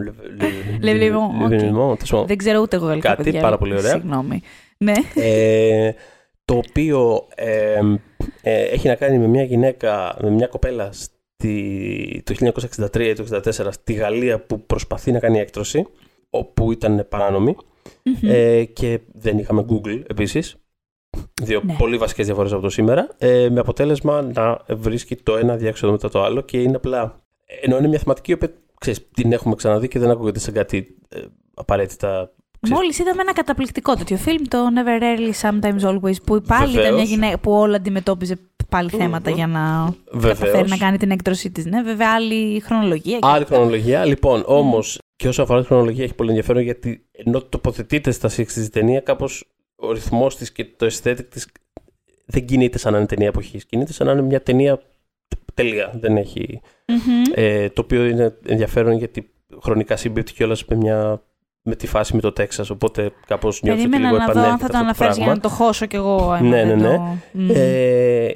Δεν 2.25 2.37
ξέρω 2.37 2.59
ούτε 2.59 2.75
εγώ 2.75 2.85
γαλλικά. 2.85 3.15
Κάτι 3.15 3.31
πάρα 3.31 3.57
πολύ 3.57 3.77
ωραία. 3.77 3.91
Συγγνώμη. 3.91 4.41
Ναι. 4.77 4.93
Ε, 6.51 6.53
το 6.53 6.61
οποίο 6.69 7.27
ε, 7.35 8.61
έχει 8.61 8.87
να 8.87 8.95
κάνει 8.95 9.17
με 9.17 9.27
μια 9.27 9.43
γυναίκα, 9.43 10.17
με 10.21 10.29
μια 10.29 10.47
κοπέλα 10.47 10.89
το 12.23 12.35
1963 12.93 12.99
ή 12.99 13.13
το 13.13 13.41
1964 13.43 13.67
στη 13.69 13.93
Γαλλία 13.93 14.39
που 14.39 14.65
προσπαθεί 14.65 15.11
να 15.11 15.19
κάνει 15.19 15.39
έκτρωση, 15.39 15.87
όπου 16.29 16.71
ήταν 16.71 17.05
παράνομη. 17.09 17.55
Ε, 18.21 18.63
και 18.63 18.99
δεν 19.13 19.37
είχαμε 19.37 19.65
Google 19.69 20.01
επίσης. 20.07 20.55
Δύο 21.41 21.61
ναι. 21.65 21.75
πολύ 21.77 21.97
βασικές 21.97 22.25
διαφορές 22.25 22.51
από 22.51 22.61
το 22.61 22.69
σήμερα. 22.69 23.07
Ε, 23.17 23.49
με 23.49 23.59
αποτέλεσμα 23.59 24.21
να 24.21 24.61
βρίσκει 24.69 25.15
το 25.15 25.37
ένα 25.37 25.55
διάξοδο 25.55 25.91
μετά 25.91 26.09
το 26.09 26.23
άλλο 26.23 26.41
και 26.41 26.61
είναι 26.61 26.75
απλά. 26.75 27.21
Ενώ 27.61 27.77
είναι 27.77 27.87
μια 27.87 27.99
θεματική 27.99 28.37
που 28.37 28.51
την 29.13 29.31
έχουμε 29.31 29.55
ξαναδεί 29.55 29.87
και 29.87 29.99
δεν 29.99 30.09
ακούγεται 30.09 30.39
σε 30.39 30.51
κάτι 30.51 30.97
ε, 31.09 31.19
απαραίτητα 31.53 32.31
Μόλις 32.69 32.99
είδαμε 32.99 33.21
ένα 33.21 33.33
καταπληκτικό 33.33 33.95
τέτοιο 33.95 34.17
φιλμ, 34.17 34.43
το 34.47 34.57
Never 34.75 35.01
Early, 35.01 35.31
Sometimes 35.41 35.89
Always, 35.89 36.23
που 36.25 36.41
πάλι 36.41 36.79
ήταν 36.79 36.93
μια 36.93 37.03
γυναίκα 37.03 37.39
που 37.39 37.51
όλα 37.51 37.75
αντιμετώπιζε 37.75 38.39
πάλι 38.69 38.89
θέματα 38.89 39.29
για 39.29 39.47
να 39.47 39.93
καταφέρει 40.21 40.69
να 40.69 40.77
κάνει 40.77 40.97
την 40.97 41.11
έκτρωσή 41.11 41.51
της. 41.51 41.65
Ναι, 41.65 41.81
βέβαια, 41.81 42.13
άλλη 42.13 42.59
χρονολογία. 42.59 43.19
Άλλη 43.21 43.45
χρονολογία. 43.45 44.05
Λοιπόν, 44.05 44.43
όμως, 44.45 44.99
και 45.15 45.27
όσο 45.27 45.41
αφορά 45.41 45.61
τη 45.61 45.65
χρονολογία, 45.65 46.03
έχει 46.03 46.13
πολύ 46.13 46.29
ενδιαφέρον 46.29 46.61
γιατί 46.61 47.05
ενώ 47.11 47.41
τοποθετείται 47.41 48.11
στα 48.11 48.29
60 48.29 48.45
τη 48.45 48.69
ταινία, 48.69 48.99
κάπως 48.99 49.45
ο 49.75 49.91
ρυθμός 49.91 50.35
της 50.35 50.51
και 50.51 50.65
το 50.65 50.85
aesthetic 50.85 51.25
της 51.29 51.47
δεν 52.25 52.45
κινείται 52.45 52.77
σαν 52.77 52.91
να 52.91 52.97
είναι 52.97 53.07
ταινία 53.07 53.27
εποχής. 53.27 53.65
Κινείται 53.65 53.93
σαν 53.93 54.07
να 54.07 54.13
είναι 54.13 54.21
μια 54.21 54.41
ταινία 54.41 54.81
τελεία. 55.53 55.91
Δεν 55.99 56.17
εχει 56.17 56.61
ε, 57.33 57.69
το 57.69 57.81
οποίο 57.81 58.05
είναι 58.05 58.37
ενδιαφέρον 58.45 58.97
γιατί 58.97 59.31
χρονικά 59.61 59.95
συμπίπτει 59.95 60.33
κιόλας 60.33 60.65
με 60.65 60.75
μια 60.75 61.21
με 61.61 61.75
τη 61.75 61.87
φάση 61.87 62.15
με 62.15 62.21
το 62.21 62.31
Τέξας, 62.31 62.69
οπότε 62.69 63.11
κάπως 63.25 63.61
νιώθω 63.61 63.83
ότι 63.83 63.97
λίγο 63.97 64.15
επανέρχεται 64.15 64.47
αν 64.47 64.57
θα 64.57 64.67
το 64.67 64.77
αναφέρεις 64.77 65.17
για 65.17 65.27
να 65.27 65.39
το 65.39 65.49
χώσω 65.49 65.85
κι 65.85 65.95
εγώ. 65.95 66.37
Ναι, 66.41 66.63
ναι, 66.63 66.75
ναι. 66.75 66.95
Το... 67.47 67.53
Ε, 67.53 68.31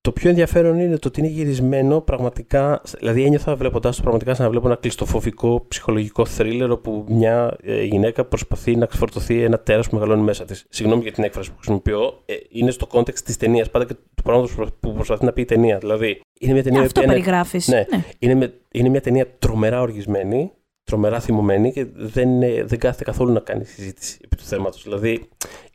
το 0.00 0.12
πιο 0.12 0.28
ενδιαφέρον 0.28 0.78
είναι 0.78 0.98
το 0.98 1.08
ότι 1.08 1.20
είναι 1.20 1.28
γυρισμένο 1.28 2.00
πραγματικά, 2.00 2.82
δηλαδή 2.98 3.24
ένιωθα 3.24 3.56
βλέποντάς 3.56 3.90
το 3.90 3.98
πραγματικά 4.00 4.34
σαν 4.34 4.44
να 4.44 4.50
βλέπω 4.50 4.66
ένα 4.66 4.76
κλειστοφοβικό 4.76 5.64
ψυχολογικό 5.68 6.24
θρίλερ 6.24 6.70
όπου 6.70 7.04
μια 7.08 7.56
ε, 7.62 7.82
γυναίκα 7.82 8.24
προσπαθεί 8.24 8.76
να 8.76 8.86
ξεφορτωθεί 8.86 9.42
ένα 9.42 9.58
τέρας 9.58 9.88
που 9.88 9.94
μεγαλώνει 9.94 10.22
μέσα 10.22 10.44
της. 10.44 10.66
Συγγνώμη 10.68 11.02
για 11.02 11.12
την 11.12 11.24
έκφραση 11.24 11.50
που 11.50 11.56
χρησιμοποιώ, 11.56 12.22
ε, 12.24 12.34
είναι 12.48 12.70
στο 12.70 12.86
context 12.86 13.22
της 13.22 13.36
ταινίας, 13.36 13.70
πάντα 13.70 13.84
και 13.84 13.94
του 13.94 14.22
πράγματος 14.22 14.66
που 14.80 14.92
προσπαθεί 14.92 15.24
να 15.24 15.32
πει 15.32 15.40
η 15.40 15.44
ταινία. 15.44 15.78
Δηλαδή, 15.78 16.20
είναι 16.40 16.52
μια 16.52 16.62
ταινία. 16.62 16.80
Αυτό 16.80 17.00
περιγράφεις. 17.00 17.68
Ναι, 17.68 17.84
ναι. 17.90 18.04
Είναι, 18.18 18.52
είναι 18.72 18.88
μια 18.88 19.00
ταινία 19.00 19.26
τρομερά 19.38 19.80
οργισμένη, 19.80 20.52
τρομερά 20.84 21.20
θυμωμένη 21.20 21.72
και 21.72 21.86
δεν, 21.94 22.38
δεν 22.40 22.78
κάθεται 22.78 23.04
καθόλου 23.04 23.32
να 23.32 23.40
κάνει 23.40 23.64
συζήτηση 23.64 24.18
επί 24.24 24.36
του 24.36 24.44
θέματος. 24.44 24.82
Δηλαδή, 24.82 25.28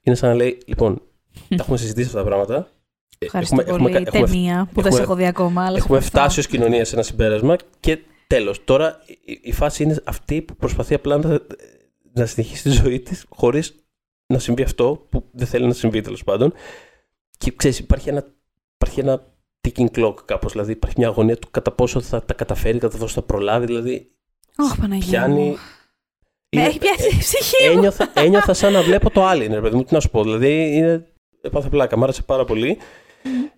είναι 0.03 0.15
σαν 0.15 0.29
να 0.29 0.35
λέει, 0.35 0.57
λοιπόν, 0.65 1.01
τα 1.49 1.55
έχουμε 1.59 1.77
συζητήσει 1.77 2.07
αυτά 2.07 2.17
τα 2.17 2.25
πράγματα. 2.25 2.67
Ευχαριστώ 3.17 3.61
έχουμε, 3.61 3.77
πολύ. 3.77 3.95
Έχουμε, 3.95 4.27
ταινία 4.27 4.53
έχουμε, 4.53 4.69
που 4.73 4.81
δεν 4.81 4.91
σε 4.91 5.01
έχω 5.01 5.15
δει 5.15 5.25
ακόμα. 5.25 5.65
Αλλά 5.65 5.77
έχουμε 5.77 5.99
φτάσει 5.99 6.39
ως 6.39 6.47
κοινωνία 6.47 6.85
σε 6.85 6.95
ένα 6.95 7.03
συμπέρασμα 7.03 7.55
και 7.79 7.99
τέλος. 8.27 8.63
Τώρα 8.63 9.03
η, 9.25 9.39
η, 9.41 9.51
φάση 9.51 9.83
είναι 9.83 9.97
αυτή 10.03 10.41
που 10.41 10.55
προσπαθεί 10.55 10.93
απλά 10.93 11.17
να, 11.17 11.39
να 12.13 12.25
συνεχίσει 12.25 12.63
τη 12.63 12.69
ζωή 12.69 12.99
της 12.99 13.25
χωρίς 13.29 13.75
να 14.25 14.39
συμβεί 14.39 14.63
αυτό 14.63 15.07
που 15.09 15.23
δεν 15.31 15.47
θέλει 15.47 15.65
να 15.65 15.73
συμβεί 15.73 16.01
τέλος 16.01 16.23
πάντων. 16.23 16.53
Και 17.37 17.51
ξέρεις, 17.55 17.79
υπάρχει 17.79 18.09
ένα, 18.09 18.25
υπάρχει 18.75 18.99
ένα 18.99 19.33
ticking 19.67 19.87
clock 19.91 20.15
κάπως. 20.25 20.51
Δηλαδή 20.51 20.71
υπάρχει 20.71 20.95
μια 20.97 21.07
αγωνία 21.07 21.37
του 21.37 21.47
κατά 21.51 21.71
πόσο 21.71 22.01
θα 22.01 22.23
τα 22.23 22.33
καταφέρει, 22.33 22.77
κατά 22.77 22.97
πόσο 22.97 23.13
θα 23.13 23.21
προλάβει. 23.21 23.65
Δηλαδή 23.65 24.11
Oh, 24.59 24.75
Παναγία 24.79 25.19
πιάνει. 25.19 25.57
Με 26.55 26.61
έχει 26.63 26.79
πιάσει 26.79 27.15
η 27.15 27.17
ψυχή 27.19 27.69
μου. 27.69 27.77
Ένιωθα, 27.77 28.11
ένιωθα 28.13 28.53
σαν 28.53 28.73
να 28.73 28.81
βλέπω 28.81 29.09
το 29.09 29.25
άλλο, 29.25 29.47
ρε 29.53 29.61
παιδί 29.61 29.75
μου, 29.75 29.83
τι 29.83 29.93
να 29.93 29.99
σου 29.99 30.09
πω. 30.09 30.23
Δηλαδή, 30.23 30.75
είναι... 30.75 31.05
έπαθε 31.41 31.69
πλάκα, 31.69 31.97
μ' 31.97 32.03
άρεσε 32.03 32.21
πάρα 32.21 32.45
πολύ. 32.45 32.77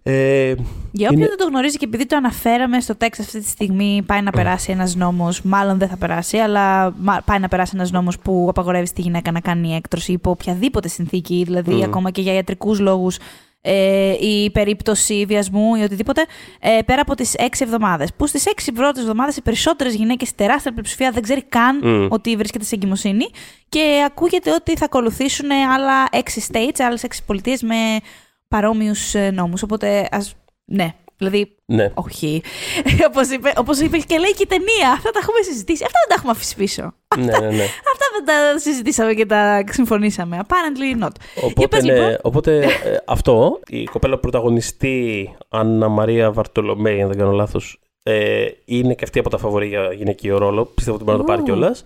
Ε, 0.03 0.53
Για 0.91 1.07
όποιον 1.07 1.11
είναι... 1.11 1.27
δεν 1.27 1.37
το 1.37 1.45
γνωρίζει 1.45 1.77
και 1.77 1.85
επειδή 1.85 2.05
το 2.05 2.15
αναφέραμε 2.15 2.79
στο 2.79 2.95
τέξ 2.95 3.19
αυτή 3.19 3.39
τη 3.39 3.47
στιγμή, 3.47 4.03
πάει 4.05 4.21
να 4.21 4.31
περάσει 4.31 4.71
ένας 4.71 4.95
νόμος. 4.95 5.41
Μάλλον 5.41 5.77
δεν 5.77 5.87
θα 5.87 5.97
περάσει, 5.97 6.37
αλλά 6.37 6.95
πάει 7.25 7.39
να 7.39 7.47
περάσει 7.47 7.71
ένας 7.75 7.91
νόμος 7.91 8.19
που 8.19 8.45
απαγορεύει 8.49 8.85
στη 8.85 9.01
γυναίκα 9.01 9.31
να 9.31 9.39
κάνει 9.39 9.75
έκτρωση 9.75 10.11
υπό 10.11 10.29
οποιαδήποτε 10.29 10.87
συνθήκη, 10.87 11.43
δηλαδή 11.45 11.83
ακόμα 11.83 12.11
και 12.11 12.21
για 12.21 12.33
ιατρικούς 12.33 12.79
λόγους 12.79 13.17
ε, 13.61 14.11
η 14.19 14.49
περίπτωση 14.51 15.25
βιασμού 15.27 15.75
ή 15.75 15.81
οτιδήποτε, 15.83 16.25
ε, 16.59 16.79
πέρα 16.85 17.01
από 17.01 17.15
τις 17.15 17.33
έξι 17.33 17.63
εβδομάδες. 17.63 18.13
Που 18.13 18.27
στις 18.27 18.45
έξι 18.45 18.71
πρώτες 18.71 19.01
εβδομάδες 19.01 19.37
οι 19.37 19.41
περισσότερες 19.41 19.95
γυναίκες, 19.95 20.35
τεράστια 20.35 20.71
πλειοψηφία, 20.71 21.11
δεν 21.11 21.21
ξέρει 21.21 21.43
καν 21.43 22.07
ότι 22.09 22.35
βρίσκεται 22.35 22.63
σε 22.63 22.75
εγκυμοσύνη 22.75 23.25
και 23.69 24.03
ακούγεται 24.05 24.51
ότι 24.51 24.77
θα 24.77 24.85
ακολουθήσουν 24.85 25.51
άλλα 25.51 26.07
έξι 26.11 26.45
states, 26.51 26.79
άλλες 26.79 27.03
έξι 27.03 27.25
πολιτείες 27.25 27.61
με 27.61 27.99
παρόμοιους 28.47 29.15
ε, 29.15 29.31
νόμους. 29.31 29.63
Οπότε, 29.63 30.07
ας, 30.11 30.35
ναι, 30.65 30.93
Δηλαδή, 31.21 31.55
ναι. 31.65 31.91
όχι. 31.93 32.41
Όπως 33.09 33.29
είπε, 33.29 33.53
όπως 33.57 33.79
είπε 33.79 33.97
και 33.97 34.17
λέει 34.17 34.33
και 34.33 34.43
η 34.43 34.45
ταινία. 34.45 34.91
Αυτά 34.93 35.11
τα 35.11 35.19
έχουμε 35.21 35.41
συζητήσει. 35.41 35.83
Αυτά 35.83 35.99
δεν 35.99 36.09
τα 36.09 36.15
έχουμε 36.17 36.31
αφήσει 36.31 36.55
πίσω. 36.55 36.93
Ναι, 37.17 37.39
ναι, 37.39 37.55
ναι. 37.57 37.63
Αυτά 37.63 38.05
δεν 38.15 38.25
τα 38.25 38.59
συζητήσαμε 38.59 39.13
και 39.13 39.25
τα 39.25 39.63
συμφωνήσαμε. 39.69 40.39
Apparently 40.47 41.03
not. 41.03 41.15
Οπότε, 41.41 41.81
ναι, 41.81 41.93
λοιπόν. 41.93 42.17
οπότε 42.21 42.57
ε, 42.59 42.97
αυτό, 43.05 43.59
η 43.67 43.83
κοπέλα 43.83 44.19
πρωταγωνιστή 44.19 45.29
Άννα 45.49 45.87
Μαρία 45.87 46.31
Βαρτολομέη, 46.31 47.01
αν 47.01 47.07
δεν 47.07 47.17
κάνω 47.17 47.31
λάθος, 47.31 47.79
ε, 48.03 48.45
είναι 48.65 48.93
και 48.93 49.03
αυτή 49.03 49.19
από 49.19 49.29
τα 49.29 49.37
φαβορή 49.37 49.67
για 49.67 49.93
γυναικείο 49.93 50.37
ρόλο. 50.37 50.65
Πιστεύω 50.65 50.95
ότι 50.95 51.05
μπορεί 51.05 51.17
να 51.17 51.23
το 51.23 51.31
πάρει 51.31 51.43
κιόλας. 51.43 51.83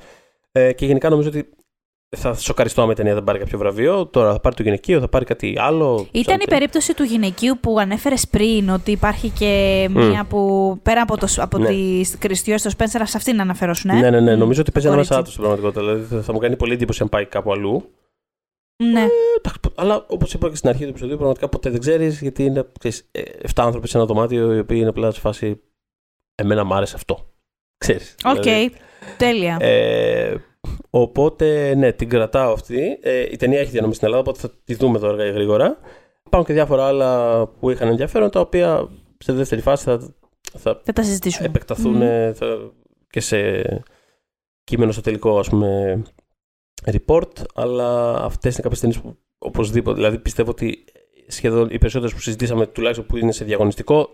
Ε, 0.51 0.73
και 0.73 0.85
γενικά 0.85 1.09
νομίζω 1.09 1.29
ότι 1.29 1.49
θα 2.15 2.33
σοκαριστώ 2.33 2.81
άμα 2.81 2.91
η 2.91 2.95
ταινία 2.95 3.13
δεν 3.13 3.23
πάρει 3.23 3.39
κάποιο 3.39 3.57
βραβείο. 3.57 4.05
Τώρα 4.05 4.31
θα 4.31 4.39
πάρει 4.39 4.55
το 4.55 4.63
γυναικείο, 4.63 4.99
θα 4.99 5.07
πάρει 5.07 5.25
κάτι 5.25 5.55
άλλο. 5.57 6.07
Ήταν 6.11 6.39
η 6.39 6.45
περίπτωση 6.45 6.93
του 6.93 7.03
γυναικείου 7.03 7.57
που 7.61 7.79
ανέφερες 7.79 8.27
πριν, 8.27 8.69
ότι 8.69 8.91
υπάρχει 8.91 9.29
και 9.29 9.87
μία 9.91 10.25
που 10.29 10.79
πέρα 10.83 11.01
από, 11.01 11.17
το, 11.17 11.27
από 11.37 11.57
ναι. 11.57 11.67
τη 11.67 12.01
Κριστιό 12.17 12.57
στο 12.57 12.69
Σπένσερ, 12.69 13.07
σε 13.07 13.17
αυτήν 13.17 13.35
να 13.35 13.41
αναφερόσουν. 13.41 13.89
Ε; 13.89 13.93
Ναι, 13.93 14.09
ναι, 14.09 14.19
ναι. 14.19 14.35
Νομίζω 14.35 14.61
ότι 14.61 14.71
παίζει 14.71 14.87
ανάμεσά 14.87 15.21
του 15.21 15.29
στην 15.29 15.41
πραγματικότητα. 15.41 15.81
Δηλαδή 15.81 16.21
θα 16.23 16.33
μου 16.33 16.39
κάνει 16.39 16.55
πολύ 16.55 16.73
εντύπωση 16.73 17.01
αν 17.01 17.09
πάει 17.09 17.25
κάπου 17.25 17.51
αλλού. 17.51 17.89
Ναι. 18.83 19.01
Ε, 19.01 19.09
αλλά 19.75 20.05
όπως 20.07 20.33
είπα 20.33 20.49
και 20.49 20.55
στην 20.55 20.69
αρχή 20.69 20.83
του 20.83 20.89
επεισοδίου, 20.89 21.15
πραγματικά 21.15 21.49
ποτέ 21.49 21.69
δεν 21.69 21.79
ξέρεις 21.79 22.21
γιατί 22.21 22.43
είναι 22.43 22.65
7 22.83 22.89
ε, 23.11 23.21
άνθρωποι 23.55 23.87
σε 23.87 23.97
ένα 23.97 24.05
δωμάτιο 24.05 24.53
οι 24.53 24.59
οποίοι 24.59 24.77
είναι 24.79 24.89
απλά 24.89 25.11
σε 25.11 25.19
φάση. 25.19 25.61
Εμένα 26.35 26.63
μου 26.63 26.73
άρεσε 26.73 26.95
αυτό. 26.95 27.33
Ξέρεις. 27.77 28.15
Οκ. 28.23 28.35
Okay. 28.35 28.41
Δηλαδή, 28.41 28.71
Τέλεια. 29.17 29.57
Ε, 29.59 30.35
Οπότε, 30.89 31.75
ναι, 31.75 31.91
την 31.91 32.09
κρατάω 32.09 32.53
αυτή. 32.53 32.99
Ε, 33.01 33.21
η 33.31 33.35
ταινία 33.35 33.59
έχει 33.59 33.71
διανομή 33.71 33.93
στην 33.93 34.07
Ελλάδα, 34.07 34.23
οπότε 34.23 34.47
θα 34.47 34.51
τη 34.63 34.75
δούμε 34.75 34.99
τώρα 34.99 35.29
γρήγορα. 35.29 35.77
Υπάρχουν 36.25 36.47
και 36.47 36.53
διάφορα 36.53 36.87
άλλα 36.87 37.47
που 37.47 37.69
είχαν 37.69 37.87
ενδιαφέρον, 37.87 38.29
τα 38.29 38.39
οποία 38.39 38.89
σε 39.17 39.33
δεύτερη 39.33 39.61
φάση 39.61 39.83
θα, 39.83 39.99
θα, 40.57 40.81
θα 40.83 40.93
τα 40.93 41.03
συζητήσουμε. 41.03 41.47
επεκταθούν 41.47 41.95
mm. 42.01 42.33
θα, 42.33 42.71
και 43.09 43.19
σε 43.19 43.61
κείμενο 44.63 44.91
στο 44.91 45.01
τελικό, 45.01 45.39
ας 45.39 45.49
πούμε, 45.49 46.01
report. 46.85 47.31
Αλλά 47.55 48.15
αυτές 48.15 48.53
είναι 48.53 48.61
κάποιες 48.61 48.79
ταινίες 48.79 48.99
που 48.99 49.17
οπωσδήποτε, 49.37 49.95
δηλαδή 49.95 50.19
πιστεύω 50.19 50.49
ότι 50.49 50.85
σχεδόν 51.27 51.69
οι 51.71 51.77
περισσότερες 51.77 52.13
που 52.13 52.21
συζητήσαμε, 52.21 52.67
τουλάχιστον 52.67 53.05
που 53.05 53.17
είναι 53.17 53.31
σε 53.31 53.45
διαγωνιστικό, 53.45 54.09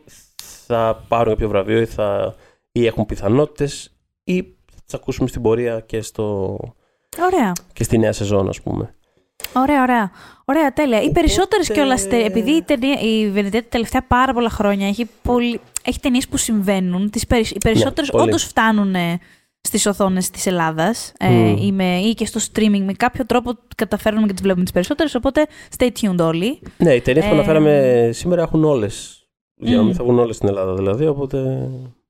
θα 0.65 1.05
πάρουν 1.07 1.33
κάποιο 1.33 1.47
βραβείο 1.47 1.81
ή, 1.81 1.85
θα, 1.85 2.35
ή 2.71 2.85
έχουν 2.85 3.05
πιθανότητες 3.05 3.95
ή 4.23 4.55
τι 4.91 4.97
ακούσουμε 5.01 5.27
στην 5.27 5.41
πορεία 5.41 5.79
και, 5.79 6.01
στο... 6.01 6.57
Ωραία. 7.21 7.51
και 7.73 7.83
στη 7.83 7.97
νέα 7.97 8.11
σεζόν, 8.11 8.49
ας 8.49 8.61
πούμε. 8.61 8.95
Ωραία, 9.53 9.81
ωραία. 9.81 10.11
Ωραία, 10.45 10.73
τέλεια. 10.73 10.97
Οπότε... 10.97 11.09
Οι 11.09 11.13
περισσότερες 11.13 11.71
κιόλας. 11.71 12.05
Επειδή 12.05 12.51
η, 12.51 12.61
ταινία, 12.61 12.99
η 13.01 13.51
τα 13.51 13.63
τελευταία 13.69 14.03
πάρα 14.07 14.33
πολλά 14.33 14.49
χρόνια 14.49 14.87
έχει, 14.87 15.07
πολύ... 15.21 15.59
έχει 15.83 15.99
ταινίες 15.99 16.27
που 16.27 16.37
συμβαίνουν. 16.37 17.09
Τις 17.09 17.27
περι... 17.27 17.45
Οι 17.53 17.57
περισσότερες 17.63 18.11
ναι, 18.11 18.21
όντως 18.21 18.43
φτάνουν 18.43 18.95
στις 19.61 19.85
οθόνες 19.85 20.29
της 20.29 20.45
Ελλάδας 20.45 21.13
ε, 21.17 21.99
ή 22.07 22.13
και 22.13 22.25
στο 22.25 22.39
streaming. 22.39 22.81
Με 22.85 22.93
κάποιο 22.93 23.25
τρόπο 23.25 23.51
καταφέρνουμε 23.75 24.27
και 24.27 24.33
τις 24.33 24.41
βλέπουμε 24.41 24.63
τις 24.63 24.73
περισσότερες. 24.73 25.15
Οπότε 25.15 25.47
stay 25.77 25.89
tuned 26.01 26.19
όλοι. 26.19 26.59
Ναι, 26.77 26.93
οι 26.93 27.01
ταινίες 27.01 27.25
που 27.25 27.31
ε, 27.31 27.33
αναφέραμε 27.33 28.09
σήμερα 28.13 28.41
έχουν 28.41 28.63
όλε. 28.63 28.87
Για 29.55 29.77
να 29.77 29.83
μην 29.83 29.95
θα 29.95 30.03
βγουν 30.03 30.19
όλες 30.19 30.35
στην 30.35 30.47
Ελλάδα 30.47 30.73
δηλαδή. 30.73 31.05
Οπότε 31.07 31.37
Ναι. 31.37 32.00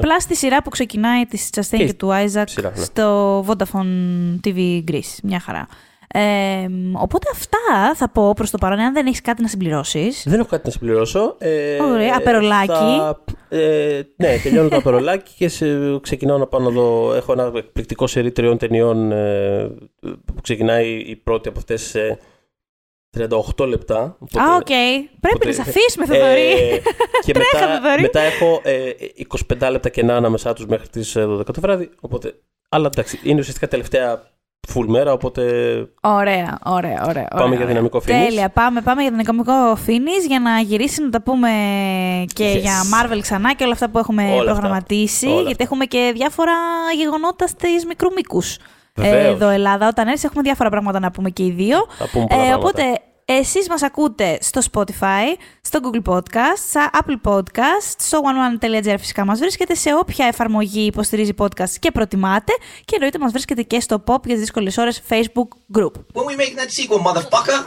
Πλά 0.00 0.20
στη 0.20 0.36
σειρά 0.36 0.62
που 0.62 0.70
ξεκινάει 0.70 1.24
της 1.24 1.50
Chastain 1.54 1.76
και, 1.86 1.94
του 1.94 2.08
Isaac 2.08 2.62
ναι. 2.62 2.82
στο 2.82 3.38
Vodafone 3.46 4.40
TV 4.44 4.84
Greece. 4.90 5.18
Μια 5.22 5.40
χαρά. 5.40 5.66
Ε, 6.14 6.68
οπότε 6.92 7.28
αυτά 7.32 7.94
θα 7.94 8.08
πω 8.10 8.32
προς 8.32 8.50
το 8.50 8.58
παρόν, 8.58 8.78
αν 8.78 8.92
δεν 8.92 9.06
έχεις 9.06 9.20
κάτι 9.20 9.42
να 9.42 9.48
συμπληρώσεις. 9.48 10.24
Δεν 10.26 10.40
έχω 10.40 10.48
κάτι 10.48 10.62
να 10.64 10.72
συμπληρώσω. 10.72 11.34
Ε, 11.38 11.82
Ωραία, 11.82 12.14
απερολάκι. 12.16 12.66
Θα, 12.66 13.22
ε, 13.48 14.02
ναι, 14.16 14.36
τελειώνω 14.42 14.68
το 14.68 14.76
απερολάκι 14.76 15.32
και 15.36 15.48
σε, 15.48 15.66
ξεκινάω 16.00 16.38
να 16.38 16.46
πάω 16.46 16.60
να 16.60 16.70
δω. 16.70 17.14
Έχω 17.14 17.32
ένα 17.32 17.52
εκπληκτικό 17.54 18.06
σερί 18.06 18.32
τριών 18.32 18.58
ταινιών 18.58 19.12
ε, 19.12 19.70
που 20.00 20.40
ξεκινάει 20.42 20.88
η 20.88 21.16
πρώτη 21.16 21.48
από 21.48 21.58
αυτές 21.58 21.82
σε 21.82 22.18
38 23.18 23.66
λεπτά. 23.66 24.00
Α, 24.38 24.54
οκ. 24.56 24.66
Okay. 24.66 25.08
Πρέπει 25.20 25.46
να 25.46 25.52
σε 25.52 25.60
αφήσουμε, 25.60 26.06
Θοδωρή. 26.06 26.50
Ε, 26.50 26.80
και 27.24 27.32
μετά, 27.36 27.80
μετά 28.00 28.20
έχω 28.20 28.60
ε, 28.62 28.90
25 29.58 29.68
λεπτά 29.70 29.88
κενά 29.88 30.16
ανάμεσά 30.16 30.52
τους 30.52 30.66
μέχρι 30.66 30.88
τις 30.88 31.16
12 31.18 31.44
το 31.44 31.60
βράδυ. 31.60 31.90
Οπότε, 32.00 32.34
αλλά 32.68 32.86
εντάξει, 32.86 33.20
είναι 33.22 33.40
ουσιαστικά 33.40 33.68
τελευταία 33.68 34.22
full 34.74 34.84
μέρα, 34.86 35.12
οπότε. 35.12 35.42
Ωραία, 36.00 36.58
ωραία, 36.64 37.04
ωραία. 37.08 37.28
Πάμε 37.28 37.44
ωραία, 37.44 37.56
για 37.56 37.66
δυναμικό 37.66 38.00
φινίς. 38.00 38.24
Τέλεια. 38.24 38.48
Πάμε, 38.48 38.80
πάμε 38.80 39.02
για 39.02 39.10
δυναμικό 39.10 39.76
φινίς 39.76 40.10
για 40.26 40.40
να 40.40 40.60
γυρίσει 40.60 41.02
να 41.02 41.10
τα 41.10 41.22
πούμε 41.22 41.50
και 42.32 42.44
για 42.44 42.72
Marvel 42.82 43.18
ξανά 43.20 43.54
και 43.54 43.64
όλα 43.64 43.72
αυτά 43.72 43.90
που 43.90 43.98
έχουμε 43.98 44.40
προγραμματίσει. 44.44 45.42
γιατί 45.42 45.64
έχουμε 45.64 45.84
και 45.84 46.12
διάφορα 46.14 46.52
γεγονότα 46.96 47.46
στις 47.46 47.86
μικρού 47.86 48.12
μήκους. 48.12 48.58
Εδώ 49.00 49.48
Ελλάδα, 49.48 49.88
όταν 49.88 50.08
έρθει, 50.08 50.26
έχουμε 50.26 50.42
διάφορα 50.42 50.68
πράγματα 50.68 51.00
να 51.00 51.10
πούμε 51.10 51.30
και 51.30 51.44
οι 51.44 51.50
δύο. 51.50 51.86
Ε, 52.28 52.54
οπότε 52.54 52.82
εσείς 53.24 53.68
μας 53.68 53.82
ακούτε 53.82 54.38
στο 54.40 54.60
Spotify, 54.72 55.36
στο 55.60 55.78
Google 55.82 56.12
Podcast, 56.12 56.58
στα 56.68 56.90
Apple 56.92 57.30
Podcast, 57.32 57.94
στο 57.98 58.20
oneone.gr 58.24 58.94
φυσικά 58.98 59.24
μας 59.24 59.38
βρίσκεται 59.38 59.74
σε 59.74 59.94
όποια 59.94 60.26
εφαρμογή 60.26 60.84
υποστηρίζει 60.86 61.34
podcast 61.38 61.70
και 61.80 61.90
προτιμάτε 61.90 62.52
και 62.84 62.94
εννοείται 62.94 63.18
μας 63.18 63.30
βρίσκεται 63.30 63.62
και 63.62 63.80
στο 63.80 64.02
Pop 64.06 64.24
για 64.24 64.34
τις 64.34 64.38
δύσκολες 64.40 64.76
ώρες 64.78 65.02
Facebook 65.08 65.78
Group. 65.78 65.92
When 66.12 66.24
we 66.24 66.36
make 66.36 66.54
that 66.56 66.70
sequel, 66.70 67.00
motherfucker! 67.06 67.58